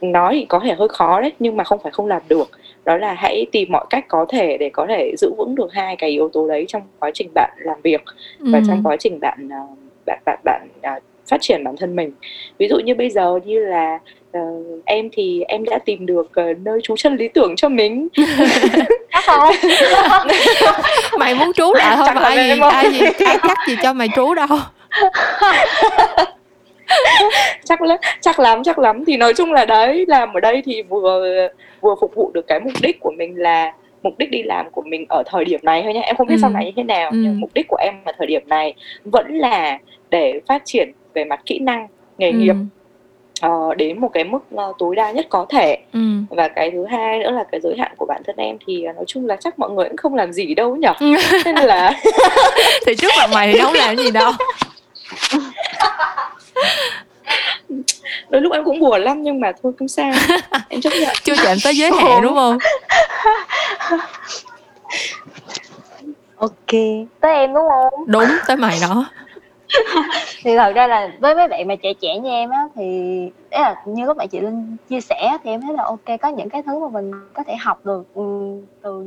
nói 0.00 0.34
thì 0.34 0.46
có 0.48 0.60
thể 0.64 0.74
hơi 0.74 0.88
khó 0.88 1.20
đấy 1.20 1.32
nhưng 1.38 1.56
mà 1.56 1.64
không 1.64 1.78
phải 1.82 1.92
không 1.92 2.06
làm 2.06 2.22
được. 2.28 2.50
Đó 2.84 2.96
là 2.96 3.14
hãy 3.14 3.46
tìm 3.52 3.72
mọi 3.72 3.86
cách 3.90 4.04
có 4.08 4.26
thể 4.28 4.56
để 4.60 4.70
có 4.72 4.86
thể 4.88 5.14
giữ 5.18 5.30
vững 5.38 5.54
được 5.54 5.72
hai 5.72 5.96
cái 5.96 6.10
yếu 6.10 6.28
tố 6.28 6.48
đấy 6.48 6.64
trong 6.68 6.82
quá 6.98 7.10
trình 7.14 7.28
bạn 7.34 7.50
làm 7.58 7.80
việc 7.82 8.04
ừ. 8.38 8.46
và 8.52 8.60
trong 8.66 8.82
quá 8.84 8.96
trình 8.96 9.20
bạn 9.20 9.48
ờ, 9.50 9.66
bạn 10.06 10.18
bạn 10.24 10.38
bạn 10.44 10.68
uh, 10.96 11.02
phát 11.30 11.40
triển 11.40 11.64
bản 11.64 11.76
thân 11.76 11.96
mình. 11.96 12.12
Ví 12.58 12.68
dụ 12.68 12.78
như 12.78 12.94
bây 12.94 13.10
giờ 13.10 13.38
như 13.44 13.58
là 13.58 13.98
uh, 14.38 14.84
em 14.84 15.08
thì 15.12 15.42
em 15.48 15.64
đã 15.64 15.78
tìm 15.78 16.06
được 16.06 16.30
uh, 16.50 16.58
nơi 16.58 16.80
trú 16.82 16.96
chân 16.96 17.16
lý 17.16 17.28
tưởng 17.28 17.56
cho 17.56 17.68
mình. 17.68 18.08
Không 19.26 19.54
mày 21.18 21.34
muốn 21.34 21.52
trú 21.52 21.74
lại 21.74 21.96
thôi 21.96 22.08
mà 22.14 22.20
ai 22.20 22.36
gì 22.36 22.60
ai 22.60 22.90
gì 22.92 22.98
ai 23.26 23.38
chắc 23.48 23.58
gì 23.68 23.76
cho 23.82 23.92
mày 23.92 24.08
trú 24.16 24.34
đâu 24.34 24.46
chắc 27.68 27.82
lắm 27.82 27.98
chắc 28.20 28.38
lắm 28.38 28.62
chắc 28.64 28.78
lắm 28.78 29.04
thì 29.04 29.16
nói 29.16 29.34
chung 29.34 29.52
là 29.52 29.64
đấy 29.64 30.04
làm 30.08 30.32
ở 30.32 30.40
đây 30.40 30.62
thì 30.64 30.82
vừa 30.82 31.48
vừa 31.80 31.94
phục 32.00 32.14
vụ 32.14 32.30
được 32.34 32.46
cái 32.46 32.60
mục 32.60 32.72
đích 32.82 33.00
của 33.00 33.10
mình 33.10 33.38
là 33.38 33.72
mục 34.02 34.18
đích 34.18 34.30
đi 34.30 34.42
làm 34.42 34.70
của 34.70 34.82
mình 34.82 35.06
ở 35.08 35.22
thời 35.26 35.44
điểm 35.44 35.60
này 35.62 35.82
thôi 35.84 35.94
nhé 35.94 36.00
em 36.00 36.16
không 36.16 36.26
biết 36.26 36.34
ừ. 36.34 36.40
sau 36.40 36.50
này 36.50 36.64
như 36.64 36.72
thế 36.76 36.82
nào 36.82 37.10
ừ. 37.10 37.16
nhưng 37.16 37.40
mục 37.40 37.50
đích 37.54 37.66
của 37.68 37.76
em 37.80 37.94
ở 38.04 38.12
thời 38.18 38.26
điểm 38.26 38.42
này 38.46 38.74
vẫn 39.04 39.38
là 39.38 39.78
để 40.10 40.40
phát 40.46 40.62
triển 40.64 40.92
về 41.14 41.24
mặt 41.24 41.40
kỹ 41.46 41.58
năng 41.58 41.86
nghề 42.18 42.30
ừ. 42.30 42.38
nghiệp 42.38 42.54
uh, 43.46 43.76
đến 43.76 44.00
một 44.00 44.08
cái 44.12 44.24
mức 44.24 44.38
uh, 44.54 44.76
tối 44.78 44.96
đa 44.96 45.10
nhất 45.10 45.26
có 45.28 45.46
thể 45.48 45.78
ừ. 45.92 46.00
và 46.30 46.48
cái 46.48 46.70
thứ 46.70 46.86
hai 46.86 47.18
nữa 47.18 47.30
là 47.30 47.44
cái 47.52 47.60
giới 47.60 47.74
hạn 47.78 47.92
của 47.96 48.06
bản 48.06 48.22
thân 48.26 48.36
em 48.36 48.56
thì 48.66 48.84
uh, 48.90 48.96
nói 48.96 49.04
chung 49.06 49.26
là 49.26 49.36
chắc 49.36 49.58
mọi 49.58 49.70
người 49.70 49.88
cũng 49.88 49.96
không 49.96 50.14
làm 50.14 50.32
gì 50.32 50.54
đâu 50.54 50.76
nhở 50.76 50.92
nên 51.44 51.56
là 51.56 52.00
thì 52.86 52.94
trước 52.94 53.10
mặt 53.18 53.30
mày 53.34 53.52
thì 53.52 53.58
không 53.58 53.74
làm 53.74 53.96
gì 53.96 54.10
đâu 54.10 54.32
đôi 58.28 58.42
lúc 58.42 58.52
em 58.52 58.64
cũng 58.64 58.80
buồn 58.80 59.00
lắm 59.00 59.22
nhưng 59.22 59.40
mà 59.40 59.52
thôi 59.62 59.72
không 59.78 59.88
sao. 59.88 60.12
Em 60.68 60.80
chấp 60.80 60.90
nhận. 61.00 61.14
Chưa 61.22 61.34
chạm 61.42 61.56
tới 61.64 61.76
giới 61.76 61.90
hạn 61.90 62.22
đúng 62.22 62.34
không? 62.34 62.58
Ok. 66.36 66.72
Tới 67.20 67.34
em 67.34 67.54
đúng 67.54 67.64
không? 67.68 68.04
Đúng 68.06 68.26
tới 68.46 68.56
mày 68.56 68.78
đó. 68.80 69.04
Thì 70.44 70.56
thật 70.56 70.72
ra 70.74 70.86
là 70.86 71.10
với 71.20 71.34
mấy 71.34 71.48
bạn 71.48 71.68
mà 71.68 71.74
trẻ 71.82 71.92
trẻ 72.00 72.18
như 72.18 72.30
em 72.30 72.50
á 72.50 72.60
thì 72.74 72.82
đấy 73.50 73.60
là 73.60 73.74
như 73.86 74.04
lúc 74.04 74.16
nãy 74.16 74.28
chị 74.28 74.40
linh 74.40 74.76
chia 74.88 75.00
sẻ 75.00 75.38
thì 75.44 75.50
em 75.50 75.60
thấy 75.60 75.74
là 75.74 75.84
ok 75.84 76.20
có 76.20 76.28
những 76.28 76.48
cái 76.48 76.62
thứ 76.62 76.78
mà 76.78 76.88
mình 76.88 77.12
có 77.34 77.42
thể 77.46 77.56
học 77.56 77.86
được 77.86 78.14
ừ, 78.14 78.22
từ 78.82 79.04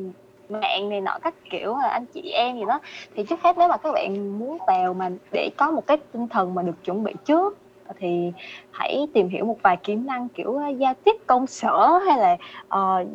mạng 0.49 0.89
này 0.89 1.01
nọ 1.01 1.17
các 1.23 1.33
kiểu 1.49 1.77
là 1.77 1.89
anh 1.89 2.05
chị 2.05 2.31
em 2.31 2.59
gì 2.59 2.65
đó. 2.67 2.79
Thì 3.15 3.23
trước 3.23 3.41
hết 3.41 3.57
nếu 3.57 3.67
mà 3.67 3.77
các 3.77 3.91
bạn 3.91 4.39
muốn 4.39 4.57
vào 4.67 4.93
mà 4.93 5.09
để 5.31 5.49
có 5.57 5.71
một 5.71 5.87
cái 5.87 5.97
tinh 6.13 6.27
thần 6.27 6.55
mà 6.55 6.61
được 6.61 6.83
chuẩn 6.83 7.03
bị 7.03 7.13
trước 7.25 7.57
thì 7.99 8.31
hãy 8.71 9.07
tìm 9.13 9.29
hiểu 9.29 9.45
một 9.45 9.57
vài 9.61 9.77
kỹ 9.77 9.95
năng 9.95 10.29
kiểu 10.29 10.49
uh, 10.49 10.77
giao 10.77 10.93
tiếp 11.03 11.15
công 11.27 11.47
sở 11.47 11.99
hay 12.07 12.17
là 12.17 12.37
uh, 12.79 13.07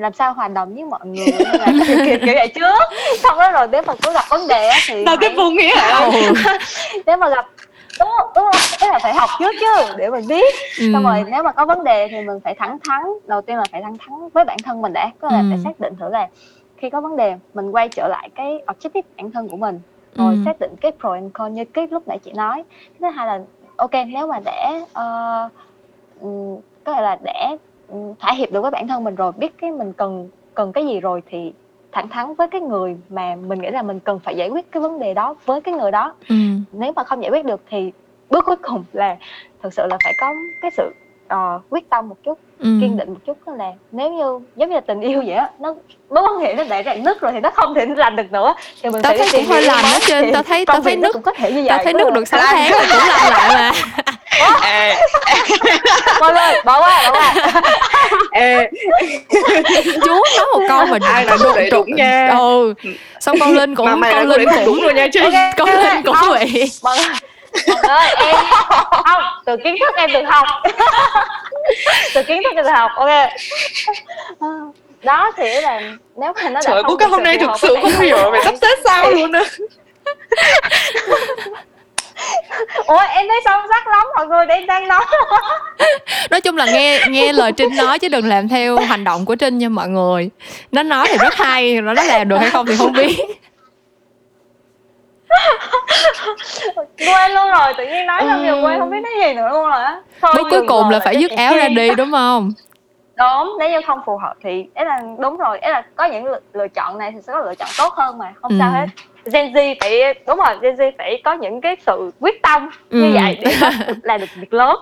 làm 0.00 0.12
sao 0.12 0.32
hòa 0.32 0.48
đồng 0.48 0.74
với 0.74 0.84
mọi 0.84 1.06
người 1.06 1.26
hay 1.44 1.58
là 1.58 1.84
kiểu, 1.86 1.96
kiểu, 2.06 2.18
kiểu 2.24 2.34
vậy 2.34 2.48
trước 2.54 2.78
xong 3.22 3.38
đó 3.38 3.50
rồi 3.50 3.68
nếu 3.72 3.82
mà 3.86 3.94
có 4.02 4.12
gặp 4.12 4.24
vấn 4.30 4.48
đề 4.48 4.70
thì 4.86 5.04
đâu 5.04 5.16
cái 5.20 5.34
vô 5.36 5.50
nghĩa 5.50 5.76
hả? 5.76 6.10
Nếu 7.06 7.16
mà 7.16 7.28
gặp 7.28 7.46
đúng 7.98 8.08
không? 8.18 8.30
Đúng 8.34 8.44
không? 8.44 8.90
Là 8.90 8.98
phải 8.98 9.14
học 9.14 9.30
trước 9.38 9.52
chứ 9.60 9.94
để 9.96 10.10
mình 10.10 10.26
biết. 10.28 10.54
Ừ. 10.78 10.90
xong 10.92 11.04
rồi 11.04 11.24
nếu 11.30 11.42
mà 11.42 11.52
có 11.52 11.66
vấn 11.66 11.84
đề 11.84 12.08
thì 12.08 12.16
mình 12.20 12.40
phải 12.44 12.54
thẳng 12.54 12.78
thắn 12.88 13.02
đầu 13.26 13.42
tiên 13.42 13.56
là 13.56 13.64
phải 13.72 13.82
thẳng 13.82 13.96
thắn 13.98 14.28
với 14.32 14.44
bản 14.44 14.56
thân 14.64 14.82
mình 14.82 14.92
đã 14.92 15.10
có 15.20 15.28
là 15.30 15.38
ừ. 15.38 15.44
phải 15.50 15.58
xác 15.64 15.80
định 15.80 15.94
thử 16.00 16.08
là 16.08 16.28
khi 16.76 16.90
có 16.90 17.00
vấn 17.00 17.16
đề 17.16 17.34
mình 17.54 17.70
quay 17.70 17.88
trở 17.88 18.08
lại 18.08 18.28
cái 18.34 18.62
objective 18.66 19.02
bản 19.16 19.30
thân 19.30 19.48
của 19.48 19.56
mình 19.56 19.80
rồi 20.16 20.34
ừ. 20.34 20.40
xác 20.44 20.60
định 20.60 20.74
cái 20.80 20.92
pro 21.00 21.12
and 21.12 21.30
con 21.32 21.54
như 21.54 21.64
cái 21.64 21.86
lúc 21.90 22.08
nãy 22.08 22.18
chị 22.18 22.32
nói. 22.32 22.64
Thứ 23.00 23.06
hai 23.06 23.26
là 23.26 23.40
ok 23.82 24.06
nếu 24.08 24.26
mà 24.26 24.40
để 24.44 24.80
uh, 24.80 25.52
có 26.84 26.94
thể 26.94 27.02
là 27.02 27.18
để 27.24 27.56
thỏa 28.20 28.32
hiệp 28.32 28.52
được 28.52 28.62
với 28.62 28.70
bản 28.70 28.88
thân 28.88 29.04
mình 29.04 29.14
rồi 29.14 29.32
biết 29.32 29.58
cái 29.58 29.70
mình 29.70 29.92
cần 29.92 30.28
cần 30.54 30.72
cái 30.72 30.86
gì 30.86 31.00
rồi 31.00 31.22
thì 31.30 31.52
thẳng 31.92 32.08
thắn 32.08 32.34
với 32.34 32.48
cái 32.48 32.60
người 32.60 32.96
mà 33.08 33.36
mình 33.36 33.62
nghĩ 33.62 33.70
là 33.70 33.82
mình 33.82 34.00
cần 34.00 34.18
phải 34.18 34.36
giải 34.36 34.48
quyết 34.48 34.72
cái 34.72 34.82
vấn 34.82 34.98
đề 34.98 35.14
đó 35.14 35.34
với 35.44 35.60
cái 35.60 35.74
người 35.74 35.90
đó 35.90 36.14
ừ. 36.28 36.34
nếu 36.72 36.92
mà 36.96 37.04
không 37.04 37.22
giải 37.22 37.30
quyết 37.30 37.44
được 37.44 37.60
thì 37.70 37.92
bước 38.30 38.44
cuối 38.44 38.56
cùng 38.56 38.84
là 38.92 39.16
thực 39.62 39.72
sự 39.72 39.86
là 39.86 39.98
phải 40.04 40.12
có 40.18 40.34
cái 40.62 40.70
sự 40.70 40.92
uh, 41.32 41.62
quyết 41.70 41.90
tâm 41.90 42.08
một 42.08 42.16
chút 42.24 42.38
ừ. 42.58 42.68
kiên 42.80 42.96
định 42.96 43.08
một 43.08 43.20
chút 43.26 43.38
đó 43.46 43.52
là 43.58 43.72
nếu 43.92 44.12
như 44.12 44.40
giống 44.56 44.68
như 44.68 44.74
là 44.74 44.80
tình 44.80 45.00
yêu 45.00 45.22
vậy 45.26 45.34
á 45.34 45.50
nó 45.60 45.74
mối 46.10 46.22
quan 46.22 46.38
hệ 46.38 46.54
nó 46.54 46.64
đã 46.64 46.82
rạn 46.82 47.04
nứt 47.04 47.20
rồi 47.20 47.32
thì 47.32 47.40
nó 47.40 47.50
không 47.50 47.74
thể 47.74 47.86
lành 47.96 48.16
được 48.16 48.32
nữa. 48.32 48.54
Thì 48.82 48.90
mình 48.90 49.02
tao 49.02 49.16
thấy 49.18 49.28
cũng 49.32 49.46
hơi 49.46 49.62
lành 49.62 49.84
đó 49.92 49.98
trên 50.06 50.32
tao 50.32 50.42
thấy 50.42 50.66
tao 50.66 50.80
thấy 50.80 50.96
nước 50.96 51.12
cũng 51.12 51.22
có 51.22 51.32
thể 51.32 51.52
như 51.52 51.62
vậy 51.62 51.68
tao 51.68 51.84
thấy 51.84 51.92
nước 51.92 52.12
được 52.12 52.28
sáu 52.28 52.40
tháng 52.40 52.70
là 52.70 52.84
cũng 52.90 53.08
lành 53.08 53.32
lại 53.32 53.54
mà. 53.54 53.72
Mọi 56.20 56.32
người 56.32 56.62
bỏ 56.64 56.80
qua 56.80 57.02
bỏ 57.04 57.12
qua. 57.12 57.34
Chú 60.04 60.22
nói 60.36 60.46
một 60.52 60.60
câu 60.68 60.86
mà 60.86 60.98
ai 61.02 61.24
nói 61.24 61.38
đúng, 61.42 61.70
đúng 61.72 61.96
nha. 61.96 62.28
Ừ 62.38 62.74
xong 63.20 63.36
con 63.40 63.52
linh 63.52 63.74
cũng 63.74 64.00
mà 64.00 64.12
con 64.12 64.28
linh 64.28 64.48
cũng 64.54 64.64
đúng 64.66 64.80
rồi 64.80 64.94
nha 64.94 65.06
chứ. 65.12 65.20
Con 65.56 65.68
linh 65.68 66.02
cũng 66.04 66.16
vậy 66.28 66.70
ơi 67.82 68.14
em 68.18 68.36
không 69.04 69.22
từ 69.44 69.56
kiến 69.64 69.76
thức 69.80 69.94
em 69.96 70.12
được 70.12 70.24
học. 70.26 70.46
Từ 72.14 72.22
kiến 72.22 72.42
thức 72.44 72.50
em 72.56 72.64
được 72.64 72.70
học 72.70 72.90
ok. 72.96 73.28
Đó 75.02 75.32
thì 75.36 75.60
là 75.60 75.80
nếu 76.16 76.32
mà 76.42 76.42
nó 76.42 76.50
đã 76.50 76.60
trời 76.64 76.82
bố 76.82 76.96
cái 76.96 77.08
hôm 77.08 77.22
nay 77.22 77.38
thực 77.38 77.50
sự 77.58 77.76
không 77.82 78.00
hiểu 78.00 78.30
mày 78.30 78.40
sắp 78.44 78.54
xếp 78.62 78.76
sao 78.84 79.10
luôn 79.10 79.32
á. 79.32 79.44
Ủa 82.86 82.98
em 82.98 83.26
thấy 83.28 83.40
sâu 83.44 83.60
sắc 83.68 83.86
lắm 83.86 84.06
mọi 84.16 84.26
người 84.26 84.46
để 84.46 84.54
em 84.54 84.66
đang 84.66 84.88
nói. 84.88 85.04
Nói 86.30 86.40
chung 86.40 86.56
là 86.56 86.66
nghe 86.66 87.00
nghe 87.08 87.32
lời 87.32 87.52
trinh 87.52 87.76
nói 87.76 87.98
chứ 87.98 88.08
đừng 88.08 88.28
làm 88.28 88.48
theo 88.48 88.78
hành 88.78 89.04
động 89.04 89.24
của 89.26 89.34
trinh 89.34 89.58
nha 89.58 89.68
mọi 89.68 89.88
người. 89.88 90.30
Nó 90.72 90.82
nói 90.82 91.06
thì 91.10 91.18
rất 91.18 91.34
hay 91.34 91.80
nó 91.80 91.92
làm 91.92 92.28
được 92.28 92.36
hay 92.36 92.50
không 92.50 92.66
thì 92.66 92.76
không 92.76 92.92
biết 92.92 93.16
quên 96.98 97.32
luôn 97.32 97.50
rồi 97.50 97.74
tự 97.78 97.86
nhiên 97.86 98.06
nói 98.06 98.22
xong 98.28 98.46
giờ 98.46 98.60
quên 98.62 98.78
không 98.78 98.90
biết 98.90 99.00
nói 99.02 99.12
gì 99.26 99.34
nữa 99.34 99.48
luôn 99.50 99.70
rồi 99.70 99.82
á. 99.82 100.00
Bước 100.36 100.46
cuối 100.50 100.66
cùng 100.68 100.90
là 100.90 101.00
phải 101.00 101.16
dứt 101.16 101.30
áo 101.30 101.56
ra 101.56 101.68
đi 101.68 101.94
đúng 101.94 102.10
không? 102.10 102.52
Đúng 103.16 103.56
nếu 103.58 103.70
như 103.70 103.80
không 103.86 104.00
phù 104.06 104.16
hợp 104.16 104.34
thì 104.42 104.66
ấy 104.74 104.84
là 104.84 105.02
đúng 105.18 105.36
rồi 105.36 105.58
ấy 105.58 105.72
là 105.72 105.82
có 105.96 106.04
những 106.04 106.24
lựa, 106.24 106.40
lựa 106.52 106.68
chọn 106.68 106.98
này 106.98 107.12
thì 107.12 107.18
sẽ 107.22 107.32
có 107.32 107.38
lựa 107.38 107.54
chọn 107.54 107.68
tốt 107.78 107.92
hơn 107.92 108.18
mà 108.18 108.32
không 108.42 108.50
ừ. 108.50 108.56
sao 108.58 108.70
hết. 108.70 108.86
Gen 109.32 109.52
Z 109.52 109.74
phải 109.80 110.14
đúng 110.26 110.38
rồi 110.38 110.56
Gen 110.62 110.74
Z 110.74 110.92
phải 110.98 111.20
có 111.24 111.32
những 111.32 111.60
cái 111.60 111.76
sự 111.86 112.10
quyết 112.20 112.42
tâm 112.42 112.70
ừ. 112.90 112.98
như 112.98 113.10
vậy 113.14 113.38
để 113.44 113.54
làm 114.02 114.20
được 114.20 114.26
việc 114.34 114.52
lớn 114.54 114.76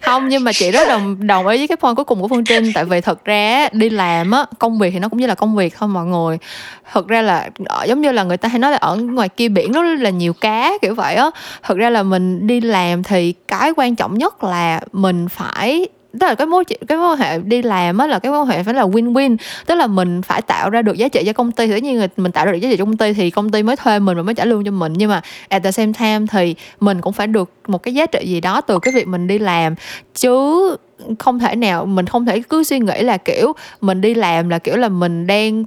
không, 0.00 0.28
nhưng 0.28 0.44
mà 0.44 0.52
chị 0.52 0.70
rất 0.70 0.88
đồng 0.88 1.26
đồng 1.26 1.46
ý 1.46 1.58
với 1.58 1.68
cái 1.68 1.76
point 1.76 1.96
cuối 1.96 2.04
cùng 2.04 2.20
của 2.20 2.28
phương 2.28 2.44
trinh. 2.44 2.72
Tại 2.74 2.84
vì 2.84 3.00
thật 3.00 3.24
ra 3.24 3.68
đi 3.72 3.90
làm 3.90 4.30
á, 4.30 4.44
công 4.58 4.78
việc 4.78 4.90
thì 4.90 4.98
nó 4.98 5.08
cũng 5.08 5.20
như 5.20 5.26
là 5.26 5.34
công 5.34 5.56
việc 5.56 5.74
thôi 5.78 5.88
mọi 5.88 6.06
người. 6.06 6.38
Thật 6.92 7.08
ra 7.08 7.22
là 7.22 7.50
ờ, 7.64 7.84
giống 7.84 8.00
như 8.00 8.12
là 8.12 8.22
người 8.22 8.36
ta 8.36 8.48
hay 8.48 8.58
nói 8.58 8.70
là 8.70 8.76
ở 8.76 8.96
ngoài 8.96 9.28
kia 9.28 9.48
biển 9.48 9.72
rất 9.72 9.82
là 9.82 10.10
nhiều 10.10 10.32
cá, 10.32 10.72
kiểu 10.82 10.94
vậy 10.94 11.14
á. 11.14 11.30
Thật 11.62 11.76
ra 11.76 11.90
là 11.90 12.02
mình 12.02 12.46
đi 12.46 12.60
làm 12.60 13.02
thì 13.02 13.34
cái 13.48 13.72
quan 13.76 13.96
trọng 13.96 14.18
nhất 14.18 14.44
là 14.44 14.80
mình 14.92 15.28
phải 15.28 15.88
tức 16.20 16.26
là 16.26 16.34
cái 16.34 16.46
mối 16.46 16.64
cái 16.88 16.98
mối 16.98 17.16
hệ 17.16 17.38
đi 17.38 17.62
làm 17.62 17.98
á 17.98 18.06
là 18.06 18.18
cái 18.18 18.32
mối 18.32 18.46
hệ 18.46 18.62
phải 18.62 18.74
là 18.74 18.82
win 18.82 19.12
win 19.12 19.36
tức 19.66 19.74
là 19.74 19.86
mình 19.86 20.22
phải 20.22 20.42
tạo 20.42 20.70
ra 20.70 20.82
được 20.82 20.98
giá 20.98 21.08
trị 21.08 21.22
cho 21.26 21.32
công 21.32 21.52
ty. 21.52 21.66
Thì 21.66 21.72
tất 21.72 21.82
nhiên 21.82 22.08
mình 22.16 22.32
tạo 22.32 22.46
ra 22.46 22.52
được 22.52 22.58
giá 22.58 22.70
trị 22.70 22.76
cho 22.76 22.84
công 22.84 22.96
ty 22.96 23.12
thì 23.12 23.30
công 23.30 23.50
ty 23.50 23.62
mới 23.62 23.76
thuê 23.76 23.98
mình 23.98 24.16
và 24.16 24.22
mới 24.22 24.34
trả 24.34 24.44
lương 24.44 24.64
cho 24.64 24.70
mình. 24.70 24.92
Nhưng 24.96 25.10
mà 25.10 25.20
at 25.48 25.62
the 25.62 25.72
same 25.72 25.92
time 25.98 26.26
thì 26.30 26.54
mình 26.80 27.00
cũng 27.00 27.12
phải 27.12 27.26
được 27.26 27.50
một 27.66 27.82
cái 27.82 27.94
giá 27.94 28.06
trị 28.06 28.26
gì 28.26 28.40
đó 28.40 28.60
từ 28.60 28.78
cái 28.78 28.94
việc 28.94 29.08
mình 29.08 29.26
đi 29.26 29.38
làm. 29.38 29.74
Chứ 30.14 30.76
không 31.18 31.38
thể 31.38 31.56
nào, 31.56 31.86
mình 31.86 32.06
không 32.06 32.26
thể 32.26 32.42
cứ 32.48 32.64
suy 32.64 32.78
nghĩ 32.78 33.02
là, 33.02 33.16
kiểu, 33.16 33.52
mình 33.80 34.00
đi 34.00 34.14
làm 34.14 34.48
là, 34.48 34.58
kiểu 34.58 34.76
là, 34.76 34.88
mình 34.88 35.26
đang 35.26 35.64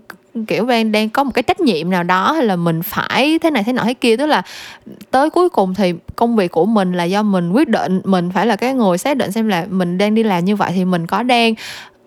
kiểu 0.48 0.66
đang 0.66 0.92
đang 0.92 1.10
có 1.10 1.24
một 1.24 1.32
cái 1.34 1.44
trách 1.44 1.60
nhiệm 1.60 1.90
nào 1.90 2.04
đó 2.04 2.32
hay 2.32 2.46
là 2.46 2.56
mình 2.56 2.82
phải 2.84 3.40
thế 3.40 3.52
này 3.52 3.64
thế 3.64 3.74
nọ 3.74 3.84
thế 3.84 3.94
kia, 3.94 4.18
tức 4.18 4.26
là 4.26 4.42
tới 5.12 5.30
cuối 5.30 5.50
cùng 5.50 5.74
thì 5.74 5.94
công 6.16 6.36
việc 6.36 6.52
của 6.52 6.66
mình 6.66 6.94
là 6.94 7.04
do 7.04 7.24
mình 7.24 7.52
quyết 7.52 7.70
định, 7.70 8.02
mình 8.04 8.32
phải 8.34 8.48
là 8.48 8.56
cái 8.56 8.74
người 8.74 8.98
xác 8.98 9.18
định 9.18 9.32
xem 9.32 9.48
là 9.48 9.66
mình 9.70 9.98
đang 9.98 10.16
đi 10.16 10.24
làm 10.24 10.46
như 10.46 10.56
vậy 10.56 10.72
thì 10.76 10.86
mình 10.86 11.08
có 11.08 11.24
đang 11.24 11.54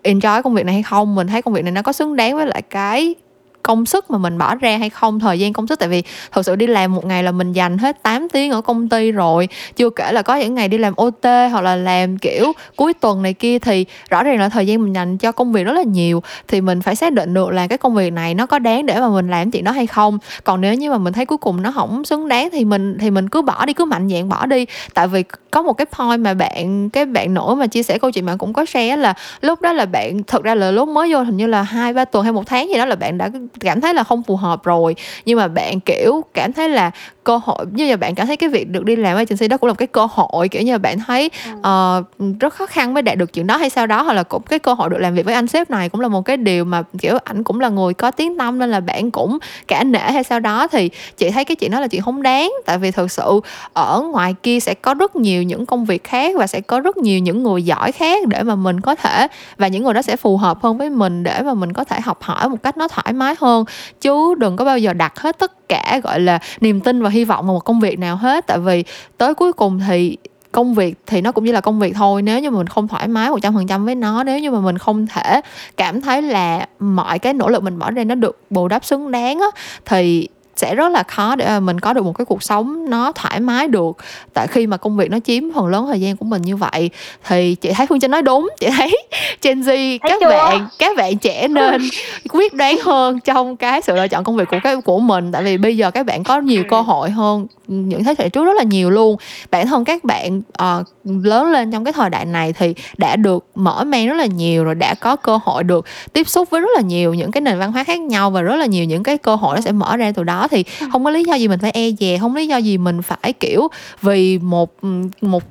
enjoy 0.03 0.41
công 0.41 0.53
việc 0.53 0.65
này 0.65 0.73
hay 0.73 0.83
không, 0.83 1.15
mình 1.15 1.27
thấy 1.27 1.41
công 1.41 1.53
việc 1.53 1.63
này 1.63 1.71
nó 1.71 1.81
có 1.81 1.93
xứng 1.93 2.15
đáng 2.15 2.35
với 2.35 2.47
lại 2.47 2.61
cái 2.61 3.15
công 3.63 3.85
sức 3.85 4.11
mà 4.11 4.17
mình 4.17 4.37
bỏ 4.37 4.55
ra 4.55 4.77
hay 4.77 4.89
không, 4.89 5.19
thời 5.19 5.39
gian 5.39 5.53
công 5.53 5.67
sức. 5.67 5.79
Tại 5.79 5.89
vì 5.89 6.03
thật 6.31 6.43
sự 6.43 6.55
đi 6.55 6.67
làm 6.67 6.93
một 6.93 7.05
ngày 7.05 7.23
là 7.23 7.31
mình 7.31 7.53
dành 7.53 7.77
hết 7.77 8.03
8 8.03 8.29
tiếng 8.29 8.51
ở 8.51 8.61
công 8.61 8.89
ty 8.89 9.11
rồi. 9.11 9.49
Chưa 9.75 9.89
kể 9.89 10.11
là 10.11 10.21
có 10.21 10.35
những 10.35 10.55
ngày 10.55 10.67
đi 10.67 10.77
làm 10.77 10.93
OT 10.95 11.23
hoặc 11.51 11.61
là 11.61 11.75
làm 11.75 12.17
kiểu 12.17 12.51
cuối 12.75 12.93
tuần 12.93 13.21
này 13.21 13.33
kia 13.33 13.59
thì 13.59 13.85
rõ 14.09 14.23
ràng 14.23 14.39
là 14.39 14.49
thời 14.49 14.67
gian 14.67 14.83
mình 14.83 14.93
dành 14.93 15.17
cho 15.17 15.31
công 15.31 15.51
việc 15.51 15.63
rất 15.63 15.73
là 15.73 15.83
nhiều. 15.83 16.23
Thì 16.47 16.61
mình 16.61 16.81
phải 16.81 16.95
xác 16.95 17.13
định 17.13 17.33
được 17.33 17.49
là 17.49 17.67
cái 17.67 17.77
công 17.77 17.95
việc 17.95 18.13
này 18.13 18.33
nó 18.33 18.45
có 18.45 18.59
đáng 18.59 18.85
để 18.85 18.99
mà 18.99 19.09
mình 19.09 19.29
làm 19.29 19.51
chuyện 19.51 19.63
đó 19.63 19.71
hay 19.71 19.87
không. 19.87 20.17
Còn 20.43 20.61
nếu 20.61 20.73
như 20.73 20.91
mà 20.91 20.97
mình 20.97 21.13
thấy 21.13 21.25
cuối 21.25 21.37
cùng 21.37 21.61
nó 21.61 21.71
không 21.71 22.05
xứng 22.05 22.27
đáng 22.27 22.49
thì 22.51 22.65
mình 22.65 22.97
thì 22.99 23.11
mình 23.11 23.29
cứ 23.29 23.41
bỏ 23.41 23.65
đi, 23.65 23.73
cứ 23.73 23.85
mạnh 23.85 24.09
dạn 24.09 24.29
bỏ 24.29 24.45
đi. 24.45 24.65
Tại 24.93 25.07
vì 25.07 25.23
có 25.51 25.61
một 25.61 25.73
cái 25.73 25.85
point 25.85 26.21
mà 26.21 26.33
bạn, 26.33 26.89
cái 26.89 27.05
bạn 27.05 27.33
nổi 27.33 27.55
mà 27.55 27.67
chia 27.67 27.83
sẻ 27.83 27.97
câu 27.97 28.11
chuyện 28.11 28.25
bạn 28.25 28.37
cũng 28.37 28.53
có 28.53 28.65
share 28.65 28.95
là 28.95 29.13
lúc 29.41 29.61
đó 29.61 29.73
là 29.73 29.85
bạn 29.85 30.23
thật 30.23 30.43
ra 30.43 30.55
là 30.55 30.71
lúc 30.71 30.89
mới 30.89 31.13
vô 31.13 31.23
hình 31.23 31.37
như 31.37 31.47
là 31.47 31.61
hai 31.61 31.93
ba 31.93 32.05
tuần 32.05 32.23
hay 32.23 32.33
một 32.33 32.43
tháng 32.45 32.69
gì 32.69 32.77
đó 32.77 32.85
là 32.85 32.95
bạn 32.95 33.17
đã 33.17 33.29
cảm 33.59 33.81
thấy 33.81 33.93
là 33.93 34.03
không 34.03 34.23
phù 34.23 34.35
hợp 34.35 34.63
rồi. 34.63 34.95
Nhưng 35.25 35.37
mà 35.37 35.47
bạn 35.47 35.79
kiểu 35.79 36.21
cảm 36.33 36.53
thấy 36.53 36.69
là 36.69 36.91
cơ 37.29 37.39
hội 37.43 37.65
như 37.71 37.89
là 37.89 37.95
bạn 37.95 38.15
cảm 38.15 38.27
thấy 38.27 38.37
cái 38.37 38.49
việc 38.49 38.69
được 38.69 38.85
đi 38.85 38.95
làm 38.95 39.17
agency 39.17 39.47
đó 39.47 39.57
cũng 39.57 39.67
là 39.67 39.71
một 39.71 39.77
cái 39.77 39.87
cơ 39.87 40.07
hội 40.11 40.47
kiểu 40.47 40.61
như 40.61 40.71
là 40.71 40.77
bạn 40.77 40.99
thấy 41.07 41.29
uh, 41.51 42.39
rất 42.39 42.53
khó 42.53 42.65
khăn 42.65 42.93
mới 42.93 43.03
đạt 43.03 43.17
được 43.17 43.33
chuyện 43.33 43.47
đó 43.47 43.57
hay 43.57 43.69
sao 43.69 43.87
đó 43.87 44.01
hoặc 44.01 44.13
là 44.13 44.23
cũng 44.23 44.41
cái 44.43 44.59
cơ 44.59 44.73
hội 44.73 44.89
được 44.89 44.97
làm 44.99 45.13
việc 45.13 45.25
với 45.25 45.33
anh 45.33 45.47
sếp 45.47 45.69
này 45.69 45.89
cũng 45.89 46.01
là 46.01 46.07
một 46.07 46.21
cái 46.21 46.37
điều 46.37 46.65
mà 46.65 46.83
kiểu 46.99 47.17
ảnh 47.23 47.43
cũng 47.43 47.59
là 47.59 47.69
người 47.69 47.93
có 47.93 48.11
tiếng 48.11 48.37
tâm 48.37 48.59
nên 48.59 48.71
là 48.71 48.79
bạn 48.79 49.11
cũng 49.11 49.37
cả 49.67 49.83
nể 49.83 49.99
hay 49.99 50.23
sao 50.23 50.39
đó 50.39 50.67
thì 50.67 50.89
chị 51.17 51.29
thấy 51.29 51.45
cái 51.45 51.55
chuyện 51.55 51.71
đó 51.71 51.79
là 51.79 51.87
chuyện 51.87 52.01
không 52.01 52.21
đáng. 52.21 52.51
Tại 52.65 52.77
vì 52.77 52.91
thực 52.91 53.11
sự 53.11 53.39
ở 53.73 54.01
ngoài 54.01 54.35
kia 54.43 54.59
sẽ 54.59 54.73
có 54.73 54.93
rất 54.93 55.15
nhiều 55.15 55.43
những 55.43 55.65
công 55.65 55.85
việc 55.85 56.03
khác 56.03 56.35
và 56.37 56.47
sẽ 56.47 56.61
có 56.61 56.79
rất 56.79 56.97
nhiều 56.97 57.19
những 57.19 57.43
người 57.43 57.63
giỏi 57.63 57.91
khác 57.91 58.27
để 58.27 58.43
mà 58.43 58.55
mình 58.55 58.81
có 58.81 58.95
thể 58.95 59.27
và 59.57 59.67
những 59.67 59.83
người 59.83 59.93
đó 59.93 60.01
sẽ 60.01 60.15
phù 60.15 60.37
hợp 60.37 60.57
hơn 60.63 60.77
với 60.77 60.89
mình 60.89 61.23
để 61.23 61.41
mà 61.41 61.53
mình 61.53 61.73
có 61.73 61.83
thể 61.83 62.01
học 62.01 62.21
hỏi 62.21 62.49
một 62.49 62.63
cách 62.63 62.77
nó 62.77 62.87
thoải 62.87 63.13
mái 63.13 63.35
hơn. 63.39 63.65
Chứ 64.01 64.35
đừng 64.37 64.55
có 64.55 64.65
bao 64.65 64.77
giờ 64.77 64.93
đặt 64.93 65.19
hết 65.19 65.39
tất 65.39 65.58
cả, 65.69 65.99
gọi 66.03 66.19
là, 66.19 66.39
niềm 66.61 66.81
tin 66.81 67.01
và 67.01 67.09
hy 67.09 67.25
vọng 67.25 67.45
vào 67.45 67.53
một 67.53 67.65
công 67.65 67.79
việc 67.79 67.99
nào 67.99 68.15
hết. 68.15 68.47
Tại 68.47 68.59
vì 68.59 68.83
tới 69.17 69.33
cuối 69.33 69.53
cùng 69.53 69.79
thì 69.87 70.17
công 70.51 70.73
việc 70.73 70.95
thì 71.05 71.21
nó 71.21 71.31
cũng 71.31 71.43
như 71.43 71.51
là 71.51 71.61
công 71.61 71.79
việc 71.79 71.95
thôi. 71.95 72.21
Nếu 72.21 72.39
như 72.39 72.51
mình 72.51 72.67
không 72.67 72.87
thoải 72.87 73.07
mái 73.07 73.29
một 73.29 73.39
trăm 73.41 73.53
phần 73.53 73.67
trăm 73.67 73.85
với 73.85 73.95
nó, 73.95 74.23
nếu 74.23 74.39
như 74.39 74.51
mà 74.51 74.59
mình 74.59 74.77
không 74.77 75.07
thể 75.07 75.41
cảm 75.77 76.01
thấy 76.01 76.21
là 76.21 76.67
mọi 76.79 77.19
cái 77.19 77.33
nỗ 77.33 77.49
lực 77.49 77.63
mình 77.63 77.79
bỏ 77.79 77.91
ra 77.91 78.03
nó 78.03 78.15
được 78.15 78.41
bù 78.49 78.67
đắp 78.67 78.85
xứng 78.85 79.11
đáng 79.11 79.39
á, 79.39 79.47
thì 79.85 80.27
sẽ 80.59 80.75
rất 80.75 80.91
là 80.91 81.03
khó 81.03 81.35
để 81.35 81.59
mình 81.59 81.79
có 81.79 81.93
được 81.93 82.05
một 82.05 82.13
cái 82.17 82.25
cuộc 82.25 82.43
sống 82.43 82.89
nó 82.89 83.11
thoải 83.11 83.39
mái 83.39 83.67
được. 83.67 83.97
Tại 84.33 84.47
khi 84.47 84.67
mà 84.67 84.77
công 84.77 84.97
việc 84.97 85.11
nó 85.11 85.17
chiếm 85.25 85.43
phần 85.55 85.67
lớn 85.67 85.85
thời 85.87 86.01
gian 86.01 86.17
của 86.17 86.25
mình 86.25 86.41
như 86.41 86.55
vậy 86.55 86.89
thì 87.27 87.55
chị 87.55 87.71
thấy 87.73 87.85
phương 87.87 87.99
trinh 87.99 88.11
nói 88.11 88.21
đúng. 88.21 88.49
Chị 88.59 88.67
thấy 88.77 89.03
Gen 89.41 89.61
Z 89.61 89.99
các 90.01 90.17
chưa? 90.21 90.29
bạn 90.29 90.67
các 90.79 90.97
bạn 90.97 91.17
trẻ 91.17 91.47
nên 91.49 91.81
quyết 92.29 92.53
đoán 92.53 92.77
hơn 92.83 93.19
trong 93.19 93.57
cái 93.57 93.81
sự 93.81 93.95
lựa 93.95 94.07
chọn 94.07 94.23
công 94.23 94.35
việc 94.35 94.47
của 94.51 94.57
cái 94.63 94.75
của 94.75 94.99
mình. 94.99 95.31
Tại 95.31 95.43
vì 95.43 95.57
bây 95.57 95.77
giờ 95.77 95.91
các 95.91 96.05
bạn 96.05 96.23
có 96.23 96.39
nhiều 96.39 96.63
cơ 96.69 96.81
hội 96.81 97.09
hơn 97.09 97.47
những 97.67 98.03
thế 98.03 98.15
hệ 98.17 98.29
trước 98.29 98.45
rất 98.45 98.57
là 98.57 98.63
nhiều 98.63 98.89
luôn. 98.89 99.17
Bản 99.51 99.67
thân 99.67 99.85
các 99.85 100.03
bạn 100.03 100.41
uh, 100.63 100.87
lớn 101.05 101.51
lên 101.51 101.71
trong 101.71 101.83
cái 101.83 101.93
thời 101.93 102.09
đại 102.09 102.25
này 102.25 102.53
thì 102.53 102.75
đã 102.97 103.15
được 103.15 103.45
mở 103.55 103.83
mang 103.83 104.07
rất 104.07 104.15
là 104.15 104.25
nhiều 104.25 104.63
rồi 104.63 104.75
đã 104.75 104.95
có 104.95 105.15
cơ 105.15 105.39
hội 105.43 105.63
được 105.63 105.85
tiếp 106.13 106.29
xúc 106.29 106.49
với 106.49 106.61
rất 106.61 106.69
là 106.75 106.81
nhiều 106.81 107.13
những 107.13 107.31
cái 107.31 107.41
nền 107.41 107.59
văn 107.59 107.71
hóa 107.71 107.83
khác 107.83 107.99
nhau 107.99 108.29
và 108.29 108.41
rất 108.41 108.55
là 108.55 108.65
nhiều 108.65 108.85
những 108.85 109.03
cái 109.03 109.17
cơ 109.17 109.35
hội 109.35 109.55
nó 109.55 109.61
sẽ 109.61 109.71
mở 109.71 109.97
ra 109.97 110.11
từ 110.11 110.23
đó 110.23 110.47
thì 110.49 110.63
ừ. 110.79 110.87
không 110.91 111.03
có 111.03 111.09
lý 111.09 111.23
do 111.23 111.35
gì 111.35 111.47
mình 111.47 111.59
phải 111.59 111.71
e 111.71 111.91
dè 111.99 112.17
không 112.17 112.35
lý 112.35 112.47
do 112.47 112.57
gì 112.57 112.77
mình 112.77 113.01
phải 113.01 113.33
kiểu 113.33 113.67
vì 114.01 114.37
một 114.37 114.83
một 115.21 115.43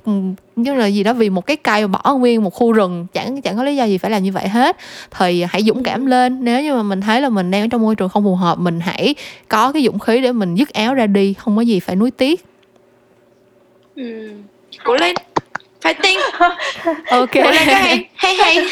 như 0.56 0.74
là 0.74 0.86
gì 0.86 1.02
đó 1.02 1.12
vì 1.12 1.30
một 1.30 1.46
cái 1.46 1.56
cây 1.56 1.86
mà 1.86 1.98
bỏ 1.98 2.14
nguyên 2.14 2.44
một 2.44 2.54
khu 2.54 2.72
rừng 2.72 3.06
chẳng 3.12 3.42
chẳng 3.42 3.56
có 3.56 3.64
lý 3.64 3.76
do 3.76 3.84
gì 3.84 3.98
phải 3.98 4.10
làm 4.10 4.22
như 4.22 4.32
vậy 4.32 4.48
hết 4.48 4.76
thì 5.10 5.44
hãy 5.48 5.62
dũng 5.62 5.82
cảm 5.82 6.06
lên 6.06 6.44
nếu 6.44 6.62
như 6.62 6.74
mà 6.74 6.82
mình 6.82 7.00
thấy 7.00 7.20
là 7.20 7.28
mình 7.28 7.50
đang 7.50 7.62
ở 7.62 7.66
trong 7.70 7.82
môi 7.82 7.94
trường 7.94 8.08
không 8.08 8.24
phù 8.24 8.34
hợp 8.34 8.58
mình 8.58 8.80
hãy 8.80 9.14
có 9.48 9.72
cái 9.72 9.84
dũng 9.84 9.98
khí 9.98 10.20
để 10.20 10.32
mình 10.32 10.54
dứt 10.54 10.68
áo 10.68 10.94
ra 10.94 11.06
đi 11.06 11.34
không 11.34 11.56
có 11.56 11.62
gì 11.62 11.80
phải 11.80 11.96
nuối 11.96 12.10
tiếc 12.10 12.44
ừ. 13.96 14.30
cố 14.84 14.94
lên 14.94 15.14
fighting 15.82 16.18
ok. 17.10 17.34
Hay 17.34 18.08
hay 18.16 18.34
hay. 18.34 18.66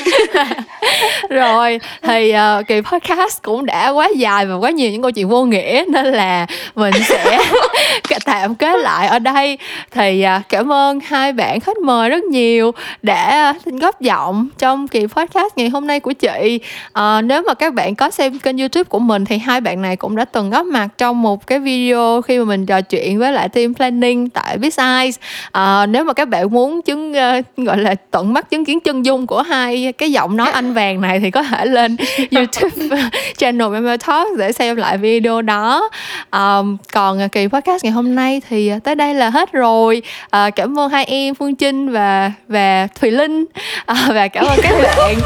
Rồi 1.31 1.81
thì 2.03 2.35
uh, 2.35 2.67
kỳ 2.67 2.81
podcast 2.81 3.43
cũng 3.43 3.67
đã 3.67 3.89
quá 3.89 4.09
dài 4.17 4.47
và 4.47 4.55
quá 4.55 4.71
nhiều 4.71 4.91
những 4.91 5.03
câu 5.03 5.11
chuyện 5.11 5.29
vô 5.29 5.45
nghĩa 5.45 5.85
nên 5.89 6.07
là 6.07 6.47
mình 6.75 6.95
sẽ 7.09 7.39
tạm 8.25 8.55
kết 8.55 8.79
lại 8.81 9.07
ở 9.07 9.19
đây. 9.19 9.59
Thì 9.91 10.25
uh, 10.37 10.49
cảm 10.49 10.73
ơn 10.73 11.01
hai 11.01 11.33
bạn 11.33 11.61
khách 11.61 11.79
mời 11.79 12.11
rất 12.11 12.25
nhiều 12.25 12.73
đã 13.03 13.55
góp 13.65 14.01
giọng 14.01 14.49
trong 14.59 14.89
kỳ 14.89 15.07
podcast 15.07 15.57
ngày 15.57 15.69
hôm 15.69 15.87
nay 15.87 16.01
của 16.01 16.13
chị. 16.13 16.61
Uh, 16.99 17.25
nếu 17.25 17.43
mà 17.43 17.55
các 17.55 17.75
bạn 17.75 17.95
có 17.95 18.11
xem 18.11 18.39
kênh 18.39 18.59
youtube 18.59 18.85
của 18.85 18.99
mình 18.99 19.25
thì 19.25 19.39
hai 19.39 19.61
bạn 19.61 19.83
này 19.83 19.97
cũng 19.97 20.17
đã 20.17 20.25
từng 20.25 20.51
góp 20.51 20.67
mặt 20.67 20.89
trong 20.99 21.23
một 21.23 21.47
cái 21.47 21.59
video 21.59 22.23
khi 22.23 22.39
mà 22.39 22.45
mình 22.45 22.67
trò 22.67 22.81
chuyện 22.81 23.19
với 23.19 23.33
lại 23.33 23.49
team 23.49 23.75
planning 23.75 24.31
tại 24.31 24.59
Big 24.59 24.71
Eyes. 24.79 25.17
Uh, 25.59 25.89
nếu 25.89 26.05
mà 26.05 26.13
các 26.13 26.29
bạn 26.29 26.53
muốn 26.53 26.83
chứng 26.83 26.96
chứng 26.97 27.13
uh, 27.39 27.67
gọi 27.67 27.79
là 27.79 27.95
tận 28.11 28.33
mắt 28.33 28.51
chứng 28.51 28.65
kiến 28.65 28.81
chân 28.81 29.05
dung 29.05 29.27
của 29.27 29.43
hai 29.43 29.93
cái 29.99 30.13
giọng 30.13 30.37
nói 30.37 30.51
anh 30.51 30.73
vàng 30.73 31.01
này 31.01 31.21
thì 31.21 31.31
có 31.31 31.43
thể 31.43 31.67
lên 31.67 31.97
YouTube 32.31 32.99
channel 33.37 33.69
Memo 33.69 33.97
Talk 33.97 34.29
để 34.39 34.53
xem 34.53 34.77
lại 34.77 34.99
video 34.99 35.43
đó. 35.43 35.91
Um, 36.33 36.77
còn 36.93 37.29
kỳ 37.29 37.47
podcast 37.47 37.85
ngày 37.85 37.93
hôm 37.93 38.15
nay 38.15 38.43
thì 38.49 38.73
tới 38.85 38.95
đây 38.95 39.15
là 39.15 39.31
hết 39.31 39.53
rồi. 39.53 40.03
Uh, 40.25 40.55
cảm 40.57 40.79
ơn 40.79 40.91
hai 40.91 41.05
em 41.05 41.35
Phương 41.35 41.55
Trinh 41.55 41.93
và 41.93 42.33
và 42.49 42.89
Thùy 43.01 43.11
Linh. 43.11 43.45
Uh, 43.93 43.99
và 44.09 44.29
cảm 44.29 44.45
ơn 44.45 44.59
các 44.63 44.75
bạn 44.97 45.17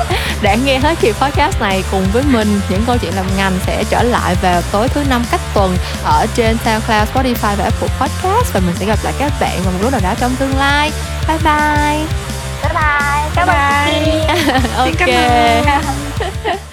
đã 0.43 0.57
nghe 0.67 0.79
hết 0.79 0.95
kỳ 1.01 1.13
podcast 1.13 1.61
này 1.61 1.83
cùng 1.91 2.03
với 2.13 2.23
mình. 2.33 2.49
Những 2.71 2.81
câu 2.87 2.97
chuyện 3.03 3.13
làm 3.17 3.27
ngành 3.37 3.53
sẽ 3.67 3.85
trở 3.91 4.03
lại 4.03 4.35
vào 4.43 4.63
tối 4.73 4.89
thứ 4.89 5.01
năm 5.11 5.23
cách 5.31 5.41
tuần 5.55 5.77
ở 6.05 6.27
trên 6.35 6.57
SoundCloud, 6.65 7.09
Spotify 7.15 7.57
và 7.57 7.65
Apple 7.65 7.89
Podcast. 8.01 8.55
Và 8.55 8.61
mình 8.67 8.75
sẽ 8.79 8.87
gặp 8.87 8.99
lại 9.05 9.13
các 9.19 9.33
bạn 9.41 9.59
vào 9.65 9.73
một 9.73 9.79
lúc 9.83 9.93
nào 9.93 10.01
đó 10.05 10.15
trong 10.21 10.31
tương 10.39 10.57
lai. 10.59 10.91
Bye 11.29 11.39
bye 12.63 12.73
bye. 12.73 13.31
Bye 13.37 13.45
bye, 13.45 13.53
bye. 13.53 14.27
bye. 14.27 14.91
ok. 14.91 16.61